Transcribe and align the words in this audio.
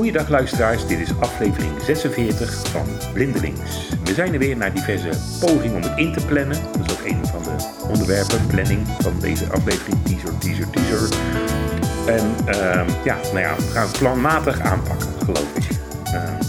Goeiedag 0.00 0.28
luisteraars, 0.28 0.86
dit 0.86 0.98
is 0.98 1.18
aflevering 1.18 1.82
46 1.82 2.68
van 2.68 2.86
Blindelings. 3.12 3.88
We 4.04 4.14
zijn 4.14 4.32
er 4.32 4.38
weer 4.38 4.56
naar 4.56 4.74
diverse 4.74 5.38
pogingen 5.40 5.76
om 5.76 5.82
het 5.82 5.98
in 5.98 6.12
te 6.12 6.26
plannen. 6.26 6.62
Dat 6.72 6.86
is 6.86 6.92
ook 6.92 7.04
een 7.06 7.26
van 7.26 7.42
de 7.42 7.86
onderwerpen, 7.88 8.46
planning 8.46 8.86
van 8.86 9.20
deze 9.20 9.46
aflevering, 9.52 10.04
teaser, 10.04 10.38
teaser, 10.38 10.70
teaser. 10.70 11.18
En 12.06 12.46
ehm, 12.46 13.04
ja, 13.04 13.16
nou 13.16 13.38
ja, 13.38 13.56
we 13.56 13.62
gaan 13.62 13.86
het 13.86 13.98
planmatig 13.98 14.60
aanpakken, 14.60 15.08
geloof 15.24 15.56
ik. 15.56 15.68
Ehm, 16.04 16.42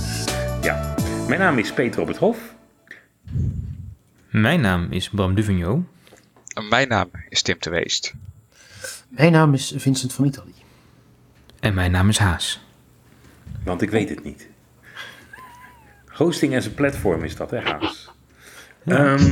ja, 0.61 0.95
mijn 1.27 1.39
naam 1.39 1.57
is 1.57 1.73
Peter 1.73 2.02
op 2.02 2.07
het 2.07 2.18
Hof. 2.18 2.55
Mijn 4.29 4.61
naam 4.61 4.88
is 4.89 5.09
Bram 5.09 5.36
Duvigno. 5.36 5.83
Mijn 6.70 6.88
naam 6.88 7.09
is 7.30 7.41
Tim 7.41 7.55
de 7.59 7.70
Weest. 7.70 8.13
Mijn 9.08 9.31
naam 9.31 9.53
is 9.53 9.73
Vincent 9.75 10.13
van 10.13 10.25
Italië. 10.25 10.63
En 11.59 11.73
mijn 11.73 11.91
naam 11.91 12.09
is 12.09 12.17
Haas. 12.17 12.70
Want 13.63 13.81
ik 13.81 13.89
weet 13.89 14.09
het 14.09 14.23
niet. 14.23 14.47
Hosting 16.07 16.55
as 16.55 16.65
een 16.65 16.73
platform 16.73 17.23
is 17.23 17.35
dat, 17.35 17.52
hè, 17.52 17.59
Haas? 17.59 18.11
Ehm, 18.85 19.31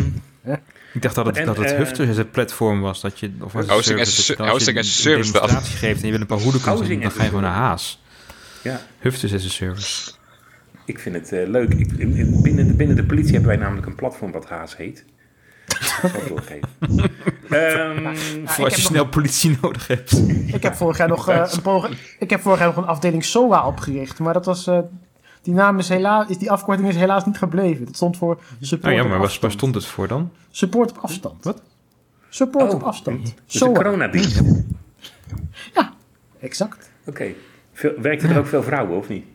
Ik 0.93 1.01
dacht 1.01 1.15
dat 1.15 1.25
het, 1.25 1.37
En, 1.37 1.45
dat 1.45 1.57
het 1.57 1.71
Hufter 1.75 2.17
het 2.17 2.31
platform 2.31 2.81
was. 2.81 3.01
Dat 3.01 3.19
je, 3.19 3.31
of 3.41 3.53
Hosting 3.53 3.83
service, 3.83 4.01
as 4.01 4.13
a 4.13 4.15
dat 4.15 4.25
ser- 4.25 4.37
als 4.37 4.47
je 4.47 4.51
hosting 4.53 4.77
as 4.77 4.85
a 4.85 4.87
een 4.87 5.23
service 5.25 5.77
geeft 5.77 5.99
en 5.99 6.05
je 6.05 6.11
wil 6.11 6.21
een 6.21 6.27
paar 6.27 6.39
hoeden 6.39 6.61
kan 6.61 6.73
Housing 6.73 7.01
dan 7.01 7.11
ga 7.11 7.17
je 7.17 7.23
a 7.23 7.27
gewoon 7.27 7.41
naar 7.43 7.53
Haas. 7.53 8.01
ja, 8.63 8.81
Hufters 8.99 9.33
as 9.33 9.45
a 9.45 9.49
service. 9.49 10.11
ik 10.85 10.99
vind 10.99 11.15
het 11.15 11.31
eh, 11.31 11.47
leuk. 11.47 11.73
Ik, 11.73 11.91
in- 11.97 12.15
in- 12.15 12.41
binnen, 12.41 12.67
de, 12.67 12.73
binnen 12.73 12.95
de 12.95 13.03
politie 13.05 13.31
hebben 13.31 13.49
wij 13.49 13.57
namelijk 13.59 13.87
een 13.87 13.95
platform 13.95 14.31
wat 14.31 14.49
Haas 14.49 14.77
heet. 14.77 15.05
Dat 15.69 16.11
zal 16.11 16.21
ik 16.21 16.27
doorgeven. 16.27 16.69
Ehm, 17.49 18.15
Voor 18.45 18.63
als 18.65 18.75
je 18.75 18.81
nog- 18.81 18.91
snel 18.91 19.07
politie 19.07 19.57
nodig 19.61 19.87
hebt. 19.87 20.11
Ik 20.47 20.63
heb 20.63 20.75
vorig 20.75 20.97
jaar 20.97 21.07
nog, 21.07 21.29
eh, 21.29 21.45
een, 21.51 21.61
poging, 21.61 21.97
ik 22.19 22.29
heb 22.29 22.41
vorig 22.41 22.59
jaar 22.59 22.67
nog 22.67 22.77
een 22.77 22.85
afdeling 22.85 23.25
SOA 23.25 23.67
opgericht, 23.67 24.19
maar 24.19 24.33
dat 24.33 24.45
was, 24.45 24.67
eh, 24.67 24.79
die 25.41 25.53
naam 25.53 25.79
is 25.79 25.89
helaas, 25.89 26.27
is, 26.27 26.37
die 26.37 26.51
afkorting 26.51 26.87
is 26.87 26.95
helaas 26.95 27.25
niet 27.25 27.37
gebleven. 27.37 27.85
Dat 27.85 27.95
stond 27.95 28.17
voor 28.17 28.39
support 28.61 28.93
Oh 28.93 28.99
ja, 28.99 29.07
maar 29.07 29.19
waar, 29.19 29.51
stond 29.51 29.75
het 29.75 29.85
voor 29.85 30.07
dan? 30.07 30.31
Support 30.51 30.89
op 30.91 30.97
afstand. 30.97 31.43
Wat? 31.43 31.61
Support 32.29 32.73
op 32.73 32.81
Oh, 32.81 32.87
afstand. 32.87 33.21
dus 33.23 33.31
een 33.31 33.35
SOA. 33.47 33.71
coronadienst. 33.73 34.39
Oké. 34.41 34.63
Ja, 35.73 35.93
exact. 36.39 36.89
Veel- 37.73 37.93
Werkten 38.01 38.29
er 38.29 38.37
ook 38.37 38.47
veel 38.47 38.63
vrouwen, 38.63 38.97
of 38.97 39.07
niet? 39.09 39.25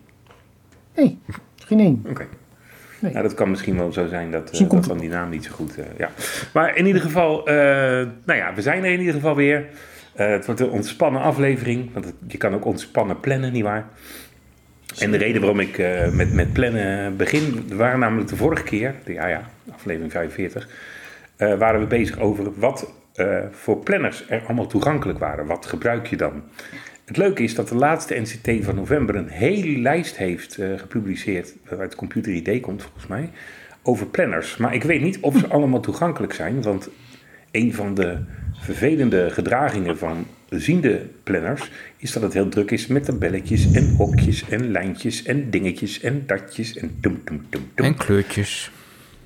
Nee, 0.97 1.19
geen 1.57 1.81
één. 1.81 2.05
Oké. 2.09 2.27
Nee. 3.05 3.13
Nou, 3.13 3.25
dat 3.29 3.35
kan 3.35 3.51
misschien 3.51 3.77
wel 3.77 3.93
zo 3.93 4.07
zijn 4.07 4.31
dat, 4.31 4.49
Misschien 4.49 4.69
dat 4.69 4.85
dan 4.85 4.99
die 4.99 5.09
naam 5.09 5.29
niet 5.31 5.45
zo 5.45 5.51
goed... 5.53 5.77
eh, 5.79 5.85
ja. 5.99 6.11
Maar 6.53 6.77
in 6.77 6.87
ieder 6.87 7.03
geval, 7.03 7.47
eh, 7.47 7.55
nou 8.25 8.39
ja, 8.39 8.55
we 8.55 8.63
zijn 8.63 8.85
er 8.85 8.93
in 8.93 8.99
ieder 8.99 9.15
geval 9.15 9.35
weer. 9.37 9.65
Het 10.15 10.47
wordt 10.47 10.61
een 10.61 10.71
ontspannen 10.71 11.23
aflevering, 11.23 11.91
want 11.93 12.05
het- 12.05 12.15
je 12.27 12.39
kan 12.39 12.55
ook 12.55 12.65
ontspannen 12.65 13.21
plannen, 13.21 13.53
nietwaar? 13.53 13.85
En 14.99 15.11
de 15.11 15.17
reden 15.17 15.41
waarom 15.41 15.61
ik 15.61 15.79
met, 16.13 16.33
met 16.35 16.53
plannen 16.53 17.17
begin, 17.17 17.65
waren 17.73 17.99
namelijk 17.99 18.29
de 18.29 18.37
vorige 18.37 18.63
keer, 18.63 18.95
de- 19.05 19.13
ja 19.13 19.27
ja, 19.27 19.43
aflevering 19.75 20.13
45, 20.13 20.69
eh, 21.37 21.55
waren 21.55 21.81
we 21.81 21.87
bezig 21.87 22.19
over 22.19 22.51
wat 22.59 22.93
voor 23.51 23.77
planners 23.79 24.25
er 24.29 24.43
allemaal 24.47 24.67
toegankelijk 24.67 25.19
waren. 25.19 25.47
Wat 25.47 25.67
gebruik 25.67 26.07
je 26.07 26.17
dan? 26.17 26.43
Het 27.05 27.17
leuke 27.17 27.43
is 27.43 27.55
dat 27.55 27.69
de 27.69 27.75
laatste 27.75 28.21
NCT 28.21 28.65
van 28.65 28.75
november 28.75 29.15
een 29.17 29.29
hele 29.29 29.79
lijst 29.81 30.17
heeft 30.17 30.59
eh, 30.59 30.79
gepubliceerd, 30.79 31.55
wat 31.69 31.79
uit 31.79 31.95
Computer 31.95 32.33
ID 32.33 32.61
komt 32.61 32.83
volgens 32.83 33.07
mij, 33.07 33.31
over 33.83 34.07
planners. 34.07 34.57
Maar 34.57 34.75
ik 34.75 34.83
weet 34.83 35.01
niet 35.03 35.19
of 35.21 35.39
ze 35.39 35.47
allemaal 35.57 35.81
toegankelijk 35.81 36.33
zijn, 36.33 36.63
want 36.63 36.89
een 37.51 37.75
van 37.75 37.95
de 37.95 38.19
vervelende 38.53 39.31
gedragingen 39.31 39.99
van 39.99 40.27
ziende 40.49 41.07
planners 41.23 41.71
is 41.97 42.13
dat 42.13 42.23
het 42.23 42.33
heel 42.33 42.49
druk 42.49 42.71
is 42.71 42.87
met 42.87 43.05
tabelletjes 43.05 43.73
en 43.73 43.95
hokjes 43.97 44.49
en 44.49 44.71
lijntjes 44.71 45.23
en 45.23 45.51
dingetjes 45.51 46.01
en 46.01 46.23
datjes 46.27 46.77
en 46.77 46.97
tum 47.01 47.25
tum 47.25 47.47
tum 47.49 47.69
tum. 47.75 47.85
En 47.85 47.95
kleurtjes. 47.95 48.71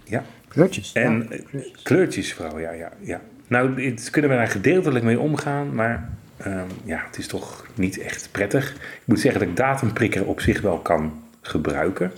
Ja, 0.05 0.25
Kleurtjes. 0.49 0.93
en 0.93 1.27
ja. 1.31 1.37
eh, 1.59 1.61
kleurtjes 1.83 2.33
vooral, 2.35 2.59
ja, 2.59 2.73
ja, 2.73 2.93
ja. 3.01 3.21
Nou, 3.47 3.75
dit 3.75 4.11
kunnen 4.11 4.31
we 4.31 4.37
daar 4.37 4.49
gedeeltelijk 4.49 5.05
mee 5.05 5.19
omgaan, 5.19 5.75
maar 5.75 6.11
ehm, 6.39 6.67
ja, 6.85 7.03
het 7.07 7.19
is 7.19 7.27
toch 7.27 7.67
niet 7.75 7.99
echt 7.99 8.29
prettig. 8.33 8.73
Ik 8.75 9.03
moet 9.05 9.21
zeggen 9.21 9.41
dat 9.41 9.49
ik 9.49 9.57
datumprikker 9.57 10.25
op 10.25 10.41
zich 10.41 10.61
wel 10.61 10.79
kan 10.79 11.23
gebruiken. 11.41 12.13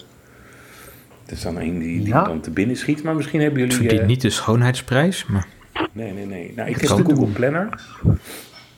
Dat 1.25 1.38
is 1.38 1.42
dan 1.42 1.56
een 1.56 1.78
die, 1.78 1.98
die 1.98 2.06
Ja. 2.06 2.25
dan 2.25 2.41
te 2.41 2.50
binnen 2.50 2.76
schiet, 2.76 3.03
maar 3.03 3.14
misschien 3.14 3.41
hebben 3.41 3.60
jullie... 3.60 3.76
Verdient 3.76 4.00
eh, 4.00 4.06
niet 4.06 4.20
de 4.20 4.30
schoonheidsprijs, 4.30 5.26
maar 5.26 5.47
Nee, 5.92 6.12
nee, 6.12 6.26
nee. 6.26 6.53
Nou, 6.56 6.69
ik 6.69 6.75
Het 6.80 6.88
heb 6.88 6.97
de 6.98 7.04
Google 7.04 7.25
doen. 7.25 7.32
Planner. 7.32 7.80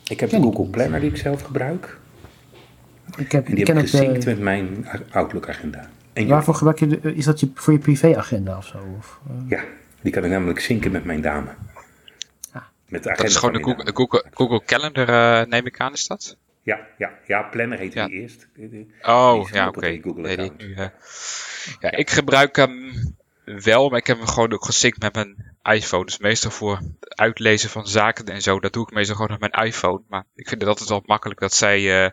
Ik 0.08 0.20
heb 0.20 0.30
de 0.30 0.36
Google 0.36 0.64
Planner 0.66 1.00
die 1.00 1.10
ik 1.10 1.16
zelf 1.16 1.42
gebruik. 1.42 1.98
Ik, 3.16 3.32
heb, 3.32 3.46
En 3.46 3.50
die 3.54 3.60
ik 3.60 3.66
heb 3.66 3.76
ik 3.76 3.82
het, 3.82 3.90
gesynct 3.90 4.24
met 4.24 4.38
mijn 4.40 4.86
Outlook-agenda. 5.10 5.88
En 6.12 6.26
waarvoor 6.26 6.54
gebruik 6.54 6.78
je, 6.78 6.86
de, 6.86 7.14
is 7.14 7.24
dat 7.24 7.40
je, 7.40 7.50
voor 7.54 7.72
je 7.72 7.78
privéagenda 7.78 8.56
of 8.56 8.66
zo? 8.66 8.78
Of, 8.98 9.20
eh? 9.28 9.34
Ja, 9.48 9.60
die 10.00 10.12
kan 10.12 10.24
ik 10.24 10.30
namelijk 10.30 10.60
synken 10.60 10.90
met 10.92 11.04
mijn 11.04 11.20
dame. 11.20 11.48
Met 12.92 13.02
de 13.02 13.08
Dat 13.08 13.18
agenda 13.18 13.32
is 13.32 13.36
gewoon 13.36 13.54
de 13.54 13.62
Google. 13.62 13.90
Google, 13.94 14.24
Google 14.34 14.64
Calendar, 14.64 15.08
eh, 15.08 15.46
neem 15.46 15.66
ik 15.66 15.80
aan, 15.80 15.92
is 15.92 16.06
dat? 16.06 16.36
Ja, 16.62 16.86
ja, 16.98 17.12
ja, 17.26 17.42
Planner 17.42 17.78
heette 17.78 17.98
Ja. 17.98 18.06
die 18.06 18.20
eerst. 18.20 18.48
Oh, 19.02 19.48
ja, 19.52 19.68
oké. 19.68 19.98
Google 20.02 20.22
Nee, 20.22 20.36
die 20.56 20.74
eh, 20.74 20.86
ja, 21.80 21.90
ik 21.90 22.10
gebruik 22.10 22.56
hem 22.56 22.92
wel, 23.44 23.88
maar 23.88 23.98
ik 23.98 24.06
heb 24.06 24.16
hem 24.18 24.26
gewoon 24.26 24.52
ook 24.52 24.64
gesynct 24.64 25.00
met 25.02 25.14
mijn 25.14 25.54
iPhone. 25.62 26.04
Dus 26.04 26.18
meestal 26.18 26.50
voor 26.50 26.76
het 27.00 27.16
uitlezen 27.18 27.70
van 27.70 27.86
zaken 27.86 28.24
en 28.26 28.42
zo, 28.42 28.60
dat 28.60 28.72
doe 28.72 28.82
ik 28.88 28.94
meestal 28.94 29.16
gewoon 29.16 29.36
met 29.40 29.52
mijn 29.52 29.66
iPhone. 29.66 30.02
Maar 30.08 30.24
ik 30.34 30.48
vind 30.48 30.60
het 30.60 30.70
altijd 30.70 30.88
wel 30.88 31.02
makkelijk 31.06 31.40
dat 31.40 31.54
zij 31.54 32.04
eh, 32.04 32.10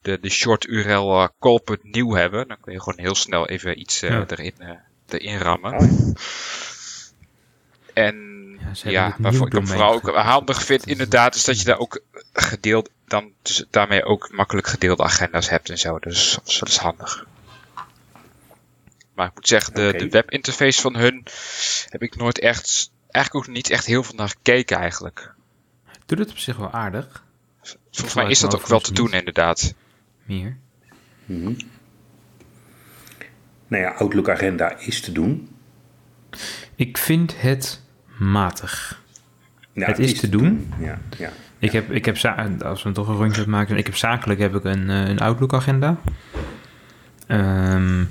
de, 0.00 0.18
de 0.20 0.30
short 0.30 0.66
URL 0.66 1.22
eh, 1.22 1.28
call.new 1.40 2.14
hebben. 2.16 2.48
Dan 2.48 2.60
kun 2.60 2.72
je 2.72 2.80
gewoon 2.82 3.00
heel 3.04 3.14
snel 3.14 3.48
even 3.48 3.80
iets 3.80 4.00
Ja. 4.00 4.24
erin, 4.28 4.54
eh, 4.58 4.70
erin 5.08 5.38
rammen. 5.38 5.72
Oh, 5.74 5.80
ja. 5.80 6.12
En 7.94 8.31
ze 8.76 8.90
ja, 8.90 9.16
waarvoor 9.18 9.46
ik 9.46 9.52
hem 9.52 9.66
vooral 9.66 9.92
ook 9.92 10.08
handig 10.16 10.64
vind, 10.64 10.86
inderdaad, 10.86 11.34
is 11.34 11.44
dat 11.44 11.58
je 11.58 11.64
daar 11.64 11.78
ook 11.78 12.02
gedeeld, 12.32 12.90
dan 13.06 13.32
dus 13.42 13.64
daarmee 13.70 14.04
ook 14.04 14.32
makkelijk 14.32 14.66
gedeelde 14.66 15.02
agenda's 15.02 15.48
hebt 15.48 15.70
en 15.70 15.78
zo. 15.78 15.98
Dus 15.98 16.38
dat 16.44 16.68
is 16.68 16.76
handig. 16.76 17.26
Maar 19.14 19.26
ik 19.26 19.34
moet 19.34 19.48
zeggen, 19.48 19.74
de, 19.74 19.94
de 19.96 20.08
webinterface 20.08 20.80
van 20.80 20.96
hun 20.96 21.24
heb 21.88 22.02
ik 22.02 22.16
nooit 22.16 22.38
echt, 22.38 22.90
eigenlijk 23.10 23.46
ook 23.46 23.54
niet 23.54 23.70
echt 23.70 23.86
heel 23.86 24.02
veel 24.02 24.14
naar 24.14 24.28
gekeken 24.28 24.76
eigenlijk. 24.76 25.34
doet 26.06 26.18
het 26.18 26.30
op 26.30 26.38
zich 26.38 26.56
wel 26.56 26.70
aardig. 26.70 27.24
Volgens 27.90 28.14
mij 28.14 28.30
is 28.30 28.40
dat 28.40 28.54
ook 28.54 28.66
wel 28.66 28.80
te 28.80 28.92
doen, 28.92 29.12
inderdaad. 29.12 29.74
Meer. 30.24 30.56
Mhm. 31.24 31.54
Nou 33.66 33.82
ja, 33.82 33.90
Outlook-agenda 33.90 34.76
is 34.78 35.00
te 35.00 35.12
doen. 35.12 35.56
Ik 36.74 36.98
vind 36.98 37.40
het 37.40 37.80
matig. 38.18 39.00
Ja, 39.72 39.86
Het 39.86 39.98
is 39.98 40.20
te 40.20 40.28
doen. 40.28 40.72
Ja, 40.80 40.98
ja. 41.18 41.32
Ik 41.58 41.72
heb, 41.72 41.90
ik 41.90 42.04
heb 42.04 42.16
als 42.64 42.82
we 42.82 42.92
toch 42.92 43.08
een 43.08 43.16
rondje 43.16 43.46
maken, 43.46 43.76
ik 43.76 43.86
heb 43.86 43.96
zakelijk 43.96 44.40
heb 44.40 44.54
ik 44.54 44.64
een, 44.64 44.90
eh, 44.90 45.08
een 45.08 45.18
Outlook-agenda. 45.18 45.96
Ehm, 47.26 48.04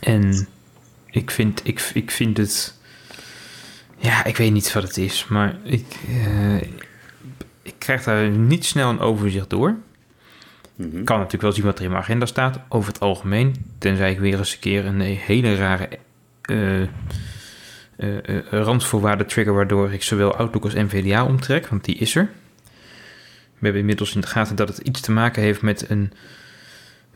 en 0.00 0.48
ik 1.10 1.30
vind, 1.30 1.60
ik, 1.64 1.90
ik 1.94 2.10
vind 2.10 2.36
het. 2.36 2.78
Ja, 3.96 4.24
ik 4.24 4.36
weet 4.36 4.52
niet 4.52 4.72
wat 4.72 4.82
het 4.82 4.96
is, 4.96 5.26
maar 5.26 5.56
ik, 5.62 5.96
eh, 6.08 6.62
ik 7.62 7.74
krijg 7.78 8.04
daar 8.04 8.28
niet 8.28 8.64
snel 8.64 8.90
een 8.90 9.00
overzicht 9.00 9.50
door. 9.50 9.76
Mhm. 10.74 10.98
Ik 10.98 11.04
kan 11.04 11.16
natuurlijk 11.16 11.42
wel 11.42 11.52
zien 11.52 11.64
wat 11.64 11.78
er 11.78 11.84
in 11.84 11.90
mijn 11.90 12.02
agenda 12.02 12.26
staat, 12.26 12.60
over 12.68 12.92
het 12.92 13.00
algemeen. 13.00 13.54
Tenzij 13.78 14.10
ik 14.10 14.18
weer 14.18 14.38
eens 14.38 14.52
een 14.52 14.58
keer 14.58 14.86
een 14.86 15.00
hele 15.00 15.54
rare 15.54 15.88
eh, 16.42 16.88
eh, 17.98 18.36
eh, 18.36 18.44
randvoorwaarde 18.50 19.24
trigger... 19.24 19.54
waardoor 19.54 19.92
ik 19.92 20.02
zowel 20.02 20.34
Outlook 20.34 20.64
als 20.64 20.74
NVDA 20.74 21.24
omtrek, 21.24 21.66
want 21.66 21.84
die 21.84 21.94
is 21.96 22.14
er. 22.14 22.30
We 23.58 23.64
hebben 23.64 23.80
inmiddels 23.80 24.14
in 24.14 24.20
de 24.20 24.26
gaten 24.26 24.56
dat 24.56 24.68
het 24.68 24.78
iets 24.78 25.00
te 25.00 25.12
maken 25.12 25.42
heeft 25.42 25.62
met 25.62 25.90
een, 25.90 26.12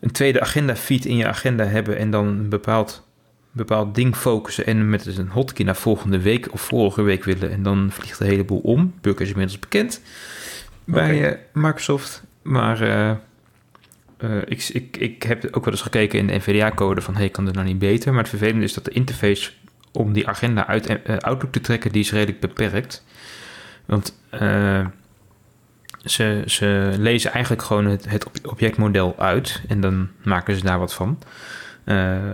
een 0.01 0.11
tweede 0.11 0.41
agenda-feed 0.41 1.05
in 1.05 1.17
je 1.17 1.27
agenda 1.27 1.65
hebben... 1.65 1.99
en 1.99 2.11
dan 2.11 2.27
een 2.27 2.49
bepaald, 2.49 3.09
bepaald 3.51 3.95
ding 3.95 4.17
focussen 4.17 4.67
en 4.67 4.91
met 4.91 5.17
een 5.19 5.29
hotkey 5.29 5.65
naar 5.65 5.77
volgende 5.77 6.21
week 6.21 6.53
of 6.53 6.61
vorige 6.61 7.03
week 7.03 7.25
willen... 7.25 7.51
en 7.51 7.63
dan 7.63 7.91
vliegt 7.91 8.19
de 8.19 8.25
hele 8.25 8.45
boel 8.45 8.61
om. 8.61 8.95
Bug 9.01 9.19
is 9.19 9.29
inmiddels 9.29 9.59
bekend 9.59 10.01
bij 10.85 11.31
eh, 11.31 11.39
Microsoft. 11.53 12.23
Maar 12.43 12.83
ik, 14.47 14.69
ik, 14.69 14.97
ik 14.97 15.23
heb 15.23 15.49
ook 15.51 15.65
wel 15.65 15.75
eens 15.75 15.83
gekeken 15.83 16.19
in 16.19 16.27
de 16.27 16.35
NVDA-code 16.35 17.01
van... 17.01 17.17
hey, 17.17 17.29
kan 17.29 17.45
dit 17.45 17.55
nou 17.55 17.67
niet 17.67 17.79
beter? 17.79 18.13
Maar 18.13 18.21
het 18.21 18.31
vervelende 18.31 18.65
is 18.65 18.75
dat 18.75 18.85
de 18.85 18.91
interface 18.91 19.51
om 19.93 20.13
die 20.13 20.29
agenda 20.29 20.67
uit 20.67 20.87
eh, 20.87 21.17
Outlook 21.17 21.53
te 21.53 21.61
trekken... 21.61 21.93
die 21.93 22.03
is 22.03 22.13
redelijk 22.13 22.41
beperkt. 22.41 23.05
Want 23.85 24.19
eh, 24.31 24.87
ze, 26.05 26.43
ze 26.47 26.95
lezen 26.99 27.33
eigenlijk 27.33 27.63
gewoon 27.63 27.87
het, 27.87 28.11
het 28.11 28.27
ob- 28.27 28.51
objectmodel 28.51 29.15
uit... 29.19 29.63
en 29.69 29.81
dan 29.81 30.09
maken 30.23 30.57
ze 30.57 30.65
daar 30.65 30.79
wat 30.79 30.95
van. 30.95 31.19
Eh, 31.85 32.31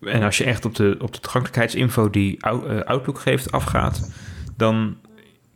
en 0.00 0.22
als 0.22 0.38
je 0.38 0.44
echt 0.44 0.64
op 0.64 0.74
de, 0.74 0.96
op 0.98 1.12
de 1.12 1.20
toegankelijkheidsinfo 1.20 2.10
die 2.10 2.44
Ou- 2.44 2.66
eh, 2.66 2.84
Outlook 2.84 3.20
geeft 3.20 3.52
afgaat... 3.52 4.12
dan 4.56 4.96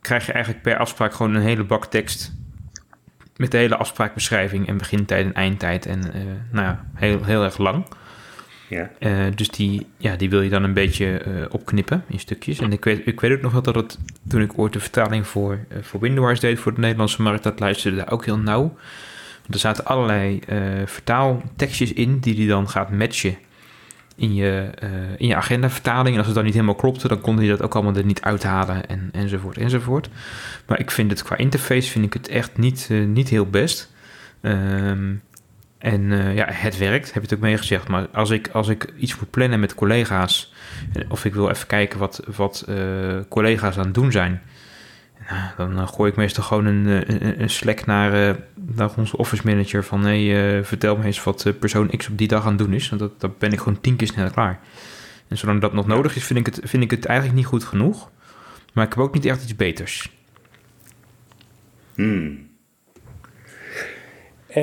krijg 0.01 0.25
je 0.25 0.31
eigenlijk 0.31 0.63
per 0.63 0.77
afspraak 0.77 1.13
gewoon 1.13 1.35
een 1.35 1.41
hele 1.41 1.63
bak 1.63 1.85
tekst 1.85 2.35
met 3.35 3.51
de 3.51 3.57
hele 3.57 3.75
afspraakbeschrijving 3.75 4.67
en 4.67 4.77
begintijd 4.77 5.25
en 5.25 5.33
eindtijd. 5.33 5.85
En 5.85 5.99
nou 6.51 6.65
ja, 6.65 6.85
heel, 6.93 7.23
heel 7.23 7.43
erg 7.43 7.57
lang. 7.57 7.85
Ja. 8.69 8.89
Uh, 8.99 9.25
dus 9.35 9.49
die, 9.49 9.87
ja, 9.97 10.15
die 10.15 10.29
wil 10.29 10.41
je 10.41 10.49
dan 10.49 10.63
een 10.63 10.73
beetje 10.73 11.21
uh, 11.27 11.45
opknippen 11.49 12.03
in 12.07 12.19
stukjes. 12.19 12.59
En 12.59 12.71
ik 12.71 12.83
weet, 12.83 13.07
ik 13.07 13.19
weet 13.19 13.31
ook 13.31 13.41
nog 13.41 13.51
wel 13.51 13.61
dat 13.61 13.75
het, 13.75 13.99
toen 14.27 14.41
ik 14.41 14.57
ooit 14.57 14.73
de 14.73 14.79
vertaling 14.79 15.27
voor, 15.27 15.53
uh, 15.71 15.77
voor 15.81 15.99
Windowers 15.99 16.39
deed 16.39 16.59
voor 16.59 16.73
de 16.73 16.79
Nederlandse 16.81 17.21
markt, 17.21 17.43
dat 17.43 17.59
luisterde 17.59 17.97
daar 17.97 18.11
ook 18.11 18.25
heel 18.25 18.37
nauw. 18.37 18.61
Want 19.41 19.53
er 19.53 19.59
zaten 19.59 19.85
allerlei 19.85 20.39
vertaaltekstjes 20.85 21.93
in 21.93 22.19
die 22.19 22.35
die 22.35 22.47
dan 22.47 22.69
gaat 22.69 22.91
matchen 22.91 23.37
in 24.15 24.33
je, 24.33 24.69
in 25.17 25.27
je 25.27 25.35
agendavertaling. 25.35 26.11
En 26.11 26.17
als 26.17 26.25
het 26.25 26.35
dan 26.35 26.43
niet 26.43 26.53
helemaal 26.53 26.75
klopte, 26.75 27.07
dan 27.07 27.21
kon 27.21 27.37
hij 27.37 27.47
dat 27.47 27.61
ook 27.61 27.75
allemaal 27.75 27.95
er 27.95 28.05
niet 28.05 28.21
uithalen 28.21 28.87
en, 28.87 29.09
enzovoort 29.11 29.57
enzovoort. 29.57 30.09
Maar 30.65 30.79
ik 30.79 30.91
vind 30.91 31.11
het 31.11 31.23
qua 31.23 31.37
interface 31.37 31.89
vind 31.91 32.05
ik 32.05 32.13
het 32.13 32.27
echt 32.27 32.57
niet, 32.57 32.89
niet 32.89 33.29
heel 33.29 33.45
best. 33.49 33.93
Um, 34.41 35.21
en 35.77 36.01
uh, 36.01 36.35
ja, 36.35 36.45
het 36.49 36.77
werkt, 36.77 37.05
heb 37.05 37.23
je 37.23 37.29
het 37.29 37.33
ook 37.33 37.45
meegezegd. 37.45 37.87
Maar 37.87 38.07
als 38.07 38.29
ik, 38.29 38.49
als 38.51 38.67
ik 38.67 38.93
iets 38.97 39.19
moet 39.19 39.29
plannen 39.29 39.59
met 39.59 39.75
collega's, 39.75 40.53
of 41.09 41.25
ik 41.25 41.33
wil 41.33 41.49
even 41.49 41.67
kijken 41.67 41.99
wat, 41.99 42.21
wat 42.35 42.65
uh, 42.69 42.75
collega's 43.29 43.77
aan 43.77 43.85
het 43.85 43.93
doen 43.93 44.11
zijn, 44.11 44.41
nou, 45.57 45.73
dan 45.73 45.87
gooi 45.87 46.11
ik 46.11 46.17
meestal 46.17 46.43
gewoon 46.43 46.65
een, 46.65 46.85
een, 46.85 47.41
een 47.41 47.49
slack 47.49 47.85
naar, 47.85 48.35
naar 48.55 48.89
onze 48.95 49.17
office 49.17 49.41
manager 49.45 49.83
van 49.83 50.03
hey, 50.03 50.63
vertel 50.63 50.97
me 50.97 51.03
eens 51.03 51.23
wat 51.23 51.53
persoon 51.59 51.89
X 51.97 52.09
op 52.09 52.17
die 52.17 52.27
dag 52.27 52.43
aan 52.43 52.49
het 52.49 52.57
doen 52.57 52.73
is. 52.73 52.89
Want 52.89 53.01
dat, 53.01 53.19
dan 53.19 53.33
ben 53.37 53.51
ik 53.51 53.59
gewoon 53.59 53.81
tien 53.81 53.95
keer 53.95 54.07
sneller 54.07 54.31
klaar. 54.31 54.59
En 55.27 55.37
zolang 55.37 55.61
dat 55.61 55.73
nog 55.73 55.87
nodig 55.87 56.15
is, 56.15 56.23
vind 56.23 56.39
ik, 56.39 56.45
het, 56.45 56.59
vind 56.63 56.83
ik 56.83 56.91
het 56.91 57.05
eigenlijk 57.05 57.37
niet 57.37 57.47
goed 57.47 57.63
genoeg. 57.63 58.09
Maar 58.73 58.85
ik 58.85 58.93
heb 58.93 59.03
ook 59.03 59.13
niet 59.13 59.25
echt 59.25 59.43
iets 59.43 59.55
beters. 59.55 60.09
Hmm. 61.95 62.46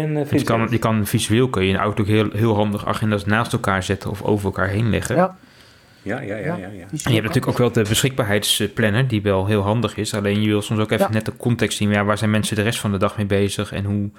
En, 0.00 0.16
uh, 0.16 0.30
je, 0.30 0.44
kan, 0.44 0.66
je 0.70 0.78
kan 0.78 1.06
visueel 1.06 1.48
kun 1.48 1.62
je 1.64 1.68
in 1.72 1.78
Outlook 1.78 2.06
heel, 2.06 2.30
heel 2.32 2.54
handig 2.54 2.86
agenda's 2.86 3.24
naast 3.24 3.52
elkaar 3.52 3.82
zetten 3.82 4.10
of 4.10 4.22
over 4.22 4.44
elkaar 4.44 4.68
heen 4.68 4.90
leggen. 4.90 5.16
Ja. 5.16 5.36
Ja, 6.02 6.20
ja, 6.20 6.36
ja, 6.36 6.44
ja, 6.56 6.56
ja. 6.56 6.66
En 6.68 6.78
je 6.90 7.10
hebt 7.10 7.22
natuurlijk 7.22 7.46
ook 7.46 7.58
wel 7.58 7.72
de 7.72 7.82
beschikbaarheidsplanner, 7.88 9.08
die 9.08 9.22
wel 9.22 9.46
heel 9.46 9.62
handig 9.62 9.96
is. 9.96 10.14
Alleen 10.14 10.40
je 10.42 10.48
wil 10.48 10.62
soms 10.62 10.80
ook 10.80 10.90
even 10.90 11.06
Ja. 11.06 11.12
net 11.12 11.24
de 11.24 11.36
context 11.36 11.76
zien. 11.78 11.90
Ja, 11.90 12.04
waar 12.04 12.18
zijn 12.18 12.30
mensen 12.30 12.56
de 12.56 12.62
rest 12.62 12.78
van 12.80 12.92
de 12.92 12.98
dag 12.98 13.16
mee 13.16 13.26
bezig? 13.26 13.72
En 13.72 13.84
hoe, 13.84 14.10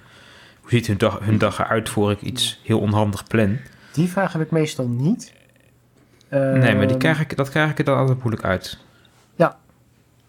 hoe 0.62 0.70
ziet 0.70 0.88
hun 0.88 0.98
dag, 0.98 1.20
hun 1.24 1.38
dag 1.38 1.60
eruit 1.60 1.90
voor 1.90 2.12
ik 2.12 2.22
iets 2.22 2.60
heel 2.64 2.80
onhandig 2.80 3.28
plan? 3.28 3.58
Die 3.94 4.08
vraag 4.08 4.34
heb 4.34 4.42
ik 4.42 4.52
meestal 4.52 4.88
niet. 4.88 5.34
nee, 6.30 6.60
maar 6.60 6.80
die 6.80 6.88
Ehm, 6.90 6.98
krijg 6.98 7.20
ik, 7.20 7.36
dat 7.38 7.50
krijg 7.50 7.72
ik 7.72 7.78
er 7.80 7.86
dan 7.86 7.98
altijd 7.98 8.18
moeilijk 8.20 8.44
uit. 8.44 8.78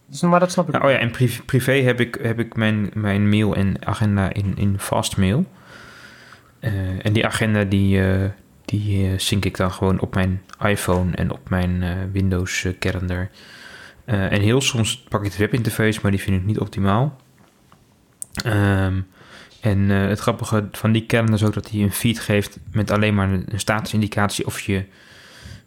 Dus, 0.07 0.21
maar 0.21 0.41
dat 0.41 0.53
snap 0.53 0.67
ik. 0.67 0.73
Nou, 0.73 0.85
oh 0.85 0.91
ja, 0.91 0.99
en 0.99 1.11
privé, 1.47 1.73
heb 1.73 2.01
ik, 2.01 2.19
heb 2.23 2.39
ik 2.39 2.57
mijn, 2.57 2.91
mijn 2.95 3.29
mail 3.29 3.55
en 3.55 3.87
agenda 3.87 4.33
in, 4.33 4.57
in 4.57 4.79
Fastmail. 4.79 5.47
Eh, 6.61 7.07
en 7.07 7.13
die 7.13 7.27
agenda 7.27 7.65
die, 7.65 8.03
eh, 8.03 8.31
die 8.65 9.07
eh, 9.07 9.19
sync 9.19 9.45
ik 9.45 9.57
dan 9.57 9.73
gewoon 9.73 10.01
op 10.01 10.15
mijn 10.15 10.43
iPhone 10.61 11.15
en 11.15 11.31
op 11.31 11.49
mijn 11.49 12.11
Windows 12.13 12.67
calendar. 12.79 13.29
En 14.05 14.41
heel 14.41 14.61
soms 14.61 15.03
pak 15.09 15.25
ik 15.25 15.31
de 15.31 15.39
webinterface, 15.39 15.99
maar 16.03 16.11
die 16.11 16.21
vind 16.21 16.41
ik 16.41 16.47
niet 16.47 16.59
optimaal. 16.59 17.17
Ehm, 18.45 19.01
en 19.61 19.89
het 19.89 20.19
grappige 20.19 20.69
van 20.73 20.93
die 20.93 21.07
calendar 21.07 21.35
is 21.35 21.45
ook 21.45 21.55
dat 21.55 21.71
hij 21.71 21.81
een 21.81 21.93
feed 21.93 22.21
geeft 22.21 22.59
met 22.73 22.91
alleen 22.91 23.15
maar 23.15 23.31
een 23.31 23.47
statusindicatie 23.55 24.47
of 24.47 24.61
je 24.61 24.85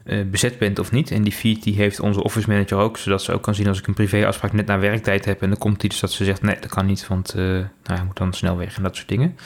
eh, 0.10 0.20
bezet 0.26 0.58
bent 0.58 0.80
of 0.80 0.92
niet. 0.92 1.12
En 1.12 1.24
die 1.24 1.32
feed 1.32 1.64
die 1.64 1.76
heeft 1.76 2.00
onze 2.00 2.24
office 2.24 2.50
manager 2.50 2.78
ook, 2.78 2.98
zodat 2.98 3.22
ze 3.22 3.34
ook 3.34 3.42
kan 3.42 3.56
zien 3.56 3.68
als 3.68 3.80
ik 3.80 3.88
een 3.88 3.94
privéafspraak 3.94 4.54
net 4.54 4.66
na 4.66 4.80
werktijd 4.80 5.26
heb. 5.26 5.42
En 5.42 5.50
dan 5.50 5.58
komt 5.58 5.82
hij 5.82 5.90
dus 5.90 6.00
dat 6.00 6.12
ze 6.12 6.26
zegt, 6.26 6.42
nee, 6.42 6.58
dat 6.60 6.70
kan 6.70 6.86
niet, 6.86 7.08
want 7.08 7.34
eh 7.34 7.44
nou, 7.44 7.68
hij 7.84 8.04
moet 8.04 8.18
dan 8.18 8.34
snel 8.34 8.58
weg 8.58 8.78
en 8.78 8.84
dat 8.84 8.96
soort 8.96 9.08
dingen. 9.08 9.38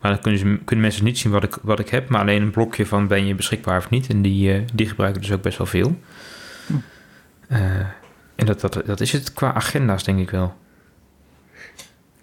Maar 0.00 0.10
dan 0.10 0.20
kunnen, 0.20 0.40
ze, 0.40 0.58
kunnen 0.64 0.84
mensen 0.84 1.04
niet 1.04 1.18
zien 1.18 1.32
wat 1.32 1.42
ik, 1.42 1.58
wat 1.62 1.78
ik 1.78 1.88
heb, 1.88 2.08
maar 2.08 2.20
alleen 2.20 2.42
een 2.42 2.50
blokje 2.50 2.86
van 2.86 3.06
ben 3.06 3.26
je 3.26 3.34
beschikbaar 3.34 3.78
of 3.78 3.90
niet. 3.90 4.08
En 4.08 4.22
die, 4.22 4.52
eh, 4.52 4.60
die 4.74 4.88
gebruiken 4.88 5.20
dus 5.20 5.32
ook 5.32 5.42
best 5.42 5.58
wel 5.58 5.66
veel. 5.66 5.96
Eh, 7.48 7.60
en 8.34 8.46
dat, 8.46 8.60
dat, 8.60 8.82
dat 8.86 9.00
is 9.00 9.12
het 9.12 9.32
qua 9.32 9.54
agenda's, 9.54 10.04
denk 10.04 10.18
ik 10.18 10.30
wel. 10.30 10.54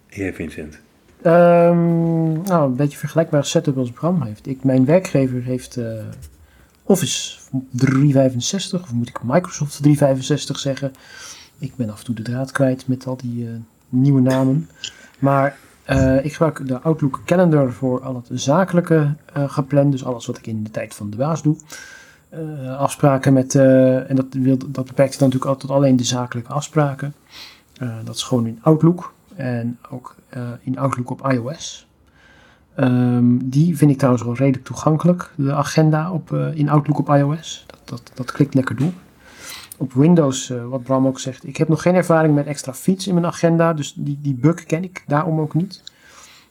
Ja, 0.10 0.34
Vincent. 0.34 0.80
Ehm, 1.22 2.42
nou, 2.42 2.70
een 2.70 2.76
beetje 2.76 2.98
vergelijkbare 2.98 3.44
setup 3.44 3.78
als 3.78 3.92
Bram 3.92 4.22
heeft. 4.22 4.48
Ik, 4.48 4.64
mijn 4.64 4.86
werkgever 4.86 5.44
heeft 5.44 5.78
eh, 5.78 5.86
Office 6.90 7.38
365, 7.72 8.82
of 8.82 8.94
moet 8.94 9.10
ik 9.10 9.24
Microsoft 9.24 9.78
365 9.82 10.60
zeggen. 10.60 10.94
Ik 11.60 11.76
ben 11.76 11.90
af 11.90 12.00
en 12.00 12.06
toe 12.06 12.16
de 12.16 12.22
draad 12.22 12.52
kwijt 12.52 12.88
met 12.88 13.08
al 13.08 13.18
die 13.18 13.48
eh, 13.48 13.54
nieuwe 13.90 14.22
namen. 14.22 14.70
Maar 15.20 15.58
eh, 15.84 16.26
ik 16.26 16.32
gebruik 16.32 16.68
de 16.68 16.80
Outlook 16.80 17.22
Calendar 17.26 17.72
voor 17.72 18.02
al 18.02 18.16
het 18.16 18.42
zakelijke 18.42 19.16
eh, 19.34 19.50
gepland. 19.50 19.92
Dus 19.92 20.06
alles 20.06 20.26
wat 20.26 20.38
ik 20.38 20.48
in 20.48 20.64
de 20.64 20.72
tijd 20.72 20.96
van 20.96 21.10
de 21.10 21.18
baas 21.18 21.42
doe. 21.42 21.58
Afspraken 22.78 23.34
met, 23.34 23.56
en 23.56 24.16
dat, 24.16 24.26
wil, 24.30 24.58
dat 24.58 24.86
beperkt 24.86 25.20
dan 25.20 25.30
natuurlijk 25.30 25.52
altijd 25.52 25.72
alleen 25.72 25.96
de 25.96 26.04
zakelijke 26.04 26.54
afspraken. 26.54 27.14
Dat 28.04 28.16
is 28.16 28.24
gewoon 28.24 28.48
in 28.48 28.60
Outlook. 28.62 29.14
En 29.36 29.80
ook 29.90 30.16
in 30.62 30.78
Outlook 30.78 31.10
op 31.10 31.32
iOS. 31.32 31.88
Ehm, 32.76 33.38
die 33.44 33.78
vind 33.78 33.92
ik 33.92 33.98
trouwens 33.98 34.24
wel 34.24 34.36
redelijk 34.36 34.66
toegankelijk. 34.66 35.32
De 35.36 35.54
agenda 35.54 36.12
op, 36.12 36.34
eh, 36.34 36.56
in 36.56 36.70
Outlook 36.70 37.00
op 37.00 37.10
iOS. 37.10 37.66
Dat, 37.68 37.80
dat, 37.84 38.12
dat 38.14 38.32
klikt 38.32 38.54
lekker 38.54 38.76
door. 38.76 38.92
Op 39.78 39.94
Windows, 39.94 40.50
eh, 40.50 40.66
wat 40.66 40.84
Bram 40.84 41.08
ook 41.08 41.20
zegt. 41.20 41.48
Ik 41.48 41.58
heb 41.58 41.68
nog 41.68 41.82
geen 41.82 41.96
ervaring 41.96 42.36
met 42.36 42.46
extra 42.46 42.74
feeds 42.74 43.08
in 43.08 43.14
mijn 43.14 43.26
agenda. 43.26 43.74
Dus 43.74 43.94
die, 43.96 44.20
die 44.22 44.34
bug 44.34 44.64
ken 44.64 44.84
ik 44.84 45.04
daarom 45.08 45.40
ook 45.40 45.54
niet. 45.54 45.84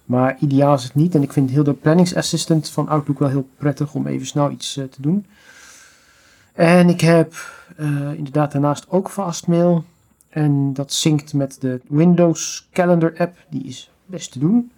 Maar 0.05 0.37
ideaal 0.41 0.75
is 0.75 0.83
het 0.83 0.95
niet. 0.95 1.15
En 1.15 1.23
ik 1.23 1.33
vind 1.33 1.51
heel 1.51 1.65
de 1.65 1.73
planningsassistant 1.73 2.71
van 2.71 2.89
Outlook 2.89 3.19
wel 3.19 3.29
heel 3.29 3.49
prettig 3.57 3.95
om 3.95 4.07
even 4.07 4.27
snel 4.27 4.51
iets 4.51 4.77
eh, 4.77 4.85
te 4.85 5.03
doen. 5.03 5.27
En 6.53 6.89
ik 6.89 7.01
heb 7.01 7.35
inderdaad 8.17 8.53
daarnaast 8.53 8.87
ook 8.89 9.11
Fastmail. 9.11 9.85
En 10.29 10.73
dat 10.73 10.93
synct 10.93 11.35
met 11.35 11.57
de 11.61 11.81
Windows 11.89 12.69
Calendar 12.73 13.15
app. 13.19 13.37
Die 13.51 13.65
is 13.65 13.91
best 14.07 14.33
te 14.33 14.39
doen. 14.39 14.71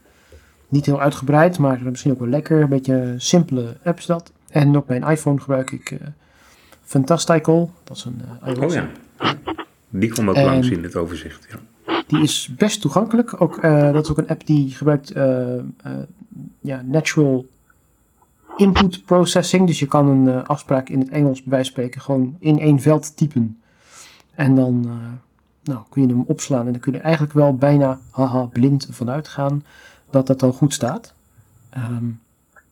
Niet 0.71 0.87
heel 0.87 1.01
uitgebreid, 1.01 1.59
maar 1.59 1.81
misschien 1.83 2.13
ook 2.13 2.19
wel 2.19 2.29
lekker. 2.29 2.61
Een 2.63 2.69
beetje 2.69 3.15
simpele 3.17 3.77
app 3.85 3.99
is 3.99 4.07
dat. 4.07 4.33
En 4.51 4.77
op 4.77 4.89
mijn 4.89 5.03
iPhone 5.03 5.41
gebruik 5.41 5.71
ik 5.71 5.91
eh 5.91 5.99
Fantastical. 6.83 7.73
Dat 7.85 7.97
is 7.97 8.05
een 8.05 8.21
eh, 8.43 8.55
iOS 8.55 8.65
Oh 8.65 8.73
ja. 8.73 8.89
Die 9.89 10.11
kwam 10.11 10.29
ook 10.29 10.35
En- 10.37 10.45
langs 10.45 10.71
in 10.71 10.83
het 10.83 10.97
overzicht. 10.97 11.47
Ja. 11.51 11.59
Die 12.07 12.23
is 12.23 12.55
best 12.57 12.81
toegankelijk. 12.81 13.41
Ook, 13.41 13.59
eh, 13.59 13.93
dat 13.93 14.05
is 14.05 14.11
ook 14.11 14.19
een 14.19 14.29
app 14.29 14.47
die 14.47 14.71
gebruikt 14.71 15.13
ja, 16.61 16.83
natural 16.85 17.47
input 18.57 19.05
processing. 19.05 19.67
Dus 19.67 19.79
je 19.79 19.87
kan 19.87 20.07
een 20.07 20.45
afspraak 20.47 20.89
in 20.89 20.99
het 20.99 21.09
Engels 21.09 21.43
bij 21.43 21.51
wijze 21.51 21.65
van 21.73 21.83
spreken 21.83 22.01
gewoon 22.01 22.37
in 22.39 22.59
één 22.59 22.81
veld 22.81 23.17
typen. 23.17 23.61
En 24.35 24.55
dan 24.55 24.87
nou, 25.63 25.81
kun 25.89 26.03
je 26.03 26.09
hem 26.09 26.25
opslaan. 26.27 26.67
En 26.67 26.73
dan 26.73 26.81
kun 26.81 26.93
je 26.93 26.99
eigenlijk 26.99 27.33
wel 27.33 27.55
bijna 27.55 27.99
haha, 28.11 28.45
blind 28.45 28.89
vanuit 28.91 29.29
gaan 29.29 29.63
dat 30.11 30.27
dat 30.27 30.41
dan 30.41 30.53
goed 30.53 30.75
staat. 30.75 31.15
Ehm, 31.71 32.05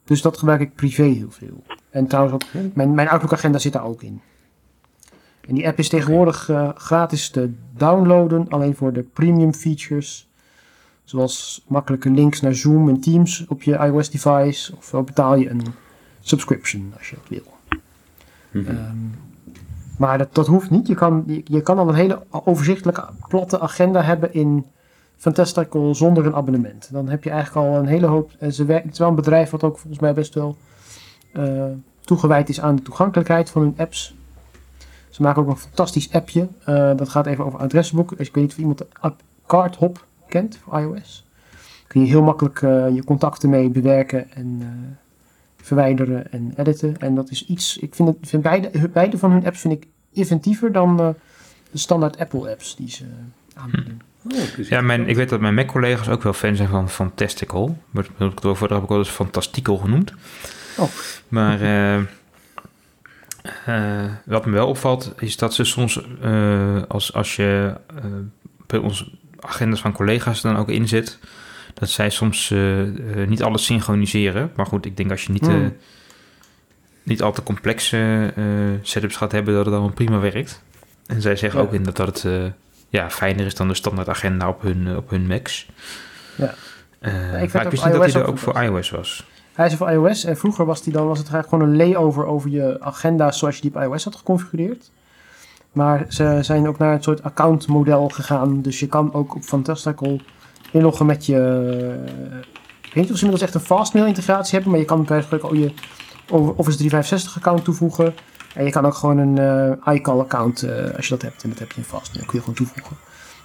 dus 0.05 0.23
dat 0.23 0.39
gebruik 0.39 0.61
ik 0.61 0.75
privé 0.75 1.03
heel 1.03 1.31
veel. 1.31 1.63
En 1.91 2.07
trouwens 2.07 2.35
ook, 2.35 2.75
mijn, 2.75 2.95
mijn 2.95 3.09
Outlook 3.09 3.33
agenda 3.33 3.59
zit 3.59 3.73
daar 3.73 3.85
ook 3.85 4.03
in. 4.03 4.21
En 5.49 5.55
die 5.55 5.67
app 5.67 5.79
is 5.79 5.89
tegenwoordig 5.89 6.49
eh, 6.49 6.69
gratis 6.75 7.31
te 7.31 7.53
downloaden, 7.77 8.49
alleen 8.49 8.77
voor 8.77 8.93
de 8.93 9.03
premium 9.03 9.55
features. 9.55 10.29
Zoals 11.05 11.65
makkelijke 11.69 12.11
links 12.11 12.41
naar 12.41 12.55
Zoom 12.55 12.89
en 12.89 13.01
Teams 13.01 13.45
op 13.49 13.63
je 13.63 13.77
iOS 13.77 14.11
device. 14.11 14.77
Of 14.77 14.91
betaal 15.05 15.35
je 15.37 15.51
een 15.51 15.63
subscription 16.21 16.93
als 16.99 17.11
je 17.11 17.17
dat 17.17 17.29
wil. 17.29 17.81
Mhm. 18.51 18.71
Ehm, 18.71 18.97
maar 19.99 20.19
dat, 20.19 20.35
dat 20.35 20.47
hoeft 20.47 20.71
niet. 20.71 20.87
Je 20.87 20.95
kan, 20.95 21.25
je, 21.27 21.41
je 21.45 21.63
kan 21.63 21.79
al 21.79 21.89
een 21.89 21.95
hele 21.95 22.23
overzichtelijke 22.31 23.09
platte 23.29 23.61
agenda 23.61 24.03
hebben 24.03 24.35
in 24.35 24.67
Fantastical 25.19 25.95
zonder 25.95 26.27
een 26.27 26.35
abonnement. 26.35 26.89
Dan 26.93 27.09
heb 27.09 27.25
je 27.25 27.31
eigenlijk 27.31 27.67
al 27.67 27.77
een 27.77 27.87
hele 27.87 28.07
hoop. 28.07 28.31
En 28.39 28.53
ze 28.53 28.65
het 28.65 28.93
is 28.93 28.99
wel 28.99 29.09
een 29.09 29.15
bedrijf 29.15 29.51
wat 29.51 29.65
ook 29.65 29.79
volgens 29.79 30.03
mij 30.03 30.15
best 30.15 30.35
wel 30.35 30.57
eh, 31.33 31.65
toegewijd 32.01 32.49
is 32.49 32.61
aan 32.61 32.77
de 32.77 32.83
toegankelijkheid 32.83 33.51
van 33.51 33.63
hun 33.63 33.75
apps. 33.77 34.15
Ze 35.09 35.23
maken 35.23 35.43
ook 35.43 35.49
een 35.49 35.57
fantastisch 35.57 36.13
appje. 36.13 36.49
eh, 36.65 36.97
dat 36.97 37.09
gaat 37.09 37.27
even 37.27 37.45
over 37.45 37.59
adresboek. 37.59 38.17
Dus 38.17 38.29
ik 38.29 38.35
weet 38.35 38.45
niet 38.45 38.53
of 38.53 38.59
iemand 38.59 38.79
de 38.79 38.87
Cardhop 39.47 40.07
kent 40.29 40.57
voor 40.57 40.81
iOS. 40.81 41.27
Kun 41.87 42.01
je 42.01 42.07
heel 42.07 42.23
makkelijk 42.23 42.63
eh, 42.63 42.95
je 42.95 43.05
contacten 43.05 43.51
mee 43.51 43.69
bewerken 43.69 44.31
en 44.31 44.59
eh, 44.61 44.69
verwijderen 45.57 46.33
en 46.33 46.53
editen. 46.57 46.97
En 46.99 47.15
dat 47.15 47.31
is 47.31 47.47
iets. 47.47 47.79
Ik 47.79 47.95
vind, 47.95 48.09
het, 48.09 48.19
vind 48.21 48.43
beide, 48.43 48.89
beide 48.89 49.19
van 49.19 49.31
hun 49.31 49.47
apps 49.47 49.61
vind 49.61 49.75
ik 49.75 49.87
inventiever 50.13 50.73
dan 50.73 51.01
eh, 51.01 51.09
de 51.71 51.79
standaard 51.79 52.19
Apple 52.19 52.51
apps 52.51 52.77
die 52.77 52.91
ze 52.91 53.05
aanbieden. 53.55 54.01
Oh, 54.25 54.67
Ja, 54.69 54.81
mijn, 54.81 55.09
ik 55.09 55.17
weet 55.17 55.29
dat 55.29 55.41
mijn 55.41 55.55
Mac-collega's 55.55 56.09
ook 56.09 56.23
wel 56.23 56.33
fan 56.33 56.57
zijn 56.57 56.69
van 56.69 56.91
Fantastical. 56.91 57.79
Maar 57.91 58.07
daarvoor 58.41 58.69
heb 58.71 58.83
ik 58.83 58.89
wel 58.89 58.99
eens 58.99 59.09
Fantastical 59.09 59.77
genoemd. 59.77 60.13
Oh. 60.77 60.89
Maar 61.29 61.61
eh, 61.61 61.97
eh, 63.67 64.11
wat 64.25 64.47
me 64.47 64.53
wel 64.53 64.67
opvalt, 64.69 65.13
is 65.19 65.37
dat 65.37 65.55
ze 65.55 65.65
soms, 65.65 66.01
eh, 66.23 66.83
als, 66.89 67.13
als 67.13 67.37
je 67.37 67.75
bij 68.67 68.79
onze 68.79 69.11
agendas 69.41 69.81
van 69.81 69.93
collega's 69.93 70.41
dan 70.41 70.57
ook 70.57 70.69
inzet, 70.69 71.19
dat 71.75 71.91
zij 71.91 72.11
soms 72.11 72.53
niet 73.27 73.43
alles 73.43 73.65
synchroniseren. 73.65 74.51
Maar 74.57 74.67
goed, 74.67 74.87
ik 74.87 74.97
denk 74.97 75.11
als 75.11 75.25
je 75.25 75.33
niet, 75.33 75.47
Hmm. 75.47 75.77
niet 77.03 77.23
al 77.23 77.33
te 77.33 77.43
complexe 77.43 78.33
setups 78.83 79.17
gaat 79.17 79.33
hebben, 79.33 79.55
dat 79.55 79.65
het 79.65 79.75
allemaal 79.75 79.93
prima 79.95 80.19
werkt. 80.19 80.63
En 81.07 81.21
zij 81.23 81.37
zeggen 81.37 81.61
Ja. 81.61 81.67
ook 81.67 81.73
inderdaad 81.73 82.07
dat 82.07 82.23
het 82.23 82.33
eh, 82.33 82.51
ja, 82.89 83.11
fijner 83.11 83.47
is 83.47 83.55
dan 83.55 83.69
de 83.69 83.75
standaard 83.75 84.09
agenda 84.09 84.49
op 84.49 84.63
hun, 84.63 84.87
eh, 84.87 84.97
op 84.97 85.11
hun 85.11 85.27
Macs. 85.27 85.69
Ja. 86.37 86.55
Eh, 86.99 87.13
weet 87.13 87.53
maar 87.53 87.65
ik 87.65 87.71
wist 87.71 87.85
niet 87.85 87.93
dat 87.93 88.13
hij 88.13 88.23
er 88.23 88.29
ook 88.29 88.39
voor 88.39 88.63
iOS 88.63 88.91
was. 88.91 89.27
Hij 89.53 89.67
is 89.67 89.75
voor 89.75 89.91
iOS 89.91 90.25
en 90.25 90.37
vroeger 90.37 90.65
was, 90.65 90.83
die 90.83 90.93
dan, 90.93 91.07
was 91.07 91.19
het 91.19 91.33
eigenlijk 91.33 91.63
gewoon 91.63 91.75
een 91.75 91.89
layover 91.89 92.25
over 92.25 92.51
je 92.51 92.77
agenda's 92.81 93.39
zoals 93.39 93.55
je 93.57 93.61
die 93.61 93.75
op 93.75 93.83
iOS 93.83 94.05
had 94.05 94.17
geconfigureerd. 94.17 94.91
Maar 95.73 96.07
ze 96.09 96.39
zijn 96.43 96.69
ook 96.69 96.79
naar 96.79 96.95
een 96.95 97.03
soort 97.03 97.23
accountmodel 97.23 98.09
gegaan. 98.09 98.63
Dus 98.63 98.81
je 98.81 98.87
kan 98.87 99.15
ook 99.15 99.35
op 99.35 99.43
Fantastical 99.43 100.21
inloggen 100.73 101.07
met 101.07 101.27
je... 101.27 101.37
Ik 102.81 102.95
weet 102.95 103.03
niet 103.03 103.13
of 103.13 103.19
ze 103.19 103.25
inmiddels 103.25 103.43
echt 103.43 103.55
een 103.55 103.67
fastmail 103.77 104.07
integratie 104.07 104.55
hebben, 104.55 104.71
maar 104.71 104.81
je 104.81 104.87
kan 104.87 104.99
bij 104.99 105.09
wijze 105.09 105.29
van 105.29 105.39
spreken 105.39 105.59
ook 105.59 105.65
je 105.65 106.55
Office 106.57 106.77
365 106.77 107.37
account 107.37 107.65
toevoegen. 107.65 108.15
En 108.55 108.65
je 108.65 108.71
kan 108.71 108.87
ook 108.87 108.95
gewoon 108.95 109.19
een 109.19 109.39
eh 109.85 109.95
iCal 109.95 110.21
account, 110.21 110.63
eh, 110.63 110.95
als 110.97 111.05
je 111.09 111.13
dat 111.15 111.23
hebt, 111.23 111.43
en 111.43 111.49
dat 111.49 111.59
heb 111.59 111.73
je 111.73 111.79
in 111.79 111.85
fastmail, 111.87 112.25
kun 112.27 112.35
je 112.35 112.41
gewoon 112.41 112.55
toevoegen. 112.55 112.97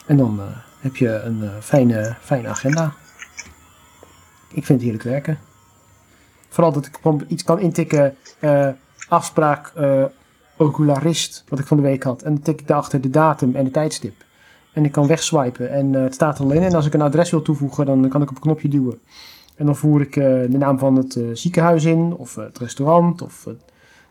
En 0.05 0.17
dan 0.17 0.39
eh, 0.39 0.45
heb 0.79 0.95
je 0.95 1.09
een 1.09 1.43
eh, 1.43 1.49
fijne, 1.61 2.15
fijne 2.21 2.47
agenda. 2.47 2.93
Ik 4.47 4.65
vind 4.65 4.67
het 4.67 4.81
heerlijk 4.81 5.03
werken. 5.03 5.37
Vooral 6.49 6.71
dat 6.73 6.85
ik 6.85 6.99
iets 7.27 7.43
kan 7.43 7.59
intikken. 7.59 8.15
eh, 8.39 8.67
afspraak 9.09 9.71
eh, 9.75 10.03
ocularist, 10.57 11.43
wat 11.47 11.59
ik 11.59 11.67
van 11.67 11.77
de 11.77 11.83
week 11.83 12.03
had. 12.03 12.21
En 12.21 12.33
dan 12.33 12.43
tik 12.43 12.59
ik 12.61 12.67
daarachter 12.67 13.01
de 13.01 13.09
datum 13.09 13.55
en 13.55 13.63
de 13.63 13.71
tijdstip. 13.71 14.13
En 14.73 14.85
ik 14.85 14.91
kan 14.91 15.07
wegswipen 15.07 15.69
en 15.71 15.95
eh, 15.95 16.01
het 16.03 16.13
staat 16.13 16.37
er 16.39 16.43
al 16.45 16.51
in. 16.51 16.63
En 16.63 16.73
als 16.73 16.85
ik 16.85 16.93
een 16.93 17.01
adres 17.01 17.29
wil 17.31 17.41
toevoegen, 17.41 17.85
dan 17.85 18.09
kan 18.09 18.21
ik 18.21 18.29
op 18.29 18.35
een 18.35 18.41
knopje 18.41 18.67
duwen. 18.67 18.99
En 19.55 19.65
dan 19.65 19.75
voer 19.75 20.01
ik 20.01 20.15
eh, 20.15 20.23
de 20.25 20.57
naam 20.57 20.79
van 20.79 20.95
het 20.95 21.15
eh, 21.15 21.23
ziekenhuis 21.33 21.85
in, 21.85 22.13
of 22.17 22.35
het 22.35 22.57
restaurant, 22.57 23.21
of 23.21 23.45
eh, 23.47 23.53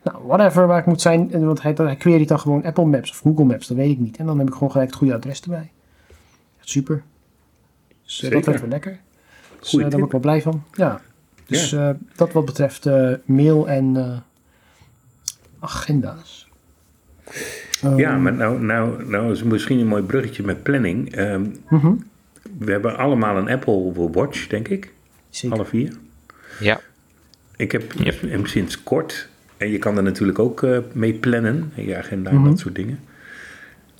nou, 0.02 0.26
whatever 0.26 0.66
waar 0.66 0.78
ik 0.78 0.86
moet 0.86 1.00
zijn. 1.00 1.32
En, 1.32 1.46
want 1.46 1.62
hij, 1.62 1.72
hij 1.76 1.96
queryt 1.96 2.28
dan 2.28 2.40
gewoon 2.40 2.64
Apple 2.64 2.84
Maps 2.84 3.10
of 3.10 3.18
Google 3.18 3.44
Maps, 3.44 3.66
dat 3.66 3.76
weet 3.76 3.90
ik 3.90 3.98
niet. 3.98 4.16
En 4.16 4.26
dan 4.26 4.38
heb 4.38 4.46
ik 4.48 4.52
gewoon 4.52 4.70
gelijk 4.70 4.88
het 4.88 4.98
goede 4.98 5.14
adres 5.14 5.40
erbij. 5.42 5.70
Super. 6.60 7.02
Dus 8.04 8.22
eh, 8.22 8.30
dat 8.30 8.44
werkt 8.44 8.60
wel 8.60 8.70
lekker. 8.70 8.98
Dus 9.60 9.68
Goeie 9.68 9.84
eh, 9.84 9.90
daar 9.90 10.00
word 10.00 10.12
ik 10.14 10.22
wel 10.22 10.32
blij 10.32 10.42
van. 10.42 10.62
Ja. 10.72 11.00
Dus 11.46 11.72
eh, 11.72 11.90
dat 12.16 12.32
wat 12.32 12.44
betreft 12.44 12.86
eh, 12.86 13.12
mail 13.24 13.68
en 13.68 13.96
eh, 13.96 14.16
agenda's. 15.60 16.48
Ehm, 17.82 17.96
Ja, 17.98 18.16
maar 18.16 18.32
nou, 18.32 18.60
nou, 18.62 19.04
nou 19.08 19.32
is 19.32 19.42
misschien 19.42 19.78
een 19.78 19.86
mooi 19.86 20.02
bruggetje 20.02 20.42
met 20.42 20.62
planning. 20.62 21.14
Ehm, 21.14 21.46
mhm, 21.68 21.92
we 22.58 22.70
hebben 22.72 22.96
allemaal 22.98 23.36
een 23.36 23.48
Apple 23.48 24.10
Watch, 24.12 24.46
denk 24.46 24.68
ik. 24.68 24.92
Zeker. 25.30 25.56
Alle 25.56 25.66
vier. 25.66 25.96
Ja. 26.60 26.80
Ik 27.56 27.72
heb 27.72 27.92
Yep. 27.92 28.20
hem 28.20 28.46
sinds 28.46 28.82
kort. 28.82 29.28
En 29.62 29.70
je 29.70 29.78
kan 29.78 29.96
er 29.96 30.02
natuurlijk 30.02 30.38
ook 30.38 30.62
eh, 30.62 30.78
mee 30.92 31.12
plannen. 31.12 31.72
in 31.74 31.86
Je 31.86 31.96
agenda 31.96 32.30
Mhm. 32.32 32.44
en 32.44 32.50
dat 32.50 32.58
soort 32.58 32.74
dingen. 32.74 32.98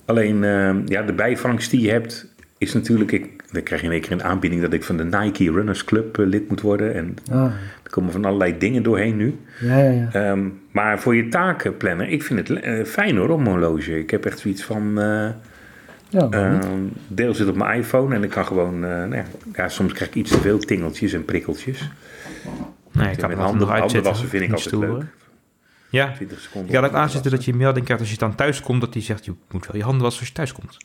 Alleen, 0.05 0.43
ehm, 0.43 0.77
ja, 0.85 1.01
de 1.01 1.13
bijvangst 1.13 1.71
die 1.71 1.81
je 1.81 1.91
hebt 1.91 2.27
is 2.57 2.73
natuurlijk... 2.73 3.11
Ik, 3.11 3.43
dan 3.51 3.63
krijg 3.63 3.81
je 3.81 3.87
in 3.87 3.93
één 3.93 4.01
keer 4.01 4.11
een 4.11 4.23
aanbieding 4.23 4.61
dat 4.61 4.73
ik 4.73 4.83
van 4.83 4.97
de 4.97 5.03
Nike 5.03 5.51
Runners 5.51 5.83
Club 5.83 6.17
eh, 6.19 6.25
lid 6.25 6.49
moet 6.49 6.61
worden. 6.61 6.93
En 6.93 7.15
Ah, 7.31 7.43
er 7.83 7.89
komen 7.89 8.11
van 8.11 8.25
allerlei 8.25 8.57
dingen 8.57 8.83
doorheen 8.83 9.15
nu. 9.17 9.35
ja, 9.59 9.77
ja, 9.77 9.89
ja. 9.91 10.09
Ehm, 10.11 10.43
maar 10.71 10.99
voor 10.99 11.15
je 11.15 11.27
taken 11.27 11.77
plannen, 11.77 12.09
ik 12.11 12.23
vind 12.23 12.47
het 12.47 12.59
eh, 12.61 12.83
fijn 12.85 13.17
hoor, 13.17 13.29
om 13.29 13.39
een 13.41 13.47
horloge. 13.51 13.99
Ik 13.99 14.09
heb 14.11 14.25
echt 14.25 14.39
zoiets 14.39 14.63
van... 14.63 14.99
eh? 14.99 15.29
Ehm, 16.11 16.59
deel 17.07 17.33
zit 17.33 17.47
op 17.47 17.55
mijn 17.55 17.79
iPhone 17.79 18.15
en 18.15 18.23
ik 18.23 18.29
kan 18.29 18.45
gewoon, 18.45 18.73
eh, 18.73 18.89
nou 18.89 19.15
ja, 19.15 19.23
ja, 19.55 19.69
soms 19.69 19.93
krijg 19.93 20.09
ik 20.09 20.15
iets 20.15 20.31
te 20.31 20.37
veel 20.41 20.59
tingeltjes 20.59 21.13
en 21.13 21.25
prikkeltjes. 21.25 21.89
Nee, 22.91 23.11
ik 23.11 23.17
kan 23.17 23.29
met 23.29 23.37
het 23.37 23.47
handen, 23.47 23.67
handen 23.67 23.69
uitzetten. 23.69 24.11
wassen 24.11 24.29
vind 24.29 24.43
ik 24.43 24.49
altijd 24.49 24.67
stoelen. 24.67 24.89
leuk. 24.97 25.03
Ja, 25.93 26.11
20 26.15 26.39
seconden. 26.39 26.71
je 26.71 26.77
kan 26.79 26.89
ook 26.89 26.95
aanzetten 26.95 27.31
dat 27.31 27.45
je 27.45 27.53
melding 27.53 27.85
krijgt 27.85 28.03
als 28.03 28.11
je 28.11 28.17
dan 28.17 28.35
thuis 28.35 28.61
komt, 28.61 28.81
dat 28.81 28.93
hij 28.93 29.03
zegt, 29.03 29.25
je 29.25 29.33
moet 29.51 29.65
wel 29.67 29.75
je 29.75 29.83
handen 29.83 30.01
wassen 30.01 30.19
als 30.19 30.29
je 30.29 30.35
thuis 30.35 30.51
komt. 30.53 30.77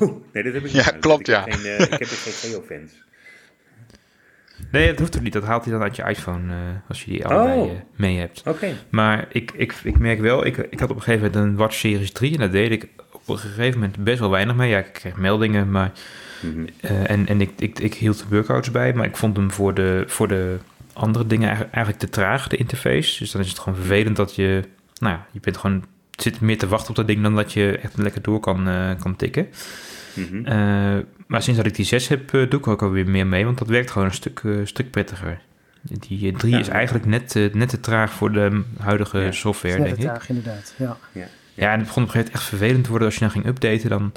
Oh, 0.00 0.24
nee, 0.32 0.42
dat 0.42 0.52
heb 0.52 0.64
ik 0.64 0.70
Ja, 0.70 0.90
niet. 0.92 0.98
klopt, 1.00 1.20
ik 1.20 1.26
ja. 1.26 1.44
Heb 1.44 1.52
geen, 1.52 1.64
eh, 1.64 1.80
ik 1.80 1.90
heb 1.90 2.00
er 2.00 2.06
geen 2.06 2.50
geofans. 2.52 2.92
Nee, 4.70 4.88
dat 4.88 4.98
hoeft 4.98 5.16
ook 5.16 5.22
niet. 5.22 5.32
Dat 5.32 5.44
haalt 5.44 5.64
hij 5.64 5.72
dan 5.72 5.82
uit 5.82 5.96
je 5.96 6.02
iPhone 6.02 6.52
eh, 6.52 6.58
als 6.88 7.04
je 7.04 7.10
die 7.10 7.26
allebei 7.26 7.60
Oh. 7.60 7.70
eh, 7.70 7.76
mee 7.96 8.18
hebt. 8.18 8.42
Oké. 8.46 8.72
Maar 8.88 9.26
ik, 9.28 9.52
ik, 9.56 9.74
ik 9.82 9.98
merk 9.98 10.20
wel, 10.20 10.46
ik, 10.46 10.56
ik 10.56 10.80
had 10.80 10.90
op 10.90 10.96
een 10.96 11.02
gegeven 11.02 11.26
moment 11.30 11.44
een 11.44 11.56
Watch 11.56 11.74
Series 11.76 12.12
3 12.12 12.32
en 12.32 12.38
daar 12.38 12.50
deed 12.50 12.70
ik 12.70 12.88
op 13.12 13.28
een 13.28 13.38
gegeven 13.38 13.80
moment 13.80 13.96
best 14.04 14.18
wel 14.18 14.30
weinig 14.30 14.56
mee. 14.56 14.70
Ja, 14.70 14.78
ik 14.78 14.92
kreeg 14.92 15.16
meldingen, 15.16 15.70
maar 15.70 15.92
Mhm. 16.42 16.66
eh, 16.80 17.10
en, 17.10 17.26
en 17.26 17.40
ik, 17.40 17.50
ik, 17.58 17.78
ik 17.78 17.94
hield 17.94 18.18
de 18.18 18.24
workouts 18.30 18.70
bij, 18.70 18.92
maar 18.94 19.06
ik 19.06 19.16
vond 19.16 19.36
hem 19.36 19.50
voor 19.50 19.74
de, 19.74 20.04
voor 20.06 20.28
de 20.28 20.56
andere 20.94 21.26
dingen 21.26 21.46
eigenlijk, 21.46 21.74
eigenlijk 21.74 22.04
te 22.04 22.10
traag, 22.10 22.48
de 22.48 22.56
interface. 22.56 23.18
Dus 23.18 23.30
dan 23.30 23.40
is 23.40 23.48
het 23.48 23.58
gewoon 23.58 23.78
vervelend 23.78 24.16
dat 24.16 24.34
je, 24.34 24.62
nou 24.98 25.14
ja, 25.14 25.26
je 25.30 25.40
bent 25.40 25.56
gewoon, 25.56 25.84
zit 26.10 26.40
meer 26.40 26.58
te 26.58 26.68
wachten 26.68 26.88
op 26.90 26.96
dat 26.96 27.06
ding 27.06 27.22
dan 27.22 27.34
dat 27.34 27.52
je 27.52 27.78
echt 27.78 27.96
lekker 27.96 28.22
door 28.22 28.40
kan, 28.40 28.68
eh, 28.68 28.90
kan 28.98 29.16
tikken. 29.16 29.46
Mhm. 30.14 30.46
Eh, 30.46 30.54
maar 31.26 31.42
sinds 31.42 31.56
dat 31.58 31.66
ik 31.66 31.74
die 31.74 31.84
6 31.84 32.08
heb, 32.08 32.34
eh, 32.34 32.50
doe 32.50 32.60
ik 32.60 32.66
ook 32.66 32.82
alweer 32.82 33.08
meer 33.08 33.26
mee, 33.26 33.44
want 33.44 33.58
dat 33.58 33.68
werkt 33.68 33.90
gewoon 33.90 34.08
een 34.08 34.14
stuk, 34.14 34.42
stuk 34.64 34.90
prettiger. 34.90 35.40
Die 35.82 36.32
3 36.32 36.50
Ja. 36.52 36.58
is 36.58 36.68
eigenlijk 36.68 37.06
net, 37.06 37.34
net 37.52 37.68
te 37.68 37.80
traag 37.80 38.12
voor 38.12 38.32
de 38.32 38.62
huidige 38.78 39.18
Ja. 39.18 39.32
software, 39.32 39.74
Net 39.78 39.84
denk 39.84 39.96
te 39.96 40.02
ik. 40.02 40.08
traag, 40.08 40.28
inderdaad. 40.28 40.74
Ja. 40.78 40.96
Ja, 41.54 41.72
en 41.72 41.78
het 41.78 41.86
begon 41.86 42.02
op 42.02 42.08
een 42.08 42.14
gegeven 42.14 42.18
moment 42.18 42.30
echt 42.34 42.42
vervelend 42.44 42.84
te 42.84 42.90
worden 42.90 43.06
als 43.08 43.16
je 43.16 43.22
dan 43.22 43.30
ging 43.30 43.46
updaten. 43.46 43.88
Dan, 43.88 44.12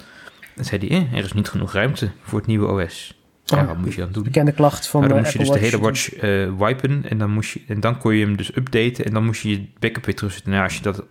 dan 0.56 0.66
zei 0.66 0.88
hij, 0.88 0.98
eh, 1.12 1.18
er 1.18 1.24
is 1.24 1.34
niet 1.34 1.50
genoeg 1.50 1.74
ruimte 1.74 2.10
voor 2.22 2.38
het 2.40 2.48
nieuwe 2.48 2.68
OS. 2.68 3.17
Ja, 3.50 3.62
Oh, 3.62 3.68
wat 3.68 3.78
moet 3.78 3.94
je 3.94 4.02
dan 4.02 4.12
doen? 4.12 4.24
Bekende 4.24 4.52
klacht 4.52 4.88
van 4.88 5.00
Maar 5.00 5.10
dan 5.10 5.18
eh, 5.18 5.24
moest 5.24 5.34
je 5.34 5.40
Apple 5.40 5.54
dus 5.60 5.62
de 5.70 5.70
hele 5.70 5.84
Watch. 5.84 6.14
eh, 6.14 6.68
wipen 6.68 7.10
en 7.10 7.18
dan, 7.18 7.30
moest 7.32 7.52
je, 7.54 7.62
en 7.68 7.80
dan 7.80 7.98
kon 7.98 8.16
je 8.16 8.26
hem 8.26 8.38
dus 8.38 8.56
updaten 8.56 9.06
en 9.06 9.14
dan 9.14 9.26
moest 9.26 9.42
je 9.42 9.50
je 9.50 9.66
backup 9.80 10.06
weer 10.06 10.16
terugzetten. 10.16 10.52
Nou, 10.52 10.64
als 10.64 10.76
je 10.76 10.82
dat 10.82 11.04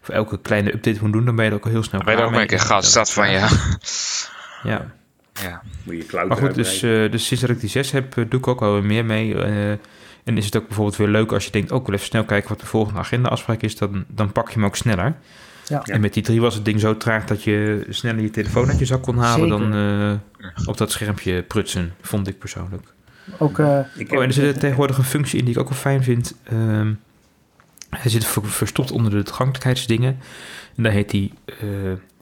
voor 0.00 0.14
elke 0.14 0.40
kleine 0.40 0.74
update 0.74 0.98
moet 1.02 1.12
doen, 1.12 1.24
dan 1.24 1.36
ben 1.36 1.44
je 1.44 1.50
er 1.50 1.56
ook 1.56 1.64
al 1.64 1.70
heel 1.70 1.82
snel 1.82 2.00
Dan 2.04 2.14
ben 2.14 2.16
je 2.16 2.20
ook 2.22 2.32
klaar 2.32 2.46
maar 2.46 2.50
een 2.52 2.58
keer 2.58 2.66
gas 2.66 2.92
dat 2.92 3.12
van 3.12 3.30
ja. 3.30 3.48
Ja, 4.62 4.90
ja. 5.42 5.62
Moet 5.82 5.96
je 5.96 6.06
cloud 6.06 6.28
maar 6.28 6.36
goed, 6.36 6.54
dus, 6.54 6.82
eh, 6.82 7.10
dus 7.10 7.26
sinds 7.26 7.42
dat 7.42 7.50
ik 7.50 7.60
die 7.60 7.68
6 7.70 7.90
heb, 7.90 8.14
doe 8.14 8.40
ik 8.40 8.48
ook 8.48 8.62
alweer 8.62 8.84
meer 8.84 9.04
mee. 9.04 9.34
eh, 9.34 9.70
en 10.24 10.36
is 10.36 10.44
het 10.44 10.56
ook 10.56 10.66
bijvoorbeeld 10.66 10.96
weer 10.96 11.08
leuk 11.08 11.32
als 11.32 11.44
je 11.44 11.50
denkt, 11.50 11.70
oh, 11.72 11.80
ik 11.80 11.86
wil 11.86 11.94
even 11.94 12.06
snel 12.06 12.24
kijken 12.24 12.48
wat 12.48 12.60
de 12.60 12.66
volgende 12.66 12.98
agenda-afspraak 13.00 13.60
is, 13.62 13.76
dan, 13.76 14.04
dan 14.08 14.32
pak 14.32 14.48
je 14.48 14.54
hem 14.54 14.64
ook 14.64 14.76
sneller. 14.76 15.14
Ja. 15.68 15.82
En 15.82 16.00
met 16.00 16.14
die 16.14 16.22
3 16.22 16.40
was 16.40 16.54
het 16.54 16.64
ding 16.64 16.80
zo 16.80 16.96
traag 16.96 17.24
dat 17.24 17.42
je 17.42 17.86
sneller 17.88 18.22
je 18.22 18.30
telefoon 18.30 18.68
uit 18.68 18.78
je 18.78 18.84
zak 18.84 19.02
kon 19.02 19.18
halen 19.18 19.48
Zeker. 19.48 19.70
dan 19.70 20.20
eh, 20.44 20.68
op 20.68 20.76
dat 20.76 20.90
schermpje 20.90 21.42
prutsen, 21.42 21.94
vond 22.00 22.28
ik 22.28 22.38
persoonlijk. 22.38 22.94
Ook, 23.38 23.58
eh, 23.58 23.80
ik 23.96 24.12
Oh, 24.12 24.18
en 24.22 24.26
er 24.26 24.32
zit 24.32 24.60
tegenwoordig 24.60 24.98
een 24.98 25.04
functie 25.04 25.38
in 25.38 25.44
die 25.44 25.54
ik 25.54 25.60
ook 25.60 25.68
wel 25.68 25.78
fijn 25.78 26.02
vind. 26.02 26.34
Ehm, 26.44 26.92
hij 27.90 28.10
zit 28.10 28.24
ver- 28.24 28.44
verstopt 28.50 28.90
onder 28.90 29.10
de 29.12 29.22
toegankelijkheidsdingen. 29.22 30.18
En 30.76 30.82
daar 30.82 30.92
heet 30.92 31.10
die 31.10 31.32
eh 31.46 31.56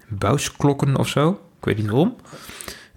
buisklokken 0.08 0.96
of 0.96 1.08
zo. 1.08 1.30
Ik 1.58 1.64
weet 1.64 1.76
niet 1.76 1.86
waarom. 1.86 2.16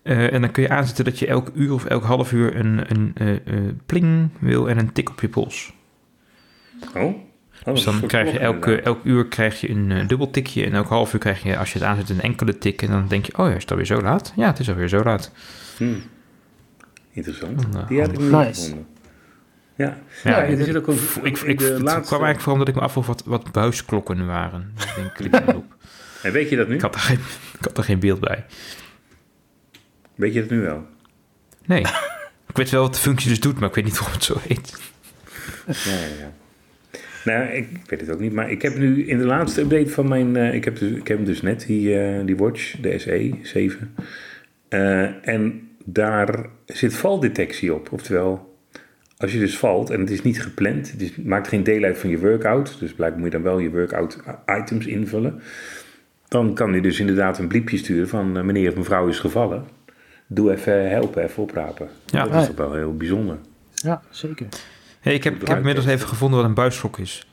Eh, 0.03 0.34
en 0.34 0.41
dan 0.41 0.51
kun 0.51 0.63
je 0.63 0.70
aanzetten 0.70 1.06
dat 1.06 1.20
je 1.20 1.27
elk 1.27 1.51
uur 1.53 1.74
of 1.74 1.86
elk 1.86 2.03
half 2.03 2.32
uur 2.32 2.56
een, 2.56 2.91
een 2.91 3.12
eh, 3.15 3.36
eh, 3.36 3.74
pling 3.86 4.29
wil 4.39 4.70
en 4.70 4.77
een 4.77 4.94
tik 4.94 5.10
op 5.10 5.22
je 5.22 5.29
pols. 5.29 5.74
oh, 6.96 7.15
oh, 7.60 7.66
Dus 7.74 7.80
is 7.80 7.84
dan 8.00 8.08
krijg 8.08 8.32
je 8.32 8.39
elke, 8.39 8.82
elk 8.82 9.04
uur 9.04 9.28
krijg 9.28 9.62
je 9.62 9.70
een 9.70 9.92
eh, 9.92 10.08
dubbel 10.08 10.30
tikje. 10.32 10.66
En 10.66 10.74
elk 10.74 10.88
half 10.88 11.13
uur 11.13 11.20
krijg 11.20 11.44
je, 11.44 11.58
als 11.58 11.74
je 11.74 11.80
het 11.80 11.88
aanzet, 11.88 12.10
een 12.10 12.22
enkele 12.22 12.58
tik. 12.58 12.82
En 12.82 12.89
dan 12.92 13.08
denk 13.08 13.25
je, 13.25 13.38
oh 13.38 13.48
ja, 13.50 13.56
is 13.56 13.62
het 13.62 13.72
alweer 13.72 13.86
zo 13.86 14.01
laat? 14.01 14.34
Ja, 14.36 14.48
het 14.48 14.60
is 14.60 14.70
alweer 14.70 14.88
zo 14.88 15.04
laat. 15.04 15.32
Hmm. 15.78 16.01
Interessant. 17.12 17.72
Nou, 17.72 17.88
Die 17.88 18.00
heb 18.00 18.12
ik 18.12 18.20
niet 18.20 18.32
Nice. 18.32 18.62
gevonden. 18.62 18.88
Ja, 19.75 19.98
Ja, 20.24 20.32
ja, 20.32 20.38
ik, 20.44 20.60
er 20.60 20.66
zit 20.66 20.75
ook 20.75 20.88
een, 20.88 20.98
ik, 21.24 21.38
ik, 21.38 21.58
de 21.60 21.66
het 21.66 21.82
laatste- 21.82 22.01
kwam 22.08 22.24
eigenlijk 22.24 22.39
vooral 22.39 22.54
omdat 22.54 22.68
ik 22.68 22.75
me 22.75 22.82
afvroeg 22.82 23.06
wat, 23.06 23.24
wat 23.25 23.51
buisklokken 23.51 24.25
waren. 24.25 24.74
Ik 24.80 24.94
denk, 24.96 25.13
klik 25.13 25.34
er 25.36 25.56
op. 25.56 25.75
En 26.24 26.32
weet 26.32 26.50
je 26.50 26.56
dat 26.56 26.68
nu? 26.68 26.75
Ik 26.75 26.82
had, 26.82 26.96
er 26.96 27.01
geen, 27.01 27.20
ik 27.60 27.66
had 27.66 27.78
er 27.78 27.84
geen 27.84 28.00
beeld 28.00 28.20
bij. 28.20 28.46
Weet 30.16 30.34
je 30.34 30.39
dat 30.42 30.50
nu 30.50 30.62
wel? 30.62 30.86
Nee. 31.66 31.80
ik 32.48 32.56
weet 32.58 32.70
wel 32.70 32.82
wat 32.82 32.94
de 32.94 33.00
functie 33.00 33.30
dus 33.30 33.39
doet, 33.39 33.60
maar 33.60 33.70
ik 33.70 33.75
weet 33.75 33.84
niet 33.86 33.98
waarom 33.98 34.13
het 34.13 34.24
zo 34.24 34.38
heet. 34.48 34.78
Ja, 35.66 35.74
ja, 35.92 36.00
ja. 36.20 36.32
Nou, 37.26 37.48
ik 37.48 37.68
weet 37.86 38.02
het 38.02 38.12
ook 38.12 38.20
niet, 38.20 38.34
maar 38.34 38.52
ik 38.52 38.62
heb 38.62 38.78
nu 38.78 39.08
in 39.08 39.18
de 39.18 39.26
laatste 39.26 39.62
update 39.62 39.90
van 39.90 40.08
mijn... 40.08 40.36
eh, 40.36 40.54
ik, 40.54 40.66
heb 40.66 40.78
dus, 40.80 40.92
ik 40.92 41.08
heb 41.08 41.18
hem 41.18 41.26
dus 41.26 41.42
net, 41.42 41.66
die, 41.68 42.00
eh, 42.00 42.26
die 42.26 42.38
watch, 42.38 42.76
de 42.82 43.00
SE 43.00 43.36
7. 43.42 43.96
Eh, 44.68 45.28
en 45.28 45.70
daar 45.86 46.46
zit 46.66 46.96
valdetectie 46.96 47.74
op. 47.74 47.92
Oftewel, 47.92 48.58
als 49.18 49.34
je 49.34 49.40
dus 49.40 49.58
valt 49.58 49.90
en 49.90 50.00
het 50.00 50.10
is 50.10 50.22
niet 50.22 50.42
gepland... 50.42 50.92
het 50.92 51.02
is, 51.02 51.16
maakt 51.16 51.48
geen 51.48 51.64
deel 51.64 51.84
uit 51.84 51.98
van 51.98 52.10
je 52.10 52.20
workout... 52.20 52.80
dus 52.80 52.94
blijkbaar 52.94 53.20
moet 53.22 53.32
je 53.32 53.38
dan 53.38 53.48
wel 53.52 53.60
je 53.60 53.70
workout 53.70 54.20
items 54.60 54.86
invullen... 54.86 55.42
dan 56.28 56.54
kan 56.54 56.72
hij 56.72 56.82
dus 56.82 57.00
inderdaad 57.00 57.40
een 57.40 57.48
bliepje 57.48 57.78
sturen 57.78 58.08
van... 58.08 58.46
meneer 58.46 58.70
of 58.70 58.76
mevrouw 58.76 59.08
is 59.08 59.20
gevallen. 59.20 59.64
Doe 60.28 60.52
even 60.52 60.90
helpen, 60.90 61.24
even 61.24 61.44
oprapen. 61.44 61.88
Ja. 62.06 62.28
dat 62.28 62.42
is 62.42 62.48
toch 62.48 62.56
wel 62.56 62.74
heel 62.74 62.98
bijzonder. 62.98 63.38
ja, 63.74 64.02
zeker. 64.10 64.48
Hey, 65.00 65.13
ik, 65.13 65.24
heb, 65.24 65.41
ik 65.41 65.48
heb 65.48 65.58
inmiddels 65.58 65.86
even 65.86 66.08
gevonden 66.08 66.39
wat 66.39 66.48
een 66.48 66.53
buisklok 66.56 66.98
is. 66.98 67.27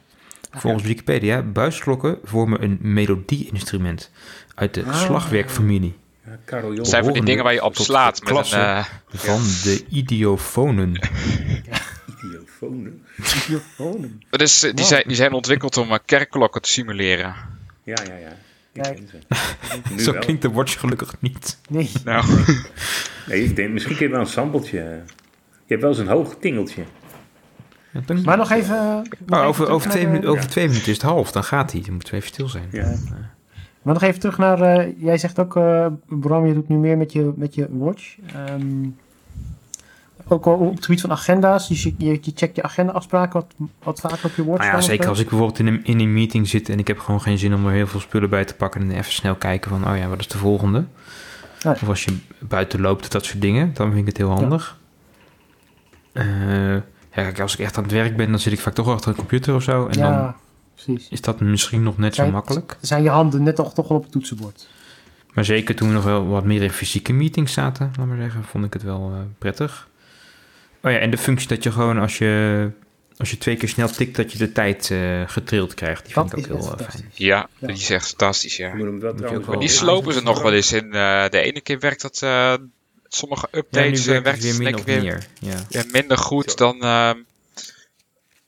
Volgens 0.50 0.82
Wikipedia, 0.84 1.42
buisklokken 1.42 2.18
vormen 2.24 2.62
een 2.62 2.78
melodie-instrument 2.80 4.10
uit 4.54 4.74
de 4.74 4.84
Ah. 4.84 5.00
slagwerkfamilie. 5.04 5.96
Ja. 6.24 6.60
Het 6.76 6.86
zijn 6.88 7.04
van 7.04 7.12
die 7.12 7.24
dingen 7.24 7.44
waar 7.44 7.52
je 7.52 7.64
op 7.64 7.76
slaat 7.76 8.22
met 8.22 8.52
een... 8.52 8.58
eh, 8.60 8.84
Van 9.08 9.40
de 9.62 9.84
idiofonen. 10.00 11.00
Dat 14.30 14.40
is, 14.40 14.62
eh, 14.62 14.70
die, 14.70 14.78
Wow. 14.84 14.84
zijn, 14.92 15.02
die 15.06 15.16
zijn 15.16 15.32
ontwikkeld 15.32 15.76
om 15.76 15.90
eh, 15.92 15.98
kerkklokken 16.04 16.62
te 16.62 16.68
simuleren. 16.68 17.34
Ja, 17.82 17.96
ja, 18.06 18.14
ja. 18.16 18.36
Ik 18.72 19.08
ze. 19.10 19.18
Zo 20.04 20.12
wel. 20.12 20.20
klinkt 20.20 20.42
de 20.42 20.50
watch 20.50 20.80
gelukkig 20.80 21.14
niet. 21.20 21.58
Nee. 21.68 21.90
Nou, 22.04 22.24
Nee, 23.26 23.44
ik 23.44 23.56
denk, 23.56 23.72
misschien 23.72 23.96
kun 23.96 24.06
je 24.06 24.12
wel 24.12 24.20
een 24.20 24.26
sampletje. 24.26 24.78
Je 24.78 25.02
hebt 25.74 25.80
wel 25.80 25.90
eens 25.90 25.98
een 26.00 26.06
hoog 26.08 26.36
tingeltje. 26.40 26.82
Ja, 28.06 28.14
Maar 28.24 28.36
nog 28.36 28.50
even... 28.50 28.76
nog 28.76 29.04
Oh, 29.04 29.04
even 29.28 29.44
over, 29.44 29.68
over, 29.68 29.90
twee 29.90 30.26
over 30.26 30.42
Ja. 30.42 30.48
twee 30.48 30.66
minuten 30.66 30.86
is 30.88 30.92
het 30.96 31.02
half, 31.02 31.32
dan 31.32 31.44
gaat 31.44 31.72
hij. 31.72 31.80
Dan 31.80 31.92
moeten 31.92 32.10
we 32.10 32.16
even 32.16 32.28
stil 32.28 32.48
zijn. 32.48 32.68
Ja. 32.70 32.94
Maar 33.82 33.94
nog 33.94 34.02
even 34.02 34.20
terug 34.20 34.38
naar... 34.38 34.60
eh, 34.60 34.92
jij 34.98 35.18
zegt 35.18 35.38
ook, 35.38 35.56
eh, 35.56 35.86
Bram, 36.06 36.46
je 36.46 36.54
doet 36.54 36.68
nu 36.68 36.76
meer 36.76 36.96
met 36.96 37.12
je, 37.12 37.32
met 37.36 37.54
je 37.54 37.66
watch. 37.70 38.16
Ehm, 38.34 38.88
ook 40.28 40.46
al 40.46 40.54
op 40.54 40.74
het 40.74 40.84
gebied 40.84 41.00
van 41.00 41.10
agenda's. 41.10 41.68
Dus 41.68 41.82
je, 41.82 41.94
je, 41.98 42.18
je 42.22 42.32
checkt 42.34 42.56
je 42.56 42.62
agenda-afspraken 42.62 43.32
wat, 43.32 43.68
wat 43.82 44.00
vaker 44.00 44.24
op 44.24 44.34
je 44.36 44.44
watch. 44.44 44.60
Nou 44.62 44.72
ja, 44.74 44.80
zeker 44.80 45.08
als 45.08 45.18
ik 45.20 45.28
bijvoorbeeld 45.28 45.58
in 45.58 45.66
een, 45.66 45.84
in 45.84 46.00
een 46.00 46.12
meeting 46.12 46.48
zit 46.48 46.68
en 46.68 46.78
ik 46.78 46.86
heb 46.86 46.98
gewoon 46.98 47.20
geen 47.20 47.38
zin 47.38 47.54
om 47.54 47.66
er 47.66 47.72
heel 47.72 47.86
veel 47.86 48.00
spullen 48.00 48.30
bij 48.30 48.44
te 48.44 48.54
pakken 48.54 48.80
en 48.80 48.90
even 48.90 49.12
snel 49.12 49.34
kijken 49.34 49.70
van, 49.70 49.88
oh 49.90 49.96
ja, 49.96 50.08
wat 50.08 50.18
is 50.18 50.28
de 50.28 50.38
volgende? 50.38 50.84
Ja. 51.60 51.70
Of 51.70 51.88
als 51.88 52.04
je 52.04 52.16
buiten 52.38 52.80
loopt, 52.80 53.12
dat 53.12 53.24
soort 53.24 53.40
dingen, 53.40 53.70
dan 53.74 53.86
vind 53.86 54.00
ik 54.00 54.06
het 54.06 54.16
heel 54.16 54.30
handig. 54.30 54.78
Eh, 56.12 56.24
ja, 57.16 57.22
kijk, 57.22 57.40
als 57.40 57.52
ik 57.52 57.58
echt 57.58 57.76
aan 57.76 57.82
het 57.82 57.92
werk 57.92 58.16
ben, 58.16 58.30
dan 58.30 58.38
zit 58.40 58.52
ik 58.52 58.60
vaak 58.60 58.74
toch 58.74 58.88
achter 58.88 59.08
een 59.10 59.16
computer 59.16 59.54
of 59.54 59.62
zo. 59.62 59.86
En 59.86 59.98
dan 59.98 60.10
Ja, 60.12 60.36
precies. 60.74 61.08
is 61.10 61.20
dat 61.20 61.40
misschien 61.40 61.82
nog 61.82 61.98
net 61.98 62.14
zo 62.14 62.30
makkelijk. 62.30 62.76
Zijn 62.80 63.02
je 63.02 63.08
handen 63.08 63.42
net 63.42 63.56
toch, 63.56 63.74
toch 63.74 63.88
wel 63.88 63.96
op 63.96 64.02
het 64.02 64.12
toetsenbord. 64.12 64.68
Maar 65.34 65.44
zeker 65.44 65.74
toen 65.74 65.88
we 65.88 65.94
nog 65.94 66.04
wel 66.04 66.26
wat 66.26 66.44
meer 66.44 66.62
in 66.62 66.70
fysieke 66.70 67.12
meetings 67.12 67.52
zaten, 67.52 67.92
laat 67.96 68.06
maar 68.06 68.16
zeggen, 68.16 68.44
vond 68.44 68.64
ik 68.64 68.72
het 68.72 68.82
wel 68.82 69.10
eh, 69.14 69.20
prettig. 69.38 69.88
Oh 70.82 70.90
ja, 70.92 70.98
en 70.98 71.10
de 71.10 71.18
functie 71.18 71.48
dat 71.48 71.62
je 71.62 71.72
gewoon 71.72 71.98
als 71.98 72.18
je, 72.18 72.70
als 73.16 73.30
je 73.30 73.38
twee 73.38 73.56
keer 73.56 73.68
snel 73.68 73.88
tikt, 73.88 74.16
dat 74.16 74.32
je 74.32 74.38
de 74.38 74.52
tijd 74.52 74.90
eh, 74.90 75.22
getrild 75.26 75.74
krijgt. 75.74 76.04
Die 76.04 76.14
vind 76.14 76.30
Dat 76.30 76.38
ik 76.38 76.46
is 76.46 76.52
ook 76.52 76.60
heel 76.62 76.78
eh, 76.78 76.88
fijn. 76.90 77.10
ja, 77.14 77.48
Ja. 77.58 77.66
die 77.66 77.76
is 77.76 77.90
echt 77.90 78.06
fantastisch, 78.08 78.56
ja. 78.56 78.68
Je 78.68 78.74
moet 78.74 78.86
hem 78.86 79.00
wel 79.00 79.42
wel- 79.44 79.58
Die 79.58 79.68
slopen 79.68 80.12
ze 80.12 80.22
nog 80.22 80.42
wel 80.42 80.52
eens 80.52 80.72
in. 80.72 80.92
eh, 80.92 81.28
de 81.28 81.38
ene 81.40 81.60
keer 81.60 81.78
werkt 81.78 82.02
dat... 82.02 82.22
sommige 83.16 83.48
Ja, 83.52 83.58
updates 83.58 84.06
eh, 84.06 84.22
werkt 84.22 84.42
het 84.42 84.84
weer 84.84 85.02
meer. 85.02 85.26
Ja. 85.40 85.64
ja, 85.68 85.82
minder 85.92 86.18
goed 86.18 86.50
Zo. 86.50 86.56
dan... 86.56 86.80
ehm, 86.82 87.18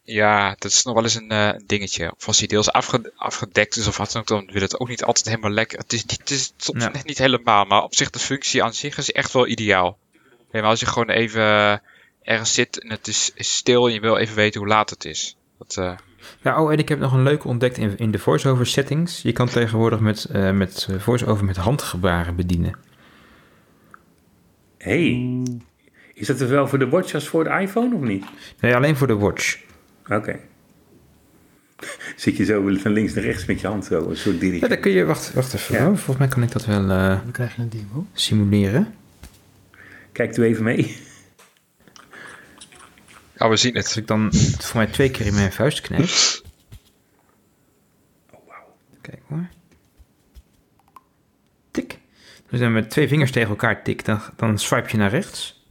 ja, 0.03 0.55
dat 0.59 0.71
is 0.71 0.83
nog 0.85 0.95
wel 0.95 1.03
eens 1.03 1.15
een 1.15 1.31
eh, 1.31 1.51
dingetje. 1.67 2.13
Of 2.17 2.27
als 2.27 2.39
die 2.39 2.49
deels 2.49 2.71
afge- 2.73 3.13
afgedekt 3.17 3.77
is 3.77 3.87
of 3.87 3.97
wat 3.97 4.13
dan 4.13 4.21
ook, 4.21 4.29
dan 4.29 4.49
wil 4.53 4.63
het 4.63 4.81
ook 4.81 4.89
niet 4.89 5.05
altijd 5.05 5.27
helemaal 5.29 5.51
lekker. 5.51 5.79
Het 5.79 5.93
is, 5.93 6.05
niet, 6.05 6.19
het 6.21 6.31
is 6.31 6.53
soms 6.57 6.85
Ja. 6.85 6.91
net 6.91 7.05
niet 7.05 7.19
helemaal, 7.19 7.65
maar 7.65 7.83
op 7.83 7.95
zich 7.95 8.11
de 8.11 8.19
functie 8.19 8.63
aan 8.63 8.75
zich 8.75 8.99
is 8.99 9.13
echt 9.13 9.33
wel 9.33 9.47
ideaal. 9.47 9.99
Ja, 10.53 10.61
maar 10.61 10.71
als 10.71 10.81
je 10.81 10.87
gewoon 10.87 11.11
even 11.11 11.41
eh, 11.43 11.77
ergens 12.23 12.55
zit 12.55 12.79
en 12.83 12.91
het 12.91 13.09
is, 13.09 13.31
is 13.35 13.57
stil 13.57 13.87
en 13.87 13.93
je 13.93 14.01
wil 14.01 14.17
even 14.17 14.37
weten 14.37 14.61
hoe 14.61 14.69
laat 14.69 14.91
het 14.91 15.05
is. 15.05 15.37
Dat, 15.59 15.77
eh, 15.77 15.97
Ja, 16.43 16.63
oh, 16.63 16.73
en 16.73 16.79
ik 16.79 16.89
heb 16.89 16.99
nog 16.99 17.13
een 17.13 17.23
leuke 17.23 17.49
ontdekt 17.49 17.79
in, 17.79 17.99
in 17.99 18.11
de 18.11 18.19
voice-over 18.19 18.67
settings. 18.67 19.23
Je 19.23 19.33
kan 19.33 19.49
tegenwoordig 19.49 20.01
met, 20.01 20.25
eh 20.25 20.51
met 20.51 20.89
voice-over 20.99 21.45
met 21.45 21.57
handgebaren 21.57 22.37
bedienen. 22.37 22.87
Hey, 24.79 25.13
Mm, 25.13 25.61
is 26.15 26.27
dat 26.27 26.41
er 26.41 26.49
wel 26.49 26.69
voor 26.69 26.79
de 26.79 26.89
watch 26.89 27.15
als 27.15 27.29
voor 27.29 27.45
de 27.45 27.51
iPhone 27.51 27.95
of 27.95 28.01
niet? 28.03 28.25
Nee, 28.61 28.75
alleen 28.75 28.97
voor 28.97 29.07
de 29.07 29.17
watch. 29.17 29.59
Oké. 30.09 30.39
Zit 32.17 32.37
je 32.37 32.45
zo 32.45 32.77
van 32.79 32.93
links 32.93 33.15
naar 33.15 33.25
rechts 33.25 33.45
met 33.45 33.61
je 33.61 33.67
hand 33.67 33.85
zo, 33.85 34.09
een 34.09 34.17
soort 34.17 34.41
Ja, 34.41 34.69
dan 34.69 34.81
kun 34.81 34.93
je... 34.93 35.05
Wacht, 35.05 35.33
wacht 35.33 35.55
even. 35.55 35.75
Ja. 35.75 35.85
Volgens 35.87 36.17
mij 36.17 36.29
kan 36.29 36.43
ik 36.43 36.53
dat 36.53 36.65
wel 36.65 36.83
eh, 36.91 37.09
dan 37.23 37.31
krijg 37.33 37.57
je 37.57 37.63
een 37.63 37.69
demo. 37.69 38.07
simuleren. 38.13 38.95
Kijkt 40.13 40.37
u 40.37 40.43
even 40.43 40.65
mee. 40.65 40.97
oh, 43.39 43.49
we 43.49 43.57
zien 43.57 43.77
Als 43.77 43.87
het. 43.89 43.97
ik 43.97 44.07
dan 44.07 44.29
voor 44.59 44.77
mij 44.77 44.87
twee 44.87 45.11
keer 45.11 45.27
in 45.27 45.35
mijn 45.35 45.53
vuist 45.53 45.81
knijp. 45.81 46.03
Oh, 48.31 48.41
wauw. 48.49 48.77
Kijk 49.01 49.21
hoor. 49.29 49.49
Dus 52.51 52.61
dan 52.61 52.73
met 52.73 52.91
twee 52.91 53.09
vingers 53.09 53.31
tegen 53.31 53.49
elkaar 53.49 53.83
tik, 53.83 54.05
dan, 54.05 54.21
dan 54.37 54.59
swipe 54.59 54.91
je 54.91 54.97
naar 54.97 55.11
rechts. 55.11 55.67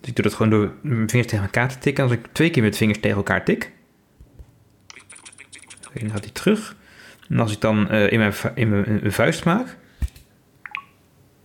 Dus 0.00 0.08
ik 0.08 0.14
doe 0.14 0.24
dat 0.24 0.34
gewoon 0.34 0.50
door 0.50 0.74
mijn 0.82 1.08
vingers 1.08 1.30
tegen 1.30 1.44
elkaar 1.44 1.68
te 1.68 1.78
tikken. 1.78 2.04
Als 2.04 2.12
ik 2.12 2.26
twee 2.32 2.50
keer 2.50 2.62
met 2.62 2.76
vingers 2.76 3.00
tegen 3.00 3.16
elkaar 3.16 3.44
tik, 3.44 3.72
dan 5.92 6.10
gaat 6.10 6.24
hij 6.24 6.32
terug. 6.32 6.76
En 7.28 7.38
als 7.38 7.52
ik 7.52 7.60
dan 7.60 7.88
eh, 7.88 8.12
in, 8.12 8.18
mijn, 8.18 8.34
in 8.54 8.68
mijn 8.68 9.04
een 9.04 9.12
vuist 9.12 9.44
maak, 9.44 9.76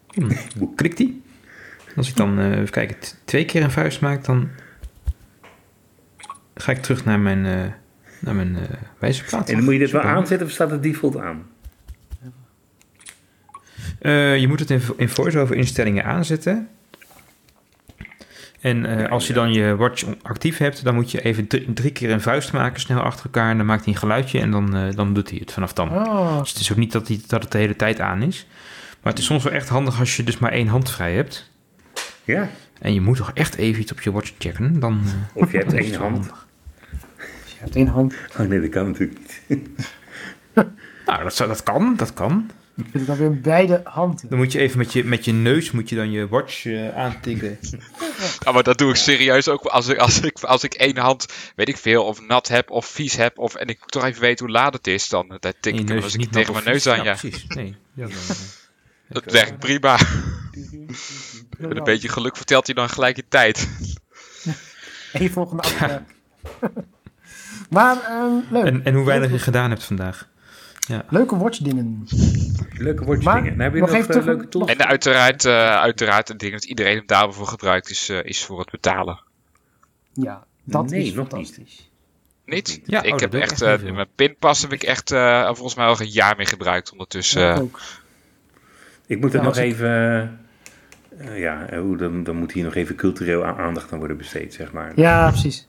dan 0.08 0.38
klikt 0.76 0.98
hij. 0.98 1.14
Als 1.96 2.10
ik 2.10 2.16
dan, 2.16 2.40
eh, 2.40 2.52
even 2.52 2.70
kijken, 2.70 2.98
twee 3.26 3.46
keer 3.46 3.64
een 3.64 3.72
vuist 3.72 4.02
maak, 4.02 4.26
dan 4.26 4.50
ga 6.56 6.72
ik 6.72 6.82
terug 6.82 7.06
naar 7.06 7.20
mijn, 7.20 7.46
eh 7.46 7.72
naar 8.26 8.36
mijn 8.36 8.56
eh 8.56 8.62
wijzerplaat. 9.00 9.50
En 9.50 9.56
dan 9.56 9.64
moet 9.64 9.74
je 9.74 9.80
dit 9.80 9.92
wel 9.92 10.02
aanzetten 10.02 10.48
of 10.48 10.54
staat 10.54 10.72
het 10.72 10.84
default 10.84 11.18
aan? 11.18 11.44
Eh, 14.00 14.38
je 14.38 14.48
moet 14.48 14.60
het 14.60 14.70
in, 14.70 14.82
in 14.98 15.10
voice-over 15.10 15.56
instellingen 15.56 16.04
aanzetten. 16.06 16.68
En 18.62 18.86
eh, 18.86 19.12
als 19.12 19.28
je 19.28 19.34
dan 19.34 19.54
je 19.54 19.76
watch 19.76 20.06
actief 20.22 20.58
hebt, 20.58 20.84
dan 20.84 20.96
moet 20.96 21.12
je 21.12 21.22
even 21.22 21.48
drie, 21.48 21.74
drie 21.74 21.92
keer 21.92 22.12
een 22.12 22.22
vuist 22.22 22.54
maken, 22.54 22.80
snel 22.80 23.00
achter 23.00 23.26
elkaar. 23.26 23.50
En 23.52 23.58
dan 23.58 23.66
maakt 23.66 23.84
hij 23.86 23.94
een 23.94 24.00
geluidje 24.00 24.40
en 24.40 24.52
dan, 24.52 24.76
eh, 24.76 24.96
dan 24.96 25.14
doet 25.14 25.30
hij 25.30 25.40
het 25.40 25.52
vanaf 25.52 25.74
dan. 25.74 25.90
Ah, 25.90 26.40
Dus 26.40 26.50
het 26.50 26.60
is 26.60 26.72
ook 26.72 26.78
niet 26.78 26.92
dat, 26.92 27.08
hij, 27.08 27.20
dat 27.28 27.44
het 27.44 27.52
de 27.52 27.58
hele 27.58 27.76
tijd 27.76 28.00
aan 28.00 28.22
is. 28.22 28.48
Maar 29.02 29.12
het 29.14 29.22
is 29.22 29.28
soms 29.28 29.44
wel 29.44 29.54
echt 29.54 29.70
handig 29.70 30.00
als 30.00 30.16
je 30.18 30.24
dus 30.24 30.38
maar 30.38 30.52
één 30.52 30.68
hand 30.68 30.92
vrij 30.92 31.14
hebt. 31.16 31.52
Ja. 32.24 32.50
En 32.80 32.94
je 32.94 33.02
moet 33.02 33.18
toch 33.18 33.32
echt 33.34 33.56
even 33.56 33.82
iets 33.82 33.92
op 33.92 34.02
je 34.02 34.12
watch 34.12 34.32
checken. 34.38 34.80
Dan, 34.80 35.02
Of 35.34 35.52
je 35.52 35.58
hebt 35.58 35.74
één 35.84 35.94
hand. 35.96 36.14
handig. 36.14 36.45
Je 37.74 37.80
één 37.80 37.88
hand. 37.88 38.14
Oh 38.40 38.48
nee, 38.48 38.62
dat 38.62 38.70
kan 38.70 38.86
natuurlijk 38.86 39.20
niet. 39.48 39.68
Nou, 41.06 41.24
dat, 41.24 41.36
zou- 41.36 41.50
dat 41.50 41.64
kan, 41.64 41.96
dat 41.96 42.14
kan. 42.14 42.50
Ik 42.76 42.84
vind 42.92 42.94
het 42.94 43.08
dan 43.08 43.18
weer 43.18 43.42
beide 43.42 43.82
handen. 43.84 44.30
Dan 44.30 44.38
moet 44.38 44.52
je 44.52 44.60
even 44.60 44.78
met 44.78 44.94
je, 44.94 45.04
met 45.04 45.26
je 45.26 45.32
neus 45.34 45.72
moet 45.72 45.90
je 45.90 45.96
dan 45.96 46.12
je 46.12 46.28
watch 46.28 46.66
eh, 46.66 46.98
aantikken. 46.98 47.60
Ja, 48.46 48.52
maar 48.52 48.64
dat 48.64 48.78
doe 48.78 48.90
ik 48.90 48.96
serieus 48.96 49.48
ook 49.48 49.66
als 49.66 49.88
ik, 49.88 49.98
als 49.98 50.22
ik, 50.22 50.40
als 50.40 50.64
ik 50.64 50.74
één 50.74 50.98
hand, 50.98 51.26
weet 51.56 51.68
ik 51.70 51.78
veel, 51.78 52.04
of 52.06 52.28
nat 52.28 52.48
heb 52.48 52.70
of 52.70 52.86
vies 52.86 53.16
heb. 53.16 53.40
Of, 53.40 53.56
en 53.56 53.68
ik 53.68 53.80
moet 53.80 53.92
toch 53.92 54.04
even 54.04 54.22
weten 54.22 54.46
hoe 54.46 54.54
laat 54.54 54.74
het 54.74 54.88
is. 54.88 55.10
Dan 55.10 55.30
eh, 55.30 55.38
tik 55.60 55.74
En 55.74 55.74
je 55.76 55.82
ik 55.82 55.88
hem 55.88 56.04
als 56.04 56.14
ik 56.14 56.20
niet 56.20 56.32
tegen 56.32 56.54
mijn 56.54 56.66
neus 56.66 56.88
aan, 56.88 57.04
ja. 57.04 57.16
precies. 57.16 57.46
Nee, 57.48 57.76
ja, 57.94 58.04
dan, 58.08 58.12
eh, 58.12 58.36
Dat 59.24 59.32
werkt 59.32 59.60
prima. 59.60 59.98
Met 61.58 61.78
een 61.78 61.84
beetje 61.84 62.10
geluk 62.10 62.38
vertelt 62.38 62.66
hij 62.66 62.76
dan 62.76 62.90
gelijk 62.90 63.16
je 63.16 63.26
tijd. 63.30 63.68
Eén 65.14 65.32
volgende 65.32 65.64
afspraak. 65.64 66.02
Maar 67.70 67.98
ehm, 68.04 68.34
leuk. 68.54 68.66
En, 68.66 68.86
en 68.86 68.94
hoe 68.94 69.06
weinig 69.06 69.32
je 69.32 69.40
gedaan 69.40 69.70
hebt 69.70 69.84
vandaag. 69.84 70.28
Leuke 71.10 71.38
watchdingen. 71.38 72.08
Leuke 72.78 73.06
watch 73.06 73.24
Maar 73.24 73.36
dingen. 73.36 73.52
Dan 73.58 73.60
heb 73.66 73.74
je 73.74 73.80
nog 73.80 73.90
nog, 73.90 73.98
even 74.00 74.16
eh, 74.20 74.26
leuke 74.26 74.48
tools. 74.50 74.72
En 74.72 74.86
uiteraard, 74.88 75.46
eh 75.46 75.70
uiteraard 75.76 76.30
een 76.30 76.38
ding 76.38 76.52
dat 76.54 76.64
iedereen 76.66 76.98
hem 76.98 77.06
daarvoor 77.06 77.48
gebruikt, 77.48 77.90
is, 77.90 78.10
eh, 78.10 78.24
is 78.24 78.46
voor 78.46 78.60
het 78.60 78.72
betalen. 78.72 79.20
Ja, 80.14 80.44
dat 80.64 80.90
Nee, 80.90 81.02
is 81.06 81.14
nog 81.14 81.28
fantastisch. 81.28 81.90
Niet? 82.46 82.82
Ja, 82.86 83.02
ik 83.04 83.14
oh, 83.14 83.20
heb 83.20 83.34
echt, 83.34 83.62
eh, 83.62 83.82
mijn 83.82 84.08
pinpas 84.16 84.62
heb 84.62 84.74
ik 84.74 84.84
echt 84.84 85.12
eh, 85.12 85.46
volgens 85.46 85.76
mij 85.76 85.86
al 85.86 86.00
een 86.02 86.08
jaar 86.10 86.36
mee 86.38 86.46
gebruikt 86.46 86.92
ondertussen. 86.92 87.42
Ja, 87.42 87.52
ik 87.52 87.56
eh. 87.58 87.62
ook. 87.64 87.80
Ik 89.08 89.20
moet 89.22 89.32
Ja, 89.32 89.42
nog 89.42 89.58
ik- 89.58 89.64
even... 89.64 90.40
eh, 91.18 91.40
ja, 91.40 91.66
eh, 91.66 91.80
hoe, 91.80 91.98
dan, 91.98 92.24
dan 92.24 92.36
moet 92.36 92.52
hier 92.52 92.64
nog 92.64 92.76
even 92.76 92.96
cultureel 92.96 93.46
aandacht 93.46 93.92
aan 93.92 93.98
worden 93.98 94.18
besteed, 94.18 94.54
zeg 94.54 94.72
maar. 94.72 94.92
Ja, 94.96 95.30
precies. 95.30 95.68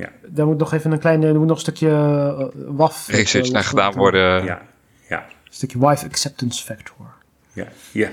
Ja. 0.00 0.08
Daar 0.28 0.46
moet 0.46 0.58
nog 0.58 0.72
even 0.72 0.92
een 0.92 0.98
kleine, 0.98 1.26
er 1.26 1.34
moet 1.38 1.46
nog 1.46 1.56
een 1.56 1.60
stukje 1.62 1.88
eh, 1.88 2.46
WAF. 2.76 3.08
research 3.08 3.46
eh, 3.46 3.52
naar 3.52 3.64
gedaan 3.64 3.92
worden. 3.94 4.44
Ja, 4.44 4.62
ja, 5.08 5.18
Een 5.18 5.50
stukje 5.50 5.78
wife 5.88 6.06
acceptance 6.06 6.64
factor. 6.64 7.06
ja, 7.52 7.66
ja. 7.92 8.08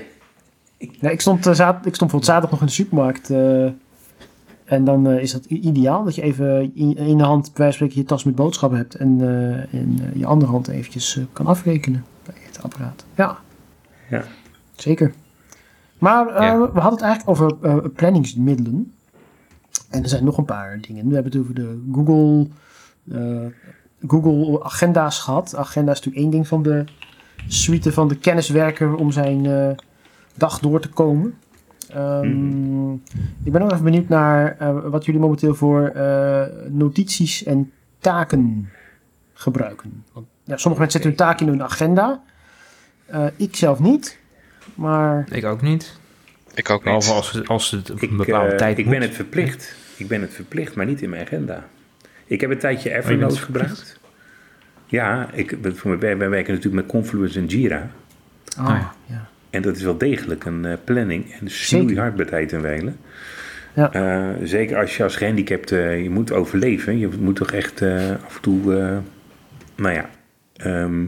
Ja, 0.78 1.08
ik, 1.10 1.20
stond, 1.20 1.48
zaad, 1.52 1.86
ik 1.86 1.94
stond 1.94 2.10
voor 2.10 2.18
het 2.18 2.28
zaterdag 2.28 2.50
nog 2.50 2.60
in 2.60 2.66
de 2.66 2.72
supermarkt. 2.72 3.30
eh, 3.30 3.64
en 4.64 4.84
dan 4.84 5.06
eh, 5.08 5.22
is 5.22 5.32
dat 5.32 5.44
ideaal 5.44 6.04
dat 6.04 6.14
je 6.14 6.22
even 6.22 6.70
in 6.74 6.96
in 6.96 7.18
de 7.18 7.24
hand 7.24 7.42
bij 7.44 7.52
wijze 7.54 7.78
van 7.78 7.86
spreken 7.86 7.96
je 7.96 8.04
tas 8.04 8.24
met 8.24 8.34
boodschappen 8.34 8.78
hebt. 8.78 8.94
En 8.94 9.18
eh, 9.20 9.80
in 9.80 10.10
je 10.14 10.26
andere 10.26 10.50
hand 10.50 10.68
eventjes 10.68 11.20
kan 11.32 11.46
afrekenen 11.46 12.04
bij 12.24 12.34
het 12.40 12.62
apparaat. 12.62 13.04
Ja, 13.14 13.38
Ja. 14.10 14.22
zeker. 14.76 15.12
Maar 15.98 16.26
eh, 16.28 16.42
Ja. 16.42 16.58
we 16.58 16.80
hadden 16.80 16.90
het 16.92 17.00
eigenlijk 17.02 17.28
over 17.28 17.56
eh, 17.62 17.76
planningsmiddelen. 17.94 18.92
En 19.88 20.02
er 20.02 20.08
zijn 20.08 20.24
nog 20.24 20.38
een 20.38 20.44
paar 20.44 20.78
dingen. 20.80 21.08
We 21.08 21.14
hebben 21.14 21.32
het 21.32 21.40
over 21.40 21.54
de 21.54 21.82
Google, 21.92 22.46
eh, 23.10 23.46
Google 24.06 24.64
agenda's 24.64 25.18
gehad. 25.18 25.56
Agenda 25.56 25.92
is 25.92 25.96
natuurlijk 25.96 26.24
één 26.24 26.30
ding 26.30 26.48
van 26.48 26.62
de 26.62 26.84
suite 27.46 27.92
van 27.92 28.08
de 28.08 28.16
kenniswerker 28.16 28.94
om 28.94 29.10
zijn 29.12 29.46
eh, 29.46 29.70
dag 30.34 30.58
door 30.58 30.80
te 30.80 30.88
komen. 30.88 31.34
Ehm, 31.88 32.92
Ik 33.42 33.52
ben 33.52 33.62
ook 33.62 33.72
even 33.72 33.84
benieuwd 33.84 34.08
naar 34.08 34.56
eh, 34.58 34.78
wat 34.84 35.04
jullie 35.04 35.20
momenteel 35.20 35.54
voor 35.54 35.92
notities 36.68 37.44
en 37.44 37.72
taken 37.98 38.68
gebruiken. 39.32 40.04
Want, 40.12 40.26
ja, 40.44 40.56
sommige 40.56 40.82
mensen 40.82 41.00
zetten 41.00 41.10
hun 41.10 41.28
taak 41.28 41.40
in 41.40 41.48
hun 41.48 41.62
agenda. 41.62 42.22
Ik 43.36 43.56
zelf 43.56 43.78
niet, 43.78 44.18
maar... 44.74 45.26
Ik 45.30 45.44
ook 45.44 45.62
niet. 45.62 45.98
Ik 46.58 46.70
ook 46.70 46.84
niet. 46.84 46.84
Behalve 46.84 47.12
als, 47.12 47.46
als 47.48 47.70
het 47.70 47.88
een 47.88 47.96
Ik, 48.00 48.16
bepaalde 48.16 48.50
eh, 48.50 48.56
tijd 48.56 48.78
ik 48.78 48.84
moet. 48.84 48.94
ben 48.94 49.02
het 49.02 49.14
verplicht. 49.14 49.74
Ik 49.96 50.08
ben 50.08 50.20
het 50.20 50.34
verplicht, 50.34 50.74
maar 50.74 50.86
niet 50.86 51.02
in 51.02 51.10
mijn 51.10 51.22
agenda. 51.22 51.66
Ik 52.26 52.40
heb 52.40 52.50
een 52.50 52.58
tijdje 52.58 52.90
Oh, 52.90 52.96
Evernote 52.96 53.36
verplicht? 53.36 53.66
gebruikt. 53.68 54.00
Ja, 54.86 55.28
ik, 55.32 55.62
ben- 55.62 55.76
voor 55.76 55.98
wij 55.98 56.16
werken 56.16 56.54
natuurlijk 56.54 56.82
met 56.82 56.86
Confluence 56.92 57.38
en 57.38 57.46
Jira. 57.46 57.90
Ah, 58.58 58.66
Ah, 58.68 58.80
ja. 59.06 59.28
En 59.50 59.62
dat 59.62 59.76
is 59.76 59.82
wel 59.82 59.98
degelijk 59.98 60.44
een 60.44 60.64
eh, 60.64 60.76
planning. 60.84 61.32
En 61.40 61.50
snoeihard 61.50 62.16
bij 62.16 62.24
tijd 62.26 62.52
en 62.52 62.62
wijlen. 62.62 62.96
Ja. 63.74 63.92
Eh, 63.92 64.28
zeker 64.46 64.76
als 64.76 64.96
je 64.96 65.02
als 65.02 65.16
gehandicapt, 65.16 65.72
eh, 65.72 66.02
je 66.02 66.10
moet 66.10 66.32
overleven. 66.32 66.98
Je 66.98 67.08
moet 67.20 67.36
toch 67.36 67.52
echt 67.52 67.82
eh, 67.82 68.10
af 68.26 68.34
en 68.36 68.40
toe, 68.42 68.76
eh, 68.76 68.96
nou 69.76 69.94
ja, 69.94 70.10
ehm, 70.56 71.04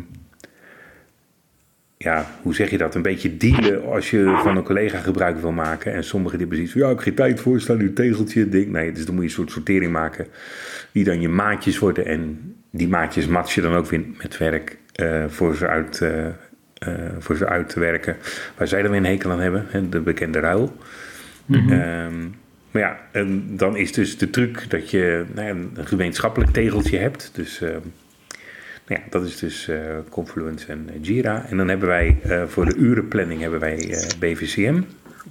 ja, 2.05 2.27
hoe 2.43 2.55
zeg 2.55 2.71
je 2.71 2.79
dat? 2.79 2.95
Een 2.95 3.03
beetje 3.03 3.37
dealen 3.37 3.87
als 3.87 4.11
je 4.11 4.39
van 4.43 4.57
een 4.57 4.63
collega 4.63 4.99
gebruik 4.99 5.41
wil 5.41 5.53
maken. 5.53 5.93
En 5.93 6.05
sommigen 6.05 6.39
die 6.39 6.47
precies, 6.47 6.73
ja, 6.73 6.85
ik 6.85 6.89
heb 6.89 6.99
geen 6.99 7.15
tijd 7.15 7.41
voor, 7.41 7.61
staan 7.61 7.77
nu 7.77 7.93
tegeltje, 7.93 8.49
ding. 8.49 8.73
Nee, 8.73 8.93
dus 8.93 9.05
dan 9.05 9.15
moet 9.15 9.23
je 9.23 9.29
een 9.29 9.35
soort 9.35 9.51
sortering 9.51 9.93
maken, 9.93 10.27
die 10.93 11.05
dan 11.05 11.21
je 11.21 11.29
maatjes 11.29 11.79
worden. 11.79 12.07
En 12.07 12.55
die 12.71 12.89
maatjes 12.89 13.27
match 13.27 13.55
je 13.55 13.61
dan 13.61 13.75
ook 13.75 13.87
weer 13.87 14.05
met 14.23 14.39
werk 14.39 14.79
eh, 14.95 15.25
voor, 15.29 15.55
ze 15.57 15.67
uit, 15.67 16.01
eh, 16.01 16.27
eh, 16.27 16.33
voor 17.19 17.37
ze 17.37 17.47
uit 17.47 17.69
te 17.69 17.81
werken. 17.81 18.17
Waar 18.57 18.69
zij 18.69 18.83
dan 18.83 18.91
weer 18.91 19.01
een 19.01 19.07
hekel 19.07 19.31
aan 19.31 19.41
hebben, 19.41 19.67
hè, 19.69 19.89
de 19.89 20.01
bekende 20.01 20.39
ruil. 20.41 20.77
Ehm, 21.51 22.29
maar 22.71 22.83
ja, 22.83 23.01
en 23.13 23.57
dan 23.57 23.77
is 23.77 23.93
dus 23.93 24.19
de 24.19 24.31
truc 24.31 24.71
dat 24.71 24.91
je 24.91 25.25
nou 25.35 25.47
ja, 25.47 25.55
een 25.75 25.87
gemeenschappelijk 25.87 26.53
tegeltje 26.53 26.99
hebt. 26.99 27.31
Dus 27.35 27.61
ehm, 27.61 27.81
ja, 28.91 29.01
dat 29.11 29.25
is 29.25 29.39
dus 29.39 29.69
eh, 29.69 29.81
Confluence 30.09 30.67
en 30.67 30.89
eh, 30.89 30.95
Jira. 31.03 31.47
En 31.49 31.57
dan 31.57 31.69
hebben 31.69 31.89
wij 31.89 32.19
eh, 32.23 32.43
voor 32.47 32.65
de 32.65 32.75
urenplanning 32.75 33.41
hebben 33.41 33.61
wij 33.61 33.77
BVCM. 34.19 34.81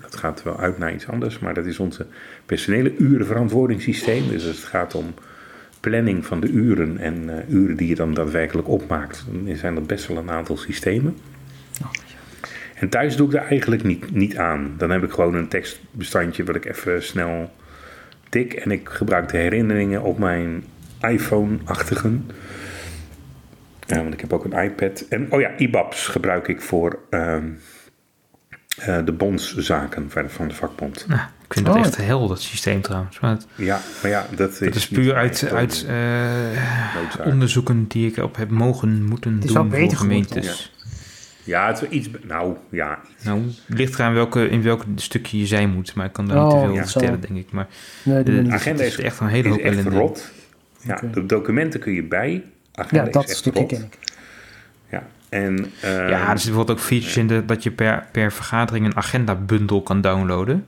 Dat 0.01 0.15
gaat 0.15 0.43
wel 0.43 0.59
uit 0.59 0.77
naar 0.77 0.93
iets 0.93 1.07
anders, 1.07 1.39
maar 1.39 1.53
dat 1.53 1.65
is 1.65 1.79
onze 1.79 2.05
personele 2.45 2.95
urenverantwoordingssysteem. 2.97 4.27
Dus 4.27 4.47
als 4.47 4.55
het 4.55 4.65
gaat 4.65 4.95
om 4.95 5.13
planning 5.79 6.25
van 6.25 6.39
de 6.39 6.47
uren 6.47 6.97
en 6.97 7.45
uren 7.49 7.75
die 7.75 7.87
je 7.87 7.95
dan 7.95 8.13
daadwerkelijk 8.13 8.67
opmaakt, 8.67 9.25
dan 9.31 9.55
zijn 9.55 9.75
dat 9.75 9.87
best 9.87 10.07
wel 10.07 10.17
een 10.17 10.31
aantal 10.31 10.57
systemen. 10.57 11.17
En 12.75 12.89
thuis 12.89 13.15
doe 13.15 13.27
ik 13.27 13.33
er 13.33 13.41
eigenlijk 13.41 13.83
niet, 13.83 14.11
niet 14.11 14.37
aan. 14.37 14.73
Dan 14.77 14.89
heb 14.89 15.03
ik 15.03 15.11
gewoon 15.11 15.35
een 15.35 15.47
tekstbestandje 15.47 16.43
wat 16.43 16.55
ik 16.55 16.65
even 16.65 17.03
snel 17.03 17.51
tik. 18.29 18.53
En 18.53 18.71
ik 18.71 18.89
gebruik 18.89 19.29
de 19.29 19.37
herinneringen 19.37 20.01
op 20.01 20.19
mijn 20.19 20.63
iPhone-achtigen. 21.01 22.25
Ja, 23.95 24.01
want 24.01 24.13
ik 24.13 24.21
heb 24.21 24.33
ook 24.33 24.45
een 24.45 24.63
iPad. 24.63 25.05
En 25.09 25.27
oh 25.31 25.39
ja, 25.39 25.57
IBAPS 25.57 26.07
gebruik 26.07 26.47
ik 26.47 26.61
voor 26.61 26.99
ehm, 27.09 27.47
eh, 28.77 29.05
de 29.05 29.11
bondszaken 29.11 30.09
van 30.11 30.29
van 30.29 30.47
de 30.47 30.53
vakbond. 30.53 31.05
Nou, 31.07 31.21
ik 31.47 31.53
vind 31.53 31.67
Oh. 31.67 31.73
dat 31.75 31.85
echt 31.85 31.97
hel, 31.97 32.27
dat 32.27 32.41
systeem 32.41 32.81
trouwens. 32.81 33.19
Maar 33.19 33.31
het- 33.31 33.47
Ja, 33.55 33.79
maar 34.01 34.11
ja, 34.11 34.25
dat 34.35 34.51
is, 34.51 34.59
dat 34.59 34.75
is 34.75 34.89
niet 34.89 34.99
puur 34.99 35.15
uit, 35.15 35.51
uit 35.53 35.85
eh, 35.87 37.25
onderzoeken 37.25 37.85
die 37.87 38.11
ik 38.11 38.17
op 38.17 38.35
heb 38.35 38.49
mogen 38.49 39.03
moeten 39.05 39.33
Het 39.35 39.43
is 39.43 39.51
doen 39.51 39.69
voor 39.69 39.79
beter 39.79 39.97
gemeentes. 39.97 40.73
Ja, 41.43 41.67
het 41.67 41.81
is 41.81 41.89
iets... 41.89 42.09
Nou, 42.27 42.55
ja, 42.69 42.99
Nou, 43.23 43.41
het 43.65 43.77
ligt 43.77 43.93
eraan 43.93 44.13
welke, 44.13 44.49
in 44.49 44.61
welk 44.61 44.83
stukje 44.95 45.37
je 45.37 45.45
zijn 45.45 45.69
moet. 45.69 45.95
Maar 45.95 46.05
ik 46.05 46.13
kan 46.13 46.27
daar 46.27 46.37
Oh, 46.37 46.43
niet 46.43 46.51
te 46.61 46.65
veel 46.65 46.75
ja. 46.75 46.85
vertellen, 46.87 47.21
denk 47.21 47.35
ik. 47.35 47.51
Maar 47.51 47.67
Nee, 48.03 48.23
de 48.23 48.45
agenda 48.49 48.83
is, 48.83 48.97
is 48.97 49.03
echt 49.03 49.19
een 49.19 49.27
hele 49.27 49.47
is 49.47 49.53
hoop 49.55 49.63
echt 49.63 49.77
ellende. 49.77 49.97
rot. 49.97 50.31
Ja, 50.81 51.01
de 51.11 51.25
documenten 51.25 51.79
kun 51.79 51.93
je 51.93 52.03
bij. 52.03 52.43
Agenda 52.79 53.05
Ja, 53.05 53.11
dat 53.11 53.23
is 53.23 53.29
echt 53.29 53.37
stukje 53.39 53.65
ken 53.65 53.81
ik. 53.81 53.97
Ja, 54.89 55.03
en... 55.29 55.71
ehm, 55.81 55.91
ja, 56.07 56.19
er 56.19 56.25
zitten 56.27 56.45
bijvoorbeeld 56.45 56.69
ook 56.77 56.79
features 56.79 57.17
in 57.17 57.27
de, 57.27 57.45
dat 57.45 57.63
je 57.63 57.71
per, 57.71 58.05
per 58.11 58.31
vergadering 58.31 58.85
een 58.85 58.95
agenda-bundle 58.97 59.83
kan 59.83 60.01
downloaden. 60.01 60.65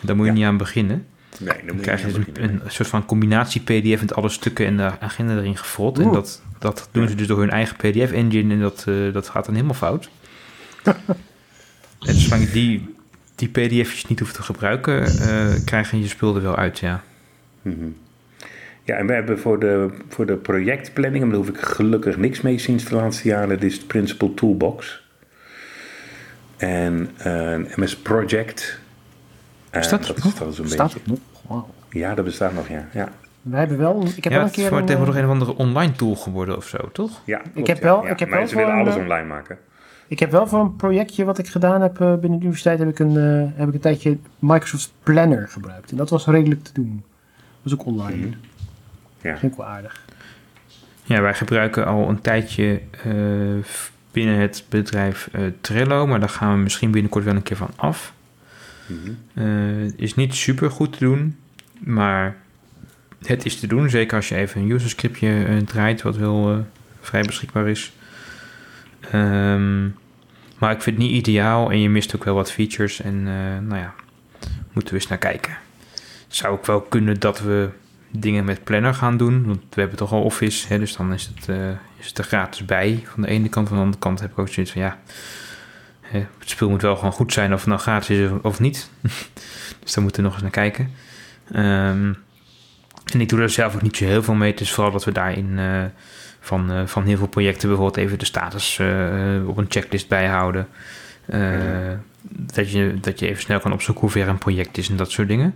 Daar 0.00 0.16
moet 0.16 0.26
je 0.26 0.32
Ja. 0.32 0.38
niet 0.38 0.46
aan 0.46 0.56
beginnen. 0.56 1.06
Nee, 1.38 1.48
dan 1.48 1.66
Dan 1.66 1.76
moet 1.76 1.84
je 1.84 1.90
krijg 1.90 2.00
je 2.00 2.06
dus 2.12 2.24
een, 2.34 2.60
een 2.64 2.70
soort 2.70 2.88
van 2.88 3.04
combinatie 3.06 3.60
PDF 3.60 4.00
met 4.00 4.14
alle 4.14 4.28
stukken 4.28 4.66
en 4.66 4.76
de 4.76 4.90
agenda 5.00 5.36
erin 5.36 5.56
gefrot. 5.56 5.98
En 5.98 6.12
dat, 6.12 6.42
dat 6.58 6.88
doen 6.92 7.08
ze 7.08 7.14
dus 7.14 7.26
door 7.26 7.38
hun 7.40 7.50
eigen 7.50 7.76
PDF-engine 7.76 8.54
en 8.54 8.60
dat, 8.60 8.84
eh, 8.88 9.12
dat 9.12 9.28
gaat 9.28 9.44
dan 9.44 9.54
helemaal 9.54 9.74
fout. 9.76 10.08
en 12.06 12.14
zolang 12.14 12.44
je 12.44 12.50
die, 12.50 12.94
die 13.34 13.48
PDF'jes 13.48 14.06
niet 14.06 14.18
hoeft 14.20 14.34
te 14.34 14.42
gebruiken, 14.42 15.04
eh 15.06 15.64
krijg 15.64 15.90
je 15.90 16.00
je 16.00 16.08
spul 16.08 16.36
er 16.36 16.42
wel 16.42 16.56
uit, 16.56 16.78
ja. 16.78 17.02
Mhm. 17.62 17.86
Ja, 18.88 18.96
en 18.96 19.06
we 19.06 19.12
hebben 19.12 19.38
voor 19.38 19.58
de, 19.58 19.88
voor 20.08 20.26
de 20.26 20.36
projectplanning, 20.36 21.22
en 21.22 21.28
daar 21.28 21.38
hoef 21.38 21.48
ik 21.48 21.58
gelukkig 21.60 22.16
niks 22.16 22.40
mee 22.40 22.58
sinds 22.58 22.84
de 22.84 22.94
laatste 22.94 23.28
jaren, 23.28 23.48
dit 23.48 23.62
is 23.62 23.80
de 23.80 23.86
Principal 23.86 24.34
Toolbox. 24.34 25.06
En 26.56 27.10
eh, 27.16 27.50
een 27.52 27.68
MS 27.76 27.96
Project. 27.96 28.80
Eh, 29.70 29.78
Bestaat 29.78 30.06
dat 30.06 30.16
dat 30.16 30.24
nog? 30.24 30.32
is 30.32 30.38
dat 30.38 30.54
zo'n 30.54 30.66
Staat 30.68 30.94
beetje. 30.94 31.10
het 31.12 31.20
nog? 31.48 31.64
Ja, 31.90 32.14
dat 32.14 32.24
bestaat 32.24 32.52
nog, 32.54 32.68
ja. 32.68 32.88
Ja, 32.92 33.08
Wij 33.42 33.58
hebben 33.58 33.78
wel... 33.78 34.02
Ik 34.16 34.24
heb 34.24 34.24
ja, 34.24 34.30
wel 34.30 34.38
een 34.38 34.44
het 34.46 34.56
is 34.56 34.68
keer... 34.68 34.72
een, 34.78 34.84
tegenwoordig 34.84 35.14
eh, 35.16 35.20
een 35.22 35.26
of 35.26 35.32
andere 35.32 35.56
online 35.56 35.92
tool 35.92 36.14
geworden 36.14 36.56
of 36.56 36.66
zo, 36.66 36.78
toch? 36.92 37.22
ja 37.24 37.40
klopt, 37.52 37.68
heb 37.68 37.82
wel- 37.82 38.04
Ja, 38.04 38.10
ik 38.10 38.18
heb 38.18 38.28
maar 38.28 38.38
wel 38.38 38.48
ze 38.48 38.56
willen 38.56 38.72
alles 38.72 38.94
een, 38.94 39.00
online 39.00 39.26
maken. 39.26 39.58
Ik 40.06 40.18
heb 40.18 40.30
wel 40.30 40.46
voor 40.46 40.60
een 40.60 40.76
projectje 40.76 41.24
wat 41.24 41.38
ik 41.38 41.46
gedaan 41.46 41.80
heb 41.82 41.94
binnen 41.96 42.20
de 42.20 42.44
universiteit, 42.44 42.78
heb 42.78 42.88
ik, 42.88 42.98
een, 42.98 43.16
eh, 43.16 43.58
heb 43.58 43.68
ik 43.68 43.74
een 43.74 43.80
tijdje 43.80 44.18
Microsoft 44.38 44.92
Planner 45.02 45.48
gebruikt. 45.48 45.90
En 45.90 45.96
dat 45.96 46.10
was 46.10 46.26
redelijk 46.26 46.62
te 46.64 46.72
doen. 46.72 47.02
Dat 47.36 47.46
was 47.62 47.72
ook 47.72 47.86
online. 47.86 48.16
Mhm. 48.26 48.34
Ja. 49.20 49.36
Vind 49.36 49.52
ik 49.52 49.58
wel 49.58 49.66
aardig. 49.66 50.04
Ja, 51.04 51.20
wij 51.20 51.34
gebruiken 51.34 51.86
al 51.86 52.08
een 52.08 52.20
tijdje 52.20 52.80
eh, 53.04 53.12
binnen 54.12 54.36
het 54.36 54.64
bedrijf 54.68 55.28
eh, 55.32 55.42
Trello, 55.60 56.06
maar 56.06 56.20
daar 56.20 56.28
gaan 56.28 56.54
we 56.56 56.62
misschien 56.62 56.90
binnenkort 56.90 57.24
wel 57.24 57.34
een 57.34 57.42
keer 57.42 57.56
van 57.56 57.70
af. 57.76 58.12
Mhm. 58.88 59.12
Eh, 59.34 59.98
is 59.98 60.14
niet 60.14 60.34
super 60.34 60.70
goed 60.70 60.92
te 60.92 60.98
doen, 60.98 61.36
maar 61.78 62.36
het 63.26 63.44
is 63.44 63.60
te 63.60 63.66
doen. 63.66 63.90
Zeker 63.90 64.16
als 64.16 64.28
je 64.28 64.34
even 64.34 64.60
een 64.60 64.70
user 64.70 64.90
scriptje 64.90 65.62
draait, 65.64 66.02
wat 66.02 66.16
wel 66.16 66.52
eh, 66.52 66.58
vrij 67.00 67.22
beschikbaar 67.22 67.68
is. 67.68 67.92
Ehm, 69.00 69.82
maar 70.58 70.72
ik 70.72 70.82
vind 70.82 70.96
het 70.96 71.06
niet 71.06 71.16
ideaal 71.16 71.70
en 71.70 71.80
je 71.80 71.88
mist 71.88 72.16
ook 72.16 72.24
wel 72.24 72.34
wat 72.34 72.52
features. 72.52 73.00
En 73.00 73.14
eh, 73.26 73.66
nou 73.68 73.80
ja, 73.80 73.94
moeten 74.72 74.94
we 74.94 75.00
eens 75.00 75.08
naar 75.08 75.18
kijken. 75.18 75.56
Zou 76.28 76.52
ook 76.52 76.66
wel 76.66 76.80
kunnen 76.80 77.20
dat 77.20 77.40
we 77.40 77.68
dingen 78.10 78.44
met 78.44 78.64
Planner 78.64 78.94
gaan 78.94 79.16
doen, 79.16 79.46
want 79.46 79.60
we 79.70 79.80
hebben 79.80 79.98
toch 79.98 80.12
al 80.12 80.22
Office, 80.22 80.66
hè, 80.68 80.78
dus 80.78 80.96
dan 80.96 81.12
is 81.12 81.30
het, 81.34 81.48
eh, 81.48 81.70
is 81.98 82.06
het 82.06 82.18
er 82.18 82.24
gratis 82.24 82.64
bij. 82.64 83.02
Van 83.12 83.22
de 83.22 83.28
ene 83.28 83.48
kant, 83.48 83.68
van 83.68 83.76
de 83.76 83.82
andere 83.82 84.02
kant 84.02 84.20
heb 84.20 84.30
ik 84.30 84.38
ook 84.38 84.48
zoiets 84.48 84.72
van 84.72 84.82
ja, 84.82 84.98
het 86.10 86.28
spul 86.50 86.70
moet 86.70 86.82
wel 86.82 86.96
gewoon 86.96 87.12
goed 87.12 87.32
zijn 87.32 87.52
of 87.52 87.58
het 87.58 87.68
nou 87.68 87.80
gratis 87.80 88.18
is 88.18 88.30
of- 88.42 88.60
niet. 88.60 88.90
Dus 89.82 89.94
daar 89.94 90.02
moeten 90.04 90.22
we 90.22 90.28
nog 90.28 90.32
eens 90.32 90.42
naar 90.42 90.52
kijken. 90.70 90.90
Ehm, 91.52 92.12
en 93.12 93.20
ik 93.20 93.28
doe 93.28 93.40
er 93.40 93.50
zelf 93.50 93.74
ook 93.74 93.82
niet 93.82 93.96
zo 93.96 94.04
heel 94.04 94.22
veel 94.22 94.34
mee. 94.34 94.50
Het 94.50 94.60
is 94.60 94.72
vooral 94.72 94.92
dat 94.92 95.04
we 95.04 95.12
daarin 95.12 95.58
eh, 95.58 95.84
van, 96.40 96.70
eh, 96.72 96.86
van 96.86 97.04
heel 97.04 97.16
veel 97.16 97.26
projecten 97.28 97.68
bijvoorbeeld 97.68 97.96
even 98.06 98.18
de 98.18 98.24
status 98.24 98.80
op 99.46 99.56
een 99.56 99.66
checklist 99.68 100.08
bijhouden. 100.08 100.68
Eh, 101.28 101.92
dat, 102.30 102.70
je, 102.70 102.94
dat 103.00 103.18
je 103.18 103.28
even 103.28 103.42
snel 103.42 103.60
kan 103.60 103.72
opzoeken 103.72 104.02
hoe 104.02 104.10
ver 104.10 104.28
een 104.28 104.38
project 104.38 104.78
is 104.78 104.88
en 104.88 104.96
dat 104.96 105.10
soort 105.10 105.28
dingen. 105.28 105.54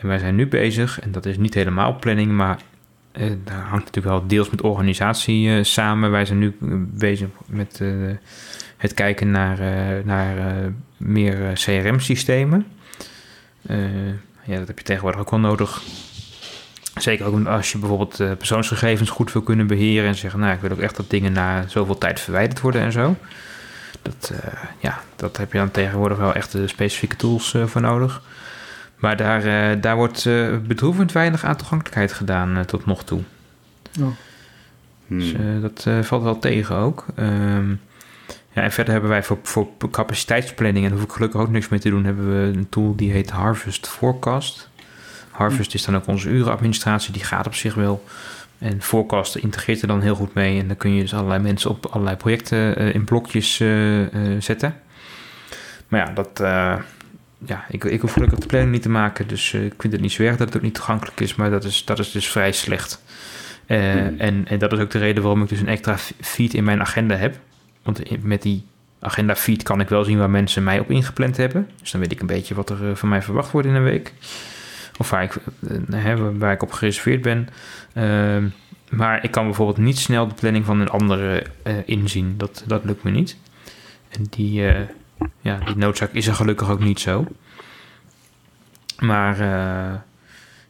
En 0.00 0.08
wij 0.08 0.18
zijn 0.18 0.34
nu 0.34 0.46
bezig, 0.46 1.00
en 1.00 1.12
dat 1.12 1.26
is 1.26 1.36
niet 1.36 1.54
helemaal 1.54 1.98
planning, 1.98 2.32
maar 2.32 2.58
eh, 3.12 3.30
daar 3.44 3.60
hangt 3.60 3.84
natuurlijk 3.84 4.06
wel 4.06 4.26
deels 4.26 4.50
met 4.50 4.60
organisatie 4.60 5.50
eh, 5.50 5.64
samen. 5.64 6.10
Wij 6.10 6.24
zijn 6.24 6.38
nu 6.38 6.56
bezig 6.94 7.28
met 7.46 7.82
het 8.76 8.94
kijken 8.94 9.30
naar, 9.30 9.58
naar 10.04 10.36
meer 10.96 11.52
CRM-systemen. 11.52 12.66
Ja, 14.44 14.58
dat 14.58 14.66
heb 14.66 14.78
je 14.78 14.84
tegenwoordig 14.84 15.20
ook 15.20 15.30
wel 15.30 15.40
nodig. 15.40 15.82
Zeker 16.94 17.26
ook 17.26 17.46
als 17.46 17.72
je 17.72 17.78
bijvoorbeeld 17.78 18.38
persoonsgegevens 18.38 19.10
goed 19.10 19.32
wil 19.32 19.42
kunnen 19.42 19.66
beheren 19.66 20.08
en 20.08 20.14
zeggen, 20.14 20.40
nou, 20.40 20.54
ik 20.54 20.60
wil 20.60 20.70
ook 20.70 20.78
echt 20.78 20.96
dat 20.96 21.10
dingen 21.10 21.32
na 21.32 21.64
zoveel 21.68 21.98
tijd 21.98 22.20
verwijderd 22.20 22.60
worden 22.60 22.82
en 22.82 22.92
zo. 22.92 23.16
Dat, 24.06 24.30
eh, 24.30 24.52
ja, 24.78 25.00
dat 25.16 25.36
heb 25.36 25.52
je 25.52 25.58
dan 25.58 25.70
tegenwoordig 25.70 26.18
wel 26.18 26.34
echt 26.34 26.52
de 26.52 26.68
specifieke 26.68 27.16
tools 27.16 27.54
eh, 27.54 27.64
voor 27.66 27.80
nodig. 27.80 28.22
Maar 28.96 29.16
daar, 29.16 29.44
eh, 29.44 29.80
daar 29.80 29.96
wordt 29.96 30.26
eh, 30.26 30.56
bedroevend 30.66 31.12
weinig 31.12 31.44
aan 31.44 31.56
toegankelijkheid 31.56 32.12
gedaan 32.12 32.64
tot 32.64 32.86
nog 32.86 33.04
toe. 33.04 33.20
Oh. 34.00 34.06
Dus 35.06 35.32
Hmm. 35.32 35.60
dat 35.60 35.84
eh, 35.86 36.02
valt 36.02 36.22
wel 36.22 36.38
tegen 36.38 36.76
ook. 36.76 37.04
Ehm, 37.14 37.70
ja, 38.52 38.62
en 38.62 38.72
verder 38.72 38.92
hebben 38.92 39.10
wij 39.10 39.22
voor, 39.22 39.38
voor 39.42 39.68
capaciteitsplanning, 39.90 40.84
en 40.84 40.90
daar 40.90 41.00
hoef 41.00 41.08
ik 41.08 41.14
gelukkig 41.14 41.40
ook 41.40 41.50
niks 41.50 41.68
mee 41.68 41.80
te 41.80 41.90
doen, 41.90 42.04
hebben 42.04 42.28
we 42.30 42.56
een 42.56 42.68
tool 42.68 42.96
die 42.96 43.12
heet 43.12 43.30
Harvest 43.30 43.88
Forecast. 43.88 44.68
Harvest 45.30 45.74
is 45.74 45.84
dan 45.84 45.96
ook 45.96 46.06
onze 46.06 46.28
urenadministratie, 46.28 47.12
die 47.12 47.24
gaat 47.24 47.46
op 47.46 47.54
zich 47.54 47.74
wel. 47.74 48.04
En 48.58 48.82
Forecast 48.82 49.36
integreert 49.36 49.82
er 49.82 49.88
dan 49.88 50.00
heel 50.00 50.14
goed 50.14 50.34
mee. 50.34 50.60
En 50.60 50.66
dan 50.66 50.76
kun 50.76 50.94
je 50.94 51.00
dus 51.00 51.14
allerlei 51.14 51.42
mensen 51.42 51.70
op 51.70 51.86
allerlei 51.86 52.16
projecten 52.16 52.76
eh, 52.76 52.94
in 52.94 53.04
blokjes 53.04 53.60
eh, 53.60 54.02
eh, 54.02 54.42
zetten. 54.42 54.76
Maar 55.88 56.00
ja, 56.00 56.12
dat, 56.12 56.30
ja 57.46 57.64
ik, 57.68 57.84
ik 57.84 58.00
hoef 58.00 58.12
gelukkig 58.12 58.38
de 58.38 58.46
planning 58.46 58.72
niet 58.72 58.82
te 58.82 58.88
maken. 58.88 59.28
Dus 59.28 59.54
ik 59.54 59.74
vind 59.78 59.92
het 59.92 60.02
niet 60.02 60.12
zo 60.12 60.22
erg 60.22 60.36
dat 60.36 60.46
het 60.46 60.56
ook 60.56 60.62
niet 60.62 60.74
toegankelijk 60.74 61.20
is. 61.20 61.34
Maar 61.34 61.50
dat 61.50 61.64
is, 61.64 61.84
dat 61.84 61.98
is 61.98 62.10
dus 62.10 62.28
vrij 62.28 62.52
slecht. 62.52 63.02
Mhm. 63.66 64.14
en, 64.18 64.46
en 64.48 64.58
dat 64.58 64.72
is 64.72 64.78
ook 64.78 64.90
de 64.90 64.98
reden 64.98 65.22
waarom 65.22 65.42
ik 65.42 65.48
dus 65.48 65.60
een 65.60 65.68
extra 65.68 65.96
feed 66.20 66.54
in 66.54 66.64
mijn 66.64 66.80
agenda 66.80 67.16
heb. 67.16 67.38
Want 67.82 68.22
met 68.22 68.42
die 68.42 68.64
agenda 69.00 69.36
feed 69.36 69.62
kan 69.62 69.80
ik 69.80 69.88
wel 69.88 70.04
zien 70.04 70.18
waar 70.18 70.30
mensen 70.30 70.64
mij 70.64 70.78
op 70.78 70.90
ingepland 70.90 71.36
hebben. 71.36 71.70
Dus 71.80 71.90
dan 71.90 72.00
weet 72.00 72.12
ik 72.12 72.20
een 72.20 72.26
beetje 72.26 72.54
wat 72.54 72.70
er 72.70 72.96
van 72.96 73.08
mij 73.08 73.22
verwacht 73.22 73.50
wordt 73.50 73.68
in 73.68 73.74
een 73.74 73.82
week. 73.82 74.12
Of 74.98 75.10
waar 75.10 75.22
ik, 75.22 75.36
eh, 75.90 76.14
waar 76.38 76.52
ik 76.52 76.62
op 76.62 76.72
gereserveerd 76.72 77.22
ben. 77.22 77.48
Ehm, 77.92 78.48
maar 78.90 79.24
ik 79.24 79.30
kan 79.30 79.44
bijvoorbeeld 79.44 79.78
niet 79.78 79.98
snel 79.98 80.28
de 80.28 80.34
planning 80.34 80.64
van 80.64 80.80
een 80.80 80.88
andere 80.88 81.46
eh, 81.62 81.74
inzien. 81.86 82.34
Dat, 82.36 82.64
dat 82.66 82.84
lukt 82.84 83.02
me 83.02 83.10
niet. 83.10 83.36
En 84.08 84.26
die, 84.30 84.66
eh, 84.68 84.80
ja, 85.40 85.58
die 85.58 85.76
noodzaak 85.76 86.12
is 86.12 86.26
er 86.26 86.34
gelukkig 86.34 86.70
ook 86.70 86.80
niet 86.80 87.00
zo. 87.00 87.26
Maar 88.98 89.38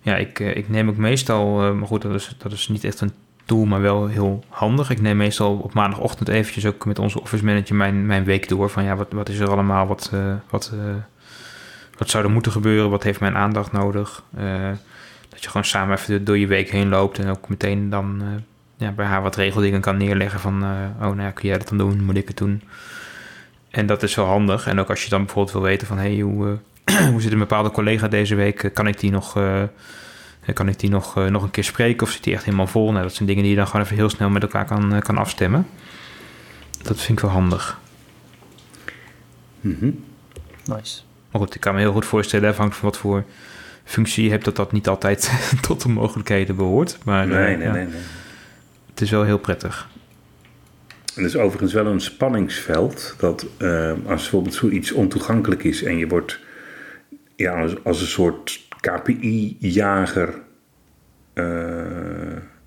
ja, 0.00 0.16
ik, 0.16 0.38
ik 0.38 0.68
neem 0.68 0.88
ook 0.88 0.96
meestal, 0.96 1.74
maar 1.74 1.86
goed, 1.86 2.02
dat 2.02 2.14
is, 2.14 2.34
dat 2.38 2.52
is 2.52 2.68
niet 2.68 2.84
echt 2.84 3.00
een 3.00 3.12
tool, 3.44 3.64
maar 3.64 3.80
wel 3.80 4.06
heel 4.06 4.44
handig. 4.48 4.90
Ik 4.90 5.00
neem 5.00 5.16
meestal 5.16 5.56
op 5.56 5.74
maandagochtend 5.74 6.28
eventjes 6.28 6.66
ook 6.66 6.84
met 6.84 6.98
onze 6.98 7.20
office 7.20 7.44
manager 7.44 7.76
mijn, 7.76 8.06
mijn 8.06 8.24
week 8.24 8.48
door. 8.48 8.70
Van 8.70 8.84
ja, 8.84 8.96
wat, 8.96 9.12
wat 9.12 9.28
is 9.28 9.38
er 9.38 9.50
allemaal, 9.50 9.86
wat, 9.86 10.12
wat, 10.50 10.72
wat 11.96 12.10
zou 12.10 12.24
er 12.24 12.30
moeten 12.30 12.52
gebeuren, 12.52 12.90
wat 12.90 13.02
heeft 13.02 13.20
mijn 13.20 13.36
aandacht 13.36 13.72
nodig. 13.72 14.22
Eh, 14.36 14.70
dat 15.28 15.42
je 15.42 15.48
gewoon 15.48 15.64
samen 15.64 15.96
even 15.96 16.24
door 16.24 16.38
je 16.38 16.46
week 16.46 16.70
heen 16.70 16.88
loopt 16.88 17.18
en 17.18 17.28
ook 17.30 17.48
meteen 17.48 17.90
dan 17.90 18.20
eh, 18.20 18.26
ja, 18.76 18.92
bij 18.92 19.06
haar 19.06 19.22
wat 19.22 19.36
regeldingen 19.36 19.80
kan 19.80 19.96
neerleggen 19.96 20.40
van, 20.40 20.62
eh, 20.62 20.68
oh 20.96 21.00
nou 21.00 21.22
ja, 21.22 21.30
kun 21.30 21.48
jij 21.48 21.58
dat 21.58 21.68
dan 21.68 21.78
doen, 21.78 22.04
moet 22.04 22.16
ik 22.16 22.28
het 22.28 22.36
doen. 22.36 22.62
En 23.70 23.86
dat 23.86 24.02
is 24.02 24.14
wel 24.14 24.26
handig. 24.26 24.66
En 24.66 24.80
ook 24.80 24.90
als 24.90 25.04
je 25.04 25.10
dan 25.10 25.24
bijvoorbeeld 25.24 25.54
wil 25.54 25.62
weten 25.62 25.86
van, 25.86 25.98
hey, 25.98 26.18
hoe, 26.18 26.58
hoe 27.12 27.20
zit 27.20 27.32
een 27.32 27.38
bepaalde 27.38 27.70
collega 27.70 28.08
deze 28.08 28.34
week, 28.34 28.70
kan 28.74 28.86
ik 28.86 29.00
die 29.00 29.10
nog... 29.10 29.32
kan 30.52 30.68
ik 30.68 30.78
die 30.78 30.90
nog, 30.90 31.14
nog 31.14 31.42
een 31.42 31.50
keer 31.50 31.64
spreken 31.64 32.06
of 32.06 32.12
zit 32.12 32.24
die 32.24 32.34
echt 32.34 32.44
helemaal 32.44 32.66
vol? 32.66 32.90
Nou, 32.90 33.02
dat 33.02 33.14
zijn 33.14 33.28
dingen 33.28 33.42
die 33.42 33.50
je 33.50 33.58
dan 33.58 33.66
gewoon 33.66 33.82
even 33.82 33.96
heel 33.96 34.10
snel 34.10 34.30
met 34.30 34.42
elkaar 34.42 34.64
kan, 34.64 35.00
kan 35.00 35.18
afstemmen. 35.18 35.66
Dat 36.82 37.00
vind 37.00 37.18
ik 37.18 37.24
wel 37.24 37.30
handig. 37.30 37.78
Mhm. 39.60 39.90
Nice. 40.64 41.05
Maar 41.36 41.46
goed, 41.46 41.54
ik 41.54 41.60
kan 41.60 41.74
me 41.74 41.80
heel 41.80 41.92
goed 41.92 42.04
voorstellen, 42.04 42.48
afhankelijk 42.48 42.80
van 42.80 42.90
wat 42.90 42.98
voor 42.98 43.24
functie 43.84 44.24
je 44.24 44.30
hebt, 44.30 44.44
dat 44.44 44.56
dat 44.56 44.72
niet 44.72 44.88
altijd 44.88 45.30
tot 45.66 45.82
de 45.82 45.88
mogelijkheden 45.88 46.56
behoort. 46.56 46.98
Maar 47.04 47.22
eh, 47.30 47.36
Nee, 47.36 47.56
nee, 47.56 47.66
ja, 47.66 47.72
nee, 47.72 47.84
nee. 47.84 48.00
het 48.90 49.00
is 49.00 49.10
wel 49.10 49.22
heel 49.24 49.38
prettig. 49.38 49.88
En 51.14 51.22
dat 51.22 51.30
is 51.30 51.36
overigens 51.36 51.72
wel 51.72 51.86
een 51.86 52.00
spanningsveld. 52.00 53.14
Dat 53.18 53.46
eh, 53.56 53.90
als 53.90 54.20
bijvoorbeeld 54.20 54.54
zoiets 54.54 54.92
ontoegankelijk 54.92 55.64
is 55.64 55.82
en 55.82 55.96
je 55.98 56.08
wordt 56.08 56.40
ja, 57.36 57.60
als, 57.62 57.84
als 57.84 58.00
een 58.00 58.06
soort 58.06 58.60
KPI-jager 58.80 60.34
eh, 61.32 61.46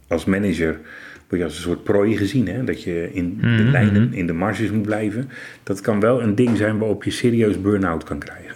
als 0.08 0.26
manager. 0.26 0.80
Word 1.28 1.42
je 1.42 1.44
als 1.48 1.56
een 1.56 1.62
soort 1.62 1.84
prooi 1.84 2.18
gezien, 2.18 2.48
hè? 2.48 2.64
dat 2.64 2.84
je 2.84 3.10
in 3.14 3.38
de 3.42 3.48
Mhm, 3.48 3.70
lijnen, 3.72 4.14
in 4.14 4.28
de 4.28 4.34
marges 4.34 4.72
moet 4.72 4.86
blijven. 4.86 5.30
Dat 5.64 5.82
kan 5.82 6.00
wel 6.00 6.22
een 6.22 6.36
ding 6.36 6.58
zijn 6.58 6.78
waarop 6.78 7.04
je 7.04 7.12
serieus 7.12 7.62
burn-out 7.62 8.04
kan 8.04 8.20
krijgen. 8.20 8.49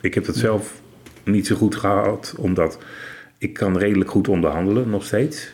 Ik 0.00 0.14
heb 0.14 0.24
dat 0.24 0.36
zelf 0.36 0.80
niet 1.24 1.46
zo 1.46 1.56
goed 1.56 1.76
gehad, 1.76 2.34
omdat 2.38 2.78
ik 3.38 3.52
kan 3.52 3.78
redelijk 3.78 4.10
goed 4.10 4.28
onderhandelen 4.28 4.90
nog 4.90 5.04
steeds. 5.04 5.50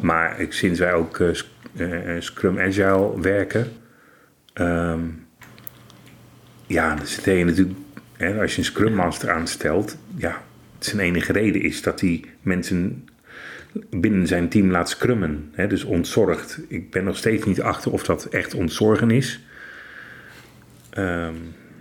Maar 0.00 0.40
ik, 0.40 0.52
sinds 0.52 0.78
wij 0.78 0.92
ook 0.92 1.18
eh, 1.18 1.28
sc- 1.32 1.46
eh, 1.76 1.88
Scrum 2.18 2.58
Agile 2.58 3.20
werken, 3.20 3.72
ehm, 4.52 5.00
ja, 6.66 6.94
dan 6.94 7.06
zit 7.06 7.24
je 7.24 7.44
natuurlijk, 7.44 7.78
hè, 8.16 8.40
als 8.40 8.52
je 8.52 8.58
een 8.58 8.64
Scrum 8.64 8.94
Master 8.94 9.30
aanstelt, 9.30 9.96
ja, 10.16 10.42
zijn 10.78 11.00
enige 11.00 11.32
reden 11.32 11.62
is 11.62 11.82
dat 11.82 12.00
hij 12.00 12.24
mensen 12.42 13.08
binnen 13.90 14.26
zijn 14.26 14.48
team 14.48 14.70
laat 14.70 14.88
scrummen. 14.88 15.50
Hè, 15.52 15.66
dus 15.66 15.84
ontzorgd. 15.84 16.60
Ik 16.68 16.90
ben 16.90 17.04
nog 17.04 17.16
steeds 17.16 17.44
niet 17.44 17.60
achter 17.60 17.92
of 17.92 18.02
dat 18.02 18.24
echt 18.24 18.54
ontzorgen 18.54 19.10
is. 19.10 19.40
Ehm, 20.90 21.34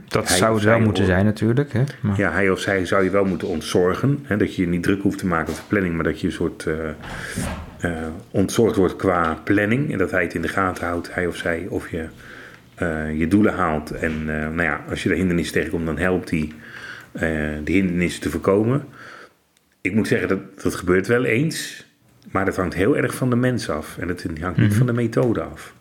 Dat 0.08 0.28
Hij 0.28 0.38
zou 0.38 0.56
het 0.56 0.64
wel 0.64 0.80
moeten 0.80 1.06
zijn 1.06 1.26
natuurlijk. 1.26 1.74
Hè? 1.74 1.84
Maar, 2.02 2.18
ja, 2.18 2.32
hij 2.32 2.50
of 2.50 2.60
zij 2.60 2.86
zou 2.86 3.04
je 3.04 3.10
wel 3.10 3.26
moeten 3.26 3.48
ontzorgen. 3.48 4.20
Hè, 4.24 4.38
dat 4.38 4.56
je 4.56 4.62
je 4.62 4.68
niet 4.68 4.84
druk 4.84 5.02
hoeft 5.02 5.18
te 5.18 5.28
maken 5.28 5.50
op 5.50 5.56
de 5.56 5.66
planning, 5.68 5.96
maar 5.96 6.04
dat 6.04 6.20
je 6.20 6.28
een 6.28 6.34
soort 6.34 6.66
eh, 6.66 6.90
eh, 7.80 8.08
ontzorgd 8.32 8.76
wordt 8.76 8.96
qua 8.96 9.42
planning. 9.44 9.92
En 9.92 9.98
dat 9.98 10.12
hij 10.12 10.24
het 10.24 10.34
in 10.34 10.42
de 10.42 10.48
gaten 10.48 10.88
houdt, 10.88 11.14
hij 11.14 11.28
of 11.28 11.36
zij, 11.36 11.66
of 11.70 11.90
je 11.90 12.08
eh, 12.78 13.20
je 13.20 13.28
doelen 13.28 13.54
haalt. 13.54 13.92
En 13.92 14.12
eh, 14.12 14.50
nou 14.50 14.62
ja, 14.62 14.84
als 14.90 15.04
je 15.04 15.10
er 15.10 15.16
hindernissen 15.16 15.54
tegenkomt, 15.54 15.86
dan 15.86 15.98
helpt 15.98 16.30
hij 16.30 16.52
eh 17.12 17.22
de 17.64 17.72
hindernissen 17.72 18.22
te 18.22 18.30
voorkomen. 18.30 18.86
Ik 19.82 19.94
moet 19.94 20.08
zeggen, 20.08 20.28
dat, 20.28 20.62
dat 20.64 20.76
gebeurt 20.76 21.08
wel 21.08 21.24
eens. 21.24 21.86
Maar 22.32 22.46
dat 22.46 22.56
hangt 22.56 22.74
heel 22.74 22.98
erg 22.98 23.16
van 23.16 23.30
de 23.30 23.36
mens 23.36 23.70
af. 23.70 23.98
En 23.98 24.08
het 24.08 24.26
hangt 24.42 24.58
niet 24.58 24.74
van 24.74 24.86
de 24.86 24.94
methode 24.94 25.42
af. 25.42 25.74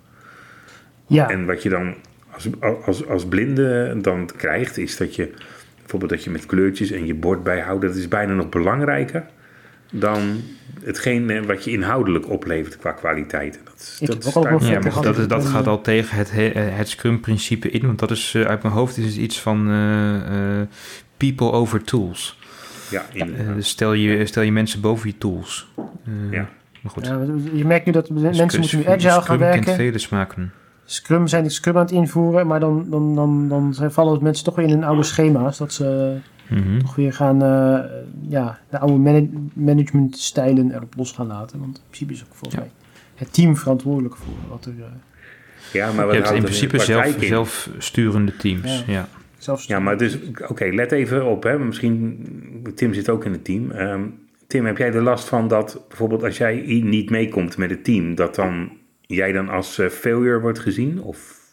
Ja, 1.07 1.31
En 1.31 1.47
wat 1.47 1.63
je 1.63 1.69
dan 1.69 1.95
als, 2.37 2.49
als, 2.87 3.07
als 3.09 3.27
blinde 3.27 3.97
dan 4.01 4.31
krijgt, 4.37 4.79
is 4.79 4.97
dat 4.97 5.15
je 5.15 5.31
bijvoorbeeld 5.81 6.11
dat 6.11 6.25
je 6.25 6.31
met 6.31 6.47
kleurtjes 6.47 6.91
en 6.91 7.07
je 7.07 7.15
bord 7.15 7.43
bijhoudt, 7.43 7.83
dat 7.83 7.95
is 7.97 8.09
bijna 8.09 8.35
nog 8.35 8.49
belangrijker 8.49 9.25
dan 9.93 10.21
hetgeen 10.85 11.47
wat 11.47 11.65
je 11.65 11.71
inhoudelijk 11.71 12.31
oplevert 12.31 12.79
qua 12.79 12.93
kwaliteit. 12.93 13.61
Dat, 13.65 14.23
dat 14.23 14.25
staat- 14.25 14.67
ja, 14.67 14.79
maar 14.81 15.03
dat, 15.03 15.19
is, 15.19 15.27
dat 15.27 15.45
gaat 15.47 15.67
al 15.67 15.81
tegen 15.81 16.17
het, 16.17 16.31
he- 16.33 16.53
het 16.61 16.89
Scrum-principe 16.89 17.71
in. 17.71 17.87
Want 17.87 17.99
dat 17.99 18.11
is 18.11 18.33
eh, 18.35 18.43
uit 18.43 18.63
mijn 18.63 18.75
hoofd 18.75 18.97
is 18.97 19.05
het 19.05 19.17
iets 19.17 19.41
van 19.41 19.69
eh, 19.71 20.61
eh, 20.61 20.67
people 21.17 21.53
over 21.53 21.83
tools. 21.85 22.39
Ja, 22.91 23.07
inderdaad. 23.13 23.55
dus 23.55 23.69
stel, 23.69 23.93
je, 23.93 24.27
stel 24.27 24.43
je 24.43 24.53
mensen 24.53 24.81
boven 24.81 25.09
je 25.09 25.19
tools. 25.19 25.69
Ja. 26.31 26.49
Maar 26.83 26.93
goed. 26.93 27.07
ja, 27.07 27.21
je 27.53 27.65
merkt 27.65 27.87
nu 27.87 27.93
dat 27.93 28.11
mensen 28.11 28.45
Scrum- 28.47 28.61
moeten 28.61 28.79
nu 28.79 28.87
agile 28.87 29.11
gaan 29.11 29.23
Scrum 29.23 29.39
kent 29.39 29.53
werken. 29.55 29.75
vele 29.75 29.99
smaken. 29.99 30.53
Scrum 30.89 31.27
zijn 31.27 31.43
die 31.43 31.53
Scrum 31.53 31.75
aan 31.77 31.83
het 31.83 31.91
invoeren, 31.91 32.47
maar 32.47 32.61
dan, 32.61 32.87
dan, 32.91 33.15
dan, 33.15 33.49
dan 33.49 33.75
vallen 33.93 34.23
mensen 34.23 34.45
toch 34.45 34.55
weer 34.57 34.65
in 34.67 34.71
hun 34.71 34.85
oude 34.85 35.03
schema's. 35.03 35.59
Dat 35.59 35.73
ze 35.73 36.17
Mhm. 36.51 36.79
toch 36.79 36.95
weer 36.95 37.13
gaan, 37.13 37.43
eh, 37.43 37.79
ja, 38.29 38.59
de 38.71 38.79
oude 38.79 38.97
mana- 38.99 39.27
managementstijlen 39.53 40.75
erop 40.75 40.95
los 40.97 41.13
gaan 41.13 41.27
laten. 41.27 41.59
Want 41.59 41.77
in 41.77 41.83
principe 41.87 42.13
is 42.13 42.21
ook 42.25 42.35
volgens 42.35 42.55
Ja. 42.55 42.61
mij 42.61 42.71
het 43.15 43.33
team 43.33 43.57
verantwoordelijk 43.57 44.17
voor 44.17 44.35
wat 44.49 44.65
er 44.65 44.73
eh, 44.79 44.85
ja, 45.73 45.87
maar 45.87 45.95
Je 45.95 46.05
wat 46.05 46.13
hebt 46.15 46.23
houdt 46.27 46.39
in 46.39 46.45
principe 46.45 46.79
zelf, 46.79 47.05
in? 47.17 47.27
zelfsturende 47.27 48.37
teams. 48.37 48.85
Ja. 48.87 48.93
Ja. 48.93 49.57
Ja, 49.67 49.81
maar 49.81 49.97
dus, 49.99 50.19
oké, 50.49 50.65
let 50.65 50.93
even 50.93 51.27
op. 51.27 51.43
Hè. 51.43 51.59
Misschien, 51.59 52.19
Tim 52.75 52.95
zit 52.95 53.09
ook 53.09 53.25
in 53.25 53.33
het 53.33 53.45
team. 53.45 53.71
Ehm, 53.71 54.03
Tim, 54.47 54.67
heb 54.67 54.79
jij 54.79 54.93
er 54.93 55.03
last 55.03 55.29
van 55.29 55.49
dat 55.49 55.81
bijvoorbeeld 55.89 56.23
als 56.23 56.39
jij 56.39 56.81
niet 56.85 57.11
meekomt 57.11 57.57
met 57.57 57.71
het 57.71 57.85
team, 57.85 58.15
dat 58.15 58.35
dan 58.35 58.71
jij 59.07 59.33
dan 59.33 59.49
als 59.49 59.79
eh, 59.79 59.89
failure 59.89 60.41
wordt 60.41 60.59
gezien? 60.59 61.03
Of 61.03 61.45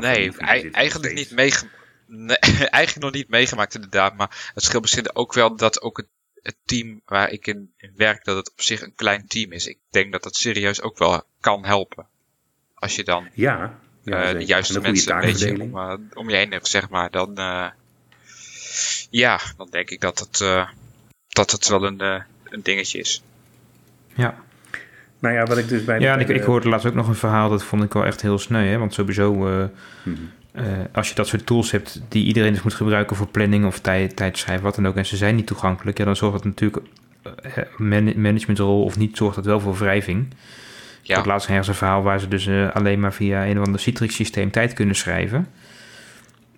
Nee, 0.00 0.32
zit 0.32 0.40
eigenlijk 0.40 1.04
nog 1.04 1.12
niet 1.12 1.30
meegemaakt. 1.30 1.76
Nee, 2.06 2.36
eigenlijk 2.78 3.04
nog 3.04 3.12
niet 3.12 3.28
meegemaakt 3.28 3.74
inderdaad. 3.74 4.16
Maar 4.16 4.50
het 4.54 4.64
scheelt 4.64 4.82
misschien 4.82 5.14
ook 5.14 5.32
wel 5.32 5.56
dat 5.56 5.82
ook 5.82 5.96
het, 5.96 6.06
het 6.42 6.56
team 6.64 7.00
waar 7.04 7.30
ik 7.30 7.46
in, 7.46 7.72
in 7.76 7.92
werk, 7.96 8.24
dat 8.24 8.36
het 8.36 8.50
op 8.50 8.60
zich 8.60 8.82
een 8.82 8.94
klein 8.94 9.26
team 9.26 9.52
is. 9.52 9.66
Ik 9.66 9.78
denk 9.90 10.12
dat 10.12 10.22
dat 10.22 10.36
serieus 10.36 10.82
ook 10.82 10.98
wel 10.98 11.22
kan 11.40 11.64
helpen. 11.64 12.06
Als 12.74 12.96
je 12.96 13.04
dan 13.04 13.28
Ja, 13.34 13.78
ja 14.02 14.22
eh, 14.22 14.38
de 14.38 14.44
juiste 14.44 14.80
mensen 14.80 14.84
een 14.84 14.92
beetje 14.92 15.06
taakverdeling. 15.06 15.72
om, 15.72 15.78
eh, 15.78 16.18
om 16.18 16.30
je 16.30 16.36
heen 16.36 16.52
hebt, 16.52 16.68
zeg 16.68 16.88
maar. 16.88 17.10
Dan, 17.10 17.36
eh, 17.36 17.68
ja, 19.10 19.40
dan 19.56 19.68
denk 19.70 19.90
ik 19.90 20.00
dat 20.00 20.18
het, 20.18 20.40
eh, 20.40 20.68
dat 21.28 21.50
het 21.50 21.68
wel 21.68 21.84
een, 21.84 22.00
eh, 22.00 22.22
een 22.44 22.62
dingetje 22.62 22.98
is. 22.98 23.22
ja. 24.14 24.44
Nou 25.22 25.34
ja, 25.34 25.44
wat 25.44 25.58
ik 25.58 25.68
dus 25.68 25.84
bij 25.84 26.00
Ja, 26.00 26.16
ik, 26.16 26.28
ik 26.28 26.36
de- 26.38 26.44
hoorde 26.44 26.68
laatst 26.68 26.86
ook 26.86 26.94
nog 26.94 27.08
een 27.08 27.14
verhaal, 27.14 27.48
dat 27.48 27.64
vond 27.64 27.82
ik 27.84 27.92
wel 27.92 28.04
echt 28.04 28.22
heel 28.22 28.38
sneu. 28.38 28.66
Hè? 28.66 28.78
Want 28.78 28.94
sowieso, 28.94 29.48
eh, 29.48 29.64
Mhm. 30.02 30.16
eh, 30.52 30.64
als 30.92 31.08
je 31.08 31.14
dat 31.14 31.26
soort 31.26 31.46
tools 31.46 31.70
hebt 31.70 32.02
die 32.08 32.24
iedereen 32.26 32.52
dus 32.52 32.62
moet 32.62 32.74
gebruiken 32.74 33.16
voor 33.16 33.26
planning 33.26 33.66
of 33.66 33.78
tijd, 33.80 34.16
tijdschrijven, 34.16 34.64
wat 34.64 34.74
dan 34.74 34.86
ook, 34.86 34.96
en 34.96 35.06
ze 35.06 35.16
zijn 35.16 35.34
niet 35.36 35.46
toegankelijk, 35.46 35.98
ja, 35.98 36.04
dan 36.04 36.16
zorgt 36.16 36.34
dat 36.36 36.44
natuurlijk 36.44 36.82
eh, 37.42 37.62
man- 37.76 38.20
managementrol 38.20 38.84
of 38.84 38.98
niet, 38.98 39.16
zorgt 39.16 39.36
dat 39.36 39.44
wel 39.44 39.60
voor 39.60 39.76
wrijving. 39.78 40.26
Ik 41.02 41.08
Ja, 41.08 41.16
had 41.16 41.26
laatst 41.26 41.48
ergens 41.48 41.68
een 41.68 41.74
verhaal 41.74 42.02
waar 42.02 42.20
ze 42.20 42.28
dus 42.28 42.46
eh, 42.46 42.70
alleen 42.74 43.00
maar 43.00 43.12
via 43.12 43.46
een 43.46 43.58
of 43.58 43.64
ander 43.64 43.80
Citrix 43.80 44.14
systeem 44.14 44.50
tijd 44.50 44.72
kunnen 44.72 44.94
schrijven. 44.94 45.46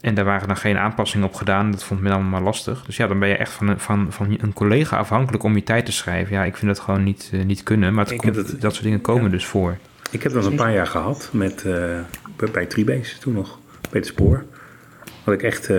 En 0.05 0.15
daar 0.15 0.25
waren 0.25 0.47
dan 0.49 0.57
geen 0.57 0.77
aanpassingen 0.79 1.27
op 1.27 1.35
gedaan. 1.35 1.71
Dat 1.71 1.85
vond 1.85 2.01
men 2.01 2.13
allemaal 2.13 2.41
lastig. 2.43 2.85
Dus 2.87 2.97
ja, 2.97 3.07
dan 3.07 3.19
ben 3.19 3.29
je 3.29 3.37
echt 3.37 3.53
van 3.53 3.69
een, 3.69 3.81
van, 3.81 4.07
van 4.11 4.37
een 4.41 4.53
collega 4.53 4.97
afhankelijk 4.97 5.43
om 5.45 5.55
je 5.55 5.63
tijd 5.63 5.87
te 5.87 5.93
schrijven. 5.93 6.35
Ja, 6.35 6.45
ik 6.45 6.57
vind 6.57 6.75
dat 6.75 6.81
gewoon 6.85 7.05
niet, 7.05 7.31
eh, 7.33 7.43
niet 7.45 7.63
kunnen. 7.63 7.95
Maar 7.95 8.05
het 8.07 8.17
komt, 8.17 8.37
het- 8.37 8.61
dat 8.61 8.73
soort 8.73 8.85
dingen 8.85 9.01
komen 9.01 9.23
ja. 9.25 9.29
dus 9.29 9.47
voor. 9.47 9.77
Ik 10.11 10.23
heb 10.23 10.33
dat 10.33 10.45
een 10.47 10.55
paar 10.55 10.73
jaar 10.73 10.87
gehad 10.87 11.29
met, 11.33 11.65
eh, 11.65 12.51
bij- 12.53 12.67
Treebase 12.67 13.19
toen 13.19 13.33
nog, 13.35 13.59
bij 13.91 14.01
het 14.01 14.07
spoor. 14.07 14.45
Had 15.25 15.35
ik 15.35 15.43
echt 15.43 15.71
eh, 15.71 15.79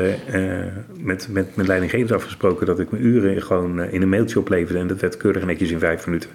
met, 0.97 1.27
met, 1.31 1.55
met 1.55 1.67
leidinggevers 1.67 2.11
afgesproken 2.11 2.65
dat 2.65 2.79
ik 2.79 2.91
mijn 2.91 3.05
uren 3.05 3.41
gewoon 3.41 3.83
in 3.83 4.01
een 4.01 4.09
mailtje 4.09 4.39
opleverde. 4.39 4.79
En 4.79 4.87
dat 4.87 4.99
werd 4.99 5.17
keurig 5.17 5.45
netjes 5.45 5.71
in 5.71 5.79
vijf 5.79 6.05
minuten 6.05 6.29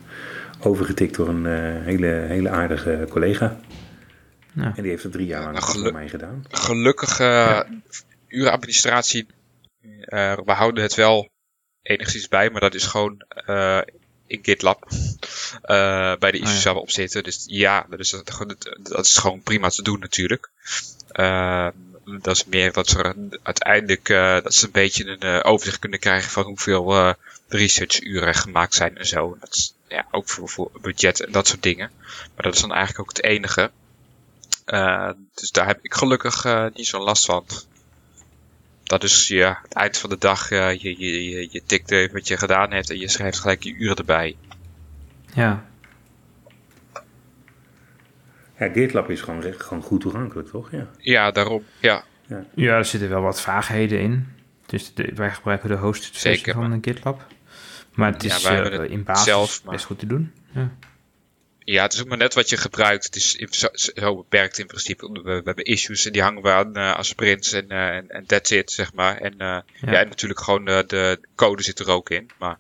overgetikt 0.62 1.16
door 1.16 1.29
een 1.29 1.46
hele, 1.85 2.07
hele 2.07 2.48
aardige 2.48 3.07
collega. 3.11 3.57
Ja. 4.55 4.73
En 4.77 4.83
die 4.83 4.91
heeft 4.91 5.03
het 5.03 5.13
drie 5.13 5.27
jaar 5.27 5.41
lang 5.43 5.53
Nou, 5.53 5.65
voor 5.65 5.75
geluk- 5.75 5.93
mij 5.93 6.09
gedaan. 6.09 6.45
gelukkig 6.51 7.21
urenadministratie, 8.29 9.27
eh, 10.01 10.37
we 10.45 10.53
houden 10.53 10.83
het 10.83 10.95
wel 10.95 11.29
enigszins 11.83 12.29
bij, 12.29 12.51
maar 12.51 12.61
dat 12.61 12.75
is 12.75 12.85
gewoon 12.87 13.25
eh, 13.29 13.81
in 14.27 14.39
GitLab. 14.43 14.89
eh, 15.63 16.17
bij 16.17 16.31
de 16.31 16.39
issues 16.39 16.59
ja. 16.59 16.65
waar 16.65 16.75
we 16.75 16.81
op 16.81 16.91
zitten. 16.91 17.23
Dus 17.23 17.45
ja, 17.47 17.87
dat 17.91 17.99
is, 17.99 18.11
dat, 18.11 18.57
dat 18.83 19.05
is 19.05 19.17
gewoon 19.19 19.43
prima 19.43 19.69
te 19.69 19.83
doen 19.83 20.01
natuurlijk. 20.01 20.51
Eh, 21.09 21.69
dat 22.05 22.37
is 22.37 22.45
meer 22.45 22.73
dat 22.73 22.89
ze 22.89 23.15
uiteindelijk 23.43 24.09
eh, 24.09 24.43
dat 24.43 24.55
ze 24.55 24.65
een 24.65 24.73
beetje 24.73 25.07
een 25.07 25.21
eh, 25.21 25.51
overzicht 25.51 25.79
kunnen 25.79 25.99
krijgen 25.99 26.31
van 26.31 26.45
hoeveel 26.45 26.93
eh 26.95 27.13
researchuren 27.49 28.35
gemaakt 28.35 28.75
zijn 28.75 28.99
en 28.99 29.07
zo. 29.07 29.37
Dat 29.41 29.55
is 29.55 29.75
ja, 29.89 30.07
ook 30.11 30.29
voor, 30.29 30.49
voor 30.49 30.71
budget 30.81 31.21
en 31.21 31.33
dat 31.33 31.47
soort 31.49 31.63
dingen. 31.63 31.91
Maar 32.35 32.45
dat 32.45 32.55
is 32.55 32.61
dan 32.61 32.73
eigenlijk 32.73 33.01
ook 33.01 33.17
het 33.17 33.23
enige. 33.25 33.71
Eh, 34.70 35.11
dus 35.35 35.50
daar 35.50 35.66
heb 35.66 35.78
ik 35.83 35.94
gelukkig 35.94 36.44
eh, 36.44 36.66
niet 36.74 36.87
zo'n 36.87 37.02
last 37.02 37.24
van. 37.24 37.44
Dat 38.83 39.02
is 39.02 39.28
ja, 39.28 39.59
het 39.62 39.72
eind 39.74 39.98
van 39.98 40.11
de 40.11 40.18
dag, 40.18 40.50
eh, 40.50 40.74
je, 40.83 40.94
je, 40.98 41.24
je, 41.30 41.48
je 41.50 41.62
tikt 41.66 41.90
even 41.90 42.14
wat 42.14 42.28
je 42.28 42.37
gedaan 42.37 42.72
hebt 42.72 42.90
en 42.90 42.98
je 42.98 43.09
schrijft 43.09 43.38
gelijk 43.38 43.62
je 43.62 43.72
uren 43.74 43.96
erbij. 43.96 44.37
Ja, 45.35 45.64
Ja, 48.59 48.68
GitLab 48.72 49.11
is 49.11 49.20
gewoon, 49.20 49.42
gewoon 49.59 49.83
goed 49.83 50.00
toegankelijk, 50.00 50.48
toch? 50.48 50.70
Ja. 50.70 50.87
Ja, 50.98 51.30
daarom. 51.30 51.64
Ja, 51.80 52.04
ja 52.54 52.76
er 52.76 52.85
zitten 52.85 53.09
wel 53.09 53.20
wat 53.22 53.40
vaagheden 53.40 54.00
in. 54.00 54.28
Dus 54.66 54.94
de- 54.94 55.12
wij 55.14 55.30
gebruiken 55.30 55.68
de 55.68 55.76
hosted 55.76 56.11
versie 56.11 56.30
Zeker, 56.35 56.54
van 56.54 56.70
de 56.70 56.78
GitLab. 56.90 57.26
Maar 57.94 58.12
het 58.12 58.22
Ja, 58.22 58.35
is 58.35 58.88
in 58.90 59.04
basis 59.04 59.24
zelf, 59.24 59.64
maar- 59.64 59.72
best 59.74 59.85
goed 59.87 59.98
te 59.98 60.06
doen. 60.06 60.33
Ja. 60.54 60.70
Ja, 61.64 61.83
het 61.83 61.92
is 61.92 62.01
ook 62.01 62.09
maar 62.09 62.18
net 62.18 62.35
wat 62.35 62.51
je 62.51 62.57
gebruikt. 62.57 63.05
Het 63.05 63.16
is 63.16 63.33
zo, 63.33 63.68
zo 63.73 64.16
beperkt 64.16 64.59
in 64.59 64.66
principe. 64.66 65.11
We, 65.12 65.23
we 65.23 65.42
hebben 65.44 65.64
issues 65.64 66.07
en 66.07 66.12
die 66.12 66.23
hangen 66.23 66.42
we 66.42 66.51
aan 66.51 66.77
eh, 66.77 66.96
als 66.96 67.09
sprints 67.09 67.53
en, 67.53 67.68
eh, 67.68 67.96
en, 67.96 68.09
en 68.09 68.27
that's 68.27 68.51
it, 68.51 68.70
zeg 68.70 68.94
maar. 68.94 69.16
En, 69.16 69.33
eh, 69.33 69.59
ja. 69.81 69.92
en 69.92 70.09
natuurlijk 70.09 70.40
gewoon 70.40 70.64
de 70.64 71.20
code 71.35 71.62
zit 71.62 71.79
er 71.79 71.90
ook 71.90 72.11
in. 72.11 72.31
Maar 72.38 72.59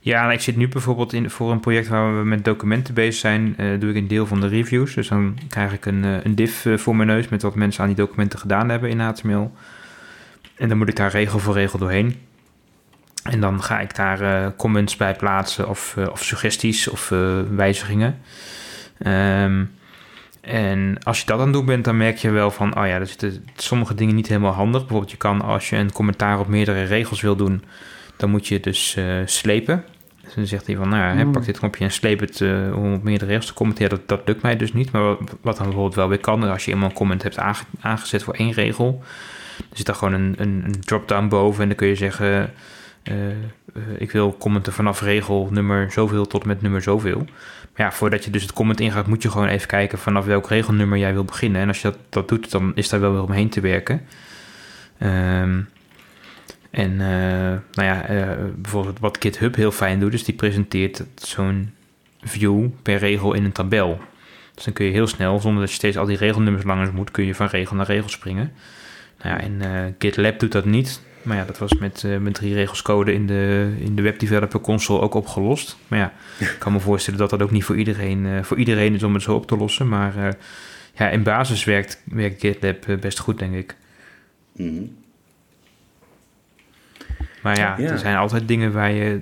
Ja, 0.00 0.24
en 0.24 0.30
ik 0.30 0.40
zit 0.40 0.56
nu 0.56 0.68
bijvoorbeeld 0.68 1.12
in, 1.12 1.30
voor 1.30 1.50
een 1.50 1.60
project 1.60 1.88
waar 1.88 2.18
we 2.18 2.24
met 2.24 2.44
documenten 2.44 2.94
bezig 2.94 3.20
zijn, 3.20 3.54
doe 3.80 3.90
ik 3.90 3.96
een 3.96 4.08
deel 4.08 4.26
van 4.26 4.40
de 4.40 4.48
reviews. 4.48 4.94
Dus 4.94 5.08
dan 5.08 5.38
krijg 5.48 5.72
ik 5.72 5.86
een, 5.86 6.02
een 6.02 6.34
div 6.34 6.66
voor 6.80 6.96
mijn 6.96 7.08
neus 7.08 7.28
met 7.28 7.42
wat 7.42 7.54
mensen 7.54 7.80
aan 7.80 7.88
die 7.88 7.96
documenten 7.96 8.38
gedaan 8.38 8.68
hebben 8.68 8.90
in 8.90 9.00
HTML. 9.00 9.52
En 10.56 10.68
dan 10.68 10.78
moet 10.78 10.88
ik 10.88 10.96
daar 10.96 11.10
regel 11.10 11.38
voor 11.38 11.54
regel 11.54 11.78
doorheen. 11.78 12.27
En 13.30 13.40
dan 13.40 13.62
ga 13.62 13.80
ik 13.80 13.94
daar 13.96 14.20
eh, 14.20 14.50
comments 14.56 14.96
bij 14.96 15.14
plaatsen 15.14 15.68
of, 15.68 15.94
eh, 15.96 16.06
of 16.10 16.24
suggesties 16.24 16.88
of 16.88 17.10
eh, 17.10 17.40
wijzigingen. 17.50 18.18
Ehm, 18.98 19.64
en 20.40 20.98
als 21.02 21.20
je 21.20 21.26
dat 21.26 21.38
aan 21.38 21.44
het 21.44 21.52
doen 21.52 21.64
bent, 21.66 21.84
dan 21.84 21.96
merk 21.96 22.16
je 22.16 22.30
wel 22.30 22.50
van, 22.50 22.76
oh 22.78 22.86
ja, 22.86 22.94
er 22.98 23.06
zitten 23.06 23.44
sommige 23.56 23.94
dingen 23.94 24.14
niet 24.14 24.28
helemaal 24.28 24.52
handig. 24.52 24.80
Bijvoorbeeld, 24.80 25.10
je 25.10 25.16
kan 25.16 25.40
als 25.42 25.68
je 25.70 25.76
een 25.76 25.92
commentaar 25.92 26.38
op 26.38 26.48
meerdere 26.48 26.82
regels 26.82 27.20
wil 27.20 27.36
doen, 27.36 27.62
dan 28.16 28.30
moet 28.30 28.46
je 28.46 28.60
dus 28.60 28.96
slepen. 29.24 29.84
Dus 30.24 30.34
dan 30.34 30.46
zegt 30.46 30.66
hij 30.66 30.76
van, 30.76 30.88
nou 30.88 31.18
ja, 31.18 31.24
Mm. 31.24 31.32
pak 31.32 31.44
dit 31.44 31.58
knopje 31.58 31.84
en 31.84 31.90
sleep 31.90 32.20
het 32.20 32.40
om 32.74 32.94
op 32.94 33.02
meerdere 33.02 33.30
regels 33.30 33.46
te 33.46 33.54
commenteren. 33.54 33.90
Dat, 33.90 34.08
dat 34.08 34.20
lukt 34.26 34.42
mij 34.42 34.56
dus 34.56 34.72
niet. 34.72 34.92
Maar 34.92 35.02
wat, 35.02 35.18
wat 35.40 35.56
dan 35.56 35.64
bijvoorbeeld 35.66 35.94
wel 35.94 36.08
weer 36.08 36.18
kan, 36.18 36.42
als 36.42 36.64
je 36.64 36.72
eenmaal 36.72 36.88
een 36.88 36.94
comment 36.94 37.22
hebt 37.22 37.38
aange- 37.38 37.64
aangezet 37.80 38.22
voor 38.22 38.34
één 38.34 38.52
regel, 38.52 39.02
er 39.58 39.76
zit 39.76 39.86
daar 39.86 39.94
gewoon 39.94 40.14
een, 40.14 40.34
een, 40.38 40.62
een 40.66 40.80
drop-down 40.80 41.28
boven 41.28 41.62
en 41.62 41.68
dan 41.68 41.76
kun 41.76 41.88
je 41.88 41.94
zeggen, 41.94 42.50
ik 43.98 44.10
wil 44.10 44.36
commenten 44.38 44.72
vanaf 44.72 45.00
regel 45.00 45.48
nummer 45.50 45.92
zoveel 45.92 46.26
tot 46.26 46.44
met 46.44 46.62
nummer 46.62 46.82
zoveel. 46.82 47.18
Maar 47.76 47.86
ja, 47.86 47.92
voordat 47.92 48.24
je 48.24 48.30
dus 48.30 48.42
het 48.42 48.52
comment 48.52 48.80
ingaat, 48.80 49.06
moet 49.06 49.22
je 49.22 49.30
gewoon 49.30 49.48
even 49.48 49.68
kijken 49.68 49.98
vanaf 49.98 50.24
welk 50.24 50.48
regelnummer 50.48 50.98
jij 50.98 51.12
wil 51.12 51.24
beginnen. 51.24 51.60
En 51.60 51.68
als 51.68 51.82
je 51.82 51.88
dat, 51.88 51.98
dat 52.08 52.28
doet, 52.28 52.50
dan 52.50 52.72
is 52.74 52.88
daar 52.88 53.00
wel 53.00 53.12
weer 53.12 53.22
omheen 53.22 53.48
te 53.48 53.60
werken. 53.60 54.06
Ehm, 54.98 55.60
en 56.70 57.00
eh, 57.00 57.58
nou 57.72 57.88
ja, 57.88 58.04
eh, 58.04 58.36
bijvoorbeeld 58.56 58.98
wat 58.98 59.16
GitHub 59.20 59.54
heel 59.54 59.72
fijn 59.72 60.00
doet, 60.00 60.14
is 60.14 60.24
die 60.24 60.34
presenteert 60.34 61.04
zo'n 61.14 61.70
view 62.20 62.68
per 62.82 62.98
regel 62.98 63.32
in 63.32 63.44
een 63.44 63.52
tabel. 63.52 64.00
Dus 64.54 64.64
dan 64.64 64.72
kun 64.72 64.86
je 64.86 64.92
heel 64.92 65.06
snel, 65.06 65.40
zonder 65.40 65.60
dat 65.60 65.70
je 65.70 65.76
steeds 65.76 65.96
al 65.96 66.06
die 66.06 66.16
regelnummers 66.16 66.64
langs 66.64 66.90
moet, 66.90 67.10
kun 67.10 67.24
je 67.24 67.34
van 67.34 67.46
regel 67.46 67.76
naar 67.76 67.86
regel 67.86 68.08
springen. 68.08 68.52
Nou 69.22 69.34
ja, 69.36 69.40
en 69.40 69.62
eh, 69.62 69.92
GitLab 69.98 70.38
doet 70.38 70.52
dat 70.52 70.64
niet. 70.64 71.02
Maar 71.22 71.36
ja, 71.36 71.44
dat 71.44 71.58
was 71.58 71.74
met, 71.74 72.04
eh, 72.04 72.16
met 72.16 72.34
drie 72.34 72.54
regels 72.54 72.82
code 72.82 73.12
in 73.12 73.26
de, 73.26 73.74
in 73.78 73.94
de 73.94 74.02
Web 74.02 74.18
Developer 74.18 74.60
Console 74.60 75.00
ook 75.00 75.14
opgelost. 75.14 75.76
Maar 75.88 75.98
ja, 75.98 76.12
ik 76.38 76.56
kan 76.58 76.72
me 76.72 76.80
voorstellen 76.80 77.18
dat 77.18 77.30
dat 77.30 77.42
ook 77.42 77.50
niet 77.50 77.64
voor 77.64 77.76
iedereen, 77.76 78.26
eh, 78.26 78.42
voor 78.42 78.56
iedereen 78.56 78.94
is 78.94 79.02
om 79.02 79.14
het 79.14 79.22
zo 79.22 79.34
op 79.34 79.46
te 79.46 79.56
lossen. 79.56 79.88
Maar 79.88 80.16
eh, 80.16 80.32
ja, 80.94 81.08
in 81.08 81.22
basis 81.22 81.64
werkt, 81.64 82.02
werkt 82.04 82.40
GitLab 82.40 82.86
best 83.00 83.18
goed, 83.18 83.38
denk 83.38 83.54
ik. 83.54 83.76
Mhm. 84.56 84.82
Maar 87.42 87.56
ja, 87.56 87.74
Ja. 87.78 87.90
er 87.90 87.98
zijn 87.98 88.16
altijd 88.16 88.48
dingen 88.48 88.72
waar 88.72 88.92
je... 88.92 89.20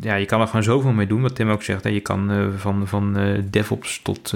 Ja, 0.00 0.14
je 0.14 0.26
kan 0.26 0.40
er 0.40 0.46
gewoon 0.46 0.62
zoveel 0.62 0.92
mee 0.92 1.06
doen, 1.06 1.22
wat 1.22 1.34
Tim 1.34 1.50
ook 1.50 1.62
zegt. 1.62 1.84
Hè. 1.84 1.90
Je 1.90 2.00
kan 2.00 2.52
van, 2.56 2.88
van 2.88 3.16
DevOps 3.50 4.00
tot, 4.02 4.34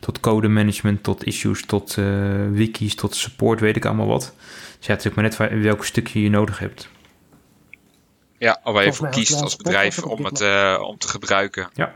tot 0.00 0.20
code 0.20 0.48
management, 0.48 1.02
tot 1.02 1.24
issues, 1.24 1.66
tot 1.66 1.98
wikis, 2.52 2.94
tot 2.94 3.14
support, 3.14 3.60
weet 3.60 3.76
ik 3.76 3.84
allemaal 3.84 4.06
wat. 4.06 4.34
Dus 4.82 4.90
ja, 4.90 4.96
het 4.96 5.04
is 5.04 5.10
ook 5.10 5.16
maar 5.16 5.48
net 5.48 5.62
welk 5.62 5.84
stukje 5.84 6.22
je 6.22 6.30
nodig 6.30 6.58
hebt. 6.58 6.88
ja, 8.38 8.60
of 8.64 8.72
waar 8.72 8.84
je 8.84 8.92
voor 8.92 9.08
kiest 9.08 9.40
als 9.40 9.56
bedrijf 9.56 10.02
om 10.02 10.24
het 10.24 10.40
eh, 10.40 10.82
om 10.86 10.98
te 10.98 11.08
gebruiken. 11.08 11.70
Ja, 11.74 11.94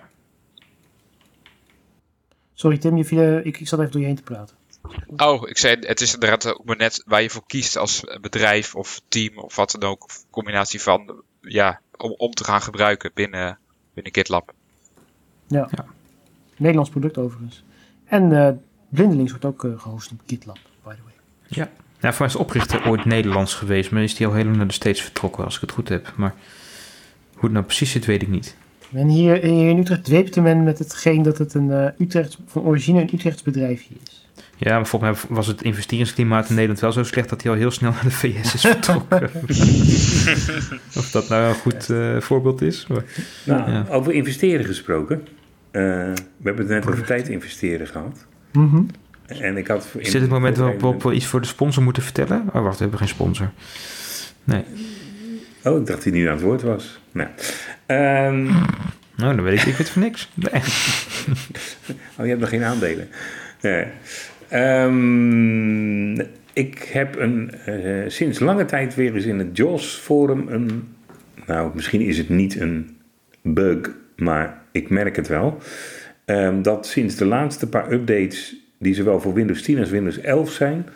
Sorry 2.55 2.79
Tim, 2.79 2.97
je 2.97 3.05
viel, 3.05 3.37
ik, 3.39 3.61
ik 3.61 3.69
zat 3.69 3.79
even 3.79 3.93
door 3.93 4.01
je 4.01 4.07
heen 4.07 4.17
te 4.17 4.23
praten. 4.23 4.57
Oh, 5.17 5.49
ik 5.49 5.59
zei, 5.59 5.77
het 5.81 6.01
is 6.01 6.15
inderdaad 6.15 6.47
ook 6.47 6.65
maar 6.65 6.77
net 6.77 7.03
waar 7.07 7.23
je 7.23 7.31
voor 7.31 7.47
kiest 7.47 7.77
als 7.77 8.05
bedrijf 8.21 8.75
of 8.75 9.01
team 9.09 9.39
of 9.39 9.57
wat 9.57 9.71
dan 9.71 9.91
ook. 9.91 10.05
Of 10.05 10.25
combinatie 10.31 10.81
van, 10.83 11.23
ja, 11.41 11.81
om, 11.97 12.15
om 12.17 12.31
te 12.31 12.45
gaan 12.45 12.63
gebruiken 12.63 13.11
binnen, 13.15 13.59
binnen 13.95 14.15
GitLab. 14.15 14.53
Ja. 15.47 15.69
Ja. 15.71 15.85
Nederlands 16.57 16.91
product 16.91 17.19
overigens. 17.19 17.65
En 18.05 18.33
eh 18.33 18.53
Blindelings 18.89 19.31
wordt 19.31 19.45
ook 19.45 19.65
eh, 19.65 19.81
gehost 19.81 20.13
op 20.13 20.21
GitLab, 20.27 20.59
by 20.85 20.95
the 20.95 21.03
way. 21.03 21.13
ja. 21.49 21.71
Ja, 22.01 22.11
voor 22.13 22.19
mij 22.19 22.27
is 22.27 22.33
de 22.33 22.39
oprichter 22.39 22.89
ooit 22.89 23.05
Nederlands 23.05 23.55
geweest, 23.55 23.91
maar 23.91 24.03
is 24.03 24.15
die 24.15 24.27
al 24.27 24.33
heel 24.33 24.45
lang 24.45 24.57
naar 24.57 24.67
de 24.67 24.73
States 24.73 25.03
vertrokken, 25.03 25.45
als 25.45 25.55
ik 25.55 25.61
het 25.61 25.71
goed 25.71 25.89
heb. 25.89 26.13
Maar 26.17 26.35
hoe 27.33 27.43
het 27.43 27.53
nou 27.53 27.65
precies 27.65 27.91
zit, 27.91 28.05
weet 28.05 28.23
ik 28.23 28.29
niet. 28.29 28.57
En 28.93 29.09
hier, 29.09 29.37
hier 29.37 29.69
in 29.69 29.79
Utrecht 29.79 30.05
dweepte 30.05 30.41
men 30.41 30.63
met 30.63 30.79
hetgeen 30.79 31.23
dat 31.23 31.39
het 31.39 31.55
een 31.55 31.69
uh, 31.69 31.87
Utrecht, 31.99 32.39
van 32.47 32.63
origine 32.63 33.01
een 33.01 33.11
Utrechts 33.15 33.43
bedrijfje 33.43 33.95
is. 34.05 34.27
Ja, 34.57 34.77
maar 34.77 34.87
volgens 34.87 35.23
mij 35.27 35.37
was 35.37 35.47
het 35.47 35.63
investeringsklimaat 35.63 36.49
in 36.49 36.55
Nederland 36.55 36.81
wel 36.81 36.93
zo 36.93 37.03
slecht 37.03 37.29
dat 37.29 37.43
hij 37.43 37.51
al 37.51 37.57
heel 37.57 37.71
snel 37.71 37.91
naar 37.91 38.05
de 38.05 38.11
VS 38.11 38.55
is 38.55 38.61
vertrokken. 38.71 39.23
of 41.01 41.11
dat 41.11 41.29
nou 41.29 41.49
een 41.49 41.55
goed 41.55 41.89
uh, 41.89 42.21
voorbeeld 42.21 42.63
is. 42.63 42.87
Maar, 42.87 43.05
nou, 43.45 43.71
ja. 43.71 43.87
over 43.89 44.13
investeren 44.13 44.65
gesproken. 44.65 45.17
Uh, 45.73 45.83
we 46.37 46.43
hebben 46.43 46.67
het 46.67 46.75
net 46.75 46.93
over 46.93 47.05
tijd 47.05 47.29
investeren 47.29 47.87
gehad. 47.87 48.27
Mm 48.53 48.69
-hmm. 48.69 48.87
En 49.27 49.57
ik 49.57 49.67
had 49.67 49.89
is 49.99 50.11
dit 50.11 50.21
het 50.21 50.31
moment 50.31 50.57
waarop 50.57 51.03
we 51.03 51.13
iets 51.13 51.27
voor 51.27 51.41
de 51.41 51.47
sponsor 51.47 51.83
moeten 51.83 52.03
vertellen? 52.03 52.45
Oh, 52.53 52.63
wacht, 52.63 52.77
we 52.77 52.83
hebben 52.83 52.99
geen 52.99 53.09
sponsor. 53.09 53.51
Nee. 54.45 54.65
Oh, 55.65 55.81
ik 55.81 55.87
dacht 55.87 56.05
hij 56.05 56.13
niet 56.13 56.27
aan 56.27 56.33
het 56.33 56.43
woord 56.43 56.63
was. 56.63 57.01
Nou, 57.13 57.29
um, 57.87 58.45
nou 59.17 59.37
dan 59.37 59.43
weet 59.43 59.61
ik, 59.61 59.67
ik 59.67 59.77
weet 59.77 59.91
voor 59.91 60.03
niks. 60.03 60.31
Nee. 60.35 60.53
oh, 62.17 62.25
je 62.25 62.29
hebt 62.29 62.41
nog 62.41 62.49
geen 62.49 62.65
aandelen. 62.65 63.09
Nee. 63.61 63.85
Um, 64.53 66.21
ik 66.53 66.79
heb 66.93 67.19
een, 67.19 67.51
uh, 67.69 68.05
sinds 68.09 68.39
lange 68.39 68.65
tijd 68.65 68.95
weer 68.95 69.15
eens 69.15 69.25
in 69.25 69.39
het 69.39 69.57
JOS 69.57 69.95
forum 69.95 70.49
een... 70.49 70.89
Nou, 71.47 71.71
misschien 71.75 72.01
is 72.01 72.19
het 72.19 72.29
niet 72.29 72.61
een 72.61 72.97
bug, 73.43 73.91
maar 74.17 74.63
ik 74.73 74.91
merk 74.91 75.17
het 75.17 75.29
wel. 75.29 75.59
Um, 76.27 76.63
dat 76.63 76.87
sinds 76.87 77.17
de 77.17 77.25
laatste 77.25 77.69
paar 77.69 77.93
updates, 77.93 78.57
die 78.79 78.95
zowel 78.95 79.21
voor 79.21 79.35
Windows 79.35 79.63
10 79.63 79.79
als 79.79 79.91
Windows 79.91 80.21
11 80.21 80.51
zijn... 80.51 80.87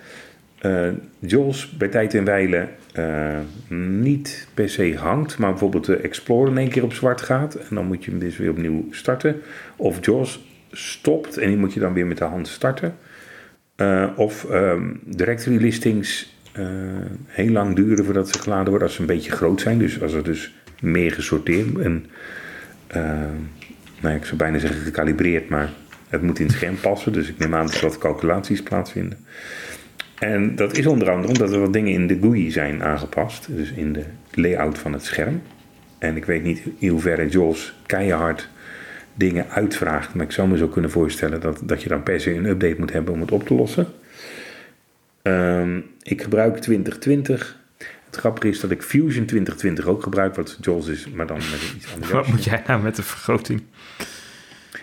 Uh, 0.67 0.89
JOS 1.19 1.77
bij 1.79 1.89
tijd 1.89 2.15
en 2.15 2.25
wijle 2.25 2.69
uh, 2.99 3.39
niet 3.69 4.49
per 4.55 4.69
se 4.69 4.95
hangt, 4.97 5.39
maar 5.39 5.51
bijvoorbeeld 5.51 5.85
de 5.85 5.97
Explorer 5.97 6.51
in 6.51 6.59
één 6.59 6.69
keer 6.69 6.83
op 6.83 6.93
zwart 6.93 7.21
gaat. 7.21 7.55
En 7.55 7.75
dan 7.75 7.87
moet 7.87 8.05
je 8.05 8.11
hem 8.11 8.21
dus 8.21 8.37
weer 8.37 8.51
opnieuw 8.51 8.87
starten. 8.91 9.41
Of 9.77 10.07
JOS 10.07 10.47
stopt 10.71 11.39
en 11.39 11.49
die 11.49 11.57
moet 11.57 11.73
je 11.73 11.81
dan 11.81 11.93
weer 11.93 12.07
met 12.07 12.19
de 12.19 12.25
hand 12.25 12.49
starten. 12.49 12.97
Uh, 13.77 14.09
of 14.17 14.47
um, 14.51 15.01
directory 15.05 15.57
listings 15.57 16.39
heel 17.27 17.51
lang 17.51 17.77
duren 17.77 18.05
voordat 18.05 18.29
ze 18.29 18.39
geladen 18.39 18.69
worden 18.69 18.87
als 18.87 18.95
ze 18.95 19.01
een 19.01 19.07
beetje 19.07 19.31
groot 19.31 19.61
zijn. 19.61 19.79
Dus 19.79 20.03
als 20.03 20.13
er 20.13 20.25
dus 20.25 20.55
meer 20.81 21.13
gesorteerd 21.13 21.79
en 21.79 22.07
nou, 24.01 24.15
ik 24.15 24.25
zou 24.25 24.37
bijna 24.37 24.59
zeggen 24.59 24.81
gecalibreerd, 24.81 25.49
maar 25.49 25.71
het 26.11 26.23
moet 26.23 26.39
in 26.39 26.47
het 26.47 26.55
scherm 26.55 26.81
passen. 26.81 27.13
Dus 27.13 27.29
ik 27.29 27.39
neem 27.39 27.55
aan 27.55 27.67
dat 27.67 27.75
er 27.75 27.83
wat 27.83 27.99
calculaties 27.99 28.63
plaatsvinden. 28.63 29.19
En 30.19 30.57
dat 30.57 30.77
is 30.77 30.87
onder 30.87 31.11
andere 31.11 31.33
omdat 31.33 31.53
er 31.53 31.61
wat 31.61 31.73
dingen 31.73 31.93
in 31.93 32.07
de 32.07 32.19
GUI 32.21 32.51
zijn 32.51 32.83
aangepast. 32.83 33.47
Dus 33.57 33.71
in 33.71 33.93
de 33.93 34.05
layout 34.31 34.79
van 34.79 34.93
het 34.93 35.05
scherm. 35.05 35.43
En 35.99 36.17
ik 36.17 36.25
weet 36.25 36.43
niet 36.43 36.63
in 36.79 36.89
hoeverre 36.89 37.29
JAWS 37.29 37.75
keihard 37.87 38.49
dingen 39.15 39.49
uitvraagt. 39.49 40.15
Maar 40.15 40.25
ik 40.25 40.33
zou 40.33 40.49
me 40.49 40.57
zo 40.57 40.69
kunnen 40.69 40.91
voorstellen 40.91 41.41
dat, 41.41 41.61
dat 41.65 41.83
je 41.83 41.89
dan 41.89 42.03
per 42.03 42.21
se 42.21 42.35
een 42.35 42.45
update 42.45 42.77
moet 42.79 42.93
hebben 42.93 43.15
om 43.15 43.21
het 43.21 43.33
op 43.33 43.47
te 43.47 43.55
lossen. 43.55 43.87
Um, 45.23 45.85
ik 46.03 46.23
gebruik 46.23 46.57
2020. 46.57 47.59
Het 48.07 48.17
grappige 48.17 48.49
is 48.49 48.61
dat 48.61 48.71
ik 48.71 48.83
Fusion 48.83 49.25
2020 49.25 49.87
ook 49.87 50.03
gebruik, 50.03 50.35
wat 50.35 50.59
JAWS 50.61 50.87
is, 50.87 51.09
maar 51.09 51.27
dan 51.27 51.37
met 51.37 51.73
iets 51.77 51.93
anders. 51.93 52.11
Wat 52.21 52.27
moet 52.27 52.45
jij 52.45 52.63
nou 52.67 52.83
met 52.83 52.97
de 52.97 53.03
vergroting? 53.03 53.63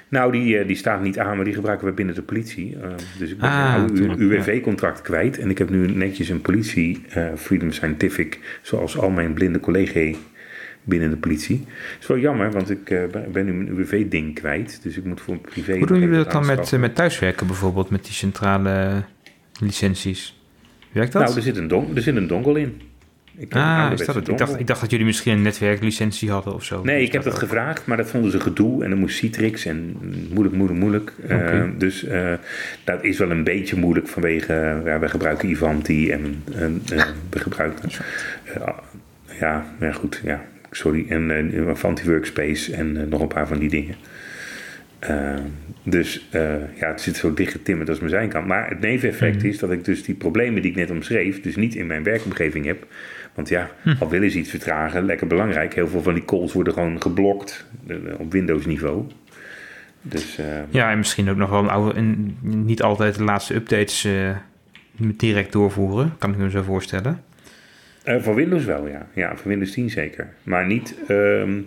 Nou, 0.09 0.31
die, 0.31 0.57
eh, 0.57 0.67
die 0.67 0.75
staat 0.75 1.01
niet 1.01 1.19
aan, 1.19 1.35
maar 1.35 1.45
die 1.45 1.53
gebruiken 1.53 1.87
we 1.87 1.93
binnen 1.93 2.15
de 2.15 2.21
politie. 2.21 2.75
Uh, 2.75 2.81
dus 3.19 3.31
ik 3.31 3.37
ben 3.37 3.49
Ah, 3.49 3.75
een 3.77 3.95
tuurlijk, 3.95 4.19
UWV-contract 4.19 5.01
kwijt. 5.01 5.37
En 5.39 5.49
ik 5.49 5.57
heb 5.57 5.69
nu 5.69 5.87
netjes 5.91 6.29
een 6.29 6.41
politie, 6.41 7.01
eh, 7.09 7.25
Freedom 7.35 7.71
Scientific, 7.71 8.39
zoals 8.61 8.97
al 8.97 9.09
mijn 9.09 9.33
blinde 9.33 9.59
collega's 9.59 10.15
binnen 10.83 11.09
de 11.09 11.17
politie. 11.17 11.65
Het 11.67 11.97
is 12.01 12.07
wel 12.07 12.17
jammer, 12.17 12.51
want 12.51 12.69
ik 12.69 12.89
eh, 12.89 13.03
ben- 13.31 13.45
nu 13.45 13.53
mijn 13.53 13.67
UWV-ding 13.67 14.35
kwijt. 14.35 14.79
Dus 14.83 14.97
ik 14.97 15.03
moet 15.03 15.21
voor 15.21 15.33
een 15.33 15.41
privé... 15.41 15.77
Hoe 15.77 15.87
doen 15.87 15.99
jullie 15.99 16.15
dat 16.15 16.31
dan 16.31 16.45
met, 16.45 16.73
eh, 16.73 16.79
met 16.79 16.95
thuiswerken 16.95 17.47
bijvoorbeeld, 17.47 17.89
met 17.89 18.03
die 18.03 18.13
centrale 18.13 19.03
licenties? 19.59 20.39
Werkt 20.91 21.11
dat? 21.11 21.21
Nou, 21.23 21.35
er 21.35 21.41
zit 21.41 21.57
een, 21.57 21.67
don 21.67 21.95
er 21.95 22.01
zit 22.01 22.15
een 22.15 22.27
dongle 22.27 22.59
in. 22.59 22.81
Ik 23.39 23.55
ah, 23.55 23.89
is 23.93 24.05
dat 24.05 24.15
het? 24.15 24.27
Ik 24.27 24.37
dacht, 24.37 24.59
ik 24.59 24.67
dacht 24.67 24.81
dat 24.81 24.91
jullie 24.91 25.05
misschien 25.05 25.33
een 25.33 25.41
netwerklicentie 25.41 26.31
hadden 26.31 26.53
of 26.53 26.63
zo. 26.63 26.83
Nee, 26.83 27.03
ik 27.03 27.11
heb 27.11 27.23
dat 27.23 27.37
gevraagd, 27.37 27.85
maar 27.85 27.97
dat 27.97 28.09
vonden 28.09 28.31
ze 28.31 28.39
gedoe. 28.39 28.83
En 28.83 28.89
dan 28.89 28.99
moest 28.99 29.17
Citrix 29.17 29.65
en 29.65 29.97
moeilijk, 30.31 30.55
moeilijk, 30.55 30.79
moeilijk. 30.79 31.13
Eh, 31.27 31.37
Oké. 31.37 31.71
dus 31.77 32.03
eh, 32.03 32.33
dat 32.83 33.03
is 33.03 33.17
wel 33.17 33.31
een 33.31 33.43
beetje 33.43 33.75
moeilijk 33.75 34.07
vanwege... 34.07 34.81
ja, 34.85 34.99
wij 34.99 35.09
gebruiken 35.09 35.49
Ivanti 35.49 36.11
en, 36.11 36.43
en 36.55 36.81
eh, 36.91 37.05
we 37.29 37.39
gebruiken... 37.39 37.89
ja, 39.39 39.65
ja, 39.79 39.91
goed, 39.91 40.21
ja, 40.23 40.45
sorry. 40.71 41.05
En 41.09 41.51
Avanti 41.69 42.03
Workspace 42.05 42.75
en 42.75 43.09
nog 43.09 43.21
een 43.21 43.27
paar 43.27 43.47
van 43.47 43.59
die 43.59 43.69
dingen. 43.69 43.95
Dus 45.83 46.27
ja, 46.79 46.87
het 46.87 47.01
zit 47.01 47.15
zo 47.15 47.33
dicht 47.33 47.51
getimmerd 47.51 47.89
als 47.89 47.99
maar 47.99 48.09
zijn 48.09 48.29
kan. 48.29 48.45
Maar 48.47 48.69
het 48.69 48.79
neveneffect 48.79 49.37
Mhm. 49.37 49.45
is 49.47 49.59
dat 49.59 49.71
ik 49.71 49.85
dus 49.85 50.03
die 50.03 50.15
problemen 50.15 50.61
die 50.61 50.71
ik 50.71 50.77
net 50.77 50.91
omschreef... 50.91 51.41
dus 51.41 51.55
niet 51.55 51.75
in 51.75 51.87
mijn 51.87 52.03
werkomgeving 52.03 52.65
heb... 52.65 52.85
Want 53.37 53.49
ja, 53.49 53.69
Hm. 53.81 53.93
al 53.99 54.09
willen 54.09 54.31
ze 54.31 54.37
iets 54.37 54.49
vertragen, 54.49 55.05
lekker 55.05 55.27
belangrijk. 55.27 55.73
Heel 55.75 55.87
veel 55.87 56.01
van 56.01 56.13
die 56.13 56.25
calls 56.25 56.53
worden 56.53 56.73
gewoon 56.73 57.01
geblokt 57.01 57.65
eh, 57.87 57.95
op 58.17 58.31
Windows 58.31 58.65
niveau. 58.65 59.05
Dus 60.01 60.37
eh, 60.37 60.45
Ja, 60.69 60.91
en 60.91 60.97
misschien 60.97 61.29
ook 61.29 61.37
nog 61.37 61.49
wel 61.49 61.59
een 61.59 61.69
oude, 61.69 62.01
niet 62.41 62.81
altijd 62.81 63.15
de 63.17 63.23
laatste 63.23 63.55
updates 63.55 64.05
eh, 64.05 64.35
direct 64.97 65.51
doorvoeren, 65.51 66.15
kan 66.17 66.31
ik 66.31 66.37
me 66.37 66.49
zo 66.49 66.61
voorstellen. 66.61 67.23
voor 68.05 68.35
Windows 68.35 68.65
wel, 68.65 68.87
ja. 68.87 69.07
Ja, 69.13 69.35
voor 69.35 69.47
Windows 69.47 69.71
10 69.71 69.89
zeker. 69.89 70.33
Maar 70.43 70.65
niet... 70.65 70.95
ehm, 71.07 71.59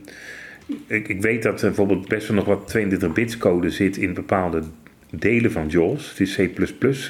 ik, 0.86 1.08
ik 1.08 1.22
weet 1.22 1.42
dat 1.42 1.60
er 1.60 1.66
bijvoorbeeld 1.66 2.08
best 2.08 2.28
wel 2.28 2.36
nog 2.36 2.46
wat 2.46 2.76
32-bits 2.78 3.36
code 3.38 3.70
zit 3.70 3.96
in 3.96 4.14
bepaalde 4.14 4.62
delen 5.10 5.52
van 5.52 5.68
JAWS. 5.68 6.08
Het 6.10 6.20
is 6.20 6.34
C++ 6.36 6.50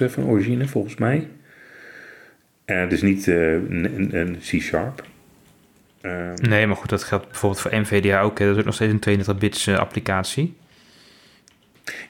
van 0.09 0.25
origine, 0.25 0.67
volgens 0.69 0.95
mij. 0.97 1.29
Eh, 2.71 2.89
dus 2.89 3.03
niet 3.03 3.29
eh, 3.29 3.53
een, 3.53 3.85
een- 3.97 4.17
een 4.17 4.39
C-sharp. 4.39 5.05
Ehm, 6.01 6.35
Nee, 6.49 6.67
maar 6.67 6.77
goed, 6.77 6.89
dat 6.89 7.03
geldt 7.05 7.27
bijvoorbeeld 7.29 7.61
voor 7.63 7.75
NVDA 7.81 8.21
ook. 8.21 8.39
Hè. 8.39 8.45
Dat 8.45 8.55
is 8.55 8.59
ook 8.61 8.67
nog 8.67 8.75
steeds 8.75 8.93
een 8.93 9.21
32-bits 9.25 9.67
eh, 9.67 9.79
applicatie. 9.79 10.55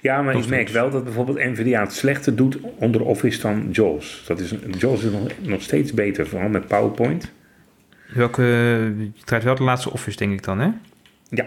Ja, 0.01 0.23
maar 0.23 0.35
ik 0.37 0.49
merk 0.49 0.69
wel 0.69 0.91
dat 0.91 1.05
bijvoorbeeld 1.05 1.39
NVIDIA 1.39 1.81
het 1.81 1.93
slechter 1.93 2.37
doet 2.37 2.59
onder 2.77 3.03
Office 3.05 3.41
dan 3.41 3.69
JAWS. 3.73 4.25
Dat 4.27 4.41
is, 4.41 4.55
JAWS 4.79 5.03
is 5.05 5.11
nog, 5.11 5.29
nog 5.41 5.63
steeds 5.63 5.93
beter, 5.95 6.27
vooral 6.27 6.49
met 6.49 6.67
PowerPoint. 6.67 7.33
Welke, 8.15 8.43
je 8.43 9.11
draait 9.25 9.45
wel 9.45 9.55
de 9.55 9.63
laatste 9.63 9.91
Office, 9.93 10.17
denk 10.17 10.33
ik 10.33 10.43
dan, 10.43 10.59
hè? 10.61 10.69
Ja, 11.29 11.47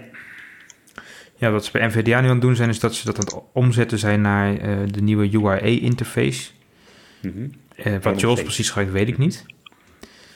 Ja, 1.36 1.52
wat 1.52 1.66
ze 1.66 1.72
bij 1.72 1.88
NVDA 1.88 2.22
nu 2.22 2.28
aan 2.28 2.34
het 2.34 2.42
doen 2.42 2.56
zijn, 2.56 2.70
is 2.70 2.80
dat 2.80 2.96
ze 2.96 3.06
dat 3.06 3.18
aan 3.18 3.26
het 3.26 3.44
omzetten 3.54 3.98
zijn 3.98 4.22
naar 4.22 4.58
eh, 4.58 4.78
de 4.92 5.02
nieuwe 5.02 5.30
URA-interface. 5.32 6.50
Mhm. 7.22 7.48
Eh, 7.76 7.94
wat 8.02 8.20
steeds. 8.20 8.42
precies 8.42 8.68
gebruikt, 8.68 8.92
weet 8.92 9.08
ik 9.08 9.18
niet. 9.18 9.46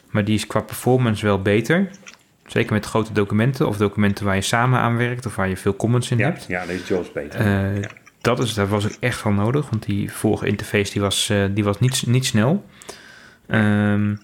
Maar 0.09 0.25
die 0.25 0.35
is 0.35 0.47
qua 0.47 0.59
performance 0.59 1.25
wel 1.25 1.41
beter. 1.41 1.89
Zeker 2.45 2.73
met 2.73 2.85
grote 2.85 3.13
documenten 3.13 3.67
of 3.67 3.77
documenten 3.77 4.25
waar 4.25 4.35
je 4.35 4.41
samen 4.41 4.79
aan 4.79 4.97
werkt 4.97 5.25
of 5.25 5.35
waar 5.35 5.49
je 5.49 5.57
veel 5.57 5.75
comments 5.75 6.11
in 6.11 6.17
ja, 6.17 6.25
hebt. 6.25 6.45
ja, 6.47 6.65
deze 6.65 6.81
is 6.81 6.87
JAWS 6.87 7.11
beter. 7.11 7.39
Eh, 7.39 7.81
Ja. 7.81 7.89
dat, 8.21 8.39
is, 8.39 8.53
dat 8.53 8.67
was 8.67 8.85
ook 8.85 8.97
echt 8.99 9.23
wel 9.23 9.33
nodig, 9.33 9.69
want 9.69 9.85
die 9.85 10.11
vorige 10.11 10.47
interface 10.47 10.91
die 10.91 11.01
was, 11.01 11.29
eh, 11.29 11.43
die 11.51 11.63
was 11.63 11.79
niet, 11.79 12.05
niet 12.07 12.25
snel. 12.25 12.65
Ehm, 13.47 14.15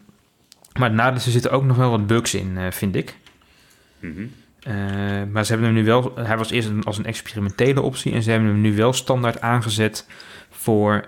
maar 0.79 0.91
naast 0.91 1.25
er 1.25 1.31
zitten 1.31 1.51
ook 1.51 1.63
nog 1.63 1.77
wel 1.77 1.89
wat 1.89 2.07
bugs 2.07 2.33
in, 2.33 2.57
vind 2.69 2.95
ik. 2.95 3.15
Mhm. 3.99 4.25
Maar 5.31 5.45
ze 5.45 5.51
hebben 5.51 5.63
hem 5.63 5.73
nu 5.73 5.85
wel, 5.85 6.11
hij 6.15 6.37
was 6.37 6.51
eerst 6.51 6.69
als 6.83 6.97
een 6.97 7.05
experimentele 7.05 7.81
optie 7.81 8.13
en 8.13 8.23
ze 8.23 8.31
hebben 8.31 8.49
hem 8.49 8.61
nu 8.61 8.75
wel 8.75 8.93
standaard 8.93 9.41
aangezet 9.41 10.07
voor 10.49 11.05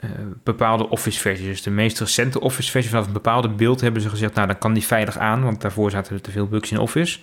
eh, 0.00 0.10
bepaalde 0.42 0.88
Office-versies. 0.88 1.46
Dus 1.46 1.62
de 1.62 1.70
meest 1.70 2.00
recente 2.00 2.40
Office-versie 2.40 2.90
vanaf 2.90 3.06
een 3.06 3.12
bepaalde 3.12 3.48
beeld 3.48 3.80
hebben 3.80 4.02
ze 4.02 4.08
gezegd, 4.08 4.34
nou 4.34 4.46
dan 4.46 4.58
kan 4.58 4.72
die 4.72 4.84
veilig 4.84 5.18
aan, 5.18 5.42
want 5.42 5.60
daarvoor 5.60 5.90
zaten 5.90 6.14
er 6.14 6.20
te 6.22 6.30
veel 6.30 6.46
bugs 6.48 6.70
in 6.70 6.78
Office. 6.78 7.18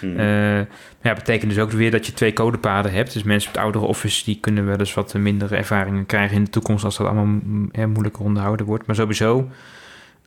Mhm. 0.00 0.10
Eh, 0.10 0.16
maar 0.16 0.66
ja, 1.02 1.12
betekent 1.14 1.50
dus 1.50 1.60
ook 1.60 1.70
weer 1.70 1.90
dat 1.90 2.06
je 2.06 2.12
twee 2.12 2.32
codepaden 2.32 2.92
hebt. 2.92 3.12
Dus 3.12 3.22
mensen 3.22 3.50
met 3.52 3.60
oudere 3.60 3.84
Office 3.84 4.24
die 4.24 4.38
kunnen 4.40 4.66
wel 4.66 4.78
eens 4.78 4.94
wat 4.94 5.14
mindere 5.14 5.56
ervaringen 5.56 6.06
krijgen 6.06 6.36
in 6.36 6.44
de 6.44 6.50
toekomst 6.50 6.84
als 6.84 6.96
dat 6.96 7.06
allemaal 7.06 7.40
hè, 7.70 7.86
moeilijker 7.86 8.22
onderhouden 8.22 8.66
wordt. 8.66 8.86
Maar 8.86 8.96
sowieso 8.96 9.50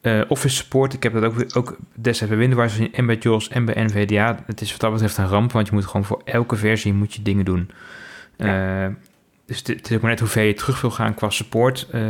eh, 0.02 0.22
Office 0.28 0.56
support, 0.56 0.94
ik 0.94 1.04
heb 1.04 1.14
dat 1.14 1.24
ook, 1.24 1.34
weer- 1.36 1.56
ook 1.56 1.78
destijds 1.94 2.34
bij 2.36 2.48
Windows 2.48 2.80
en 2.92 3.06
bij 3.06 3.18
JAWS 3.20 3.50
en 3.50 3.66
bij 3.66 3.84
NVDA. 3.84 4.40
Het 4.46 4.62
is 4.62 4.72
wat 4.72 4.80
dat 4.80 4.92
betreft 4.92 5.18
een 5.18 5.28
ramp, 5.28 5.52
want 5.52 5.68
je 5.68 5.74
moet 5.74 5.86
gewoon 5.86 6.06
voor 6.06 6.22
elke 6.26 6.56
versie 6.56 6.94
moet 6.94 7.14
je 7.14 7.22
dingen 7.22 7.46
doen. 7.46 7.70
Dus 9.50 9.58
het, 9.58 9.90
is 9.90 9.96
ook 9.96 10.02
maar 10.02 10.12
net 10.12 10.20
hoe 10.20 10.30
ver 10.30 10.44
je 10.44 10.54
terug 10.54 10.82
wil 10.82 10.92
gaan 10.92 11.14
qua 11.14 11.30
support. 11.30 11.88
Eh, 11.92 12.02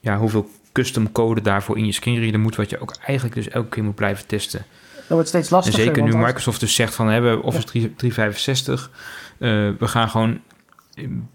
ja, 0.00 0.18
hoeveel 0.18 0.50
custom 0.72 1.12
code 1.12 1.40
daarvoor 1.40 1.78
in 1.78 1.86
je 1.86 1.92
screenreader 1.92 2.40
moet, 2.40 2.56
wat 2.56 2.70
je 2.70 2.80
ook 2.80 2.96
eigenlijk 3.04 3.34
dus 3.34 3.48
elke 3.48 3.68
keer 3.68 3.84
moet 3.84 3.94
blijven 3.94 4.26
testen. 4.26 4.64
Dat 4.94 5.08
wordt 5.08 5.28
steeds 5.28 5.48
En 5.48 5.54
lastiger. 5.54 5.84
zeker 5.84 6.02
nu 6.02 6.16
Microsoft 6.16 6.60
dus 6.60 6.74
zegt 6.74 6.94
van 6.94 7.06
we 7.06 7.12
hebben 7.12 7.42
Office 7.42 7.66
3 7.66 7.94
365. 7.94 8.90
eh, 9.38 9.48
we 9.78 9.88
gaan 9.88 10.08
gewoon 10.08 10.40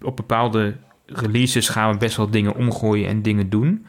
op 0.02 0.16
bepaalde 0.16 0.76
releases 1.06 1.70
gaan 1.70 1.92
we 1.92 1.98
best 1.98 2.18
wel 2.18 2.30
dingen 2.30 2.56
omgooien 2.56 3.08
en 3.08 3.22
dingen 3.22 3.50
doen. 3.50 3.86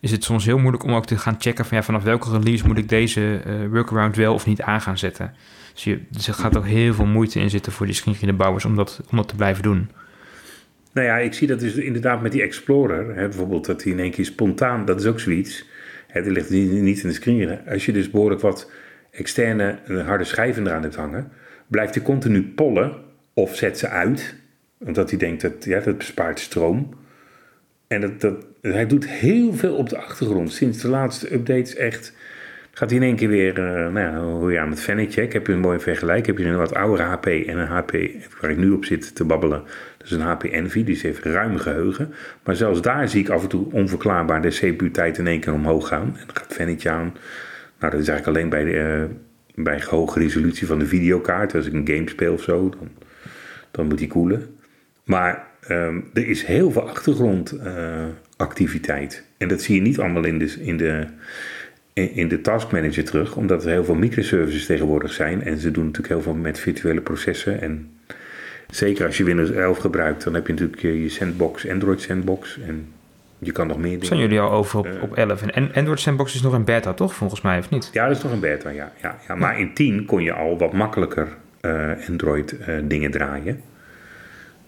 Is 0.00 0.10
het 0.10 0.24
soms 0.24 0.44
heel 0.44 0.58
moeilijk 0.58 0.84
om 0.84 0.94
ook 0.94 1.06
te 1.06 1.18
gaan 1.18 1.36
checken 1.38 1.64
van 1.64 1.76
ja, 1.76 1.82
vanaf 1.82 2.02
welke 2.02 2.30
release 2.30 2.66
moet 2.66 2.78
ik 2.78 2.88
deze 2.88 3.40
eh, 3.44 3.54
workaround 3.70 4.16
wel 4.16 4.34
of 4.34 4.46
niet 4.46 4.62
aan 4.62 4.80
gaan 4.80 4.98
zetten. 4.98 5.34
Dus, 5.74 5.84
je, 5.84 6.00
dus 6.10 6.28
er 6.28 6.34
gaat 6.34 6.56
ook 6.56 6.66
heel 6.66 6.94
veel 6.94 7.06
moeite 7.06 7.40
in 7.40 7.50
zitten 7.50 7.72
voor 7.72 7.86
die 7.86 7.94
screenreaderbouwers 7.94 8.64
om 8.64 8.76
dat, 8.76 9.00
om 9.10 9.16
dat 9.16 9.28
te 9.28 9.34
blijven 9.34 9.62
doen. 9.62 9.90
Nou 10.96 11.08
ja, 11.08 11.18
ik 11.18 11.34
zie 11.34 11.46
dat 11.46 11.60
dus 11.60 11.74
inderdaad 11.74 12.22
met 12.22 12.32
die 12.32 12.42
Explorer. 12.42 13.14
Hè, 13.14 13.28
bijvoorbeeld 13.28 13.66
dat 13.66 13.82
hij 13.82 13.92
in 13.92 13.98
één 13.98 14.10
keer 14.10 14.24
spontaan, 14.24 14.84
dat 14.84 15.00
is 15.00 15.06
ook 15.06 15.20
zoiets. 15.20 15.68
Die 16.12 16.30
ligt 16.30 16.50
niet, 16.50 17.02
in 17.02 17.08
de 17.08 17.14
screen. 17.14 17.58
Als 17.68 17.86
je 17.86 17.92
dus 17.92 18.10
behoorlijk 18.10 18.40
wat 18.40 18.70
externe 19.10 19.78
eh, 19.86 20.06
harde 20.06 20.24
schijven 20.24 20.66
eraan 20.66 20.82
hebt 20.82 20.94
hangen, 20.94 21.32
blijft 21.66 21.94
hij 21.94 22.04
continu 22.04 22.42
pollen 22.42 22.96
of 23.34 23.56
zet 23.56 23.78
ze 23.78 23.88
uit. 23.88 24.34
Omdat 24.78 25.10
hij 25.10 25.18
denkt 25.18 25.42
dat 25.42 25.64
ja, 25.64 25.80
dat 25.80 25.98
bespaart 25.98 26.40
stroom. 26.40 26.94
En 27.86 28.16
dat, 28.18 28.46
hij 28.60 28.86
doet 28.86 29.08
heel 29.08 29.52
veel 29.54 29.74
op 29.74 29.88
de 29.88 29.98
achtergrond. 29.98 30.52
Sinds 30.52 30.78
de 30.78 30.88
laatste 30.88 31.34
updates 31.34 31.74
echt 31.74 32.12
gaat 32.72 32.90
hij 32.90 32.98
in 32.98 33.04
één 33.04 33.16
keer 33.16 33.28
weer, 33.28 33.58
eh, 33.58 33.92
nou 33.92 34.40
hoe 34.40 34.52
je 34.52 34.58
aan 34.58 34.70
het 34.70 34.80
vennetje. 34.80 35.22
Ik 35.22 35.32
heb 35.32 35.46
je 35.46 35.52
een 35.52 35.60
mooi 35.60 35.80
vergelijk. 35.80 36.26
Heb 36.26 36.38
je 36.38 36.44
een 36.44 36.56
wat 36.56 36.74
oudere 36.74 37.02
HP 37.02 37.26
en 37.26 37.58
een 37.58 37.66
HP 37.66 37.92
waar 38.40 38.50
ik 38.50 38.56
nu 38.56 38.70
op 38.70 38.84
zit 38.84 39.14
te 39.14 39.24
babbelen. 39.24 39.62
Dat 40.08 40.18
is 40.18 40.24
een 40.24 40.30
HP 40.30 40.44
Envy, 40.44 40.84
die 40.84 40.98
heeft 41.02 41.24
ruim 41.24 41.58
geheugen. 41.58 42.14
Maar 42.44 42.56
zelfs 42.56 42.82
daar 42.82 43.08
zie 43.08 43.20
ik 43.20 43.28
af 43.28 43.42
en 43.42 43.48
toe 43.48 43.72
onverklaarbaar 43.72 44.42
de 44.42 44.48
CPU-tijd 44.48 45.18
in 45.18 45.26
één 45.26 45.40
keer 45.40 45.52
omhoog 45.52 45.88
gaan. 45.88 46.06
En 46.06 46.22
dan 46.26 46.36
gaat 46.36 46.54
vennetje 46.54 46.90
aan. 46.90 47.14
Nou, 47.78 47.92
dat 47.92 48.00
is 48.00 48.08
eigenlijk 48.08 48.38
alleen 48.38 48.48
bij, 48.48 48.64
de, 48.64 48.78
eh, 48.78 49.04
bij 49.64 49.82
hoge 49.88 50.18
resolutie 50.18 50.66
van 50.66 50.78
de 50.78 50.86
videokaart. 50.86 51.54
Als 51.54 51.66
ik 51.66 51.72
een 51.72 51.88
game 51.88 52.08
speel 52.08 52.32
of 52.32 52.42
zo, 52.42 52.68
dan, 52.68 52.88
dan 53.70 53.86
moet 53.86 53.98
die 53.98 54.08
koelen. 54.08 54.56
Maar 55.04 55.46
ehm, 55.60 56.00
er 56.14 56.28
is 56.28 56.44
heel 56.44 56.70
veel 56.70 56.88
achtergrondactiviteit. 56.88 59.24
en 59.38 59.48
dat 59.48 59.62
zie 59.62 59.74
je 59.74 59.80
niet 59.80 59.98
allemaal 59.98 60.24
in 60.24 60.38
de, 60.38 60.56
in, 60.60 60.76
de, 60.76 61.06
in 61.92 62.28
de 62.28 62.40
task 62.40 62.72
manager 62.72 63.04
terug, 63.04 63.36
omdat 63.36 63.64
er 63.64 63.70
heel 63.70 63.84
veel 63.84 63.94
microservices 63.94 64.66
tegenwoordig 64.66 65.12
zijn. 65.12 65.42
En 65.42 65.58
ze 65.58 65.70
doen 65.70 65.84
natuurlijk 65.84 66.14
heel 66.14 66.22
veel 66.22 66.34
met 66.34 66.58
virtuele 66.58 67.00
processen. 67.00 67.60
En 67.60 67.90
zeker 68.70 69.06
als 69.06 69.16
je 69.16 69.24
Windows 69.24 69.50
11 69.50 69.78
gebruikt, 69.78 70.24
dan 70.24 70.34
heb 70.34 70.46
je 70.46 70.52
natuurlijk 70.52 70.82
je, 70.82 71.08
sandbox, 71.08 71.68
Android 71.68 72.00
sandbox. 72.00 72.58
En 72.66 72.88
je 73.38 73.52
kan 73.52 73.66
nog 73.66 73.76
meer 73.78 73.90
dingen. 73.90 74.06
Zijn 74.06 74.20
jullie 74.20 74.40
al 74.40 74.50
over 74.50 74.78
op, 74.78 74.86
Eh. 74.86 75.02
op 75.02 75.14
11? 75.16 75.42
En 75.42 75.52
An- 75.52 75.74
Android 75.74 76.00
Sandbox 76.00 76.34
is 76.34 76.42
nog 76.42 76.52
een 76.52 76.64
beta, 76.64 76.92
toch? 76.92 77.14
Volgens 77.14 77.40
mij, 77.40 77.58
of 77.58 77.70
niet? 77.70 77.90
Ja, 77.92 78.08
dat 78.08 78.16
is 78.16 78.22
nog 78.22 78.32
een 78.32 78.40
beta, 78.40 78.68
ja. 78.70 78.92
ja, 79.02 79.18
ja. 79.28 79.34
Maar 79.34 79.60
in 79.60 79.74
10 79.74 80.04
kon 80.04 80.22
je 80.22 80.32
al 80.32 80.58
wat 80.58 80.72
makkelijker 80.72 81.28
eh, 81.60 81.90
Android 82.08 82.58
eh, 82.58 82.74
dingen 82.84 83.10
draaien. 83.10 83.60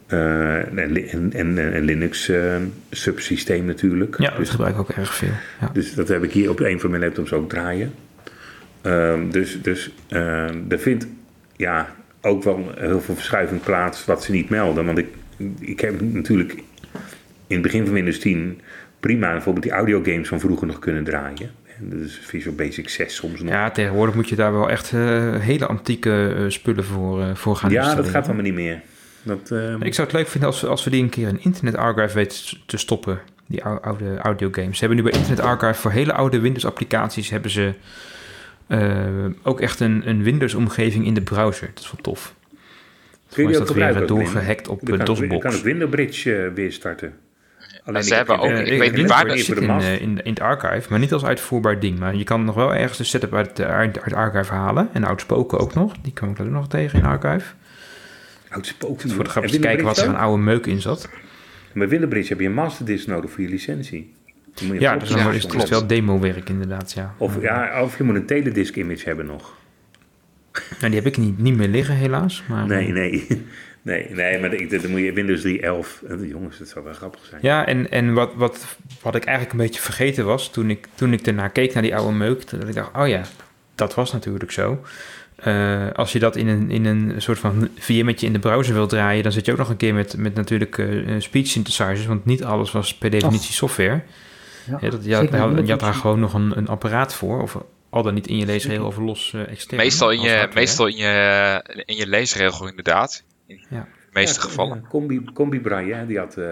En, 0.07 1.33
en, 1.33 1.81
Linux 1.81 2.33
subsysteem 2.91 3.65
natuurlijk. 3.65 4.19
Ja, 4.19 4.29
dat 4.29 4.39
dus, 4.39 4.51
gebruik 4.51 4.75
ik 4.75 4.81
ook 4.81 4.89
erg 4.91 5.15
veel. 5.15 5.29
Ja. 5.61 5.71
dus 5.73 5.95
dat 5.95 6.09
heb 6.09 6.23
ik 6.25 6.33
hier 6.33 6.51
op 6.51 6.61
een 6.61 6.81
van 6.81 6.91
mijn 6.91 7.03
laptops 7.03 7.33
ook 7.33 7.49
draaien. 7.49 7.95
Ehm, 8.83 9.31
dus 9.31 9.63
dus 9.63 9.91
er 10.69 10.79
vindt 10.79 11.07
ja, 11.57 11.95
ook 12.21 12.43
wel 12.43 12.73
heel 12.77 13.01
veel 13.01 13.15
verschuiving 13.15 13.63
plaats 13.63 14.05
wat 14.05 14.25
ze 14.25 14.33
niet 14.33 14.49
melden. 14.49 14.85
Want 14.87 14.99
ik, 14.99 15.07
ik 15.61 15.81
heb 15.81 16.01
natuurlijk 16.01 16.53
in 17.47 17.55
het 17.57 17.63
begin 17.63 17.85
van 17.85 17.95
Windows 17.95 18.19
10 18.19 18.61
prima 19.01 19.33
bijvoorbeeld 19.33 19.65
die 19.65 19.75
audiogames 19.75 20.29
van 20.29 20.41
vroeger 20.41 20.67
nog 20.67 20.79
kunnen 20.79 21.05
draaien. 21.05 21.51
Dus 21.81 22.21
Visual 22.23 22.55
Basic 22.57 22.89
6 22.89 23.15
soms 23.15 23.41
nog. 23.41 23.53
Ja, 23.53 23.71
tegenwoordig 23.71 24.15
moet 24.15 24.29
je 24.29 24.37
daar 24.37 24.53
wel 24.53 24.71
echt 24.71 24.93
eh, 24.93 25.37
hele 25.37 25.67
antieke 25.67 26.35
eh, 26.39 26.45
spullen 26.49 26.85
voor, 26.85 27.23
eh, 27.23 27.35
voor 27.35 27.57
gaan 27.57 27.71
Ja, 27.71 27.95
dat 27.95 28.09
gaat 28.09 28.25
allemaal 28.25 28.43
niet 28.43 28.55
meer. 28.55 28.81
Dat, 29.23 29.51
Ik 29.81 29.95
zou 29.95 30.07
het 30.07 30.17
leuk 30.17 30.29
vinden 30.29 30.49
als 30.49 30.61
we, 30.61 30.67
als 30.67 30.85
we 30.85 30.91
die 30.91 31.03
een 31.03 31.09
keer 31.09 31.29
in 31.29 31.43
Internet 31.43 31.77
Archive 31.77 32.15
weten 32.15 32.59
te 32.67 32.77
stoppen. 32.77 33.21
Die 33.47 33.65
ou- 33.65 33.81
oude 33.81 34.17
audiogames. 34.19 34.79
Ze 34.79 34.85
hebben 34.85 35.05
nu 35.05 35.11
bij 35.11 35.21
Internet 35.21 35.45
Archive 35.45 35.75
voor 35.81 35.91
hele 35.91 36.13
oude 36.13 36.41
Windows 36.41 36.67
applicaties... 36.67 37.31
hebben 37.31 37.51
ze 37.51 37.73
ook 39.43 39.61
echt 39.61 39.81
een, 39.81 40.03
een 40.09 40.23
Windows 40.23 40.55
omgeving 40.55 41.07
in 41.07 41.15
de 41.15 41.23
browser. 41.23 41.71
Dat 41.75 41.85
is 41.85 41.91
wel 41.93 42.01
tof. 42.03 42.35
kun 43.33 43.43
je 43.45 43.51
is 43.51 43.57
ook 43.59 43.67
dat 43.67 43.77
weer 43.77 44.07
doorgehackt 44.07 44.69
op 44.69 44.81
eh, 44.81 44.87
kan, 44.89 44.99
je 44.99 45.05
DOSBox. 45.05 45.43
kan 45.43 45.55
ook 45.55 45.63
Windowbridge 45.63 46.37
eh, 46.37 46.53
weer 46.55 46.73
starten. 46.73 47.13
Alleen 47.85 48.03
ze 48.03 48.11
ik 48.11 48.17
hebben 48.17 48.35
heb 48.41 48.45
ook- 48.45 48.67
ik 48.67 48.73
Eh, 48.73 48.79
weet 48.79 48.97
niet 48.97 49.09
waar 49.09 49.19
zit 49.39 49.47
dat 49.47 49.57
de 49.57 49.63
in, 49.63 49.71
eh, 49.81 50.01
in, 50.01 50.23
in 50.23 50.31
het 50.33 50.41
archive, 50.41 50.87
maar 50.91 50.99
niet 50.99 51.13
als 51.13 51.25
uitvoerbaar 51.25 51.81
ding. 51.81 51.99
Maar 51.99 52.15
je 52.17 52.25
kan 52.25 52.45
nog 52.45 52.55
wel 52.55 52.75
ergens 52.75 52.99
de 52.99 53.05
setup 53.05 53.35
uit, 53.35 53.59
eh, 53.59 53.67
uit, 53.67 53.97
uit 53.97 54.05
het 54.05 54.15
archive 54.15 54.53
halen. 54.53 54.89
En 54.93 55.05
oudspoken 55.05 55.59
ook 55.59 55.75
nog. 55.75 55.95
Die 56.03 56.13
kwam 56.13 56.31
ik 56.31 56.39
er 56.39 56.47
nog 56.47 56.69
tegen 56.69 56.99
in 56.99 57.05
archive. 57.05 57.53
Dus 58.61 58.75
voor 59.13 59.25
de 59.25 59.31
grap 59.31 59.45
kijken 59.61 59.85
wat 59.85 59.99
er 59.99 60.09
aan 60.09 60.17
oude 60.17 60.43
meuk 60.43 60.67
in 60.67 60.81
zat. 60.81 61.09
Met 61.73 61.89
Windowbridge 61.89 62.29
heb 62.29 62.41
je 62.41 62.47
een 62.47 62.55
masterdisk 62.55 63.07
nodig 63.07 63.31
voor 63.31 63.43
je 63.43 63.49
licentie. 63.49 64.15
Dan 64.59 64.67
moet 64.67 64.77
je 64.77 64.83
Ja, 64.83 64.97
dus 64.97 65.09
dan 65.09 65.33
is 65.33 65.43
het 65.43 65.53
soms- 65.53 65.71
wel 65.71 65.87
demo-werk 65.87 66.49
inderdaad, 66.49 66.93
ja. 66.93 67.15
Of, 67.17 67.41
ja, 67.43 67.83
of 67.83 67.99
je 67.99 68.05
moet 68.05 68.15
een 68.15 68.27
teledisk 68.27 68.77
image 68.77 69.05
hebben 69.05 69.27
nog. 69.27 69.57
Nou, 70.53 70.87
die 70.93 70.95
heb 70.95 71.07
ik 71.07 71.17
niet, 71.17 71.39
niet 71.39 71.57
meer 71.57 71.69
liggen 71.69 71.95
helaas. 71.95 72.43
Maar, 72.49 72.67
Nee, 72.67 72.89
nee. 72.93 73.27
Nee, 73.83 74.07
nee 74.11 74.39
maar 74.41 74.53
ik- 74.53 74.83
dan 74.83 74.91
moet 74.91 75.01
je 75.01 75.13
Windows 75.13 75.43
3.11. 75.43 76.03
Eh, 76.09 76.29
Jongens, 76.29 76.59
dat 76.59 76.69
zou 76.69 76.85
wel 76.85 76.95
grappig 76.95 77.21
zijn. 77.29 77.41
Ja, 77.45 77.67
en, 77.67 77.91
en 77.91 78.13
wat, 78.13 78.31
wat, 78.35 78.77
wat 79.03 79.15
ik 79.15 79.25
eigenlijk 79.25 79.59
een 79.59 79.67
beetje 79.67 79.81
vergeten 79.81 80.25
was 80.25 80.51
toen 80.51 80.71
ik, 80.71 80.87
toen 80.95 81.13
ik 81.13 81.27
ernaar 81.27 81.51
keek 81.51 81.73
naar 81.75 81.83
die 81.83 81.97
oude 81.97 82.13
meuk, 82.17 82.51
dat 82.51 82.69
ik 82.69 82.75
dacht, 82.75 82.97
oh 82.97 83.09
ja, 83.09 83.23
dat 83.75 83.95
was 83.95 84.13
natuurlijk 84.13 84.51
zo. 84.53 84.83
Eh, 85.37 85.91
als 85.95 86.13
je 86.13 86.19
dat 86.19 86.37
in 86.37 86.49
een, 86.49 86.71
in 86.71 86.85
een 86.85 87.13
soort 87.17 87.39
van 87.39 87.69
VM'tje 87.79 88.27
in 88.27 88.33
de 88.33 88.39
browser 88.39 88.75
wil 88.75 88.87
draaien, 88.87 89.23
dan 89.23 89.33
zit 89.33 89.45
je 89.47 89.53
ook 89.53 89.59
nog 89.59 89.69
een 89.69 89.77
keer 89.77 89.95
met, 89.95 90.17
met 90.17 90.35
natuurlijk 90.35 90.79
eh, 90.79 90.87
speech 91.19 91.47
synthesizers, 91.47 92.07
want 92.07 92.25
niet 92.25 92.45
alles 92.45 92.73
was 92.73 92.95
per 92.95 93.11
definitie 93.11 93.53
software. 93.53 94.01
Ja, 94.71 94.79
Ja, 94.81 94.91
dat, 94.91 95.05
je, 95.05 95.15
had, 95.15 95.31
je 95.31 95.37
had- 95.37 95.53
met 95.53 95.65
je 95.67 95.71
had 95.71 95.81
daar 95.81 95.95
gewoon 95.95 96.21
nog 96.21 96.35
een, 96.35 96.57
een 96.57 96.69
apparaat 96.69 97.15
voor, 97.15 97.43
of 97.43 97.59
al 97.91 98.03
dan 98.03 98.15
niet 98.15 98.27
in 98.27 98.37
je 98.37 98.47
leesregel 98.47 98.87
of 98.87 98.97
los 98.97 99.33
eh 99.35 99.49
extern. 99.49 99.77
Meestal 99.81 100.11
in 100.11 100.21
je, 100.21 100.49
meestal 100.55 100.87
in 100.87 100.97
je, 100.97 101.83
in 101.87 101.97
je 101.97 102.07
leesregel 102.07 102.69
inderdaad. 102.69 103.25
In 103.47 103.65
Ja. 103.71 103.81
de 103.81 104.09
meeste 104.13 104.41
Ja, 104.41 104.47
gevallen. 104.47 104.81
ja, 104.83 104.89
Combi, 104.89 105.25
Combi 105.35 105.61
Braille, 105.61 105.95
hè, 105.95 106.07
die 106.07 106.19
had... 106.19 106.37
eh 106.37 106.45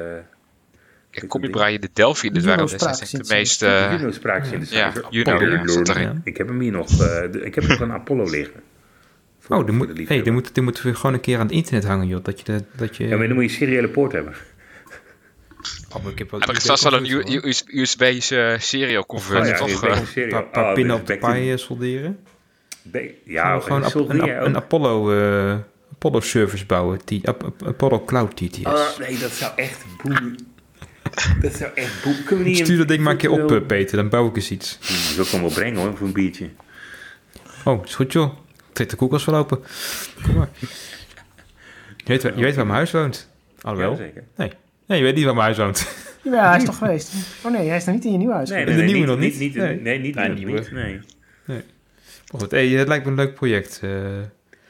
Ja, 1.11 1.27
kom 1.29 1.43
je 1.43 1.51
Braille 1.51 1.79
de 1.79 1.89
Delphi, 1.93 2.31
dat 2.31 2.45
waren 2.45 2.67
destijds 2.67 3.11
de 3.11 3.25
meeste... 3.29 3.67
uh, 3.67 3.91
Juno 3.99 4.11
ja, 4.71 4.91
Juno, 5.11 5.83
erin. 5.83 6.21
Ik 6.25 6.37
heb 6.37 6.49
hem 6.49 6.61
hier 6.61 6.73
nog. 6.73 7.01
eh, 7.03 7.45
ik 7.45 7.55
heb 7.55 7.67
nog 7.67 7.81
een 7.81 7.93
Apollo 7.93 8.31
liggen. 8.31 8.61
Voor- 9.39 9.57
Oh, 9.57 9.65
die 9.67 9.75
moet, 9.75 10.09
hey, 10.09 10.23
die 10.23 10.33
moet, 10.33 10.55
die 10.55 10.63
moeten 10.63 10.87
we 10.87 10.95
gewoon 10.95 11.15
een 11.15 11.21
keer 11.21 11.39
aan 11.39 11.47
het 11.47 11.55
internet 11.55 11.85
hangen, 11.85 12.07
joh. 12.07 12.25
Dat 12.25 12.39
je, 12.39 12.45
de, 12.45 12.65
dat 12.77 12.97
je... 12.97 13.09
Ja, 13.09 13.17
maar 13.17 13.27
dan 13.27 13.35
moet 13.37 13.45
je 13.45 13.51
een 13.51 13.57
seriële 13.57 13.89
poort 13.89 14.13
hebben. 14.13 14.33
Oh, 15.97 16.03
maar 16.03 16.13
ik 16.13 16.19
heb 16.19 16.31
wel 16.31 16.41
er 16.41 16.57
is 16.57 16.65
vast 16.65 16.83
wel 16.83 16.93
een. 16.93 17.43
USB 17.67 18.21
serial 18.59 19.07
converter, 19.07 19.53
Oh 19.53 19.59
toch? 19.69 19.85
Eh? 19.85 20.23
Een 20.23 20.29
paar, 20.29 20.45
paar 20.45 20.69
Oh, 20.69 20.75
pinnen 20.75 20.97
op 20.97 21.07
de 21.07 21.19
paai 21.19 21.59
solderen. 21.59 22.19
Ja, 23.25 23.61
Gewoon, 23.61 23.85
een. 24.11 24.57
Apollo, 24.57 25.13
eh, 25.13 25.57
Apollo 25.93 26.21
service 26.21 26.67
bouwen. 26.67 27.01
Ap- 27.23 27.53
Apollo 27.65 28.05
Cloud 28.05 28.37
TTS. 28.37 28.59
Oh, 28.65 28.99
nee, 28.99 29.19
dat 29.19 29.31
zou 29.31 29.53
echt 29.57 29.85
boem. 30.03 30.35
dat 31.41 31.55
zou 31.55 31.71
echt 31.75 32.03
boem. 32.03 32.15
Kunnen 32.25 32.45
we 32.45 32.51
niet 32.51 32.59
Stuur 32.59 32.79
dat 32.79 32.89
ding 32.89 33.01
maar 33.03 33.13
een 33.13 33.19
keer 33.19 33.31
op, 33.31 33.53
eh, 33.53 33.67
Peter. 33.67 33.97
Dan 33.97 34.09
bouw 34.09 34.29
ik 34.29 34.37
eens 34.37 34.51
iets. 34.51 34.79
Dat 35.17 35.31
kan 35.31 35.41
wel 35.41 35.51
brengen 35.51 35.81
hoor, 35.81 35.97
voor 35.97 36.07
een 36.07 36.13
biertje. 36.13 36.49
Oh, 37.65 37.85
is 37.85 37.95
goed 37.95 38.13
joh. 38.13 38.35
Trek 38.73 38.89
de 38.89 38.97
koelkast 38.97 39.27
wel 39.27 39.35
open. 39.35 39.59
Kom 40.23 40.35
maar. 40.35 40.49
Je 41.97 42.05
weet, 42.05 42.23
waar- 42.23 42.37
je 42.37 42.43
weet 42.43 42.55
waar 42.55 42.65
mijn 42.65 42.77
huis 42.77 42.91
woont. 42.91 43.29
Alhoewel. 43.61 43.91
Ja, 43.91 43.97
zeker. 43.97 44.25
nee. 44.37 44.53
Nee, 44.87 44.99
je 44.99 45.05
weet 45.05 45.15
niet 45.15 45.25
waar 45.25 45.35
mijn 45.35 45.45
huis 45.45 45.59
woont. 45.59 45.89
Ja, 46.23 46.49
hij 46.49 46.57
is 46.59 46.65
toch 46.71 46.79
geweest? 46.79 47.15
Oh 47.45 47.53
nee, 47.53 47.69
hij 47.69 47.77
is 47.77 47.85
nog 47.85 47.95
niet 47.95 48.05
in 48.05 48.13
je 48.13 48.19
nieuwe 48.19 48.35
huis. 48.35 48.51
Nee, 48.51 48.65
de 48.65 48.71
nee, 48.71 48.81
nee, 48.83 48.93
nieuwe 48.93 49.07
nog 49.07 49.19
niet. 49.19 49.33
niet? 49.33 49.41
niet, 49.41 49.55
Nee. 49.55 49.81
nee, 49.81 49.99
niet 49.99 50.15
Nee, 50.15 50.29
de 50.29 50.35
nieuwe. 50.35 50.65
Nee. 50.73 51.01
Maar 52.33 52.41
goed, 52.41 52.51
hey, 52.51 52.69
het 52.69 52.89
lijkt 52.89 53.05
me 53.05 53.11
een 53.11 53.17
leuk 53.17 53.35
project. 53.35 53.81
eh 53.83 53.91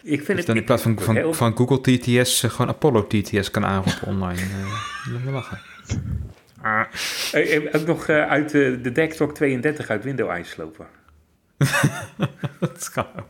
Ik 0.03 0.25
vind 0.25 0.39
het 0.39 0.47
dan 0.47 0.57
in 0.57 0.65
plaats 0.65 0.83
van, 0.83 0.99
van, 1.01 1.15
heel- 1.17 1.35
van 1.35 1.57
Google 1.57 1.81
TTS 1.81 2.43
eh, 2.43 2.51
gewoon 2.51 2.69
Apollo 2.69 3.07
TTS 3.07 3.51
kan 3.51 3.65
aanroepen 3.65 4.07
online. 4.09 4.41
eh 4.41 5.25
wel 5.25 5.33
lachen. 5.33 5.61
Ah. 6.63 6.83
Ook 7.73 7.87
nog 7.87 8.09
uit 8.09 8.51
de 8.51 8.93
Desktop 8.93 9.35
32 9.35 9.89
uit 9.89 10.05
Windows 10.05 10.31
Eyes 10.31 10.51
slopen. 10.51 10.87
Dat 12.61 12.91
kan 12.93 13.07
ook. 13.19 13.29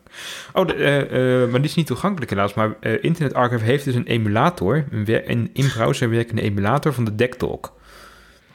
Oh, 0.52 0.66
de, 0.66 0.74
eh, 0.74 1.42
eh, 1.42 1.50
maar 1.50 1.60
die 1.60 1.70
is 1.70 1.76
niet 1.76 1.86
toegankelijk 1.86 2.30
helaas. 2.30 2.54
Maar 2.54 2.76
eh, 2.80 3.04
Internet 3.04 3.34
Archive 3.34 3.64
heeft 3.64 3.84
dus 3.84 3.94
een 3.94 4.06
emulator, 4.06 4.84
een, 4.90 5.50
in-browser 5.52 6.10
werkende 6.10 6.42
emulator 6.42 6.92
van 6.92 7.04
de 7.04 7.14
DeckTalk. 7.14 7.72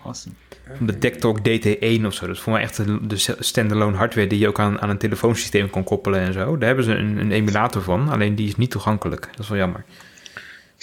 Awesome. 0.05 0.36
Van 0.78 0.86
de 0.86 0.97
DeckTalk 0.97 1.39
DT1 1.39 2.05
of 2.05 2.13
zo. 2.13 2.26
Dat 2.26 2.36
is 2.36 2.41
voor 2.41 2.53
mij 2.53 2.61
echt 2.61 2.86
de, 2.86 3.07
de 3.07 3.36
standalone 3.39 3.97
hardware 3.97 4.28
die 4.28 4.39
je 4.39 4.47
ook 4.47 4.59
aan, 4.59 4.82
aan 4.82 4.89
een 4.89 4.97
telefoonsysteem 4.97 5.69
kon 5.69 5.84
koppelen 5.84 6.19
en 6.19 6.34
zo. 6.34 6.57
Daar 6.57 6.67
hebben 6.67 6.86
ze 6.86 6.95
een, 6.95 7.17
een 7.17 7.32
emulator 7.32 7.82
van, 7.82 8.09
alleen 8.09 8.36
die 8.36 8.47
is 8.47 8.55
niet 8.55 8.72
toegankelijk. 8.72 9.28
Dat 9.32 9.39
is 9.39 9.49
wel 9.49 9.57
jammer. 9.57 9.86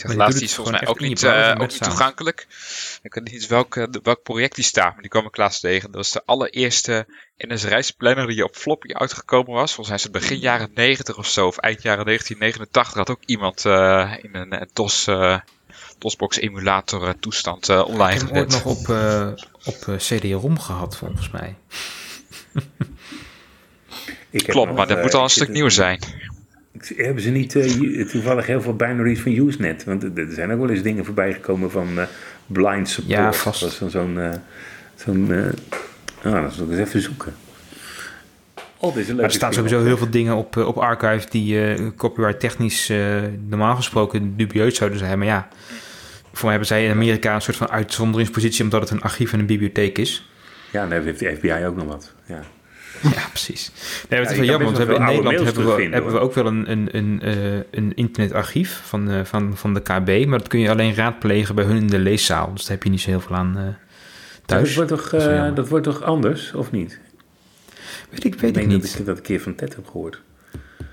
Die 0.02 0.26
is 0.26 0.40
het 0.40 0.52
volgens 0.52 0.80
mij 0.80 0.88
ook 0.88 1.00
niet, 1.00 1.22
eh, 1.22 1.54
ook 1.58 1.70
niet 1.70 1.82
toegankelijk. 1.82 2.46
Ik 3.02 3.14
weet 3.14 3.24
niet 3.24 3.32
eens 3.32 3.46
welk, 3.46 3.76
eh, 3.76 3.84
welk 4.02 4.22
project 4.22 4.54
die 4.54 4.64
staat, 4.64 4.92
maar 4.92 5.00
die 5.00 5.10
kwam 5.10 5.26
ik 5.26 5.36
laatst 5.36 5.60
tegen. 5.60 5.90
Dat 5.90 5.96
was 5.96 6.10
de 6.10 6.22
allereerste 6.24 7.06
NS-reisplanner 7.36 8.26
die 8.26 8.44
op 8.44 8.56
floppy 8.56 8.92
uitgekomen 8.92 9.52
was. 9.52 9.74
Volgens 9.74 9.88
mij 9.88 9.96
is 9.96 10.02
het 10.02 10.12
begin 10.12 10.38
jaren 10.38 10.70
90 10.74 11.18
of 11.18 11.26
zo, 11.26 11.46
of 11.46 11.56
eind 11.56 11.82
jaren 11.82 12.04
1989 12.04 12.94
had 12.94 13.10
ook 13.10 13.22
iemand 13.24 13.64
eh, 13.64 14.12
in 14.22 14.34
een 14.34 14.52
eh, 14.52 14.66
DOS, 14.72 15.06
DOSBox 15.98 16.36
emulator 16.36 17.18
toestand 17.18 17.68
eh, 17.68 17.84
online 17.86 18.14
Ik 18.14 18.20
heb 18.20 18.28
hem 18.28 18.38
ooit 18.38 18.52
gezet. 18.52 18.64
nog 18.64 18.78
op, 18.78 18.88
eh, 18.88 19.30
op 19.64 19.96
CD-ROM 19.96 20.58
gehad, 20.58 20.96
volgens 20.96 21.30
mij. 21.30 21.54
Ik 24.30 24.44
Klopt, 24.44 24.68
nog, 24.68 24.76
maar 24.76 24.86
dat 24.86 25.02
moet 25.02 25.14
al 25.14 25.22
een 25.22 25.30
stuk 25.30 25.48
nieuwer 25.48 25.70
zijn. 25.70 26.00
Hebben 26.96 27.22
ze 27.22 27.30
niet 27.30 27.56
eh, 27.56 28.06
toevallig 28.08 28.46
heel 28.46 28.60
veel 28.60 28.76
binaries 28.76 29.20
van 29.20 29.32
Usenet? 29.32 29.84
Want 29.84 30.02
er 30.02 30.26
zijn 30.30 30.52
ook 30.52 30.60
wel 30.60 30.70
eens 30.70 30.82
dingen 30.82 31.04
voorbij 31.04 31.32
gekomen 31.32 31.70
van 31.70 31.98
eh, 31.98 32.06
blind 32.46 32.88
support. 32.88 33.12
Ja, 33.12 33.32
vast. 33.32 33.60
Dat 33.60 33.70
is 33.70 33.78
dan 33.78 33.90
zo'n... 33.90 34.18
zo'n 34.94 35.32
ah, 36.22 36.42
dat 36.42 36.52
is 36.52 36.60
ook 36.60 36.70
eens 36.70 36.78
even 36.78 37.02
zoeken. 37.02 37.34
Oh, 38.80 38.96
is 38.96 39.08
een 39.08 39.16
Maar 39.16 39.24
er 39.24 39.30
staan 39.30 39.52
sowieso 39.52 39.84
heel 39.84 39.96
veel 39.96 40.10
dingen 40.10 40.36
op, 40.36 40.56
op 40.56 40.76
Archive 40.76 41.26
die 41.30 41.94
copyright 41.94 42.40
technisch 42.40 42.92
normaal 43.48 43.76
gesproken 43.76 44.36
dubieus 44.36 44.76
zouden 44.76 44.98
zijn. 44.98 45.18
Maar 45.18 45.26
ja, 45.26 45.48
voor 46.32 46.48
mij 46.48 46.50
hebben 46.50 46.66
zij 46.66 46.84
in 46.84 46.90
Amerika 46.90 47.34
een 47.34 47.42
soort 47.42 47.56
van 47.56 47.70
uitzonderingspositie 47.70 48.64
omdat 48.64 48.80
het 48.80 48.90
een 48.90 49.02
archief 49.02 49.32
en 49.32 49.38
een 49.38 49.46
bibliotheek 49.46 49.98
is. 49.98 50.30
Ja, 50.70 50.86
dan 50.86 51.02
heeft 51.02 51.18
de 51.18 51.36
FBI 51.36 51.66
ook 51.66 51.76
nog 51.76 51.86
wat. 51.86 52.14
Ja. 52.26 52.42
Ja, 53.14 53.26
precies. 53.28 53.70
Nee, 54.08 54.20
het 54.20 54.28
Ja, 54.28 54.34
is 54.34 54.38
wel 54.38 54.46
jammer, 54.46 54.64
want 54.72 54.78
we 54.78 54.84
hebben 54.84 55.00
in 55.00 55.06
Nederland 55.22 55.44
hebben 55.56 55.76
we, 55.76 55.82
hebben 55.82 56.12
we 56.12 56.18
ook 56.18 56.34
wel 56.34 56.46
een, 56.46 56.70
een, 56.70 56.88
een, 56.96 57.20
eh, 57.22 57.54
een 57.70 57.92
internetarchief 57.94 58.80
van, 58.84 59.10
eh, 59.10 59.24
van, 59.24 59.56
van 59.56 59.74
de 59.74 59.80
KB, 59.80 60.26
maar 60.26 60.38
dat 60.38 60.48
kun 60.48 60.60
je 60.60 60.70
alleen 60.70 60.94
raadplegen 60.94 61.54
bij 61.54 61.64
hun 61.64 61.76
in 61.76 61.86
de 61.86 61.98
leeszaal. 61.98 62.52
Dus 62.52 62.62
daar 62.62 62.70
heb 62.72 62.82
je 62.82 62.90
niet 62.90 63.00
zo 63.00 63.10
heel 63.10 63.20
veel 63.20 63.36
aan 63.36 63.56
eh, 63.58 63.62
thuis. 64.46 64.74
Dat 64.74 64.88
wordt, 64.88 65.02
toch, 65.02 65.10
Dat 65.20 65.30
eh, 65.30 65.54
dat 65.54 65.68
wordt 65.68 65.84
toch 65.84 66.02
anders, 66.02 66.52
of 66.54 66.70
niet? 66.70 67.00
Weet 68.10 68.24
ik, 68.24 68.34
weet 68.40 68.50
ik, 68.56 68.56
meen 68.56 68.68
niet. 68.68 68.82
dat 68.90 68.98
ik 69.00 69.06
dat 69.06 69.16
een 69.16 69.22
keer 69.22 69.40
van 69.40 69.54
Ted 69.54 69.74
heb 69.74 69.86
gehoord. 69.86 70.20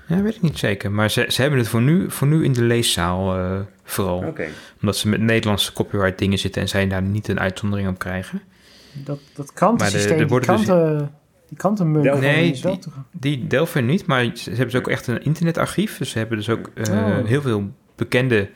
Ja, 0.08 0.22
weet 0.22 0.34
ik 0.34 0.42
niet 0.42 0.58
zeker. 0.58 0.90
Maar 0.92 1.10
ze, 1.10 1.24
ze 1.28 1.40
hebben 1.40 1.58
het 1.58 1.68
voor 1.68 1.82
nu, 1.82 2.10
voor 2.10 2.26
nu 2.26 2.44
in 2.44 2.52
de 2.52 2.62
leeszaal 2.62 3.36
eh, 3.36 3.60
vooral. 3.84 4.34
Omdat 4.80 4.96
ze 4.96 5.08
met 5.08 5.20
Nederlandse 5.20 5.72
copyright 5.72 6.18
dingen 6.18 6.38
zitten 6.38 6.62
en 6.62 6.68
zij 6.68 6.88
daar 6.88 7.02
niet 7.02 7.28
een 7.28 7.40
uitzondering 7.40 7.88
op 7.88 7.98
krijgen. 7.98 8.42
Dat, 8.92 9.18
dat 9.34 9.52
krantensysteem, 9.52 10.16
Maar 10.18 10.26
de- 10.26 10.26
die, 10.26 10.56
dus- 10.56 10.64
kranten, 10.64 11.10
die 11.48 11.58
van 12.12 12.20
Nee, 12.20 12.52
die- 12.52 12.60
toegankelijk. 12.60 12.96
Die 13.10 13.46
Delphi 13.46 13.80
niet, 13.80 14.06
maar 14.06 14.30
ze 14.34 14.48
hebben 14.48 14.66
dus 14.70 14.74
ook 14.80 14.88
echt 14.88 15.06
een 15.06 15.22
internetarchief. 15.22 15.98
Dus 15.98 16.10
ze 16.10 16.18
hebben 16.18 16.36
dus 16.38 16.48
ook 16.48 16.70
eh, 16.74 16.92
Oh. 16.92 17.24
heel 17.26 17.40
veel 17.42 17.70
bekende 17.96 18.50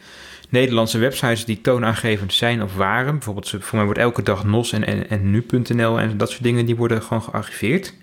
Nederlandse 0.48 0.98
websites 0.98 1.44
die 1.44 1.60
toonaangevend 1.60 2.32
zijn 2.32 2.62
of 2.62 2.76
waren. 2.76 3.12
Bijvoorbeeld, 3.12 3.46
ze- 3.46 3.60
voor 3.60 3.76
mij 3.76 3.84
wordt 3.84 4.00
elke 4.00 4.22
dag 4.22 4.44
NOS 4.44 4.72
en, 4.72 4.86
en, 4.86 5.08
en 5.10 5.30
nu.nl 5.30 6.00
en 6.00 6.16
dat 6.16 6.30
soort 6.30 6.42
dingen, 6.42 6.66
die 6.66 6.76
worden 6.76 7.02
gewoon 7.02 7.22
gearchiveerd. 7.22 7.94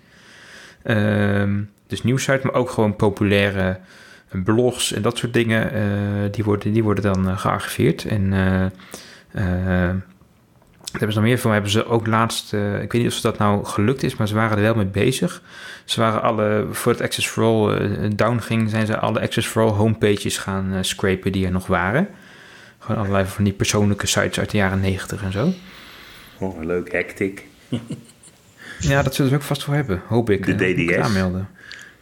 Ehm, 0.82 1.60
dus 1.86 2.02
nieuwsites, 2.02 2.42
maar 2.42 2.54
ook 2.54 2.70
gewoon 2.70 2.96
populaire 2.96 3.78
blogs 4.44 4.92
en 4.92 5.02
dat 5.02 5.18
soort 5.18 5.32
dingen, 5.32 5.72
eh, 5.72 5.82
die, 6.30 6.44
worden, 6.44 6.72
die 6.72 6.82
worden 6.84 7.04
dan 7.12 7.28
eh, 7.28 7.38
gearchiveerd. 7.38 8.04
En 8.04 8.32
wat 10.92 11.00
hebben 11.00 11.12
ze 11.12 11.18
nog 11.18 11.28
meer 11.28 11.38
van? 11.38 11.52
Hebben 11.52 11.70
ze 11.70 11.86
ook 11.86 12.06
laatst, 12.06 12.52
eh, 12.52 12.82
ik 12.82 12.92
weet 12.92 13.02
niet 13.02 13.12
of 13.12 13.20
dat 13.20 13.38
nou 13.38 13.64
gelukt 13.64 14.02
is, 14.02 14.16
maar 14.16 14.28
ze 14.28 14.34
waren 14.34 14.56
er 14.56 14.62
wel 14.62 14.74
mee 14.74 14.86
bezig. 14.86 15.42
Ze 15.84 16.00
waren 16.00 16.22
alle, 16.22 16.66
voor 16.70 16.92
het 16.92 17.00
Access 17.00 17.28
for 17.28 17.44
All 17.44 17.74
eh, 17.74 18.10
down 18.14 18.38
ging, 18.38 18.70
zijn 18.70 18.86
ze 18.86 18.98
alle 18.98 19.20
Access 19.20 19.46
for 19.48 19.62
All 19.62 19.68
homepages 19.70 20.38
gaan 20.38 20.72
eh, 20.72 20.78
scrapen 20.82 21.32
die 21.32 21.46
er 21.46 21.52
nog 21.52 21.66
waren. 21.66 22.08
Gewoon 22.78 23.00
allerlei 23.00 23.26
van 23.26 23.44
die 23.44 23.52
persoonlijke 23.52 24.06
sites 24.06 24.38
uit 24.38 24.50
de 24.50 24.56
jaren 24.56 24.80
90 24.80 25.22
en 25.22 25.32
zo. 25.32 25.52
Oh, 26.38 26.64
leuk. 26.64 26.92
Hectic. 26.92 27.44
Ja, 28.80 29.02
dat 29.02 29.14
zullen 29.14 29.30
ze 29.30 29.36
ook 29.36 29.42
vast 29.42 29.64
voor 29.64 29.74
hebben, 29.74 30.02
hoop 30.06 30.30
ik. 30.30 30.58
De 30.58 30.68
ik 30.68 30.88
DDS. 30.88 30.96
aanmelden. 30.96 31.48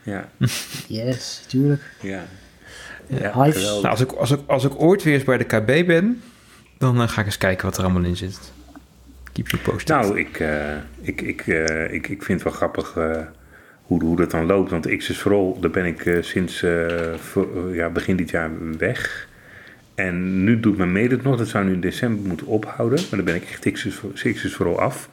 Ja, 0.02 0.28
Yes, 0.86 1.44
tuurlijk. 1.46 1.82
ja. 2.00 2.24
Nou, 3.08 3.34
als, 3.82 4.00
ik, 4.00 4.12
als, 4.12 4.30
ik, 4.30 4.40
als 4.46 4.64
ik 4.64 4.80
ooit 4.80 5.02
weer 5.02 5.14
eens 5.14 5.24
bij 5.24 5.38
de 5.38 5.44
KB 5.44 5.86
ben, 5.86 6.22
dan 6.78 7.08
ga 7.08 7.20
ik 7.20 7.26
eens 7.26 7.38
kijken 7.38 7.64
wat 7.64 7.76
er 7.76 7.84
allemaal 7.84 8.02
in 8.04 8.16
zit. 8.16 8.52
Keep 9.36 9.48
you 9.48 9.62
posted. 9.62 9.88
Nou, 9.88 10.18
ik, 10.18 10.40
eh, 10.40 10.76
ik, 11.00 11.20
ik, 11.20 11.46
eh, 11.46 11.92
ik, 11.92 12.08
ik 12.08 12.22
vind 12.22 12.42
het 12.42 12.42
wel 12.42 12.52
grappig 12.52 12.96
eh, 12.96 13.20
hoe, 13.82 14.02
hoe 14.04 14.16
dat 14.16 14.30
dan 14.30 14.46
loopt. 14.46 14.70
Want 14.70 14.96
X's 14.96 15.16
for 15.18 15.32
All, 15.32 15.54
daar 15.60 15.70
ben 15.70 15.84
ik 15.84 16.06
eh, 16.06 16.22
sinds 16.22 16.64
voor- 17.16 17.74
ja, 17.74 17.88
begin 17.90 18.16
dit 18.16 18.30
jaar 18.30 18.50
weg. 18.78 19.28
En 19.94 20.44
nu 20.44 20.60
doet 20.60 20.76
mijn 20.76 20.92
mede 20.92 21.14
het 21.14 21.24
nog. 21.24 21.36
Dat 21.36 21.48
zou 21.48 21.64
nu 21.64 21.72
in 21.72 21.80
december 21.80 22.26
moeten 22.28 22.46
ophouden. 22.46 22.98
Maar 23.00 23.16
dan 23.16 23.24
ben 23.24 23.34
ik 23.34 23.44
echt 23.50 23.72
X's 23.72 24.54
for 24.54 24.66
All 24.66 24.74
af. 24.74 25.08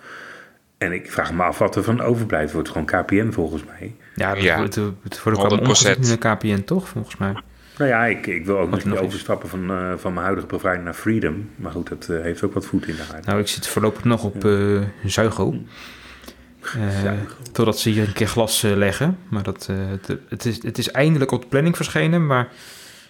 En 0.78 0.92
ik 0.92 1.12
vraag 1.12 1.34
me 1.34 1.44
af 1.44 1.58
wat 1.58 1.76
er 1.76 1.84
van 1.84 2.02
overblijft. 2.02 2.46
Het 2.46 2.54
wordt 2.54 2.70
gewoon 2.70 2.86
KPN 2.86 3.32
volgens 3.32 3.64
mij. 3.66 3.96
ja, 4.16 4.34
dat 4.34 4.44
ja, 4.44 4.58
wordt, 4.58 4.76
het 4.76 5.24
wordt 5.24 5.40
ook 5.40 5.46
allemaal 5.46 5.58
100%. 5.58 5.62
omgezet 5.68 5.98
in 5.98 6.10
de 6.10 6.18
KPN, 6.18 6.64
toch? 6.64 6.88
Volgens 6.88 7.18
mij. 7.18 7.34
Nou 7.78 7.90
ja, 7.90 8.06
ik, 8.06 8.28
ik 8.28 8.46
wil 8.46 8.58
ook 8.58 8.70
nog 8.70 8.84
nog 8.84 8.86
niet 8.86 8.94
is. 8.94 9.00
overstappen 9.00 9.50
van, 9.50 9.72
eh, 9.72 9.94
van 9.98 10.14
mijn 10.14 10.26
huidige 10.26 10.48
provider 10.48 10.84
naar 10.84 10.94
Freedom. 10.94 11.50
Maar 11.56 11.72
goed, 11.72 11.90
dat 11.90 12.10
eh, 12.10 12.22
heeft 12.22 12.44
ook 12.44 12.54
wat 12.54 12.66
voet 12.66 12.88
in 12.88 12.96
de 12.96 13.04
aarde. 13.14 13.28
Nou, 13.28 13.40
ik 13.40 13.48
zit 13.48 13.68
voorlopig 13.68 14.04
nog 14.04 14.24
op 14.24 14.46
eh 14.46 14.82
Zuigo. 15.06 15.56
Eh, 16.72 17.12
totdat 17.52 17.80
ze 17.80 17.90
hier 17.90 18.08
een 18.08 18.14
keer 18.14 18.28
glas 18.28 18.62
leggen. 18.62 19.18
Maar 19.30 19.44
dat, 19.44 19.68
eh, 19.70 19.76
het, 19.90 20.18
het, 20.30 20.46
is, 20.46 20.64
het 20.64 20.78
is 20.78 20.92
eindelijk 20.92 21.32
op 21.32 21.42
de 21.42 21.48
planning 21.48 21.76
verschenen. 21.76 22.26
Maar 22.26 22.52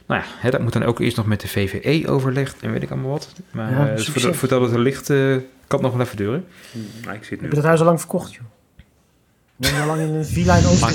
nou 0.08 0.22
ja, 0.22 0.28
hè, 0.38 0.50
dat 0.50 0.62
moet 0.62 0.74
dan 0.74 0.84
ook 0.84 1.00
eerst 1.00 1.18
nog 1.18 1.26
met 1.26 1.42
de 1.42 1.48
VVE 1.48 2.10
overlegd. 2.10 2.62
En 2.62 2.72
weet 2.72 2.84
ik 2.84 2.92
allemaal 2.92 3.12
wat. 3.12 3.34
Maar 3.52 3.72
Ja, 3.72 3.90
eh, 3.90 3.96
dus 3.96 4.10
voordat, 4.10 4.36
voordat 4.36 4.62
het 4.62 4.72
er 4.72 4.80
ligt, 4.80 5.08
kan 5.08 5.44
het 5.68 5.82
nog 5.82 5.92
wel 5.92 6.02
even 6.02 6.18
duren. 6.18 6.46
Nou, 7.04 7.16
ik 7.16 7.24
zit 7.24 7.30
Heb 7.30 7.42
nu 7.42 7.48
je 7.48 7.56
dat 7.56 7.64
huis 7.64 7.80
al 7.80 7.86
lang 7.86 8.00
verkocht, 8.00 8.34
joh? 8.34 8.44
Ik 9.60 9.70
woon 9.70 9.82
al 9.82 9.88
lang 9.88 10.02
in 10.02 10.14
een 10.14 10.26
villa 10.26 10.56
in 10.56 10.80
Maar 10.80 10.94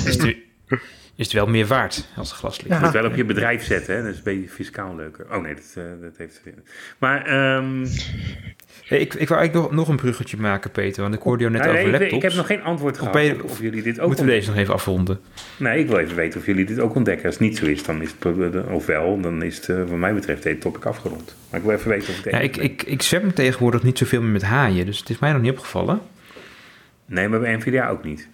is 1.19 1.25
het, 1.25 1.33
wel 1.33 1.47
meer 1.47 1.65
waard 1.65 2.07
als 2.15 2.29
het 2.29 2.37
glas 2.39 2.61
ligt. 2.61 2.75
Je 2.79 2.85
moet 2.85 2.93
wel 2.93 3.05
op 3.05 3.15
je 3.15 3.25
bedrijf 3.25 3.63
zetten, 3.63 3.95
hè? 3.95 4.01
dat 4.01 4.11
is 4.11 4.17
een 4.17 4.23
beetje 4.23 4.49
fiscaal 4.49 4.95
leuker. 4.95 5.25
Oh 5.31 5.41
nee, 5.41 5.53
dat, 5.53 5.73
eh, 5.75 5.83
dat 6.01 6.17
heeft. 6.17 6.41
Maar 6.97 7.25
ehm, 7.25 7.85
Hey, 8.85 8.99
ik, 8.99 9.13
ik 9.13 9.27
wil 9.27 9.37
eigenlijk 9.37 9.67
nog, 9.67 9.71
nog 9.79 9.87
een 9.87 9.95
bruggetje 9.95 10.37
maken, 10.37 10.71
Peter. 10.71 11.01
Want 11.01 11.13
ik 11.15 11.21
hoorde 11.21 11.43
jou 11.43 11.53
net 11.55 11.61
nou, 11.61 11.73
nee, 11.73 11.83
over 11.83 11.93
ik, 11.95 12.01
laptops. 12.01 12.23
ik 12.23 12.29
heb 12.29 12.39
nog 12.39 12.47
geen 12.47 12.63
antwoord 12.63 12.99
Of 13.01 13.07
gehad 13.11 13.25
je- 13.25 13.43
of, 13.43 13.51
of 13.51 13.59
jullie 13.59 13.81
dit 13.81 13.99
ook 13.99 14.07
Moeten 14.07 14.25
we 14.25 14.31
deze 14.31 14.49
nog 14.49 14.57
even 14.59 14.73
afronden? 14.73 15.19
Nee, 15.57 15.79
ik 15.79 15.87
wil 15.87 15.97
even 15.97 16.15
weten 16.15 16.39
of 16.39 16.45
jullie 16.45 16.65
dit 16.65 16.79
ook 16.79 16.95
ontdekken. 16.95 17.25
Als 17.25 17.33
het 17.33 17.43
niet 17.43 17.57
zo 17.57 17.65
is, 17.65 17.83
dan 17.83 18.01
is 18.01 18.15
het, 18.19 18.65
of 18.69 18.85
wel, 18.85 19.21
dan 19.21 19.43
is 19.43 19.55
het, 19.55 19.69
eh, 19.69 19.77
wat 19.77 19.97
mij 19.97 20.13
betreft, 20.13 20.43
het 20.43 20.61
topic 20.61 20.85
afgerond. 20.85 21.35
Maar 21.49 21.59
ik 21.59 21.65
wil 21.65 21.75
even 21.75 21.89
weten 21.89 22.09
of 22.09 22.23
het 22.23 22.33
Ja, 22.33 22.39
ik, 22.39 22.57
ik, 22.57 22.83
ik 22.83 23.01
zwem 23.01 23.33
tegenwoordig 23.33 23.83
niet 23.83 23.97
zoveel 23.97 24.21
meer 24.21 24.31
met 24.31 24.41
haaien. 24.43 24.85
Dus 24.85 24.99
het 24.99 25.09
is 25.09 25.19
mij 25.19 25.31
nog 25.31 25.41
niet 25.41 25.51
opgevallen. 25.51 26.01
Nee, 27.05 27.27
maar 27.27 27.39
bij 27.39 27.55
NVIDIA 27.55 27.89
ook 27.89 28.03
niet. 28.03 28.27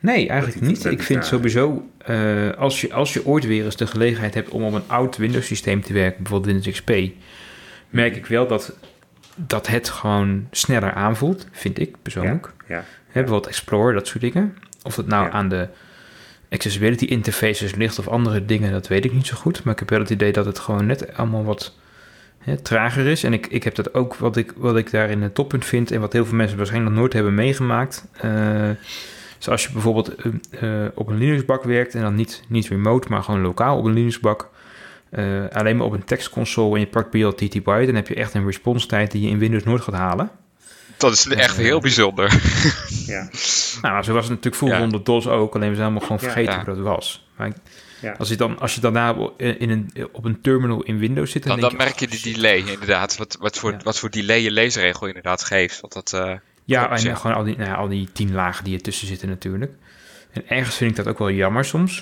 Nee, 0.00 0.28
eigenlijk 0.28 0.60
niet. 0.60 0.84
Ik 0.84 1.02
vind 1.02 1.24
sowieso, 1.26 1.88
eh, 1.98 2.50
als, 2.50 2.80
je, 2.80 2.92
als 2.92 3.12
je 3.12 3.26
ooit 3.26 3.46
weer 3.46 3.64
eens 3.64 3.76
de 3.76 3.86
gelegenheid 3.86 4.34
hebt 4.34 4.48
om 4.48 4.62
op 4.62 4.72
een 4.72 4.82
oud 4.86 5.16
Windows 5.16 5.46
systeem 5.46 5.82
te 5.82 5.92
werken, 5.92 6.22
bijvoorbeeld 6.22 6.52
Windows 6.52 6.76
XP, 6.76 6.90
merk 7.90 8.16
ik 8.16 8.26
wel 8.26 8.46
dat, 8.46 8.76
dat 9.34 9.66
het 9.66 9.88
gewoon 9.88 10.46
sneller 10.50 10.92
aanvoelt, 10.92 11.46
vind 11.52 11.78
ik 11.80 11.96
persoonlijk. 12.02 12.52
Ja, 12.68 12.84
Hè, 13.06 13.20
bijvoorbeeld 13.20 13.46
Explorer, 13.46 13.94
dat 13.94 14.06
soort 14.06 14.20
dingen. 14.20 14.56
Of 14.82 14.94
dat 14.94 15.06
nou 15.06 15.24
Ja. 15.24 15.30
aan 15.30 15.48
de 15.48 15.68
accessibility 16.50 17.04
interfaces 17.04 17.74
ligt 17.74 17.98
of 17.98 18.08
andere 18.08 18.44
dingen, 18.44 18.72
dat 18.72 18.88
weet 18.88 19.04
ik 19.04 19.12
niet 19.12 19.26
zo 19.26 19.36
goed. 19.36 19.64
Maar 19.64 19.72
ik 19.72 19.78
heb 19.78 19.90
wel 19.90 19.98
het 20.00 20.10
idee 20.10 20.32
dat 20.32 20.44
het 20.46 20.58
gewoon 20.58 20.86
net 20.86 21.16
allemaal 21.16 21.44
wat 21.44 21.74
hè, 22.38 22.56
trager 22.56 23.06
is. 23.06 23.24
En 23.24 23.32
ik, 23.32 23.46
ik 23.46 23.64
heb 23.64 23.74
dat 23.74 23.94
ook, 23.94 24.14
wat 24.14 24.36
ik, 24.36 24.52
wat 24.56 24.76
ik 24.76 24.90
daarin 24.90 25.22
een 25.22 25.32
toppunt 25.32 25.64
vind... 25.64 25.90
en 25.90 26.00
wat 26.00 26.12
heel 26.12 26.24
veel 26.26 26.36
mensen 26.36 26.56
waarschijnlijk 26.56 26.92
nog 26.92 27.00
nooit 27.00 27.12
hebben 27.14 27.34
meegemaakt... 27.34 28.04
eh, 29.38 29.44
zoals 29.44 29.62
je 29.62 29.72
bijvoorbeeld 29.72 30.14
eh, 30.14 30.84
eh, 30.84 30.90
op 30.94 31.08
een 31.08 31.18
Linux-bak 31.18 31.64
werkt... 31.64 31.94
en 31.94 32.02
dan 32.02 32.14
niet, 32.14 32.42
niet 32.48 32.68
remote, 32.68 33.08
maar 33.08 33.22
gewoon 33.22 33.40
lokaal 33.40 33.78
op 33.78 33.84
een 33.84 33.92
Linux-bak... 33.92 34.48
eh, 35.10 35.44
alleen 35.52 35.76
maar 35.76 35.86
op 35.86 35.92
een 35.92 36.04
tekstconsole 36.04 36.74
en 36.74 36.80
je 36.80 36.86
pakt 36.86 37.10
BLTT 37.10 37.64
dan 37.64 37.94
heb 37.94 38.08
je 38.08 38.14
echt 38.14 38.34
een 38.34 38.44
response 38.46 38.86
tijd 38.86 39.10
die 39.10 39.22
je 39.22 39.28
in 39.28 39.38
Windows 39.38 39.64
nooit 39.64 39.82
gaat 39.82 39.94
halen. 39.94 40.30
Dat 40.96 41.12
is 41.12 41.26
echt 41.28 41.56
heel 41.56 41.80
bijzonder. 41.80 42.40
ja, 43.06 43.28
Nou, 43.82 44.02
zo 44.02 44.12
was 44.12 44.22
het 44.22 44.28
natuurlijk 44.30 44.54
vroeger 44.56 44.78
Ja. 44.78 44.84
onder 44.84 45.04
DOS 45.04 45.26
ook, 45.26 45.54
alleen 45.54 45.68
we 45.68 45.74
zijn 45.74 45.86
allemaal 45.86 46.02
gewoon 46.06 46.20
vergeten 46.20 46.52
Ja. 46.52 46.64
hoe 46.64 46.74
dat 46.74 46.84
was. 46.84 47.28
Maar 47.36 47.52
ja. 48.00 48.14
als 48.18 48.28
je 48.28 48.36
dan, 48.36 48.58
als 48.58 48.74
je 48.74 48.80
dan 48.80 48.92
daar 48.92 49.16
in 49.36 49.70
een, 49.70 49.90
op 50.12 50.24
een 50.24 50.40
terminal 50.40 50.82
in 50.82 50.98
Windows 50.98 51.30
zit, 51.30 51.42
dan, 51.42 51.50
Dan, 51.52 51.60
denk 51.60 51.78
dan 51.78 51.86
merk 51.86 52.00
je 52.00 52.06
oh, 52.06 52.22
die 52.22 52.34
delay 52.34 52.58
inderdaad. 52.58 53.16
Wat, 53.16 53.36
wat, 53.40 53.58
voor, 53.58 53.70
Ja. 53.72 53.78
wat 53.82 53.98
voor 53.98 54.10
delay 54.10 54.40
je 54.42 54.50
leesregel 54.50 55.06
inderdaad 55.06 55.44
geeft. 55.44 55.80
Want 55.80 55.92
dat, 55.92 56.12
eh, 56.12 56.34
Ja, 56.68 56.90
en 56.90 57.16
gewoon 57.16 57.36
al 57.36 57.44
die, 57.44 57.56
nou 57.56 57.68
ja, 57.68 57.74
al 57.74 57.88
die 57.88 58.12
tien 58.12 58.32
lagen 58.32 58.64
die 58.64 58.74
ertussen 58.74 59.06
zitten 59.06 59.28
natuurlijk. 59.28 59.72
En 60.30 60.48
ergens 60.48 60.76
vind 60.76 60.90
ik 60.90 60.96
dat 60.96 61.06
ook 61.06 61.18
wel 61.18 61.30
jammer 61.30 61.64
soms. 61.64 62.00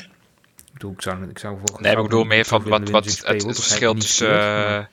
Ik 0.56 0.72
bedoel, 0.72 0.92
ik 0.92 1.02
zou, 1.02 1.28
ik 1.28 1.38
zou 1.38 1.58
voor 1.64 1.80
nee, 1.80 1.96
ik 1.96 2.02
bedoel 2.02 2.24
meer 2.24 2.44
van 2.44 2.62
wat, 2.68 2.88
wat 2.90 3.04
het, 3.04 3.44
verschil 3.44 3.94
tussen, 3.94 4.40
eh, 4.40 4.84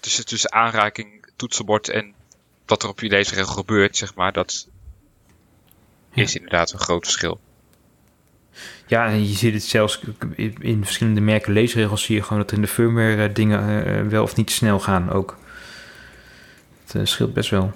tussen, 0.00 0.26
tussen 0.26 0.52
aanraking, 0.52 1.26
toetsenbord 1.36 1.88
en 1.88 2.12
wat 2.66 2.82
er 2.82 2.88
op 2.88 3.00
je 3.00 3.08
leesregel 3.08 3.52
gebeurt, 3.52 3.96
zeg 3.96 4.14
maar. 4.14 4.32
Dat 4.32 4.68
Ja. 6.12 6.22
is 6.22 6.34
inderdaad 6.34 6.72
een 6.72 6.78
groot 6.78 7.04
verschil. 7.04 7.40
Ja, 8.86 9.06
en 9.06 9.28
je 9.28 9.34
ziet 9.34 9.54
het 9.54 9.62
zelfs 9.62 10.00
in, 10.60 10.84
verschillende 10.84 11.20
merken 11.20 11.52
leesregels 11.52 12.02
zie 12.02 12.14
je 12.16 12.22
gewoon 12.22 12.38
dat 12.38 12.50
er 12.50 12.56
in 12.56 12.62
de 12.62 12.68
firmware 12.68 13.28
eh, 13.28 13.34
dingen 13.34 13.84
eh, 13.86 14.06
wel 14.06 14.22
of 14.22 14.36
niet 14.36 14.50
snel 14.50 14.80
gaan 14.80 15.10
ook. 15.10 15.38
Het 16.86 17.08
scheelt 17.08 17.34
best 17.34 17.50
wel. 17.50 17.72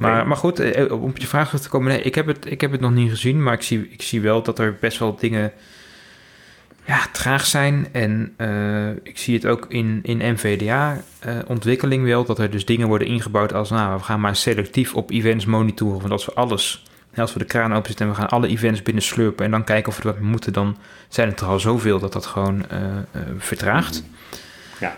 Maar, 0.00 0.26
maar 0.26 0.36
goed, 0.36 0.58
eh, 0.58 0.92
om 0.92 1.02
op 1.02 1.18
je 1.18 1.26
vraag 1.26 1.46
terug 1.46 1.62
te 1.62 1.68
komen. 1.68 1.88
Nee, 1.88 2.02
ik, 2.02 2.14
heb 2.14 2.26
het, 2.26 2.50
ik 2.50 2.60
heb 2.60 2.70
het 2.72 2.80
nog 2.80 2.92
niet 2.92 3.10
gezien, 3.10 3.42
maar 3.42 3.54
ik 3.54 3.62
zie, 3.62 3.88
ik 3.90 4.02
zie 4.02 4.20
wel 4.20 4.42
dat 4.42 4.58
er 4.58 4.76
best 4.80 4.98
wel 4.98 5.16
dingen 5.16 5.52
ja, 6.84 7.06
traag 7.12 7.46
zijn. 7.46 7.86
En 7.92 8.34
eh, 8.36 8.90
ik 8.90 9.18
zie 9.18 9.34
het 9.34 9.46
ook 9.46 9.66
in, 9.68 10.00
in 10.02 10.32
NVDA-ontwikkeling 10.32 12.04
wel, 12.04 12.24
dat 12.24 12.38
er 12.38 12.50
dus 12.50 12.64
dingen 12.64 12.88
worden 12.88 13.08
ingebouwd 13.08 13.54
als... 13.54 13.70
nou, 13.70 13.96
we 13.96 14.02
gaan 14.02 14.20
maar 14.20 14.36
selectief 14.36 14.94
op 14.94 15.10
events 15.10 15.44
monitoren. 15.44 15.98
Want 15.98 16.12
als 16.12 16.24
we 16.24 16.32
alles, 16.32 16.84
als 17.16 17.32
we 17.32 17.38
de 17.38 17.44
kraan 17.44 17.72
openzetten 17.72 18.06
en 18.06 18.12
we 18.12 18.18
gaan 18.18 18.28
alle 18.28 18.48
events 18.48 18.82
binnen 18.82 19.02
slurpen... 19.02 19.44
en 19.44 19.50
dan 19.50 19.64
kijken 19.64 19.88
of 19.88 19.96
we 19.96 20.02
wat 20.02 20.18
mee 20.18 20.30
moeten, 20.30 20.52
dan 20.52 20.76
zijn 21.08 21.28
het 21.28 21.40
er 21.40 21.46
al 21.46 21.60
zoveel 21.60 21.98
dat 21.98 22.12
dat 22.12 22.26
gewoon 22.26 22.68
eh, 22.68 22.78
eh, 22.96 23.22
vertraagt. 23.38 24.04
Ja. 24.80 24.96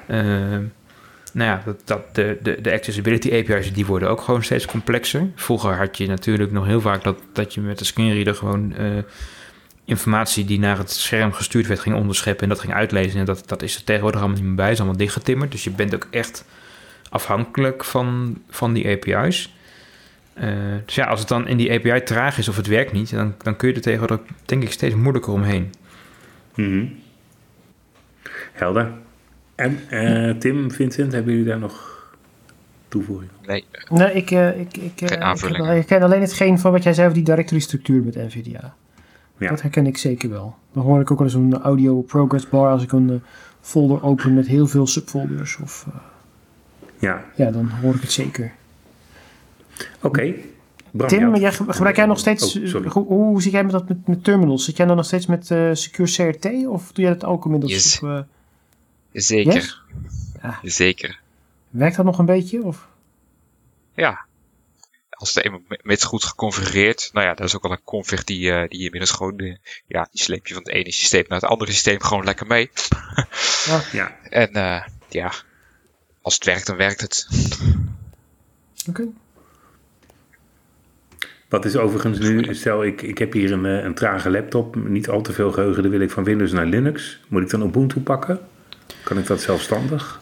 Nou 1.36 1.50
ja, 1.50 1.62
dat, 1.64 1.80
dat 1.84 2.14
de, 2.14 2.38
de, 2.42 2.60
de 2.60 2.72
accessibility 2.72 3.28
API's 3.28 3.72
die 3.72 3.86
worden 3.86 4.10
ook 4.10 4.20
gewoon 4.20 4.44
steeds 4.44 4.66
complexer. 4.66 5.28
Vroeger 5.34 5.76
had 5.76 5.98
je 5.98 6.06
natuurlijk 6.06 6.52
nog 6.52 6.66
heel 6.66 6.80
vaak 6.80 7.04
dat, 7.04 7.18
dat 7.32 7.54
je 7.54 7.60
met 7.60 7.78
de 7.78 7.84
screenreader 7.84 8.34
gewoon 8.34 8.74
eh, 8.74 8.98
informatie 9.84 10.44
die 10.44 10.58
naar 10.58 10.78
het 10.78 10.90
scherm 10.90 11.32
gestuurd 11.32 11.66
werd 11.66 11.80
ging 11.80 11.96
onderscheppen 11.96 12.42
en 12.42 12.48
dat 12.48 12.60
ging 12.60 12.74
uitlezen. 12.74 13.20
En 13.20 13.26
dat, 13.26 13.42
dat 13.48 13.62
is 13.62 13.76
er 13.76 13.84
tegenwoordig 13.84 14.20
allemaal 14.20 14.38
niet 14.38 14.46
meer 14.46 14.56
bij, 14.56 14.70
is 14.70 14.78
allemaal 14.78 14.96
dichtgetimmerd. 14.96 15.50
Dus 15.50 15.64
je 15.64 15.70
bent 15.70 15.94
ook 15.94 16.06
echt 16.10 16.44
afhankelijk 17.08 17.84
van, 17.84 18.38
van 18.50 18.72
die 18.72 18.88
API's. 18.88 19.54
Eh, 20.34 20.48
dus 20.84 20.94
ja, 20.94 21.06
als 21.06 21.20
het 21.20 21.28
dan 21.28 21.48
in 21.48 21.56
die 21.56 21.72
API 21.72 22.02
traag 22.02 22.38
is 22.38 22.48
of 22.48 22.56
het 22.56 22.66
werkt 22.66 22.92
niet, 22.92 23.10
dan, 23.10 23.34
dan 23.42 23.56
kun 23.56 23.68
je 23.68 23.74
er 23.74 23.80
tegenwoordig 23.80 24.20
denk 24.44 24.62
ik 24.62 24.72
steeds 24.72 24.94
moeilijker 24.94 25.32
omheen. 25.32 25.72
Mhm. 26.54 26.86
Helder. 28.52 28.92
En 29.56 29.78
eh, 29.88 30.30
Tim, 30.38 30.70
Vincent, 30.70 31.12
hebben 31.12 31.32
jullie 31.32 31.48
daar 31.48 31.58
nog 31.58 32.04
toevoeging? 32.88 33.30
Nee, 33.46 33.64
Nee, 33.90 34.12
ik, 34.12 34.30
eh, 34.30 34.60
ik, 34.60 34.76
ik, 34.76 35.00
eh, 35.00 35.08
Geen 35.08 35.50
ik, 35.50 35.56
ik 35.58 35.64
herken 35.64 36.02
alleen 36.02 36.20
hetgeen 36.20 36.58
van 36.58 36.72
wat 36.72 36.82
jij 36.82 36.92
zei 36.94 37.06
over 37.06 37.18
die 37.18 37.26
directory 37.26 37.60
structuur 37.60 38.02
met 38.02 38.14
NVIDIA. 38.14 38.74
Ja. 39.38 39.48
Dat 39.48 39.62
herken 39.62 39.86
ik 39.86 39.96
zeker 39.98 40.30
wel. 40.30 40.54
Dan 40.72 40.82
hoor 40.82 41.00
ik 41.00 41.10
ook 41.10 41.18
wel 41.18 41.26
eens 41.26 41.36
een 41.36 41.58
audio 41.60 42.00
progress 42.02 42.48
bar 42.48 42.70
als 42.70 42.82
ik 42.82 42.92
een 42.92 43.22
folder 43.60 44.02
open 44.02 44.34
met 44.34 44.46
heel 44.46 44.66
veel 44.66 44.86
subfolders. 44.86 45.56
Of, 45.62 45.86
eh, 45.88 45.94
Ja, 46.98 47.24
ja, 47.34 47.50
dan 47.50 47.68
hoor 47.68 47.94
ik 47.94 48.00
het 48.00 48.12
zeker. 48.12 48.52
oké. 50.02 50.34
Bram, 50.90 51.08
Tim, 51.08 51.34
jij, 51.36 51.52
ge- 51.52 51.72
gebruik 51.72 51.96
jij 51.96 52.06
nog 52.06 52.18
steeds... 52.18 52.58
Oh, 52.58 52.66
sorry. 52.66 52.88
hoe, 52.88 53.04
hoe 53.06 53.42
zit 53.42 53.52
jij 53.52 53.62
met 53.62 53.72
dat 53.72 53.88
met, 53.88 54.06
met 54.08 54.24
terminals? 54.24 54.64
Zit 54.64 54.76
jij 54.76 54.86
dan 54.86 54.96
nog 54.96 55.04
steeds 55.04 55.26
met 55.26 55.50
eh, 55.50 55.68
Secure 55.72 56.10
CRT? 56.32 56.66
Of 56.66 56.92
doe 56.92 57.04
jij 57.04 57.12
dat 57.14 57.24
ook 57.24 57.44
inmiddels 57.44 57.72
Yes. 57.72 58.00
op... 58.02 58.24
zeker. 59.20 59.52
Yes? 59.52 59.80
Ja. 60.42 60.58
Zeker. 60.62 61.20
werkt 61.70 61.96
dat 61.96 62.04
nog 62.04 62.18
een 62.18 62.26
beetje? 62.26 62.62
Of? 62.62 62.88
Ja. 63.94 64.24
Als 65.10 65.34
het 65.34 65.44
eenmaal 65.44 65.60
met 65.82 66.04
goed 66.04 66.24
geconfigureerd, 66.24 67.10
nou 67.12 67.26
ja, 67.26 67.34
dat 67.34 67.46
is 67.46 67.56
ook 67.56 67.62
wel 67.62 67.72
een 67.72 67.84
config 67.84 68.24
die, 68.24 68.52
eh, 68.52 68.68
die 68.68 68.78
je 68.78 68.84
inmiddels 68.84 69.10
gewoon, 69.10 69.38
eh, 69.38 69.56
ja, 69.86 70.08
die 70.10 70.22
sleep 70.22 70.46
je 70.46 70.54
van 70.54 70.62
het 70.62 70.72
ene 70.72 70.92
systeem 70.92 71.24
naar 71.28 71.40
het 71.40 71.50
andere 71.50 71.72
systeem 71.72 72.00
gewoon 72.00 72.24
lekker 72.24 72.46
mee. 72.46 72.70
Ja, 73.92 74.18
En 74.22 74.52
eh, 74.52 74.82
ja, 75.08 75.32
als 76.22 76.34
het 76.34 76.44
werkt, 76.44 76.66
dan 76.66 76.76
werkt 76.76 77.00
het. 77.00 77.28
Oké. 78.88 79.04
wat 81.48 81.64
is 81.64 81.76
overigens 81.76 82.18
nu, 82.18 82.54
stel 82.54 82.84
ik, 82.84 83.02
ik 83.02 83.18
heb 83.18 83.32
hier 83.32 83.52
een, 83.52 83.64
een 83.64 83.94
trage 83.94 84.30
laptop, 84.30 84.76
niet 84.76 85.08
al 85.08 85.22
te 85.22 85.32
veel 85.32 85.52
geheugen, 85.52 85.82
dan 85.82 85.90
wil 85.90 86.00
ik 86.00 86.10
van 86.10 86.24
Windows 86.24 86.52
naar 86.52 86.66
Linux. 86.66 87.20
Moet 87.28 87.42
ik 87.42 87.50
dan 87.50 87.62
Ubuntu 87.62 88.00
pakken? 88.00 88.40
Kan 89.06 89.18
ik 89.18 89.26
dat 89.26 89.40
zelfstandig? 89.40 90.20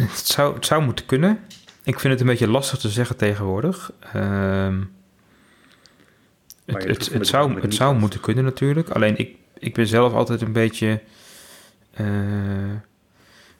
Het 0.00 0.26
zou, 0.26 0.54
het 0.54 0.66
zou 0.66 0.82
moeten 0.84 1.06
kunnen. 1.06 1.38
ik 1.82 2.00
vind 2.00 2.12
het 2.12 2.20
een 2.20 2.26
beetje 2.28 2.48
lastig 2.48 2.78
te 2.78 2.88
zeggen 2.88 3.16
tegenwoordig. 3.16 3.92
Ehm, 4.12 4.80
het, 6.64 6.84
het, 6.84 7.12
het 7.12 7.26
zou, 7.26 7.60
het 7.60 7.74
zou 7.74 7.96
moeten 7.98 8.20
kunnen 8.20 8.44
natuurlijk. 8.44 8.90
Alleen 8.90 9.16
ik, 9.18 9.36
ik 9.58 9.74
ben 9.74 9.86
zelf 9.86 10.12
altijd 10.12 10.40
een 10.40 10.52
beetje... 10.52 11.00
eh, 11.94 12.06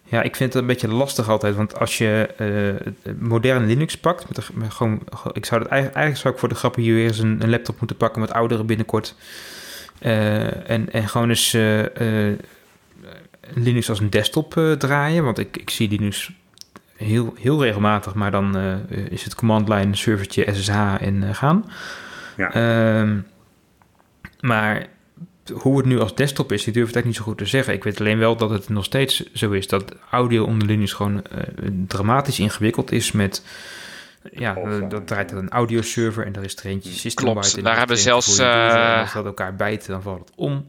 ja, 0.04 0.22
ik 0.22 0.36
vind 0.36 0.52
het 0.52 0.62
een 0.62 0.68
beetje 0.68 0.88
lastig 0.88 1.28
altijd. 1.28 1.54
Want 1.54 1.78
als 1.78 1.98
je 1.98 2.28
eh, 2.36 3.12
moderne 3.18 3.66
Linux 3.66 3.96
pakt... 3.96 4.28
Met 4.28 4.36
de- 4.36 4.52
met 4.54 4.72
gewoon, 4.72 5.02
ik 5.32 5.44
zou 5.46 5.60
het 5.60 5.70
eigenlijk, 5.70 5.94
eigenlijk 5.94 6.16
zou 6.16 6.34
ik 6.34 6.40
voor 6.40 6.48
de 6.48 6.54
grap 6.54 6.74
hier 6.74 6.94
weer 6.94 7.06
eens 7.06 7.18
een, 7.18 7.42
een 7.42 7.50
laptop 7.50 7.78
moeten 7.78 7.96
pakken... 7.96 8.20
met 8.20 8.32
oudere 8.32 8.64
binnenkort. 8.64 9.14
Eh, 9.98 10.70
en, 10.70 10.92
en 10.92 11.08
gewoon 11.08 11.28
eens 11.28 11.54
eh, 11.54 12.28
eh, 12.30 12.38
Linux 13.54 13.88
als 13.88 14.00
een 14.00 14.10
desktop 14.10 14.56
eh, 14.56 14.72
draaien. 14.72 15.24
Want 15.24 15.38
ik, 15.38 15.56
ik 15.56 15.70
zie 15.70 15.88
Linux 15.88 16.30
heel, 16.96 17.34
heel 17.38 17.62
regelmatig... 17.62 18.14
maar 18.14 18.30
dan 18.30 18.56
eh, 18.56 18.96
is 19.10 19.24
het 19.24 19.34
command 19.34 19.68
line, 19.68 19.96
servertje, 19.96 20.52
SSH 20.52 20.94
en 21.00 21.22
eh, 21.22 21.34
gaan. 21.34 21.70
Ja. 22.36 22.52
Ehm, 22.52 23.18
maar 24.40 24.86
hoe 25.52 25.76
het 25.76 25.86
nu 25.86 26.00
als 26.00 26.14
desktop 26.14 26.52
is, 26.52 26.66
ik 26.66 26.74
durf 26.74 26.86
het 26.86 26.94
eigenlijk 26.94 27.06
niet 27.06 27.16
zo 27.16 27.22
goed 27.22 27.38
te 27.38 27.46
zeggen. 27.46 27.74
Ik 27.74 27.84
weet 27.84 28.00
alleen 28.00 28.18
wel 28.18 28.36
dat 28.36 28.50
het 28.50 28.68
nog 28.68 28.84
steeds 28.84 29.32
zo 29.32 29.50
is 29.50 29.68
dat 29.68 29.94
audio 30.10 30.44
onder 30.44 30.68
Linux 30.68 30.92
gewoon 30.92 31.22
dramatisch 31.86 32.38
ingewikkeld 32.38 32.92
is 32.92 33.12
met... 33.12 33.44
Ja, 34.32 34.54
dat 34.88 35.06
draait 35.06 35.32
aan 35.32 35.38
een 35.38 35.50
audioserver 35.50 36.26
en 36.26 36.32
daar 36.32 36.44
is 36.44 36.56
er 36.56 36.66
eentje 36.66 36.90
system 36.90 37.24
Klopt, 37.24 37.62
daar 37.64 37.78
hebben 37.78 37.98
zelfs, 37.98 38.40
als 38.40 39.12
dat 39.12 39.24
elkaar 39.24 39.56
bijten, 39.56 39.90
dan 39.92 40.02
valt 40.02 40.18
het 40.18 40.32
om. 40.36 40.66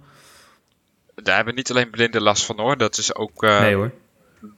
Daar 1.24 1.36
hebben 1.36 1.56
niet 1.56 1.72
alleen 1.72 1.90
blinden 1.90 2.22
last 2.22 2.46
van 2.46 2.60
hoor. 2.60 2.78
Dat 2.78 2.98
is 2.98 3.16
ook. 3.16 3.44
eh, 3.44 3.60
nee 3.60 3.76
hoor. 3.76 3.92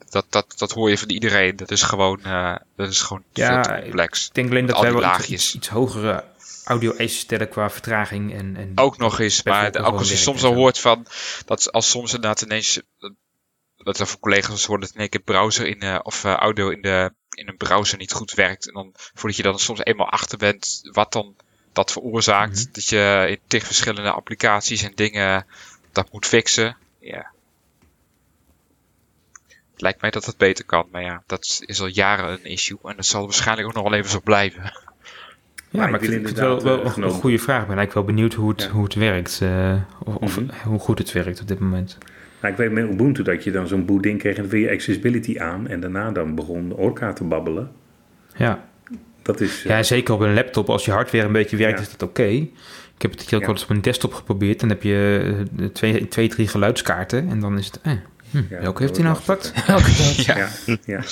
dat, 0.10 0.26
dat, 0.30 0.54
dat 0.58 0.72
hoor 0.72 0.90
je 0.90 0.98
van 0.98 1.10
iedereen. 1.10 1.56
Dat 1.56 1.72
is 1.72 1.82
gewoon, 1.82 2.24
eh, 2.24 2.56
dat 2.76 2.90
is 2.90 3.02
gewoon 3.02 3.24
Ja, 3.34 3.64
veel 3.64 3.74
te 3.74 3.82
complex. 3.82 4.28
Ik 4.28 4.34
denk 4.34 4.50
alleen 4.50 4.66
dat 4.66 4.80
wij 4.80 4.94
wel 4.94 5.20
iets, 5.28 5.56
iets, 5.56 5.68
hogere 5.68 6.24
audio-eisen 6.66 7.20
stellen 7.20 7.50
qua 7.50 7.70
vertraging 7.70 8.34
en... 8.34 8.56
en 8.56 8.72
Ook 8.76 8.98
nog 8.98 9.20
eens, 9.20 9.44
maar 9.44 9.86
ook 9.86 9.98
als 9.98 10.10
je 10.10 10.16
soms 10.16 10.44
al 10.44 10.54
hoort 10.54 10.80
van, 10.80 11.06
dat 11.46 11.72
als 11.72 11.90
soms 11.90 12.14
inderdaad 12.14 12.42
ineens, 12.42 12.82
dat 13.78 14.00
er 14.00 14.08
voor 14.08 14.20
collega's 14.20 14.66
horen 14.66 14.82
dat 14.82 14.92
in 14.94 15.00
één 15.00 15.10
keer 15.10 15.22
browser 15.22 15.68
in, 15.68 15.80
eh, 15.80 16.00
of 16.04 16.24
eh, 16.24 16.34
audio 16.34 16.70
in, 16.70 16.82
de, 16.82 17.14
in 17.30 17.48
een 17.48 17.58
browser 17.58 17.98
niet 17.98 18.14
goed 18.14 18.34
werkt. 18.34 18.68
En 18.68 18.74
dan 18.74 18.92
voordat 18.94 19.38
je 19.38 19.44
dan 19.44 19.60
soms 19.60 19.84
eenmaal 19.84 20.10
achter 20.10 20.38
bent 20.38 20.80
wat 20.92 21.12
dan 21.12 21.36
dat 21.74 21.92
veroorzaakt. 21.92 22.64
Mhm. 22.64 22.72
Dat 22.72 22.88
je 22.88 23.26
in 23.30 23.40
tig 23.48 23.66
verschillende 23.66 24.12
applicaties 24.12 24.84
en 24.84 24.92
dingen 24.96 25.46
dat 25.94 26.12
moet 26.12 26.26
fixen. 26.26 26.76
Ja. 27.00 27.32
Het 29.72 29.82
lijkt 29.82 30.02
mij 30.02 30.10
dat 30.12 30.26
dat 30.26 30.38
beter 30.38 30.66
kan, 30.66 30.88
maar 30.92 31.02
ja, 31.02 31.24
dat 31.26 31.62
is 31.66 31.82
al 31.82 31.88
jaren 31.88 32.30
een 32.32 32.46
issue. 32.46 32.78
En 32.84 32.96
dat 32.96 33.06
zal 33.06 33.24
waarschijnlijk 33.24 33.68
ook 33.68 33.74
nog 33.74 33.84
wel 33.84 33.94
even 33.94 34.10
zo 34.12 34.20
blijven. 34.24 34.62
Ja, 34.64 35.80
Maar 35.80 35.92
maar, 35.92 36.00
ik 36.04 36.06
ik 36.06 36.10
vind, 36.12 36.22
ik 36.22 36.28
het 36.28 36.40
wel, 36.40 36.58
eh, 36.58 36.64
wel 36.64 37.04
een 37.04 37.10
goede 37.12 37.38
vraag. 37.40 37.62
Ik 37.62 37.68
ben 37.68 37.78
eigenlijk 37.78 37.94
wel 38.08 38.16
benieuwd 38.16 38.34
hoe 38.34 38.50
het, 38.50 38.62
Ja. 38.62 38.70
hoe 38.70 38.84
het 38.84 38.94
werkt. 38.94 39.40
eh, 39.42 39.76
of 40.04 40.16
of 40.16 40.40
Mhm. 40.40 40.50
hoe 40.68 40.80
goed 40.80 40.98
het 41.00 41.12
werkt 41.12 41.42
op 41.42 41.48
dit 41.48 41.60
moment. 41.60 41.98
Nou, 42.42 42.54
ik 42.54 42.60
weet 42.60 42.72
met 42.72 42.90
Ubuntu 42.90 43.24
dat 43.24 43.44
je 43.44 43.52
dan 43.52 43.68
zo'n 43.68 43.86
boot 43.86 44.04
ding 44.04 44.20
kreeg 44.20 44.36
en 44.36 44.42
dan 44.42 44.52
wil 44.52 44.60
je 44.60 44.70
accessibility 44.72 45.40
aan 45.40 45.68
en 45.68 45.80
daarna 45.80 46.12
dan 46.12 46.36
begon 46.36 46.74
Orca 46.74 47.14
te 47.14 47.24
babbelen. 47.24 47.72
Ja. 48.36 48.68
Dat 49.22 49.40
is... 49.42 49.60
eh, 49.64 49.66
ja, 49.70 49.78
en 49.78 49.86
zeker 49.86 50.14
op 50.14 50.20
een 50.20 50.34
laptop. 50.34 50.70
Als 50.70 50.86
je 50.86 50.92
hardware 50.92 51.26
een 51.26 51.32
beetje 51.32 51.58
werkt, 51.58 51.78
Ja. 51.80 51.84
is 51.86 51.92
dat 51.92 52.10
oké. 52.10 52.48
Ik 52.96 53.02
heb 53.02 53.12
het 53.12 53.22
hier 53.22 53.34
ook 53.34 53.40
Ja. 53.40 53.46
wel 53.46 53.56
eens 53.56 53.64
op 53.64 53.70
een 53.70 53.82
desktop 53.82 54.14
geprobeerd. 54.14 54.60
Dan 54.60 54.70
heb 54.70 54.84
je 54.84 55.46
eh, 55.58 55.66
twee, 55.66 56.08
twee, 56.08 56.28
drie 56.28 56.48
geluidskaarten. 56.48 57.30
En 57.30 57.40
dan 57.40 57.58
is 57.58 57.66
het... 57.66 57.80
Eh, 57.82 57.94
hm, 58.32 58.38
Ja, 58.50 58.62
welke 58.62 58.82
heeft 58.82 58.96
hij 58.96 59.06
nou 59.06 59.16
gepakt? 59.18 59.54
Ja. 59.68 59.78
Ja, 60.36 60.48
ja, 60.86 61.04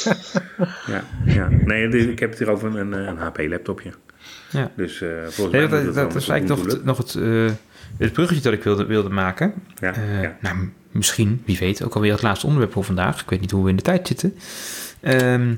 ja, 0.88 1.04
ja. 1.26 1.48
Nee, 1.66 1.88
ik 2.12 2.20
heb 2.20 2.30
het 2.30 2.40
hier 2.40 2.50
over 2.50 2.76
een, 2.76 2.92
een 2.92 3.18
HP-laptopje. 3.18 3.92
Ja. 4.52 4.72
Dus 4.76 5.02
eh 5.02 5.10
volgens 5.28 5.58
Nee, 5.58 5.68
mij 5.68 5.84
dat, 5.94 6.16
is 6.16 6.28
eigenlijk 6.30 6.48
nog, 6.64 6.74
het, 6.74 6.84
nog 6.86 6.98
het, 6.98 7.16
eh, 7.16 7.50
het 7.98 8.14
bruggetje 8.14 8.44
dat 8.44 8.54
ik 8.54 8.64
wilde, 8.64 8.86
wilde 8.86 9.10
maken. 9.10 9.54
Ja, 9.80 9.94
ja. 10.22 10.38
Nou, 10.42 10.70
misschien, 10.92 11.42
wie 11.46 11.58
weet, 11.58 11.84
ook 11.84 11.96
alweer 11.96 12.12
het 12.12 12.22
laatste 12.22 12.46
onderwerp 12.46 12.74
voor 12.74 12.84
vandaag. 12.84 13.22
Ik 13.22 13.30
weet 13.30 13.42
niet 13.42 13.52
hoe 13.52 13.64
we 13.64 13.70
in 13.70 13.76
de 13.76 13.82
tijd 13.82 14.08
zitten. 14.08 14.36
Ehm, 15.00 15.54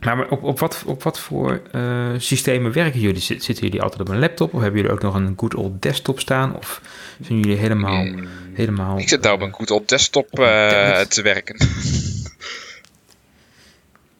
maar 0.00 0.28
op, 0.28 0.42
op, 0.42 0.58
wat, 0.58 0.82
op 0.86 1.02
wat 1.02 1.20
voor 1.20 1.62
eh, 1.72 2.10
systemen 2.16 2.72
werken 2.72 3.00
jullie? 3.00 3.20
Zit- 3.20 3.44
Zitten 3.44 3.64
jullie 3.64 3.82
altijd 3.82 4.00
op 4.00 4.08
een 4.08 4.18
laptop? 4.18 4.54
Of 4.54 4.60
hebben 4.60 4.80
jullie 4.80 4.94
ook 4.96 5.02
nog 5.02 5.14
een 5.14 5.34
good 5.36 5.54
old 5.54 5.82
desktop 5.82 6.20
staan? 6.20 6.56
Of 6.56 6.80
zijn 7.20 7.40
jullie 7.40 7.56
helemaal... 7.56 8.04
Mm, 8.04 8.28
helemaal 8.54 8.98
Ik 8.98 9.08
zit 9.08 9.20
nou 9.22 9.34
op 9.34 9.40
een 9.40 9.52
goed 9.52 9.70
op 9.70 9.88
desktop 9.88 10.38
eh, 10.38 11.00
te 11.00 11.22
werken. 11.22 11.56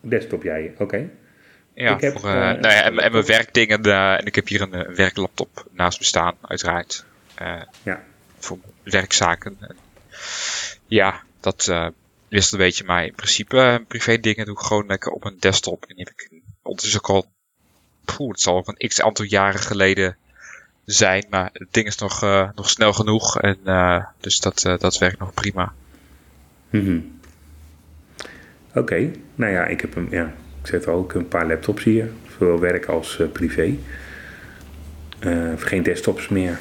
Desktop 0.00 0.42
jij, 0.42 0.74
oké. 0.78 1.08
Ja, 1.74 1.94
Ik 1.94 2.00
heb, 2.00 2.18
voor, 2.18 2.28
eh, 2.28 2.34
nou 2.34 2.60
ja, 2.60 2.82
en, 2.82 2.98
en 2.98 3.12
mijn 3.12 3.24
werkdingen. 3.26 3.82
eh, 3.82 4.12
en 4.12 4.24
ik 4.26 4.34
heb 4.34 4.48
hier 4.48 4.60
een 4.60 4.74
eh, 4.74 4.94
werklaptop 4.96 5.66
naast 5.72 5.98
me 5.98 6.04
staan, 6.04 6.34
uiteraard. 6.40 7.04
Eh, 7.34 7.60
Ja. 7.82 8.02
Voor 8.38 8.58
werkzaken. 8.82 9.56
En 9.60 9.76
ja, 10.86 11.22
dat 11.40 11.66
eh 11.70 11.86
wist 12.30 12.52
een 12.52 12.58
beetje. 12.58 12.84
Maar 12.84 13.04
in 13.04 13.14
principe, 13.14 13.58
eh, 13.58 13.76
privé 13.88 14.18
dingen 14.18 14.44
doe 14.46 14.54
ik 14.54 14.60
gewoon 14.60 14.86
lekker 14.86 15.12
op 15.12 15.24
een 15.24 15.36
desktop. 15.38 15.84
En 15.84 15.98
heb 15.98 16.08
ik 16.08 16.30
ook 16.62 17.08
al... 17.08 17.30
Poeh, 18.04 18.30
het 18.30 18.40
zal 18.40 18.56
ook 18.56 18.68
een 18.68 18.88
x 18.88 19.00
aantal 19.00 19.24
jaren 19.24 19.60
geleden 19.60 20.16
zijn. 20.84 21.26
Maar 21.30 21.50
het 21.52 21.68
ding 21.70 21.86
is 21.86 21.96
nog, 21.96 22.22
eh, 22.22 22.48
nog 22.54 22.70
snel 22.70 22.92
genoeg. 22.92 23.40
En, 23.40 23.58
eh, 23.64 24.04
dus 24.20 24.40
dat, 24.40 24.60
dat 24.78 24.98
werkt 24.98 25.18
nog 25.18 25.34
prima. 25.34 25.72
Mhm. 26.70 27.00
Oké, 28.74 29.10
nou 29.34 29.52
ja, 29.52 29.66
ik 29.66 29.80
heb 29.80 29.96
een, 29.96 30.08
ja, 30.10 30.34
ik 30.62 30.66
zet 30.66 30.86
ook 30.86 31.12
een 31.12 31.28
paar 31.28 31.46
laptops 31.46 31.84
hier, 31.84 32.10
zowel 32.38 32.58
werk 32.58 32.86
als 32.86 33.20
privé. 33.32 33.74
Geen 35.56 35.82
desktops 35.82 36.28
meer. 36.28 36.58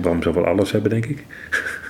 Bram 0.00 0.22
zal 0.22 0.34
wel 0.34 0.46
alles 0.46 0.72
hebben, 0.72 0.90
denk 0.90 1.06
ik. 1.06 1.24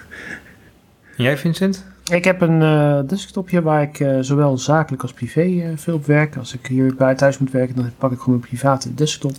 Jij, 1.17 1.39
Vincent? 1.39 1.85
Ik 2.11 2.25
heb 2.25 2.41
een 2.41 2.63
eh, 2.63 2.99
desktopje 3.07 3.63
waar 3.63 3.83
ik 3.83 4.01
eh, 4.01 4.19
zowel 4.21 4.59
zakelijk 4.59 5.03
als 5.03 5.13
privé 5.13 5.41
eh, 5.41 5.69
veel 5.77 5.95
op 5.95 6.07
werk. 6.07 6.37
Als 6.37 6.55
ik 6.55 6.67
hier 6.67 6.95
bij 6.95 7.15
thuis 7.15 7.39
moet 7.39 7.51
werken, 7.51 7.77
dan 7.77 7.91
pak 7.99 8.13
ik 8.13 8.19
gewoon 8.19 8.39
mijn 8.39 8.49
private 8.49 8.95
desktop. 8.95 9.35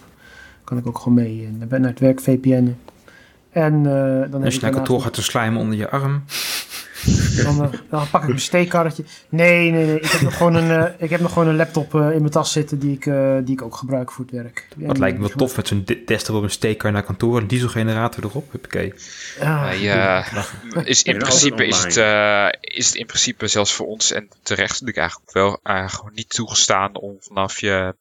Kan 0.64 0.78
ik 0.78 0.88
ook 0.88 0.98
gewoon 0.98 1.14
mee 1.14 1.50
naar, 1.60 1.80
naar 1.80 1.90
het 1.90 2.00
werk 2.00 2.22
VPN'en. 2.22 2.78
En 3.52 3.84
dan 3.84 3.92
heb 4.32 4.44
Als 4.44 4.56
je 4.56 4.62
naar 4.62 4.72
kantoor 4.72 5.02
gaat 5.02 5.14
te 5.14 5.24
slijmen 5.24 5.62
onder 5.62 5.78
je 5.78 5.90
arm. 5.90 6.24
Dan, 7.44 7.64
eh, 7.64 7.80
dan 7.90 8.10
pak 8.10 8.22
ik 8.22 8.28
mijn 8.28 8.40
steekkarretje. 8.40 9.04
Nee, 9.30 9.72
nee, 9.72 9.86
nee. 9.86 10.00
Ik 10.00 10.12
heb 10.12 10.22
nog 10.22 10.38
gewoon 10.38 10.54
een, 10.56 10.72
eh, 10.86 10.94
ik 11.04 11.10
heb 11.10 11.20
nog 11.22 11.34
gewoon 11.34 11.48
een 11.48 11.56
laptop 11.56 11.96
eh, 11.96 12.02
in 12.02 12.20
mijn 12.20 12.30
tas 12.30 12.52
zitten 12.52 12.80
die 12.80 12.96
ik, 12.96 13.06
eh, 13.06 13.36
die 13.44 13.54
ik 13.54 13.62
ook 13.62 13.76
gebruik 13.76 14.12
voor 14.12 14.26
het 14.26 14.34
werk. 14.34 14.68
Dat 14.76 14.90
En 14.94 15.00
lijkt 15.00 15.18
me 15.20 15.28
wel 15.28 15.38
tof 15.38 15.56
met 15.56 15.68
zo'n 15.68 15.82
de- 15.86 16.04
desktop 16.06 16.36
op 16.36 16.44
een 16.44 16.50
steekar 16.50 16.92
naar 16.92 17.04
kantoor. 17.04 17.38
Een 17.42 17.48
dieselgenerator 17.48 18.24
erop. 18.24 18.52
Huppakee. 18.52 18.94
Wij, 19.40 19.92
eh, 19.92 20.44
is 20.84 21.04
in 21.04 21.18
principe 21.18 21.66
is 21.68 21.84
het, 21.84 21.98
eh, 21.98 22.48
is 22.62 22.86
het 22.86 22.96
in 22.96 23.06
principe 23.06 23.48
zelfs 23.48 23.74
voor 23.74 23.86
ons 23.88 24.12
en 24.12 24.30
terecht 24.44 24.70
natuurlijk 24.72 24.98
eigenlijk 24.98 25.32
wel 25.34 25.60
gewoon 25.88 26.12
niet 26.14 26.30
toegestaan 26.30 26.96
om 26.96 27.16
vanaf 27.20 27.60
je 27.60 27.96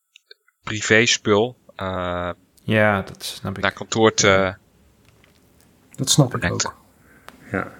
privé 0.62 1.06
spul 1.06 1.56
eh, 1.76 2.30
Ja, 2.62 3.02
dat 3.02 3.24
snap 3.24 3.56
ik. 3.56 3.62
naar 3.62 3.72
kantoor 3.72 4.14
te 4.14 4.54
dat 5.96 6.10
snap 6.10 6.34
ik 6.34 6.40
connecten. 6.40 6.70
ook. 6.70 6.76
Ja, 7.52 7.72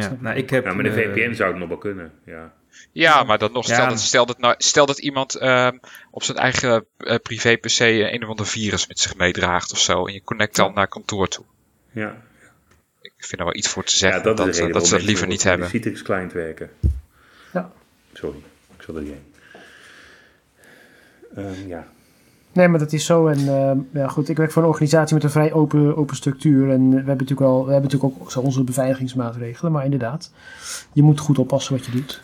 Ja, 0.00 0.16
nou, 0.20 0.36
ik 0.36 0.50
heb, 0.50 0.64
ja 0.64 0.74
met 0.74 0.84
de 0.84 1.02
eh, 1.02 1.10
VPN 1.12 1.34
zou 1.34 1.50
het 1.50 1.58
nog 1.58 1.68
wel 1.68 1.78
kunnen. 1.78 2.12
Ja, 2.26 2.52
Ja, 2.92 3.22
maar 3.22 3.38
dan 3.38 3.52
nog, 3.52 3.66
Ja. 3.66 3.74
stel, 3.74 3.88
dat, 3.88 4.00
stel, 4.00 4.26
dat, 4.26 4.38
nou, 4.38 4.54
stel 4.58 4.86
dat 4.86 4.98
iemand 4.98 5.34
ehm, 5.34 5.78
op 6.10 6.22
zijn 6.22 6.38
eigen 6.38 6.84
eh, 6.96 7.16
privé 7.22 7.56
PC 7.56 7.78
een, 7.78 8.14
een 8.14 8.22
of 8.22 8.28
ander 8.28 8.46
virus 8.46 8.86
met 8.86 8.98
zich 8.98 9.16
meedraagt 9.16 9.72
of 9.72 9.78
zo. 9.78 10.06
En 10.06 10.12
je 10.12 10.22
connect 10.22 10.56
dan 10.56 10.74
naar 10.74 10.88
kantoor 10.88 11.28
toe. 11.28 11.44
ja. 11.92 12.22
Ik 13.02 13.30
vind 13.30 13.40
er 13.40 13.46
wel 13.46 13.56
iets 13.56 13.68
voor 13.68 13.84
te 13.84 13.92
ja 13.92 13.98
zeggen 13.98 14.22
dat, 14.22 14.36
dat, 14.36 14.46
dat, 14.72 14.86
ze 14.86 14.92
dat 14.92 15.02
liever 15.02 15.26
niet 15.26 15.42
hebben. 15.42 15.68
Citrix 15.68 16.02
client 16.02 16.32
werken. 16.32 16.70
Ja. 17.52 17.72
Sorry, 18.12 18.38
ik 18.76 18.82
zal 18.82 18.96
er 18.96 19.02
niet 19.02 19.12
heen. 19.12 19.34
Ehm, 21.36 21.68
ja, 21.68 21.86
Nee, 22.54 22.68
maar 22.68 22.78
dat 22.78 22.92
is 22.92 23.04
zo. 23.04 23.26
En 23.26 23.38
eh, 23.38 24.00
ja, 24.00 24.08
goed, 24.08 24.28
ik 24.28 24.36
werk 24.36 24.52
voor 24.52 24.62
een 24.62 24.68
organisatie 24.68 25.14
met 25.14 25.24
een 25.24 25.30
vrij 25.30 25.52
open, 25.52 25.96
open 25.96 26.16
structuur. 26.16 26.70
En 26.70 26.88
we 26.90 26.96
hebben 26.96 27.16
natuurlijk, 27.16 27.40
al, 27.40 27.66
we 27.66 27.72
hebben 27.72 27.90
natuurlijk 27.90 28.20
ook 28.20 28.30
zo 28.30 28.40
onze 28.40 28.64
beveiligingsmaatregelen. 28.64 29.72
Maar 29.72 29.84
inderdaad, 29.84 30.32
je 30.92 31.02
moet 31.02 31.20
goed 31.20 31.38
oppassen 31.38 31.76
wat 31.76 31.86
je 31.86 31.92
doet. 31.92 32.22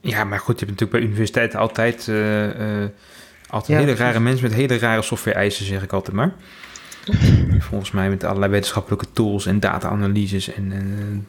Ja, 0.00 0.24
maar 0.24 0.38
goed, 0.38 0.60
je 0.60 0.66
hebt 0.66 0.70
natuurlijk 0.70 0.90
bij 0.90 1.08
universiteiten 1.08 1.58
altijd, 1.58 2.08
eh, 2.08 2.82
eh, 2.82 2.90
altijd 3.48 3.78
Ja, 3.78 3.86
hele 3.86 3.98
rare 3.98 4.20
mensen 4.20 4.44
met 4.44 4.54
hele 4.54 4.78
rare 4.78 5.02
software-eisen, 5.02 5.66
zeg 5.66 5.82
ik 5.82 5.92
altijd 5.92 6.16
maar. 6.16 6.32
Volgens 7.58 7.90
mij 7.90 8.08
met 8.08 8.24
allerlei 8.24 8.52
wetenschappelijke 8.52 9.06
tools 9.12 9.46
en 9.46 9.60
data-analyses 9.60 10.52
en, 10.52 10.72
en 10.72 11.26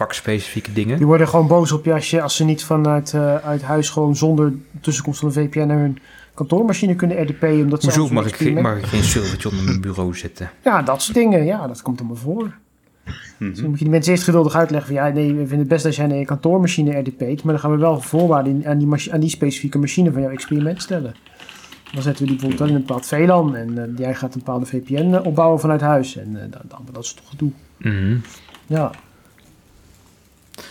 vakspecifieke 0.00 0.72
dingen. 0.72 0.96
Die 0.96 1.06
worden 1.06 1.28
gewoon 1.28 1.46
boos 1.46 1.72
op 1.72 1.84
je 1.84 1.92
als, 1.92 2.10
je, 2.10 2.22
als 2.22 2.36
ze 2.36 2.44
niet 2.44 2.64
vanuit 2.64 3.14
eh, 3.14 3.34
uit 3.36 3.62
huis 3.62 3.90
gewoon 3.90 4.16
zonder 4.16 4.52
tussenkomst 4.80 5.20
van 5.20 5.28
een 5.28 5.34
VPN 5.34 5.66
naar 5.66 5.78
hun 5.78 5.98
kantoormachine 6.46 6.94
kunnen 6.94 7.22
RDP'en. 7.22 7.60
Omdat 7.62 7.82
ze 7.82 7.86
Hoezo 7.98 8.14
mag 8.14 8.24
een 8.24 8.28
ik, 8.30 8.36
geen- 8.36 8.62
mag 8.62 8.78
ik 8.78 8.84
geen 8.86 9.02
servertje 9.02 9.48
onder 9.50 9.64
mijn 9.64 9.80
bureau 9.80 10.14
zetten? 10.16 10.50
Ja, 10.64 10.82
dat 10.82 11.02
soort 11.02 11.16
dingen. 11.16 11.44
Ja, 11.44 11.66
dat 11.66 11.82
komt 11.82 11.98
allemaal 11.98 12.16
voor. 12.16 12.54
Dus 13.38 13.58
dan 13.58 13.68
moet 13.68 13.78
je 13.78 13.84
die 13.84 13.92
mensen 13.92 14.12
eerst 14.12 14.24
geduldig 14.24 14.54
uitleggen 14.54 14.94
van 14.94 15.04
ja, 15.06 15.12
nee, 15.14 15.28
we 15.28 15.38
vinden 15.38 15.58
het 15.58 15.68
best 15.68 15.84
als 15.86 15.96
jij 15.96 16.06
naar 16.06 16.16
je 16.18 16.24
kantoormachine 16.24 16.98
RDP't, 16.98 17.42
maar 17.42 17.52
dan 17.52 17.58
gaan 17.58 17.70
we 17.70 17.76
wel 17.76 18.00
voorwaarden 18.00 18.66
aan 18.66 18.78
die, 18.78 18.86
machi- 18.86 19.10
aan 19.12 19.20
die 19.20 19.28
specifieke 19.28 19.78
machine 19.78 20.12
van 20.12 20.22
jouw 20.22 20.30
experiment 20.30 20.82
stellen. 20.82 21.14
Dan 21.92 22.02
zetten 22.02 22.22
we 22.24 22.30
die 22.30 22.40
bijvoorbeeld 22.40 22.58
dan 22.58 22.68
in 22.68 22.74
een 22.74 22.80
bepaald 22.86 23.06
VLAN 23.06 23.56
en 23.56 23.78
eh, 23.78 23.98
jij 23.98 24.14
gaat 24.14 24.34
een 24.34 24.38
bepaalde 24.44 24.66
VPN 24.66 25.14
eh, 25.14 25.24
opbouwen 25.26 25.60
vanuit 25.60 25.80
huis 25.80 26.16
en 26.16 26.36
eh, 26.36 26.42
dan, 26.50 26.60
dan, 26.68 26.78
dat 26.92 27.04
is 27.04 27.12
toch 27.12 27.28
gedoe. 27.28 27.50
Mhm. 27.76 28.16
Ja. 28.66 28.90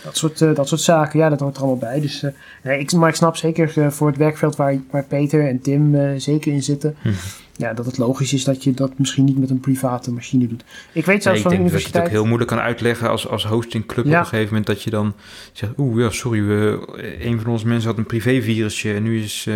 Dat 0.04 0.16
soort, 0.16 0.40
eh, 0.40 0.54
dat 0.54 0.68
soort 0.68 0.80
zaken, 0.80 1.18
ja, 1.18 1.28
dat 1.28 1.40
hoort 1.40 1.56
er 1.56 1.62
allemaal 1.62 1.78
bij. 1.90 2.00
Dus, 2.00 2.22
eh, 2.22 2.30
nee, 2.62 2.78
ik, 2.78 2.92
maar 2.92 3.08
ik 3.08 3.14
snap 3.14 3.36
zeker 3.36 3.72
eh, 3.78 3.90
voor 3.90 4.06
het 4.08 4.16
werkveld 4.16 4.56
waar, 4.56 4.76
waar 4.90 5.04
Peter 5.04 5.46
en 5.48 5.60
Tim 5.60 5.96
zeker 6.20 6.52
in 6.52 6.62
zitten, 6.62 6.96
Mhm. 7.02 7.14
ja, 7.56 7.72
dat 7.74 7.86
het 7.86 7.98
logisch 7.98 8.32
is 8.32 8.44
dat 8.44 8.64
je 8.64 8.74
dat 8.74 8.98
misschien 8.98 9.24
niet 9.24 9.38
met 9.38 9.50
een 9.50 9.60
private 9.60 10.12
machine 10.12 10.46
doet. 10.48 10.64
Ik 10.92 11.04
weet 11.04 11.06
Nee, 11.06 11.20
zelfs 11.20 11.24
ik 11.24 11.24
van 11.24 11.34
de 11.34 11.38
denk 11.42 11.42
dat 11.42 11.50
je 11.50 11.56
het 11.56 11.58
universiteit. 11.60 12.04
ook 12.04 12.10
heel 12.10 12.24
moeilijk 12.26 12.50
kan 12.50 12.58
uitleggen 12.60 13.08
als, 13.10 13.28
als 13.28 13.44
hostingclub 13.46 14.04
Ja. 14.06 14.12
op 14.12 14.18
een 14.18 14.24
gegeven 14.26 14.48
moment 14.48 14.66
dat 14.66 14.82
je 14.82 14.90
dan 14.90 15.14
zegt, 15.52 15.72
oeh 15.78 16.02
ja, 16.02 16.10
sorry, 16.10 16.42
we, 16.46 16.78
een 17.20 17.40
van 17.40 17.50
onze 17.50 17.66
mensen 17.66 17.88
had 17.88 17.98
een 17.98 18.06
privévirusje 18.06 18.94
en 18.94 19.02
nu 19.02 19.22
is 19.22 19.48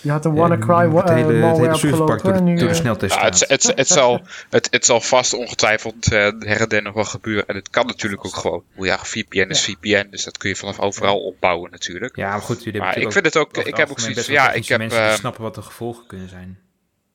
Je 0.00 0.10
had 0.10 0.24
een 0.24 0.32
eh, 0.32 0.38
WannaCry 0.38 0.84
het 0.84 0.92
wa- 0.92 1.04
eh, 1.04 1.14
hele, 1.14 1.32
het 1.32 1.40
malware 1.40 1.62
hele 1.62 1.78
serverpark 1.78 2.22
door, 2.22 2.32
de, 2.32 2.40
nu, 2.40 2.54
door 2.56 2.68
de 2.68 2.74
eh, 2.74 2.80
sneltest 2.80 3.14
Ja, 3.14 3.24
het, 3.24 3.44
het, 3.48 3.72
het, 3.76 3.88
zal, 3.88 4.20
het, 4.50 4.68
het 4.70 4.84
zal 4.84 5.00
vast 5.00 5.34
ongetwijfeld 5.34 6.12
eh 6.12 6.32
her 6.38 6.60
en 6.60 6.68
der 6.68 6.82
nog 6.82 6.94
wel 6.94 7.04
gebeuren. 7.04 7.46
En 7.46 7.54
het 7.56 7.70
kan 7.70 7.86
natuurlijk 7.86 8.24
ook 8.24 8.34
gewoon. 8.36 8.62
Hoe 8.74 8.86
ja, 8.86 8.98
VPN 8.98 9.48
is 9.50 9.64
VPN, 9.64 10.06
dus 10.10 10.24
dat 10.24 10.38
kun 10.38 10.48
je 10.48 10.56
vanaf 10.56 10.78
overal 10.80 11.20
opbouwen 11.20 11.70
natuurlijk. 11.70 12.16
Ja, 12.16 12.30
maar 12.30 12.40
goed, 12.40 12.64
jullie 12.64 12.80
Maar 12.80 12.98
ik 12.98 13.12
vind 13.12 13.24
het 13.24 13.36
ook, 13.36 13.56
ik 13.56 13.76
heb 13.76 13.90
ook 13.90 14.00
zoiets 14.00 14.26
ja, 14.26 14.52
ik 14.52 14.68
heb, 14.68 14.78
mensen 14.78 15.14
snappen 15.14 15.42
wat 15.42 15.54
de 15.54 15.62
gevolgen 15.62 16.06
kunnen 16.06 16.28
zijn. 16.28 16.58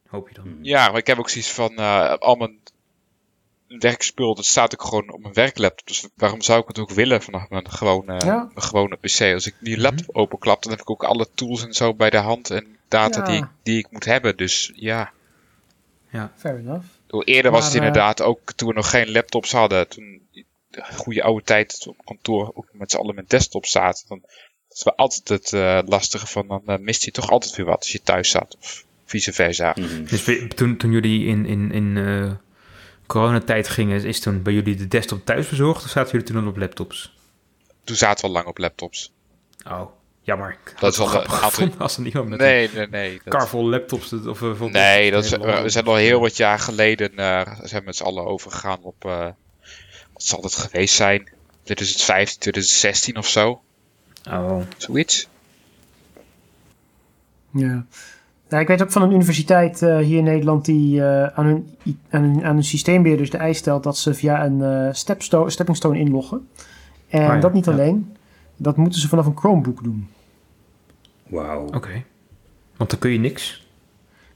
Hoop 0.07 0.29
je 0.29 0.34
dan. 0.36 0.57
ja, 0.61 0.88
maar 0.89 0.97
ik 0.99 1.07
heb 1.07 1.17
ook 1.19 1.29
zoiets 1.29 1.51
van, 1.51 1.75
eh 1.75 2.13
al 2.13 2.36
mijn 2.36 2.59
werkspul, 3.80 4.36
dat 4.36 4.45
staat 4.45 4.74
ook 4.74 4.88
gewoon 4.88 5.11
op 5.13 5.21
mijn 5.21 5.34
werklaptop. 5.34 5.88
Dus 5.88 6.07
waarom 6.15 6.41
zou 6.41 6.61
ik 6.61 6.67
het 6.67 6.80
ook 6.80 6.89
willen 6.91 7.21
vanaf 7.21 7.49
mijn 7.49 7.71
gewone, 7.71 8.13
Ja. 8.26 8.36
mijn 8.53 8.61
gewone 8.67 8.95
PC? 8.95 9.21
Als 9.34 9.47
ik 9.47 9.55
die 9.59 9.78
laptop 9.80 10.15
openklap, 10.15 10.61
dan 10.63 10.71
heb 10.71 10.82
ik 10.82 10.89
ook 10.89 11.03
alle 11.03 11.28
tools 11.36 11.65
en 11.65 11.74
zo 11.74 11.93
bij 11.93 12.09
de 12.09 12.17
hand 12.17 12.49
en 12.49 12.78
data 12.88 13.19
Ja. 13.19 13.26
die, 13.26 13.38
ik- 13.38 13.49
die 13.63 13.78
ik 13.78 13.88
moet 13.91 14.05
hebben. 14.05 14.38
Dus 14.38 14.71
ja, 14.76 15.11
Fair 16.38 16.57
enough. 16.57 16.86
Eerder 17.09 17.51
was 17.51 17.63
het 17.63 17.74
Maar, 17.74 17.82
eh, 17.82 17.88
inderdaad 17.88 18.21
ook 18.21 18.51
toen 18.53 18.67
we 18.67 18.74
nog 18.74 18.89
geen 18.89 19.11
laptops 19.11 19.51
hadden. 19.51 19.88
Toen 19.88 20.21
de 20.67 20.84
goede 20.95 21.24
oude 21.24 21.43
tijd 21.43 21.86
op 21.88 21.95
kantoor 22.05 22.51
ook 22.53 22.67
met 22.71 22.91
z'n 22.91 22.97
allen 22.97 23.15
met 23.15 23.30
desktops 23.30 23.71
zaten. 23.71 24.05
Dan 24.07 24.19
dat 24.67 24.84
was 24.84 24.95
altijd 24.95 25.28
het 25.28 25.53
eh, 25.53 25.80
lastige 25.86 26.28
van 26.28 26.47
dan 26.47 26.61
eh, 26.65 26.78
mist 26.78 27.03
je 27.03 27.11
toch 27.11 27.30
altijd 27.30 27.55
weer 27.55 27.65
wat 27.65 27.78
als 27.78 27.91
je 27.91 28.01
thuis 28.01 28.30
zat. 28.30 28.57
Of 28.61 28.84
vice 29.05 29.34
versa. 29.34 29.76
Mhm. 29.80 30.03
Dus 30.05 30.24
we- 30.26 30.47
toen, 30.47 30.78
toen 30.78 30.91
jullie 30.91 31.26
in, 31.28 31.45
in, 31.45 31.71
in 31.71 31.97
eh, 31.97 32.32
coronatijd 33.14 33.68
gingen, 33.68 34.03
is 34.03 34.20
toen 34.20 34.41
bij 34.41 34.53
jullie 34.53 34.76
de 34.76 34.88
desktop 34.88 35.26
thuis 35.26 35.49
bezorgd 35.49 35.84
of 35.84 35.89
zaten 35.89 36.11
jullie 36.11 36.28
toen 36.28 36.43
al 36.43 36.47
op 36.49 36.57
laptops? 36.57 37.14
Toen 37.84 37.95
zaten 37.95 38.22
we 38.22 38.28
al 38.28 38.34
lang 38.34 38.47
op 38.47 38.57
laptops. 38.57 39.14
Oh, 39.68 39.82
jammer. 40.22 40.49
Ik 40.51 40.72
had 40.72 40.80
Dat 40.80 40.91
is 40.91 40.97
wel 40.97 41.07
grappig 41.07 41.41
aantal- 41.43 41.70
als 41.78 41.95
er 41.95 42.01
niemand 42.01 42.30
met 42.30 42.39
een 42.39 42.45
Nee, 42.45 42.70
nee, 42.74 42.88
nee. 42.88 43.22
Dat, 43.24 43.34
kar 43.34 43.47
vol 43.47 43.70
laptops 43.70 44.14
of 44.14 44.41
eh, 44.41 44.55
vol 44.55 44.70
nee, 44.70 45.11
dat 45.11 45.24
is, 45.24 45.30
we 45.32 45.64
zijn 45.70 45.86
al 45.86 45.95
heel 45.95 46.20
wat 46.20 46.38
jaar 46.38 46.59
geleden 46.59 47.16
eh, 47.18 47.41
zijn 47.64 47.80
we 47.82 47.86
met 47.86 47.95
z'n 47.95 48.03
allen 48.03 48.26
overgegaan 48.26 48.82
op, 48.82 49.05
eh, 49.05 49.28
wat 50.14 50.24
zal 50.24 50.41
het 50.41 50.55
geweest 50.55 50.95
zijn? 50.95 51.24
2015, 51.64 52.39
2016 52.39 53.18
of 53.18 53.28
zo. 53.28 53.61
Oh, 54.30 54.61
Zoiets. 54.78 55.28
Ja. 57.53 57.86
Nou, 58.54 58.66
ik 58.66 58.72
weet 58.72 58.82
ook 58.82 58.91
van 58.91 59.01
een 59.01 59.12
universiteit 59.12 59.82
eh, 59.82 59.97
hier 59.97 60.18
in 60.18 60.24
Nederland 60.24 60.66
die 60.66 61.04
eh, 61.06 61.26
aan, 61.26 61.45
hun, 61.45 61.76
aan, 62.10 62.22
hun, 62.22 62.43
aan 62.43 62.54
hun 62.54 62.64
systeembeheerders 62.64 63.30
de 63.30 63.38
eis 63.38 63.58
stelt 63.58 63.84
dat 63.84 63.97
ze 63.97 64.14
via 64.14 64.45
een 64.45 64.62
eh 64.62 64.93
stepsto- 64.93 65.49
stepping 65.49 65.78
stone 65.78 65.99
inloggen. 65.99 66.47
En 67.08 67.22
Ah 67.22 67.28
ja, 67.28 67.39
dat 67.39 67.54
niet 67.54 67.66
ja. 67.66 67.72
alleen, 67.72 68.16
dat 68.58 68.78
moeten 68.78 68.99
ze 68.99 69.08
vanaf 69.08 69.26
een 69.26 69.38
Chromebook 69.38 69.84
doen. 69.84 70.08
Wauw. 71.28 71.66
oké. 71.66 72.04
Want 72.78 72.89
dan 72.89 72.99
kun 72.99 73.12
je 73.12 73.20
niks. 73.20 73.68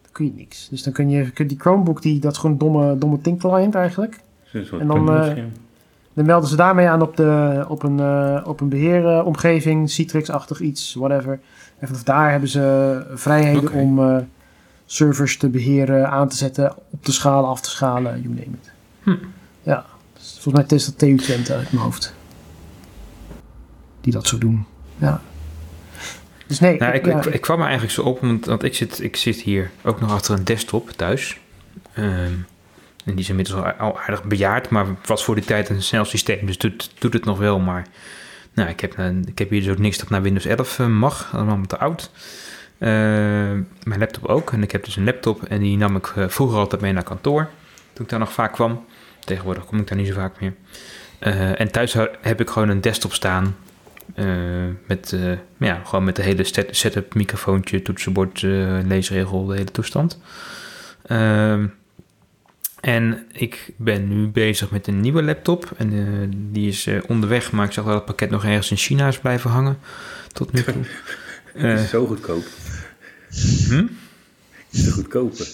Dan 0.02 0.12
kun 0.12 0.26
je 0.26 0.32
niks. 0.36 0.70
Dus 0.70 0.84
dan 0.84 0.94
kun 0.94 1.10
je, 1.10 1.32
kun 1.32 1.48
die 1.48 1.60
Chromebook, 1.60 2.02
die, 2.02 2.20
dat 2.20 2.32
is 2.32 2.38
gewoon 2.38 2.52
een 2.52 2.58
domme, 2.58 2.98
domme 2.98 3.22
Think 3.22 3.40
client 3.40 3.76
eigenlijk. 3.76 4.20
En 4.80 4.88
dan. 4.88 5.10
Dan 6.18 6.26
melden 6.26 6.50
ze 6.50 6.56
daarmee 6.56 6.88
aan 6.88 7.02
op, 7.02 7.18
de, 7.18 7.66
op 7.68 7.84
een, 7.84 8.00
eh, 8.00 8.44
op 8.46 8.62
een 8.62 8.70
beheeromgeving, 8.70 9.90
Citrix-achtig 9.90 10.60
iets, 10.60 10.94
whatever. 10.94 11.40
En 11.80 11.88
vanaf 11.88 12.04
daar 12.04 12.32
hebben 12.32 12.50
ze 12.50 13.06
vrijheden 13.14 13.72
om 13.72 14.00
eh, 14.00 14.18
servers 14.86 15.38
te 15.38 15.50
beheren, 15.50 16.10
aan 16.10 16.30
te 16.30 16.36
zetten, 16.36 16.76
op 16.90 17.04
te 17.04 17.12
schalen, 17.12 17.50
af 17.50 17.62
te 17.62 17.70
schalen, 17.70 18.22
you 18.22 18.28
name 18.34 18.58
it. 18.62 18.72
Hm. 19.04 19.16
Ja, 19.64 19.86
dus 20.14 20.38
volgens 20.40 20.68
mij 20.68 20.78
is 20.78 20.86
dat 20.86 20.98
TU 20.98 21.18
Twente 21.18 21.54
uit 21.54 21.72
mijn 21.72 21.84
hoofd. 21.84 22.14
Die 24.02 24.14
dat 24.14 24.28
zo 24.28 24.38
doen. 24.38 24.66
Ja. 24.98 25.22
Dus 26.48 26.60
nee, 26.60 26.78
Nou, 26.78 26.94
ik, 26.94 27.06
ja, 27.06 27.18
ik, 27.18 27.26
ik 27.26 27.42
kwam 27.42 27.58
er 27.58 27.66
eigenlijk 27.66 27.94
zo 27.94 28.02
op, 28.02 28.22
want, 28.22 28.46
want 28.46 28.64
ik, 28.64 28.76
zit, 28.76 29.04
ik 29.04 29.16
zit 29.16 29.42
hier 29.42 29.72
ook 29.84 30.00
nog 30.00 30.12
achter 30.12 30.36
een 30.36 30.44
desktop 30.44 30.90
thuis. 30.90 31.40
Ehm, 31.94 32.34
en 33.06 33.14
die 33.14 33.20
is 33.20 33.30
inmiddels 33.30 33.64
al, 33.64 33.72
al 33.72 34.00
aardig 34.00 34.24
bejaard, 34.24 34.70
maar 34.70 34.86
was 35.06 35.24
voor 35.24 35.36
die 35.36 35.44
tijd 35.44 35.70
een 35.70 35.84
snel 35.84 36.06
systeem, 36.06 36.46
dus 36.46 36.58
doet, 36.58 36.92
doet 37.00 37.14
het 37.14 37.26
nog 37.26 37.38
wel. 37.38 37.60
Maar 37.60 37.88
nou, 38.58 38.70
ik, 38.70 38.80
heb, 38.80 38.98
eh, 38.98 39.10
ik 39.26 39.40
heb 39.40 39.50
hier 39.50 39.62
dus 39.62 39.70
ook 39.70 39.78
niks 39.78 39.98
dat 39.98 40.10
naar 40.10 40.22
Windows 40.22 40.46
11 40.46 40.80
eh, 40.80 40.88
mag, 40.88 41.36
allemaal 41.36 41.66
te 41.68 41.78
oud. 41.78 42.12
Eh, 42.78 42.90
mijn 43.84 44.00
laptop 44.00 44.26
ook. 44.26 44.52
En 44.52 44.64
ik 44.64 44.72
heb 44.72 44.86
dus 44.86 44.96
een 44.96 45.04
laptop 45.04 45.44
en 45.44 45.60
die 45.60 45.78
nam 45.78 45.96
ik 45.96 46.14
vroeger 46.28 46.58
altijd 46.58 46.82
mee 46.82 46.94
naar 46.94 47.04
kantoor, 47.04 47.50
toen 47.94 48.06
ik 48.06 48.12
daar 48.12 48.20
nog 48.20 48.32
vaak 48.32 48.54
kwam. 48.54 48.86
Tegenwoordig 49.20 49.66
kom 49.66 49.80
ik 49.80 49.88
daar 49.88 49.98
niet 49.98 50.08
zo 50.08 50.14
vaak 50.14 50.40
meer. 50.40 50.54
En 51.58 51.72
thuis 51.72 51.94
heb 52.22 52.42
ik 52.42 52.50
gewoon 52.50 52.70
een 52.70 52.82
desktop 52.82 53.14
staan 53.14 53.56
met, 54.88 55.18
ja, 55.58 55.82
gewoon 55.84 56.04
met 56.04 56.16
de 56.16 56.22
hele 56.22 56.44
set- 56.44 56.76
setup, 56.76 57.14
microfoontje, 57.14 57.82
toetsenbord, 57.82 58.42
leesregel, 58.88 59.46
de 59.46 59.56
hele 59.56 59.72
toestand. 59.72 60.20
Ehm, 61.06 61.66
en 62.88 63.26
ik 63.32 63.70
ben 63.78 64.08
nu 64.08 64.28
bezig 64.28 64.72
met 64.72 64.88
een 64.88 65.00
nieuwe 65.02 65.24
laptop. 65.24 65.72
En 65.78 65.94
eh, 65.94 66.38
die 66.52 66.68
is 66.68 66.86
eh, 66.88 67.00
onderweg, 67.08 67.52
maar 67.52 67.66
ik 67.66 67.72
zag 67.72 67.86
dat 67.86 67.94
het 67.94 68.06
pakket 68.06 68.30
nog 68.30 68.46
ergens 68.46 68.72
in 68.72 68.78
China 68.78 69.08
is 69.08 69.20
blijven 69.20 69.50
hangen. 69.50 69.78
Tot 70.34 70.52
nu 70.52 70.64
toe. 70.64 70.74
Het 71.54 71.64
Eh, 71.78 71.84
is 71.84 71.90
zo 71.90 72.06
goedkoop. 72.06 72.44
hm? 73.68 73.76
Het 73.76 73.90
is 74.72 74.84
te 74.84 74.92
goedkoper. 74.92 75.48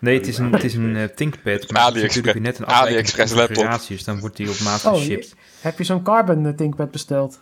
Nee, 0.00 0.16
het 0.18 0.26
is 0.26 0.38
een, 0.38 0.52
het 0.52 0.64
is 0.64 0.74
een 0.74 0.96
eh, 0.96 1.04
ThinkPad. 1.04 1.44
Maar 1.44 1.56
het 1.56 1.94
is 1.94 2.00
AliExpress- 2.02 2.14
natuurlijk 2.16 2.44
net 2.44 2.58
een 2.58 2.66
AliExpress 2.74 3.32
laptop. 3.34 3.88
Dus 3.88 4.04
dan 4.04 4.20
wordt 4.20 4.36
die 4.36 4.50
op 4.50 4.58
maat 4.60 4.84
Oh, 4.84 4.92
geshipped. 4.94 5.34
heb 5.60 5.78
je 5.78 5.84
zo'n 5.84 6.02
Carbon 6.02 6.54
ThinkPad 6.54 6.90
besteld? 6.90 7.40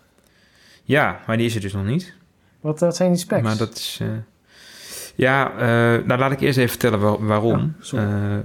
Ja, 0.84 1.20
maar 1.26 1.36
die 1.36 1.46
is 1.46 1.54
er 1.54 1.60
dus 1.60 1.72
nog 1.72 1.84
niet. 1.84 2.14
Wat, 2.60 2.80
wat 2.80 2.96
zijn 2.96 3.10
die 3.10 3.20
specs? 3.20 3.42
Maar 3.42 3.56
dat 3.56 3.76
is. 3.76 4.00
Ja, 5.14 5.52
eh, 5.58 6.06
nou 6.06 6.20
laat 6.20 6.32
ik 6.32 6.40
eerst 6.40 6.58
even 6.58 6.70
vertellen 6.70 7.00
waar- 7.00 7.26
waarom. 7.26 7.74
Ja. 7.80 7.98
Eh, 7.98 8.38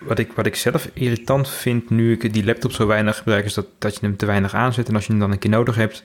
wat, 0.00 0.18
ik, 0.18 0.32
wat 0.32 0.46
ik 0.46 0.54
zelf 0.54 0.88
irritant 0.92 1.48
vind 1.48 1.90
nu 1.90 2.12
ik 2.12 2.32
die 2.32 2.44
laptop 2.44 2.72
zo 2.72 2.86
weinig 2.86 3.16
gebruik, 3.16 3.44
is 3.44 3.54
dat, 3.54 3.66
dat 3.78 3.94
je 3.94 4.00
hem 4.00 4.16
te 4.16 4.26
weinig 4.26 4.54
aanzet. 4.54 4.88
En 4.88 4.94
als 4.94 5.04
je 5.04 5.10
hem 5.10 5.20
dan 5.20 5.30
een 5.30 5.38
keer 5.38 5.50
nodig 5.50 5.74
hebt, 5.74 6.04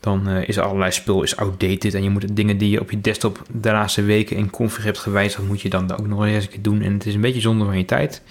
dan 0.00 0.28
eh, 0.28 0.48
is 0.48 0.56
er 0.56 0.62
allerlei 0.62 0.92
spul 0.92 1.22
is 1.22 1.36
outdated. 1.36 1.94
En 1.94 2.02
je 2.02 2.10
moet 2.10 2.36
dingen 2.36 2.58
die 2.58 2.70
je 2.70 2.80
op 2.80 2.90
je 2.90 3.00
desktop 3.00 3.42
de 3.52 3.70
laatste 3.70 4.02
weken 4.02 4.36
in 4.36 4.50
config 4.50 4.84
hebt 4.84 4.98
gewijzigd, 4.98 5.46
moet 5.46 5.60
je 5.60 5.68
dan 5.70 5.92
ook 5.92 6.06
nog 6.06 6.24
eens 6.24 6.44
een 6.44 6.50
keer 6.50 6.62
doen. 6.62 6.82
En 6.82 6.92
het 6.92 7.06
is 7.06 7.14
een 7.14 7.20
beetje 7.20 7.40
zonde 7.40 7.64
van 7.64 7.78
je 7.78 7.84
tijd. 7.84 8.22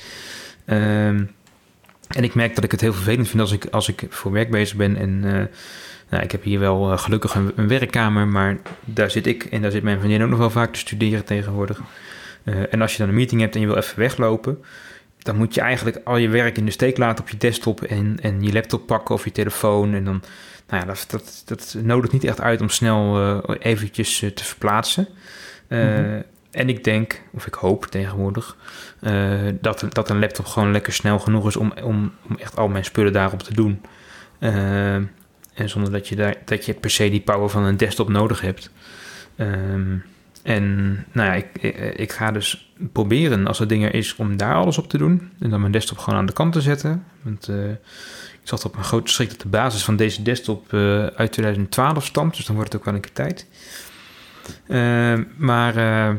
Ehm, 0.65 1.23
en 2.07 2.23
ik 2.23 2.34
merk 2.36 2.55
dat 2.55 2.63
ik 2.63 2.71
het 2.71 2.82
heel 2.82 2.93
vervelend 2.93 3.28
vind 3.28 3.41
als 3.41 3.51
ik, 3.51 3.65
als 3.65 3.88
ik 3.89 4.05
voor 4.09 4.32
werk 4.32 4.51
bezig 4.51 4.78
ben 4.78 4.95
en 4.95 5.23
nou, 6.09 6.23
ik 6.23 6.31
heb 6.31 6.43
hier 6.43 6.59
wel 6.59 6.91
eh, 6.91 6.97
gelukkig 6.97 7.35
een, 7.35 7.51
een 7.55 7.67
werkkamer, 7.67 8.27
maar 8.27 8.57
daar 8.85 9.11
zit 9.11 9.27
ik 9.27 9.43
en 9.43 9.61
daar 9.61 9.71
zit 9.71 9.83
mijn 9.83 9.99
vriendin 9.99 10.23
ook 10.23 10.29
nog 10.29 10.39
wel 10.39 10.49
vaak 10.49 10.73
te 10.73 10.79
studeren 10.79 11.25
tegenwoordig. 11.25 11.81
Eh, 12.43 12.73
en 12.73 12.81
als 12.81 12.91
je 12.91 12.97
dan 12.97 13.07
een 13.07 13.15
meeting 13.15 13.41
hebt 13.41 13.55
en 13.55 13.61
je 13.61 13.67
wil 13.67 13.75
even 13.75 13.99
weglopen, 13.99 14.63
dan 15.17 15.35
moet 15.35 15.53
je 15.53 15.61
eigenlijk 15.61 15.99
al 16.03 16.17
je 16.17 16.29
werk 16.29 16.57
in 16.57 16.65
de 16.65 16.71
steek 16.71 16.97
laten 16.97 17.23
op 17.23 17.29
je 17.29 17.37
desktop 17.37 17.81
en, 17.81 18.17
en 18.21 18.43
je 18.43 18.53
laptop 18.53 18.87
pakken 18.87 19.15
of 19.15 19.23
je 19.23 19.31
telefoon. 19.31 19.93
En 19.93 20.03
dan, 20.03 20.23
nou 20.67 20.81
ja, 20.81 20.87
dat, 20.87 21.05
dat, 21.09 21.43
dat 21.45 21.75
nodigt 21.83 22.13
niet 22.13 22.23
echt 22.23 22.41
uit 22.41 22.61
om 22.61 22.69
snel 22.69 23.19
eh, 23.19 23.55
eventjes 23.59 24.19
te 24.19 24.43
verplaatsen. 24.43 25.07
Mhm. 25.69 26.21
En 26.51 26.69
ik 26.69 26.83
denk, 26.83 27.21
of 27.31 27.47
ik 27.47 27.53
hoop 27.53 27.85
tegenwoordig, 27.85 28.57
dat, 29.61 29.85
dat 29.89 30.09
een 30.09 30.19
laptop 30.19 30.45
gewoon 30.45 30.71
lekker 30.71 30.93
snel 30.93 31.19
genoeg 31.19 31.47
is 31.47 31.55
om, 31.55 31.73
om, 31.83 32.11
om 32.29 32.37
echt 32.37 32.57
al 32.57 32.67
mijn 32.67 32.85
spullen 32.85 33.13
daarop 33.13 33.43
te 33.43 33.53
doen. 33.53 33.81
En 35.57 35.69
zonder 35.69 35.91
dat 35.91 36.07
je, 36.07 36.15
daar, 36.15 36.35
dat 36.45 36.65
je 36.65 36.73
per 36.73 36.89
se 36.89 37.09
die 37.09 37.21
power 37.21 37.49
van 37.49 37.63
een 37.63 37.77
desktop 37.77 38.09
nodig 38.09 38.41
hebt. 38.41 38.69
Ehm, 39.35 39.95
en 40.43 40.95
nou 41.11 41.27
ja, 41.27 41.33
ik, 41.33 41.73
ik, 41.97 42.11
ga 42.11 42.31
dus 42.31 42.71
proberen, 42.91 43.47
als 43.47 43.59
er 43.59 43.67
dingen 43.67 43.91
is, 43.91 44.15
om 44.15 44.37
daar 44.37 44.55
alles 44.55 44.77
op 44.77 44.89
te 44.89 44.97
doen. 44.97 45.31
En 45.39 45.49
dan 45.49 45.59
mijn 45.59 45.71
desktop 45.71 45.97
gewoon 45.97 46.19
aan 46.19 46.25
de 46.25 46.33
kant 46.33 46.53
te 46.53 46.61
zetten. 46.61 47.03
Want 47.21 47.47
eh, 47.47 47.69
ik 47.69 48.43
zag 48.43 48.65
op 48.65 48.73
mijn 48.73 48.85
grote 48.85 49.11
schrik 49.11 49.29
dat 49.29 49.41
de 49.41 49.47
basis 49.47 49.83
van 49.83 49.95
deze 49.95 50.21
desktop 50.21 50.73
eh, 50.73 51.05
uit 51.05 51.31
2012 51.31 52.05
stamt. 52.05 52.35
Dus 52.35 52.45
dan 52.45 52.55
wordt 52.55 52.71
het 52.71 52.81
ook 52.81 52.87
wel 52.87 52.95
een 52.95 53.01
keer 53.01 53.13
tijd. 53.13 53.47
Ehm, 54.67 55.23
maar 55.37 55.69
eh, 55.69 56.15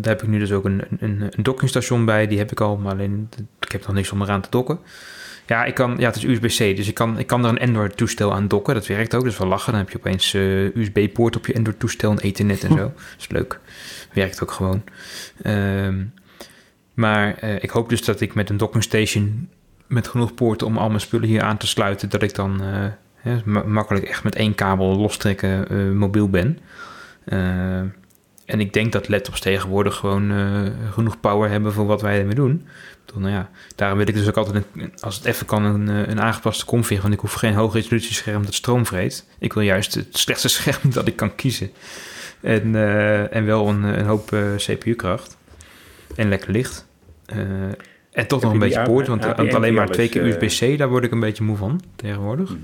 daar 0.00 0.12
heb 0.12 0.22
ik 0.22 0.28
nu 0.28 0.38
dus 0.38 0.52
ook 0.52 0.64
een, 0.64 0.82
een, 0.98 1.20
een 1.20 1.42
dockingstation 1.42 2.04
bij. 2.04 2.26
Die 2.26 2.38
heb 2.38 2.50
ik 2.50 2.60
al, 2.60 2.76
maar 2.76 2.92
alleen 2.92 3.28
ik 3.60 3.72
heb 3.72 3.86
nog 3.86 3.94
niks 3.94 4.10
om 4.10 4.22
eraan 4.22 4.40
te 4.40 4.50
dokken. 4.50 4.78
Ja, 5.50 5.64
ik 5.64 5.74
kan, 5.74 5.94
ja, 5.98 6.06
het 6.06 6.16
is 6.16 6.24
USB-C, 6.24 6.76
dus 6.76 6.88
ik 6.88 6.94
kan, 6.94 7.18
ik 7.18 7.26
kan 7.26 7.44
er 7.44 7.50
een 7.50 7.60
Android-toestel 7.60 8.32
aan 8.32 8.48
dokken. 8.48 8.74
Dat 8.74 8.86
werkt 8.86 9.14
ook, 9.14 9.26
is 9.26 9.38
wel 9.38 9.48
lachen. 9.48 9.72
Dan 9.72 9.80
heb 9.80 9.90
je 9.90 9.98
opeens 9.98 10.34
eh, 10.34 10.76
USB-poort 10.76 11.36
op 11.36 11.46
je 11.46 11.54
Android-toestel 11.54 12.10
en 12.10 12.18
Ethernet 12.18 12.64
en 12.64 12.70
zo. 12.70 12.76
Dat 12.94 13.18
is 13.18 13.28
leuk. 13.28 13.60
Werkt 14.12 14.42
ook 14.42 14.50
gewoon. 14.50 14.82
Ehm, 15.42 16.04
maar 16.94 17.38
eh, 17.38 17.62
ik 17.62 17.70
hoop 17.70 17.88
dus 17.88 18.04
dat 18.04 18.20
ik 18.20 18.34
met 18.34 18.50
een 18.50 18.56
docking 18.56 18.82
station 18.82 19.48
met 19.86 20.08
genoeg 20.08 20.34
poorten 20.34 20.66
om 20.66 20.78
al 20.78 20.88
mijn 20.88 21.00
spullen 21.00 21.28
hier 21.28 21.42
aan 21.42 21.56
te 21.56 21.66
sluiten, 21.66 22.08
dat 22.10 22.22
ik 22.22 22.34
dan 22.34 22.62
eh, 23.24 23.64
makkelijk 23.66 24.04
echt 24.04 24.24
met 24.24 24.34
één 24.34 24.54
kabel 24.54 24.96
lostrekken 24.96 25.96
mobiel 25.96 26.30
ben. 26.30 26.58
En 28.50 28.60
ik 28.60 28.72
denk 28.72 28.92
dat 28.92 29.08
laptops 29.08 29.40
tegenwoordig 29.40 29.94
gewoon 29.94 30.30
eh, 30.30 30.92
genoeg 30.92 31.20
power 31.20 31.50
hebben 31.50 31.72
voor 31.72 31.86
wat 31.86 32.02
wij 32.02 32.18
ermee 32.18 32.34
doen. 32.34 32.66
Bedoel, 33.06 33.22
nou 33.22 33.34
ja, 33.34 33.50
daarom 33.76 33.98
wil 33.98 34.08
ik 34.08 34.14
dus 34.14 34.28
ook 34.28 34.36
altijd, 34.36 34.64
een, 34.74 34.92
als 35.00 35.16
het 35.16 35.24
even 35.24 35.46
kan, 35.46 35.64
een, 35.64 35.88
eh, 35.88 36.08
een 36.08 36.20
aangepaste 36.20 36.64
config. 36.64 37.02
Want 37.02 37.14
ik 37.14 37.20
hoef 37.20 37.32
geen 37.32 37.54
hoge 37.54 37.76
resolutie 37.76 38.14
scherm 38.14 38.44
dat 38.44 38.54
stroom 38.54 38.86
vreet. 38.86 39.26
Ik 39.38 39.52
wil 39.52 39.62
juist 39.62 39.94
het 39.94 40.18
slechtste 40.18 40.48
scherm 40.58 40.90
dat 40.92 41.06
ik 41.06 41.16
kan 41.16 41.34
kiezen. 41.34 41.70
En, 42.40 42.74
eh, 42.74 43.34
en 43.34 43.44
wel 43.44 43.68
een, 43.68 43.82
een 43.82 44.06
hoop 44.06 44.36
CPU-kracht. 44.56 45.36
En 46.16 46.28
lekker 46.28 46.50
licht. 46.50 46.88
En 48.12 48.26
toch 48.26 48.42
nog 48.42 48.52
een 48.52 48.58
beetje 48.58 48.82
poort, 48.82 49.06
want, 49.06 49.24
alleen 49.54 49.74
maar 49.74 49.88
twee 49.88 50.08
keer 50.08 50.26
USB-C, 50.26 50.78
daar 50.78 50.88
word 50.88 51.04
ik 51.04 51.12
een 51.12 51.20
beetje 51.20 51.44
moe 51.44 51.56
van 51.56 51.82
tegenwoordig. 51.96 52.56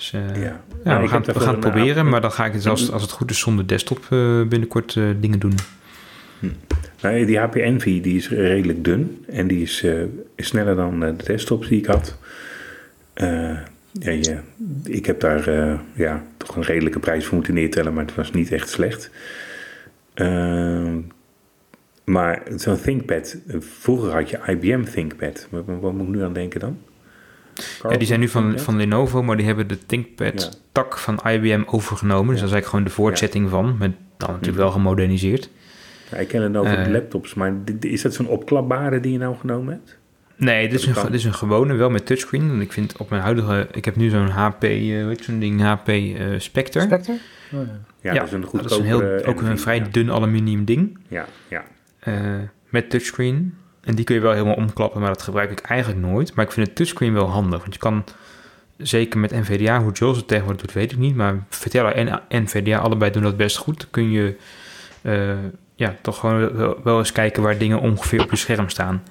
Dus 0.00 0.12
eh, 0.12 0.42
Ja. 0.42 0.60
ja, 0.84 1.00
we 1.00 1.08
gaan, 1.08 1.22
we 1.22 1.40
gaan 1.40 1.54
het 1.54 1.60
proberen, 1.60 2.08
maar 2.08 2.20
dan 2.20 2.32
ga 2.32 2.46
ik 2.46 2.52
het 2.52 2.66
als, 2.66 2.92
als 2.92 3.02
het 3.02 3.10
goed 3.10 3.30
is 3.30 3.38
zonder 3.38 3.66
desktop 3.66 4.06
eh, 4.10 4.42
binnenkort 4.42 4.96
eh, 4.96 5.04
dingen 5.20 5.38
doen. 5.38 5.54
Nou, 7.00 7.24
die 7.24 7.38
HP 7.38 7.56
Envy 7.56 8.00
die 8.00 8.16
is 8.16 8.28
redelijk 8.28 8.84
dun 8.84 9.24
en 9.28 9.46
die 9.46 9.62
is, 9.62 9.84
is 10.34 10.46
sneller 10.46 10.76
dan 10.76 11.00
de 11.00 11.14
desktops 11.24 11.68
die 11.68 11.78
ik 11.78 11.86
had. 11.86 12.18
Ja, 13.14 13.64
ja, 13.92 14.42
ik 14.84 15.06
heb 15.06 15.20
daar 15.20 15.50
ja, 15.94 16.22
toch 16.36 16.56
een 16.56 16.62
redelijke 16.62 16.98
prijs 16.98 17.24
voor 17.24 17.34
moeten 17.34 17.54
neertellen, 17.54 17.94
maar 17.94 18.04
het 18.04 18.14
was 18.14 18.32
niet 18.32 18.52
echt 18.52 18.68
slecht. 18.68 19.10
Ehm, 20.14 20.98
maar 22.04 22.42
zo'n 22.56 22.80
ThinkPad, 22.80 23.36
vroeger 23.58 24.12
had 24.12 24.30
je 24.30 24.38
IBM 24.46 24.82
ThinkPad. 24.82 25.46
Wat, 25.50 25.62
wat 25.80 25.92
moet 25.92 26.06
ik 26.06 26.14
nu 26.14 26.22
aan 26.22 26.32
denken 26.32 26.60
dan? 26.60 26.78
Ja, 27.82 27.96
die 27.96 28.06
zijn 28.06 28.20
nu 28.20 28.28
van, 28.28 28.42
ThinkPad? 28.42 28.64
van 28.64 28.76
Lenovo, 28.76 29.22
maar 29.22 29.36
die 29.36 29.46
hebben 29.46 29.68
de 29.68 29.78
ThinkPad-tak 29.86 30.98
van 30.98 31.20
IBM 31.26 31.62
overgenomen. 31.66 32.30
Dus 32.30 32.40
dat 32.40 32.48
is 32.48 32.54
eigenlijk 32.54 32.66
gewoon 32.66 32.84
de 32.84 32.90
voortzetting 32.90 33.50
van, 33.50 33.76
met 33.78 33.92
dan 34.16 34.30
natuurlijk 34.30 34.58
wel 34.58 34.70
gemoderniseerd. 34.70 35.50
Ja, 36.10 36.16
ik 36.16 36.28
ken 36.28 36.42
het 36.42 36.56
over 36.56 36.84
de 36.84 36.90
laptops, 36.90 37.34
maar 37.34 37.54
dit- 37.64 37.84
is 37.84 38.02
dat 38.02 38.14
zo'n 38.14 38.28
opklapbare 38.28 39.00
die 39.00 39.12
je 39.12 39.18
nou 39.18 39.36
genomen 39.36 39.72
hebt? 39.72 39.98
Nee, 40.36 40.68
dit 40.68 40.78
is, 40.78 40.86
een, 40.86 40.94
dit 41.02 41.14
is 41.14 41.24
een 41.24 41.34
gewone, 41.34 41.74
wel 41.74 41.90
met 41.90 42.06
touchscreen. 42.06 42.48
Want 42.48 42.62
ik 42.62 42.72
vind 42.72 42.96
op 42.96 43.10
mijn 43.10 43.22
huidige... 43.22 43.68
Ik 43.72 43.84
heb 43.84 43.96
nu 43.96 44.08
zo'n 44.08 44.28
HP, 44.28 44.64
eh 44.64 45.06
weet 45.06 45.18
je 45.18 45.24
zo'n 45.24 45.38
ding, 45.38 45.60
HP 45.62 45.88
eh, 45.88 46.04
Spectre. 46.38 46.80
Spectre? 46.80 47.12
Oh, 47.52 47.60
ja. 48.00 48.12
Ja, 48.12 48.18
dat 48.18 48.26
is 48.26 48.32
een 48.32 48.46
dat 48.52 48.70
is 48.70 48.76
een 48.76 48.84
heel, 48.84 49.24
ook 49.24 49.40
een 49.40 49.58
vrij 49.58 49.76
ja. 49.76 49.84
dun 49.90 50.10
aluminium 50.10 50.64
ding. 50.64 50.98
Ja, 51.08 51.26
ja. 51.48 51.64
eh, 51.98 52.14
met 52.68 52.90
touchscreen. 52.90 53.54
En 53.90 53.96
die 53.96 54.04
kun 54.04 54.14
je 54.14 54.20
wel 54.20 54.32
helemaal 54.32 54.54
omklappen, 54.54 55.00
maar 55.00 55.08
dat 55.12 55.22
gebruik 55.22 55.50
ik 55.50 55.60
eigenlijk 55.60 56.00
nooit. 56.00 56.34
Maar 56.34 56.44
ik 56.44 56.52
vind 56.52 56.66
het 56.66 56.76
touchscreen 56.76 57.12
wel 57.12 57.28
handig. 57.28 57.60
Want 57.60 57.72
je 57.72 57.78
kan, 57.80 58.04
zeker 58.76 59.20
met 59.20 59.30
NVDA, 59.30 59.82
hoe 59.82 59.92
Jules 59.92 60.16
het 60.16 60.28
tegenwoordig 60.28 60.62
doet, 60.62 60.72
weet 60.72 60.92
ik 60.92 60.98
niet. 60.98 61.14
Maar 61.14 61.44
Vertella 61.48 61.92
en 61.92 62.20
NVDA, 62.28 62.78
allebei 62.78 63.10
doen 63.10 63.22
dat 63.22 63.36
best 63.36 63.56
goed. 63.56 63.78
Dan 63.78 63.88
kun 63.90 64.10
je 64.10 64.36
eh, 65.02 65.30
ja, 65.74 65.96
toch 66.02 66.18
gewoon 66.18 66.52
wel, 66.84 66.98
eens 66.98 67.12
kijken 67.12 67.42
waar 67.42 67.58
dingen 67.58 67.80
ongeveer 67.80 68.22
op 68.22 68.30
je 68.30 68.36
scherm 68.36 68.68
staan. 68.68 69.02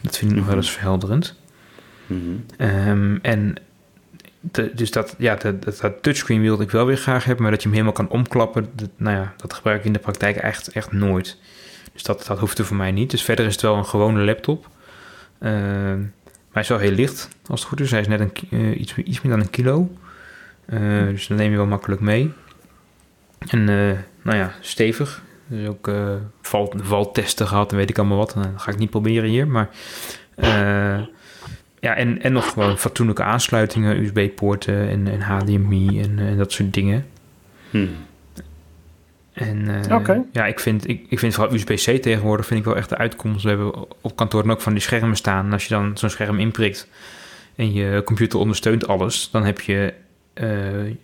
Dat 0.00 0.18
vind 0.18 0.30
ik 0.30 0.36
nog 0.36 0.46
wel 0.46 0.56
eens 0.56 0.70
verhelderend. 0.70 1.34
Mhm. 2.06 2.20
Ehm, 2.56 3.16
en 3.22 3.54
de- 4.40 4.70
dus 4.74 4.90
dat, 4.90 5.14
ja, 5.18 5.34
dat, 5.34 5.62
dat 5.80 6.02
touchscreen 6.02 6.40
wilde 6.40 6.62
ik 6.62 6.70
wel 6.70 6.86
weer 6.86 6.96
graag 6.96 7.24
hebben, 7.24 7.42
maar 7.42 7.52
dat 7.52 7.62
je 7.62 7.68
hem 7.68 7.76
helemaal 7.78 7.96
kan 8.06 8.18
omklappen, 8.18 8.68
dat, 8.74 8.88
nou 8.96 9.16
ja, 9.16 9.32
dat 9.36 9.52
gebruik 9.52 9.78
ik 9.78 9.84
in 9.84 9.92
de 9.92 9.98
praktijk 9.98 10.36
echt, 10.36 10.68
echt 10.68 10.92
nooit. 10.92 11.38
Dus 11.92 12.02
dat, 12.02 12.26
dat 12.26 12.38
hoeft 12.38 12.58
er 12.58 12.64
voor 12.64 12.76
mij 12.76 12.92
niet. 12.92 13.10
Dus 13.10 13.22
verder 13.22 13.46
is 13.46 13.52
het 13.52 13.62
wel 13.62 13.76
een 13.76 13.86
gewone 13.86 14.24
laptop. 14.24 14.68
Ehm, 15.38 15.98
maar 16.00 16.62
hij 16.62 16.62
is 16.62 16.68
wel 16.68 16.78
heel 16.78 16.90
licht, 16.90 17.28
als 17.46 17.60
het 17.60 17.68
goed 17.68 17.80
is. 17.80 17.90
Hij 17.90 18.00
is 18.00 18.08
net 18.08 18.20
een, 18.20 18.32
eh, 18.50 18.80
iets, 18.80 18.96
iets 18.96 19.20
meer 19.20 19.32
dan 19.32 19.40
een 19.40 19.50
kilo. 19.50 19.92
Eh, 20.64 21.06
dus 21.06 21.26
dan 21.26 21.36
neem 21.36 21.50
je 21.50 21.56
wel 21.56 21.66
makkelijk 21.66 22.00
mee. 22.00 22.32
En 23.38 23.68
eh, 23.68 23.98
nou 24.22 24.38
ja, 24.38 24.52
stevig. 24.60 25.22
Dus 25.46 25.68
ook 25.68 25.88
eh 25.88 26.14
val, 26.42 26.74
valtesten 26.76 27.46
gehad 27.46 27.70
en 27.70 27.76
weet 27.76 27.90
ik 27.90 27.98
allemaal 27.98 28.18
wat. 28.18 28.34
Dat 28.34 28.46
ga 28.56 28.70
ik 28.70 28.78
niet 28.78 28.90
proberen 28.90 29.28
hier, 29.28 29.48
maar... 29.48 29.68
ja, 31.80 31.94
en, 31.94 32.22
en 32.22 32.32
nog 32.32 32.50
gewoon 32.50 32.78
fatsoenlijke 32.78 33.22
aansluitingen, 33.22 34.02
USB-poorten 34.02 34.88
en, 34.88 35.08
en 35.08 35.20
HDMI 35.20 36.00
en, 36.00 36.18
en 36.18 36.36
dat 36.36 36.52
soort 36.52 36.74
dingen. 36.74 37.06
Hm. 37.70 37.86
En 39.32 39.84
eh, 39.88 40.18
ja, 40.32 40.46
ik 40.46 40.60
vind, 40.60 40.88
ik, 40.88 41.06
ik 41.08 41.18
vind 41.18 41.34
vooral 41.34 41.54
USB-C 41.54 42.02
tegenwoordig 42.02 42.46
vind 42.46 42.60
ik 42.60 42.66
wel 42.66 42.76
echt 42.76 42.88
de 42.88 42.96
uitkomst. 42.96 43.42
We 43.42 43.48
hebben 43.48 43.74
op 44.00 44.16
kantoor 44.16 44.50
ook 44.50 44.60
van 44.60 44.72
die 44.72 44.82
schermen 44.82 45.16
staan. 45.16 45.46
En 45.46 45.52
als 45.52 45.62
je 45.66 45.74
dan 45.74 45.98
zo'n 45.98 46.10
scherm 46.10 46.38
inprikt 46.38 46.88
en 47.56 47.72
je 47.72 48.02
computer 48.04 48.38
ondersteunt 48.38 48.88
alles, 48.88 49.28
dan 49.30 49.44
heb 49.44 49.60
je 49.60 49.94
eh, 50.34 50.86
eh, 50.86 50.94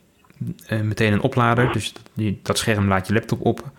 meteen 0.83 1.13
een 1.13 1.21
oplader. 1.21 1.73
Dus 1.73 1.93
dat, 1.93 2.03
die, 2.15 2.41
dat 2.43 2.59
scherm 2.59 2.89
laat 2.89 3.07
je 3.07 3.13
laptop 3.13 3.45
op. 3.45 3.71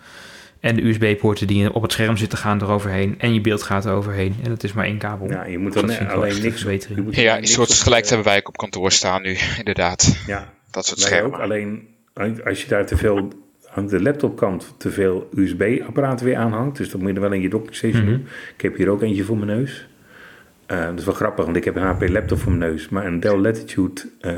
En 0.60 0.76
de 0.76 0.82
USB-poorten 0.82 1.46
die 1.46 1.72
op 1.72 1.82
het 1.82 1.92
scherm 1.92 2.16
zitten 2.16 2.38
gaan 2.38 2.62
eroverheen. 2.62 3.14
En 3.18 3.34
je 3.34 3.40
beeld 3.40 3.62
gaat 3.62 3.84
er 3.84 3.92
overheen. 3.92 4.34
En 4.42 4.48
dat 4.50 4.62
is 4.62 4.72
maar 4.72 4.84
één 4.84 4.98
kabel. 4.98 5.30
Ja, 5.30 5.44
je 5.44 5.58
moet 5.58 5.72
Dat 5.72 5.86
dan 5.86 6.08
alleen 6.08 6.42
niks 6.42 6.64
moet 6.64 7.14
Ja, 7.16 7.38
een 7.38 7.46
soort 7.46 7.72
gelijk 7.72 8.08
hebben 8.08 8.26
wij 8.26 8.36
ook 8.36 8.48
op 8.48 8.56
kantoor 8.56 8.92
staan 8.92 9.22
nu, 9.22 9.36
inderdaad. 9.58 10.22
Ja, 10.26 10.52
Dat 10.70 10.86
soort 10.86 10.98
wij 10.98 11.08
schermen. 11.08 11.32
ook. 11.34 11.40
Alleen 11.40 11.88
als 12.44 12.62
je 12.62 12.68
daar 12.68 12.86
te 12.86 12.96
veel 12.96 13.28
aan 13.74 13.86
de 13.86 14.02
laptopkant 14.02 14.74
te 14.76 14.90
veel 14.90 15.28
USB-apparaten 15.34 16.26
weer 16.26 16.36
aanhangt, 16.36 16.76
dus 16.76 16.90
dat 16.90 17.00
moet 17.00 17.08
je 17.10 17.14
er 17.14 17.20
wel 17.20 17.32
in 17.32 17.40
je 17.40 17.48
dockingstation 17.48 18.02
Mhm. 18.02 18.10
doen. 18.10 18.26
Ik 18.56 18.60
heb 18.62 18.76
hier 18.76 18.88
ook 18.88 19.02
eentje 19.02 19.24
voor 19.24 19.36
mijn 19.38 19.58
neus. 19.58 19.88
Eh, 20.66 20.84
dat 20.84 20.98
is 20.98 21.04
wel 21.04 21.14
grappig, 21.14 21.44
want 21.44 21.56
ik 21.56 21.64
heb 21.64 21.76
een 21.76 21.82
HP 21.82 22.08
laptop 22.08 22.38
voor 22.38 22.52
mijn 22.52 22.70
neus, 22.70 22.88
maar 22.88 23.06
een 23.06 23.20
Dell 23.20 23.36
Latitude 23.38 24.00
eh 24.20 24.32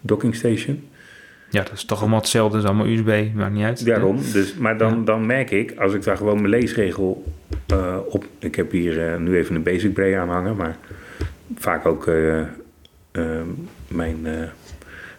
docking 0.00 0.34
station. 0.34 0.84
Ja, 1.50 1.62
dat 1.62 1.72
is 1.72 1.84
toch 1.84 2.00
allemaal 2.00 2.18
hetzelfde. 2.18 2.54
Dat 2.56 2.64
is 2.64 2.70
allemaal 2.70 2.92
USB, 2.92 3.34
maakt 3.34 3.52
niet 3.54 3.64
uit. 3.64 3.86
Daarom, 3.86 4.16
dus, 4.32 4.54
maar 4.54 4.78
dan, 4.78 4.98
Ja. 4.98 5.04
dan 5.04 5.26
merk 5.26 5.50
ik, 5.50 5.74
als 5.78 5.94
ik 5.94 6.02
daar 6.02 6.16
gewoon 6.16 6.36
mijn 6.36 6.48
leesregel 6.48 7.24
eh, 7.66 7.96
op... 8.08 8.24
Ik 8.38 8.54
heb 8.54 8.70
hier 8.70 9.20
nu 9.20 9.36
even 9.36 9.54
een 9.54 9.62
basic 9.62 9.92
bray 9.92 10.16
aan 10.18 10.28
hangen, 10.28 10.56
maar 10.56 10.76
vaak 11.58 11.86
ook 11.86 12.10
mijn 13.88 14.26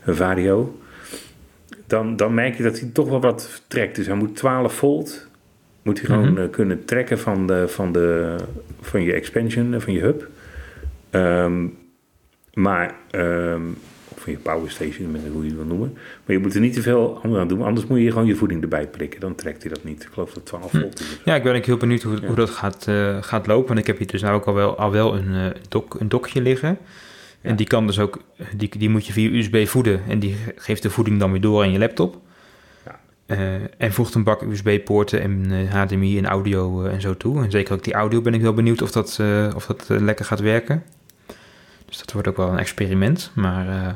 Vario. 0.05 0.79
Dan, 1.93 2.15
dan 2.15 2.33
merk 2.33 2.55
je 2.57 2.63
dat 2.63 2.79
hij 2.79 2.89
toch 2.93 3.09
wel 3.09 3.21
wat 3.21 3.61
trekt. 3.67 3.95
Dus 3.95 4.05
hij 4.05 4.15
moet 4.15 4.35
12 4.35 4.73
volt, 4.73 5.27
moet 5.81 5.97
hij 5.97 6.05
gewoon 6.07 6.31
Mhm. 6.31 6.41
eh, 6.41 6.49
kunnen 6.49 6.85
trekken 6.85 7.19
van, 7.19 7.47
de, 7.47 7.67
van, 7.67 7.91
de, 7.91 8.35
van 8.81 9.01
je 9.01 9.13
expansion, 9.13 9.73
eh, 9.73 9.79
van 9.79 9.93
je 9.93 9.99
hub. 9.99 10.27
Ehm, 11.09 11.65
maar... 12.53 12.95
ehm, 13.11 13.61
of 14.15 14.19
van 14.21 14.31
je 14.31 14.37
power 14.39 14.71
station, 14.71 15.11
met 15.11 15.21
hoe 15.31 15.41
je 15.43 15.47
het 15.47 15.57
wil 15.57 15.65
noemen. 15.67 15.93
Maar 15.93 16.35
je 16.35 16.39
moet 16.41 16.53
er 16.55 16.61
niet 16.61 16.73
te 16.73 16.81
veel 16.81 17.19
aan 17.23 17.47
doen. 17.47 17.61
Anders 17.61 17.87
moet 17.87 17.99
je 17.99 18.11
gewoon 18.11 18.25
je 18.27 18.35
voeding 18.35 18.61
erbij 18.61 18.87
prikken. 18.87 19.19
Dan 19.19 19.35
trekt 19.35 19.63
hij 19.63 19.71
dat 19.73 19.83
niet. 19.83 20.03
Ik 20.03 20.09
geloof 20.13 20.33
dat 20.33 20.45
12 20.45 20.71
volt 20.71 20.99
is. 20.99 21.19
Ja, 21.25 21.35
ik 21.35 21.43
ben 21.43 21.55
ook 21.55 21.65
heel 21.65 21.77
benieuwd 21.77 22.01
hoe, 22.01 22.17
Ja. 22.21 22.27
hoe 22.27 22.35
dat 22.35 22.49
gaat, 22.49 22.87
eh, 22.87 23.17
gaat 23.21 23.47
lopen. 23.47 23.67
Want 23.67 23.79
ik 23.79 23.87
heb 23.87 23.97
hier 23.97 24.07
dus 24.07 24.21
nou 24.21 24.35
ook 24.35 24.45
al 24.45 24.53
wel, 24.53 24.77
al 24.77 24.91
wel 24.91 25.15
een, 25.15 25.53
dok, 25.69 25.95
een 25.99 26.09
dokje 26.09 26.41
liggen. 26.41 26.77
En 27.43 27.49
Ja. 27.49 27.55
die 27.55 27.67
kan 27.67 27.87
dus 27.87 27.99
ook, 27.99 28.19
die, 28.55 28.69
die 28.77 28.89
moet 28.89 29.05
je 29.07 29.13
via 29.13 29.29
USB 29.29 29.67
voeden. 29.67 30.01
En 30.07 30.19
die 30.19 30.33
ge- 30.33 30.53
geeft 30.55 30.81
de 30.81 30.89
voeding 30.89 31.19
dan 31.19 31.31
weer 31.31 31.41
door 31.41 31.61
aan 31.63 31.71
je 31.71 31.79
laptop. 31.79 32.17
Ja. 32.85 32.99
Eh, 33.25 33.53
en 33.77 33.93
voegt 33.93 34.13
een 34.15 34.23
bak 34.23 34.41
USB-poorten 34.41 35.21
en 35.21 35.45
eh, 35.51 35.71
HDMI 35.81 36.17
en 36.17 36.25
audio 36.25 36.83
eh, 36.85 36.93
en 36.93 37.01
zo 37.01 37.17
toe. 37.17 37.43
En 37.43 37.51
zeker 37.51 37.73
ook 37.73 37.83
die 37.83 37.93
audio 37.93 38.21
ben 38.21 38.33
ik 38.33 38.41
wel 38.41 38.53
benieuwd 38.53 38.81
of 38.81 38.91
dat, 38.91 39.17
eh, 39.21 39.49
of 39.55 39.65
dat 39.65 39.85
eh, 39.89 39.99
lekker 39.99 40.25
gaat 40.25 40.39
werken. 40.39 40.83
Dus 41.85 41.97
dat 41.97 42.11
wordt 42.11 42.27
ook 42.27 42.37
wel 42.37 42.49
een 42.49 42.57
experiment. 42.59 43.31
Maar 43.35 43.67
eh, 43.67 43.93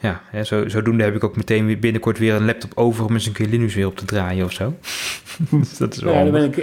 ja, 0.00 0.22
hè, 0.30 0.44
zo, 0.44 0.68
zodoende 0.68 1.04
heb 1.04 1.14
ik 1.14 1.24
ook 1.24 1.36
meteen 1.36 1.66
weer 1.66 1.78
binnenkort 1.78 2.18
weer 2.18 2.34
een 2.34 2.44
laptop 2.44 2.72
over 2.74 3.04
om 3.04 3.12
eens 3.12 3.26
een 3.26 3.32
keer 3.32 3.46
Linux 3.48 3.74
weer 3.74 3.86
op 3.86 3.96
te 3.96 4.04
draaien 4.04 4.44
of 4.44 4.52
zo. 4.52 4.74
dus 5.50 5.76
dat 5.76 5.94
is 5.94 6.02
wel 6.02 6.12
Ja, 6.14 6.22
dan 6.22 6.32
ben 6.32 6.44
ik, 6.44 6.56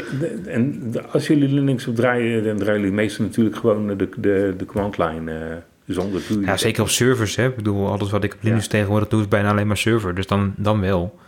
en 0.46 0.94
als 1.12 1.28
jullie 1.28 1.50
Linux 1.50 1.88
op 1.88 1.96
draaien, 1.96 2.44
dan 2.44 2.58
draaien 2.58 2.80
jullie 2.80 2.96
meestal 2.96 3.26
natuurlijk 3.26 3.56
gewoon 3.56 3.88
de, 3.98 4.10
de, 4.18 4.54
de 4.58 4.66
command 4.66 4.98
line 4.98 5.32
eh, 5.32 5.56
zonder 5.88 6.22
vuur. 6.22 6.42
Ja, 6.42 6.58
zeker 6.58 6.82
op 6.82 6.90
servers. 6.90 7.36
Hè. 7.36 7.48
Ik 7.48 7.56
bedoel, 7.56 7.88
alles 7.88 8.10
wat 8.12 8.24
ik 8.24 8.34
op 8.34 8.44
Linux 8.44 8.64
Ja. 8.64 8.70
tegenwoordig 8.70 9.10
doe 9.10 9.22
is 9.22 9.28
bijna 9.28 9.50
alleen 9.50 9.68
maar 9.68 9.78
server. 9.78 10.16
Dus 10.16 10.28
dan, 10.28 10.54
dan 10.58 10.80
wel. 10.80 11.20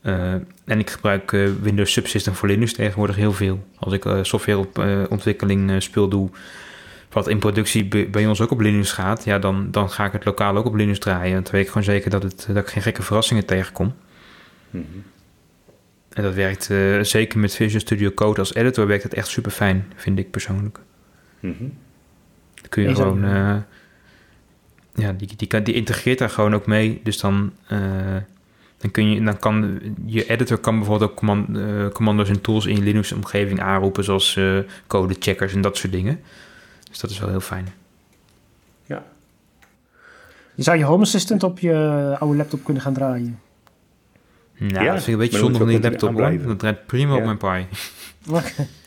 Eh, 0.00 0.32
en 0.64 0.78
ik 0.78 0.90
gebruik 0.90 1.32
eh, 1.32 1.48
Windows 1.62 1.92
Subsystem 1.92 2.34
voor 2.34 2.48
Linux 2.48 2.72
tegenwoordig 2.72 3.16
heel 3.16 3.32
veel. 3.32 3.66
Als 3.76 3.92
ik 3.92 4.04
eh, 4.04 4.18
softwareontwikkeling 4.22 5.70
eh, 5.70 5.76
spul 5.78 6.08
doe, 6.08 6.30
wat 7.10 7.28
in 7.28 7.38
productie 7.38 8.08
bij 8.08 8.26
ons 8.26 8.40
ook 8.40 8.50
op 8.50 8.60
Linux 8.60 8.92
gaat, 8.92 9.24
ja, 9.24 9.38
dan, 9.38 9.70
dan 9.70 9.90
ga 9.90 10.04
ik 10.04 10.12
het 10.12 10.24
lokaal 10.24 10.56
ook 10.56 10.66
op 10.66 10.74
Linux 10.74 10.98
draaien. 10.98 11.32
Want 11.32 11.44
dan 11.44 11.54
weet 11.54 11.62
ik 11.62 11.68
gewoon 11.68 11.84
zeker 11.84 12.10
dat, 12.10 12.22
het, 12.22 12.44
dat 12.48 12.56
ik 12.56 12.68
geen 12.68 12.82
gekke 12.82 13.02
verrassingen 13.02 13.44
tegenkom. 13.46 13.94
Mhm. 14.70 14.84
En 16.10 16.22
dat 16.22 16.34
werkt 16.34 16.70
eh, 16.70 17.00
zeker 17.00 17.38
met 17.38 17.54
Visual 17.54 17.80
Studio 17.80 18.10
Code 18.10 18.38
als 18.40 18.54
editor 18.54 18.86
werkt 18.86 19.02
het 19.02 19.14
echt 19.14 19.28
super 19.28 19.50
fijn, 19.50 19.92
vind 19.96 20.18
ik 20.18 20.30
persoonlijk. 20.30 20.78
Mhm. 21.40 21.54
Dan 22.54 22.68
kun 22.68 22.82
je 22.82 22.88
Is 22.88 22.96
gewoon... 22.96 23.64
ja, 25.00 25.12
die, 25.12 25.28
die, 25.36 25.48
kan- 25.48 25.62
die 25.62 25.74
integreert 25.74 26.18
daar 26.18 26.30
gewoon 26.30 26.54
ook 26.54 26.66
mee. 26.66 27.00
Dus 27.04 27.18
dan, 27.20 27.52
eh, 27.66 27.78
dan, 28.78 28.90
kun 28.90 29.10
je, 29.10 29.22
dan 29.22 29.38
kan 29.38 29.80
je 30.06 30.26
editor 30.26 30.58
kan 30.58 30.76
bijvoorbeeld 30.78 31.10
ook 31.10 31.16
command, 31.16 31.56
eh, 31.56 31.88
commando's 31.88 32.28
en 32.28 32.40
tools 32.40 32.66
in 32.66 32.76
je 32.76 32.82
Linux-omgeving 32.82 33.60
aanroepen, 33.60 34.04
zoals 34.04 34.36
eh 34.36 34.58
codecheckers 34.86 35.54
en 35.54 35.60
dat 35.60 35.76
soort 35.76 35.92
dingen. 35.92 36.20
Dus 36.88 36.98
dat 36.98 37.10
is 37.10 37.18
wel 37.18 37.28
heel 37.28 37.40
fijn. 37.40 37.66
Ja. 38.86 39.02
Je 40.54 40.62
zou 40.62 40.78
je 40.78 40.84
Home 40.84 41.02
Assistant 41.02 41.42
op 41.42 41.58
je 41.58 42.16
oude 42.18 42.36
laptop 42.36 42.64
kunnen 42.64 42.82
gaan 42.82 42.94
draaien. 42.94 43.38
Nou, 44.58 44.84
Ja, 44.84 44.92
dat 44.92 45.02
vind 45.02 45.06
ik 45.06 45.12
een 45.12 45.18
beetje 45.18 45.38
zonde 45.38 45.58
van 45.58 45.66
die 45.66 45.80
laptop. 45.80 46.16
Dat 46.46 46.58
draait 46.58 46.86
prima 46.86 47.16
op 47.16 47.24
mijn 47.24 47.36
Pi. 47.38 47.66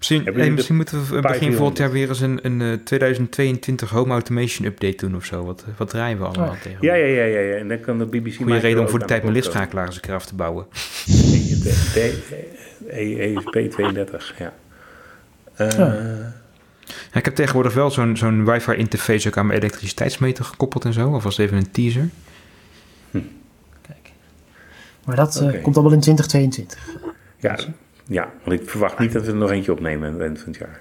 Misschien, 0.00 0.24
hey, 0.24 0.50
moeten 0.50 1.06
we 1.08 1.20
begin 1.20 1.52
volgend 1.54 1.76
400? 1.76 1.78
jaar 1.78 1.90
weer 1.90 2.08
eens 2.08 2.20
een, 2.20 2.38
een 2.42 2.60
eh, 2.78 2.84
2022 2.84 3.90
Home 3.90 4.12
Automation 4.12 4.66
update 4.66 4.96
doen 4.96 5.16
of 5.16 5.24
zo. 5.24 5.44
Wat, 5.44 5.64
wat 5.76 5.88
draaien 5.88 6.18
we 6.18 6.24
allemaal 6.24 6.48
Oh. 6.48 6.60
tegen? 6.60 6.78
Ja, 6.80 6.94
ja, 6.94 7.06
ja, 7.06 7.24
ja, 7.24 7.40
ja. 7.40 7.54
En 7.56 7.68
dan 7.68 7.80
kan 7.80 7.98
de 7.98 8.06
BBC... 8.06 8.34
Goede 8.36 8.56
reden 8.58 8.80
om 8.80 8.88
voor 8.88 8.98
de 8.98 9.04
tijd 9.04 9.22
mijn 9.22 9.34
lichtschakelaar 9.34 9.86
eens 9.86 9.94
een 9.94 10.00
keer 10.00 10.14
af 10.14 10.26
te 10.26 10.34
bouwen. 10.34 10.66
ESP32, 12.88 14.36
ja. 14.38 14.52
Eh, 15.54 15.68
Ja, 17.12 17.18
ik 17.18 17.24
heb 17.24 17.34
tegenwoordig 17.34 17.74
wel 17.74 17.90
zo'n 17.90 18.16
zo'n 18.16 18.44
wifi 18.44 18.72
interface 18.72 19.28
ook 19.28 19.36
aan 19.36 19.46
mijn 19.46 19.58
elektriciteitsmeter 19.58 20.44
gekoppeld 20.44 20.84
en 20.84 20.92
zo. 20.92 21.08
Of 21.10 21.22
was 21.22 21.36
het 21.36 21.46
even 21.46 21.58
een 21.58 21.70
teaser? 21.70 22.08
Kijk. 23.82 24.10
Maar 25.04 25.16
dat 25.16 25.36
eh, 25.40 25.62
komt 25.62 25.76
allemaal 25.76 25.92
in 25.94 26.00
2022. 26.00 26.78
ja, 27.38 27.58
ja, 28.10 28.28
want 28.44 28.60
ik 28.60 28.70
verwacht 28.70 28.98
niet 28.98 29.12
dat 29.12 29.24
we 29.24 29.30
er 29.30 29.36
nog 29.36 29.50
eentje 29.50 29.72
opnemen 29.72 30.06
aan 30.08 30.12
het 30.14 30.22
eind 30.22 30.38
van 30.40 30.48
het 30.52 30.60
jaar. 30.60 30.80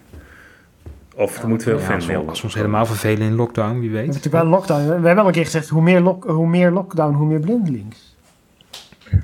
Of 1.15 1.41
er 1.41 1.47
moeten 1.47 1.67
veel 1.67 1.77
Ja, 1.79 1.83
fan 1.85 1.95
als, 1.95 2.05
we, 2.05 2.15
als 2.17 2.37
we 2.39 2.43
ons 2.45 2.55
helemaal 2.55 2.85
vervelen 2.85 3.27
in 3.27 3.35
lockdown, 3.35 3.79
wie 3.79 3.89
We 3.89 3.95
weet. 3.95 4.05
natuurlijk 4.07 4.33
wel 4.33 4.45
lockdown. 4.45 4.85
We 4.87 4.91
hebben 4.93 5.17
al 5.17 5.25
een 5.27 5.31
keer 5.31 5.45
gezegd, 5.45 5.69
hoe 5.69 5.81
meer, 5.81 5.99
lock, 6.01 6.23
hoe 6.23 6.47
meer 6.47 6.71
lockdown, 6.71 7.13
hoe 7.13 7.27
meer 7.27 7.39
blindelings. 7.39 8.15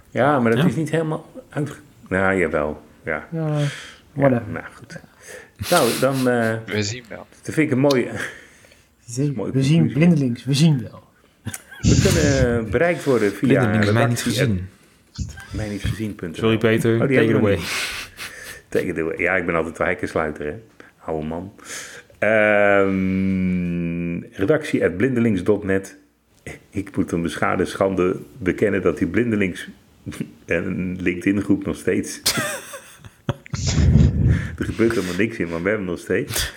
Ja, 0.09 0.39
maar 0.39 0.51
dat 0.51 0.59
Ja. 0.61 0.67
is 0.67 0.75
niet 0.75 0.89
helemaal 0.89 1.25
uit... 1.49 1.71
Nou, 2.07 2.35
jawel. 2.39 2.81
Ja. 3.03 3.27
Ja, 3.31 3.47
ja 3.47 3.65
whatever. 4.13 4.43
nou, 4.51 4.65
goed. 4.73 4.99
Nou, 5.69 5.89
dan 5.99 6.15
uh, 6.15 6.53
We 6.65 6.83
zien 6.83 7.03
wel. 7.09 7.25
dat 7.43 7.53
vind 7.53 7.57
ik 7.67 7.71
een 7.71 7.79
mooie... 7.79 8.07
Mooie 9.35 9.51
We 9.51 9.63
zien 9.63 9.93
blindelings, 9.93 10.43
we 10.45 10.53
zien 10.53 10.87
wel. 10.89 11.03
We 11.81 11.99
kunnen 12.03 12.63
uh, 12.65 12.71
bereikt 12.71 13.03
worden 13.03 13.31
via... 13.31 13.47
Blindelings, 13.59 13.91
mij 13.91 14.05
niet 14.05 14.21
gezien. 14.21 14.67
Mij 15.51 15.69
niet 15.69 15.83
gezien. 15.83 16.17
Sorry 16.31 16.57
Peter, 16.57 16.93
Oh, 16.93 16.99
take 16.99 17.23
it 17.23 17.35
away. 17.35 17.59
Take 18.69 18.85
it 18.85 18.99
away. 18.99 19.17
Ja, 19.17 19.35
ik 19.35 19.45
ben 19.45 19.55
altijd 19.55 19.77
wijkensluiter, 19.77 20.45
hè. 20.45 20.53
Oude 21.05 21.27
man. 21.27 21.53
Ehm 22.19 23.85
redactie 24.31 24.83
at 24.85 24.97
blindelings.net. 24.97 25.97
Ik 26.69 26.95
moet 26.95 27.11
een 27.11 27.21
beschaamde 27.21 27.65
schande 27.65 28.19
bekennen 28.37 28.81
dat 28.81 28.97
die 28.97 29.07
blindelings 29.07 29.67
en 30.45 30.95
LinkedIn 31.01 31.41
groep 31.41 31.65
nog 31.65 31.75
steeds... 31.75 32.21
er 34.57 34.65
gebeurt 34.65 34.95
helemaal 34.95 35.15
niks 35.17 35.37
in, 35.37 35.47
maar 35.49 35.63
we 35.63 35.69
hebben 35.69 35.87
nog 35.87 35.99
steeds. 35.99 36.53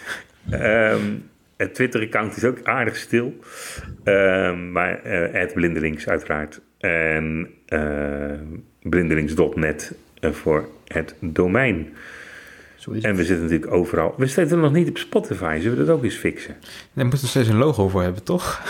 Ehm, 0.51 1.15
het 1.57 1.75
Twitter-account 1.75 2.37
is 2.37 2.45
ook 2.45 2.63
aardig 2.63 2.97
stil. 2.97 3.39
Ehm, 4.05 4.73
maar 4.73 5.03
eh 5.03 5.43
at 5.43 5.55
blindelings 5.55 6.09
uiteraard. 6.09 6.61
En 6.79 7.49
eh, 7.67 7.81
blindelings.net 8.83 9.93
eh, 10.21 10.31
voor 10.31 10.69
het 10.87 11.15
domein. 11.21 11.95
Zo 12.77 12.91
is 12.91 13.03
En 13.03 13.17
we 13.17 13.25
zitten 13.25 13.45
natuurlijk 13.45 13.73
overal. 13.73 14.15
We 14.17 14.27
zitten 14.27 14.61
nog 14.61 14.73
niet 14.73 14.89
op 14.89 14.99
Spotify. 14.99 15.59
Zullen 15.61 15.79
we 15.79 15.85
dat 15.85 15.97
ook 15.97 16.05
eens 16.05 16.15
fixen? 16.15 16.57
Daar 16.93 17.05
moeten 17.05 17.21
we 17.25 17.27
steeds 17.31 17.49
een 17.49 17.57
logo 17.57 17.89
voor 17.89 18.03
hebben, 18.03 18.23
toch? 18.23 18.63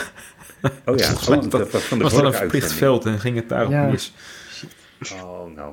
Oh 0.84 0.96
ja, 0.96 1.10
oh, 1.28 1.50
dat 1.50 1.70
was 1.70 1.82
van 1.82 1.98
de 1.98 2.04
was 2.04 2.12
dat 2.14 2.24
een 2.24 2.32
verplicht 2.32 2.72
veld 2.72 3.04
en 3.04 3.18
ging 3.20 3.36
het 3.36 3.48
daarop 3.48 3.70
Ja. 3.72 3.86
mis. 3.86 4.14
Oh, 5.22 5.54
nou. 5.56 5.72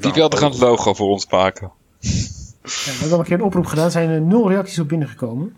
Die 0.00 0.12
wilde 0.12 0.36
gaan 0.36 0.50
het 0.50 0.60
logo 0.60 0.94
voor 0.94 1.08
ons 1.08 1.30
maken. 1.30 1.70
Ja, 2.00 2.10
we 2.62 2.90
hebben 2.90 3.12
al 3.12 3.18
een 3.18 3.24
keer 3.24 3.36
een 3.36 3.42
oproep 3.42 3.66
gedaan, 3.66 3.84
er 3.84 3.90
zijn 3.90 4.08
er 4.08 4.20
nul 4.20 4.48
reacties 4.48 4.78
op 4.78 4.88
binnengekomen. 4.88 5.56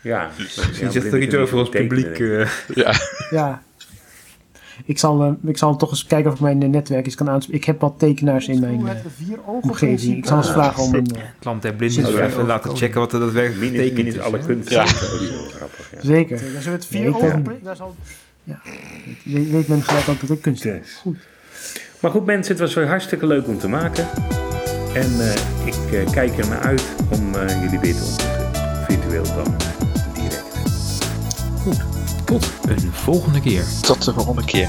Ja. 0.00 0.30
Misschien 0.38 0.92
zegt 0.92 1.12
er 1.12 1.22
iets 1.22 1.34
over 1.34 1.58
ons 1.58 1.68
publiek. 1.68 2.18
eh, 2.20 2.48
Ja. 2.74 2.94
Ja. 3.30 3.62
Ik 4.84 4.98
zal, 4.98 5.22
eh, 5.22 5.32
ik 5.50 5.58
zal 5.58 5.76
toch 5.76 5.90
eens 5.90 6.06
kijken 6.06 6.30
of 6.30 6.36
ik 6.36 6.42
mijn 6.42 6.70
netwerk 6.70 7.04
eens 7.04 7.14
kan 7.14 7.30
aanspreken. 7.30 7.60
Ik 7.60 7.66
heb 7.66 7.80
wat 7.80 7.94
tekenaars 7.96 8.48
in 8.48 8.60
mijn 8.60 8.86
eh, 8.86 8.94
omgeving. 9.44 10.16
Ik 10.16 10.26
zal 10.26 10.36
eens 10.36 10.50
vragen 10.50 10.82
om 10.82 10.94
een... 10.94 11.06
Zit 11.60 11.78
dus 11.78 11.96
er 11.96 12.22
even 12.22 12.46
laten 12.46 12.76
checken 12.76 13.00
wat 13.00 13.12
er 13.12 13.20
daadwerkelijk 13.20 13.72
betekent. 13.72 13.96
minus 13.96 14.14
is, 14.14 14.20
alle 14.20 14.38
kunst. 14.38 14.70
Ja. 14.70 14.84
Is 14.84 14.94
zeker. 16.00 16.42
Als 16.56 16.64
we 16.64 16.70
het 16.70 16.86
vier 16.86 17.14
ogen 17.14 17.44
daar 17.62 17.76
zal 17.76 17.94
Ja, 18.44 18.60
weet, 19.24 19.50
weet 19.50 19.68
men 19.68 19.82
gelijk 19.82 20.08
ook 20.08 20.20
dat 20.20 20.30
ik 20.30 20.42
kunst 20.42 20.62
heb. 20.62 20.82
Yes. 20.82 20.98
Goed. 21.00 21.16
Maar 22.00 22.10
goed 22.10 22.26
mensen, 22.26 22.52
het 22.52 22.60
was 22.60 22.74
weer 22.74 22.88
hartstikke 22.88 23.26
leuk 23.26 23.46
om 23.46 23.58
te 23.58 23.68
maken. 23.68 24.08
En 24.94 25.20
eh, 25.20 25.66
ik 25.66 26.10
kijk 26.10 26.38
er 26.38 26.48
naar 26.48 26.60
uit 26.60 26.84
om 27.10 27.34
eh, 27.34 27.62
jullie 27.62 27.78
weer 27.78 27.94
te 27.94 28.04
ontmoeten. 28.04 28.84
Virtueel 28.86 29.24
dan 29.24 29.54
direct. 30.14 31.89
Tot 32.30 32.50
een 32.66 32.92
volgende 32.92 33.40
keer. 33.40 33.64
Tot 33.80 34.04
de 34.04 34.12
volgende 34.12 34.44
keer. 34.44 34.68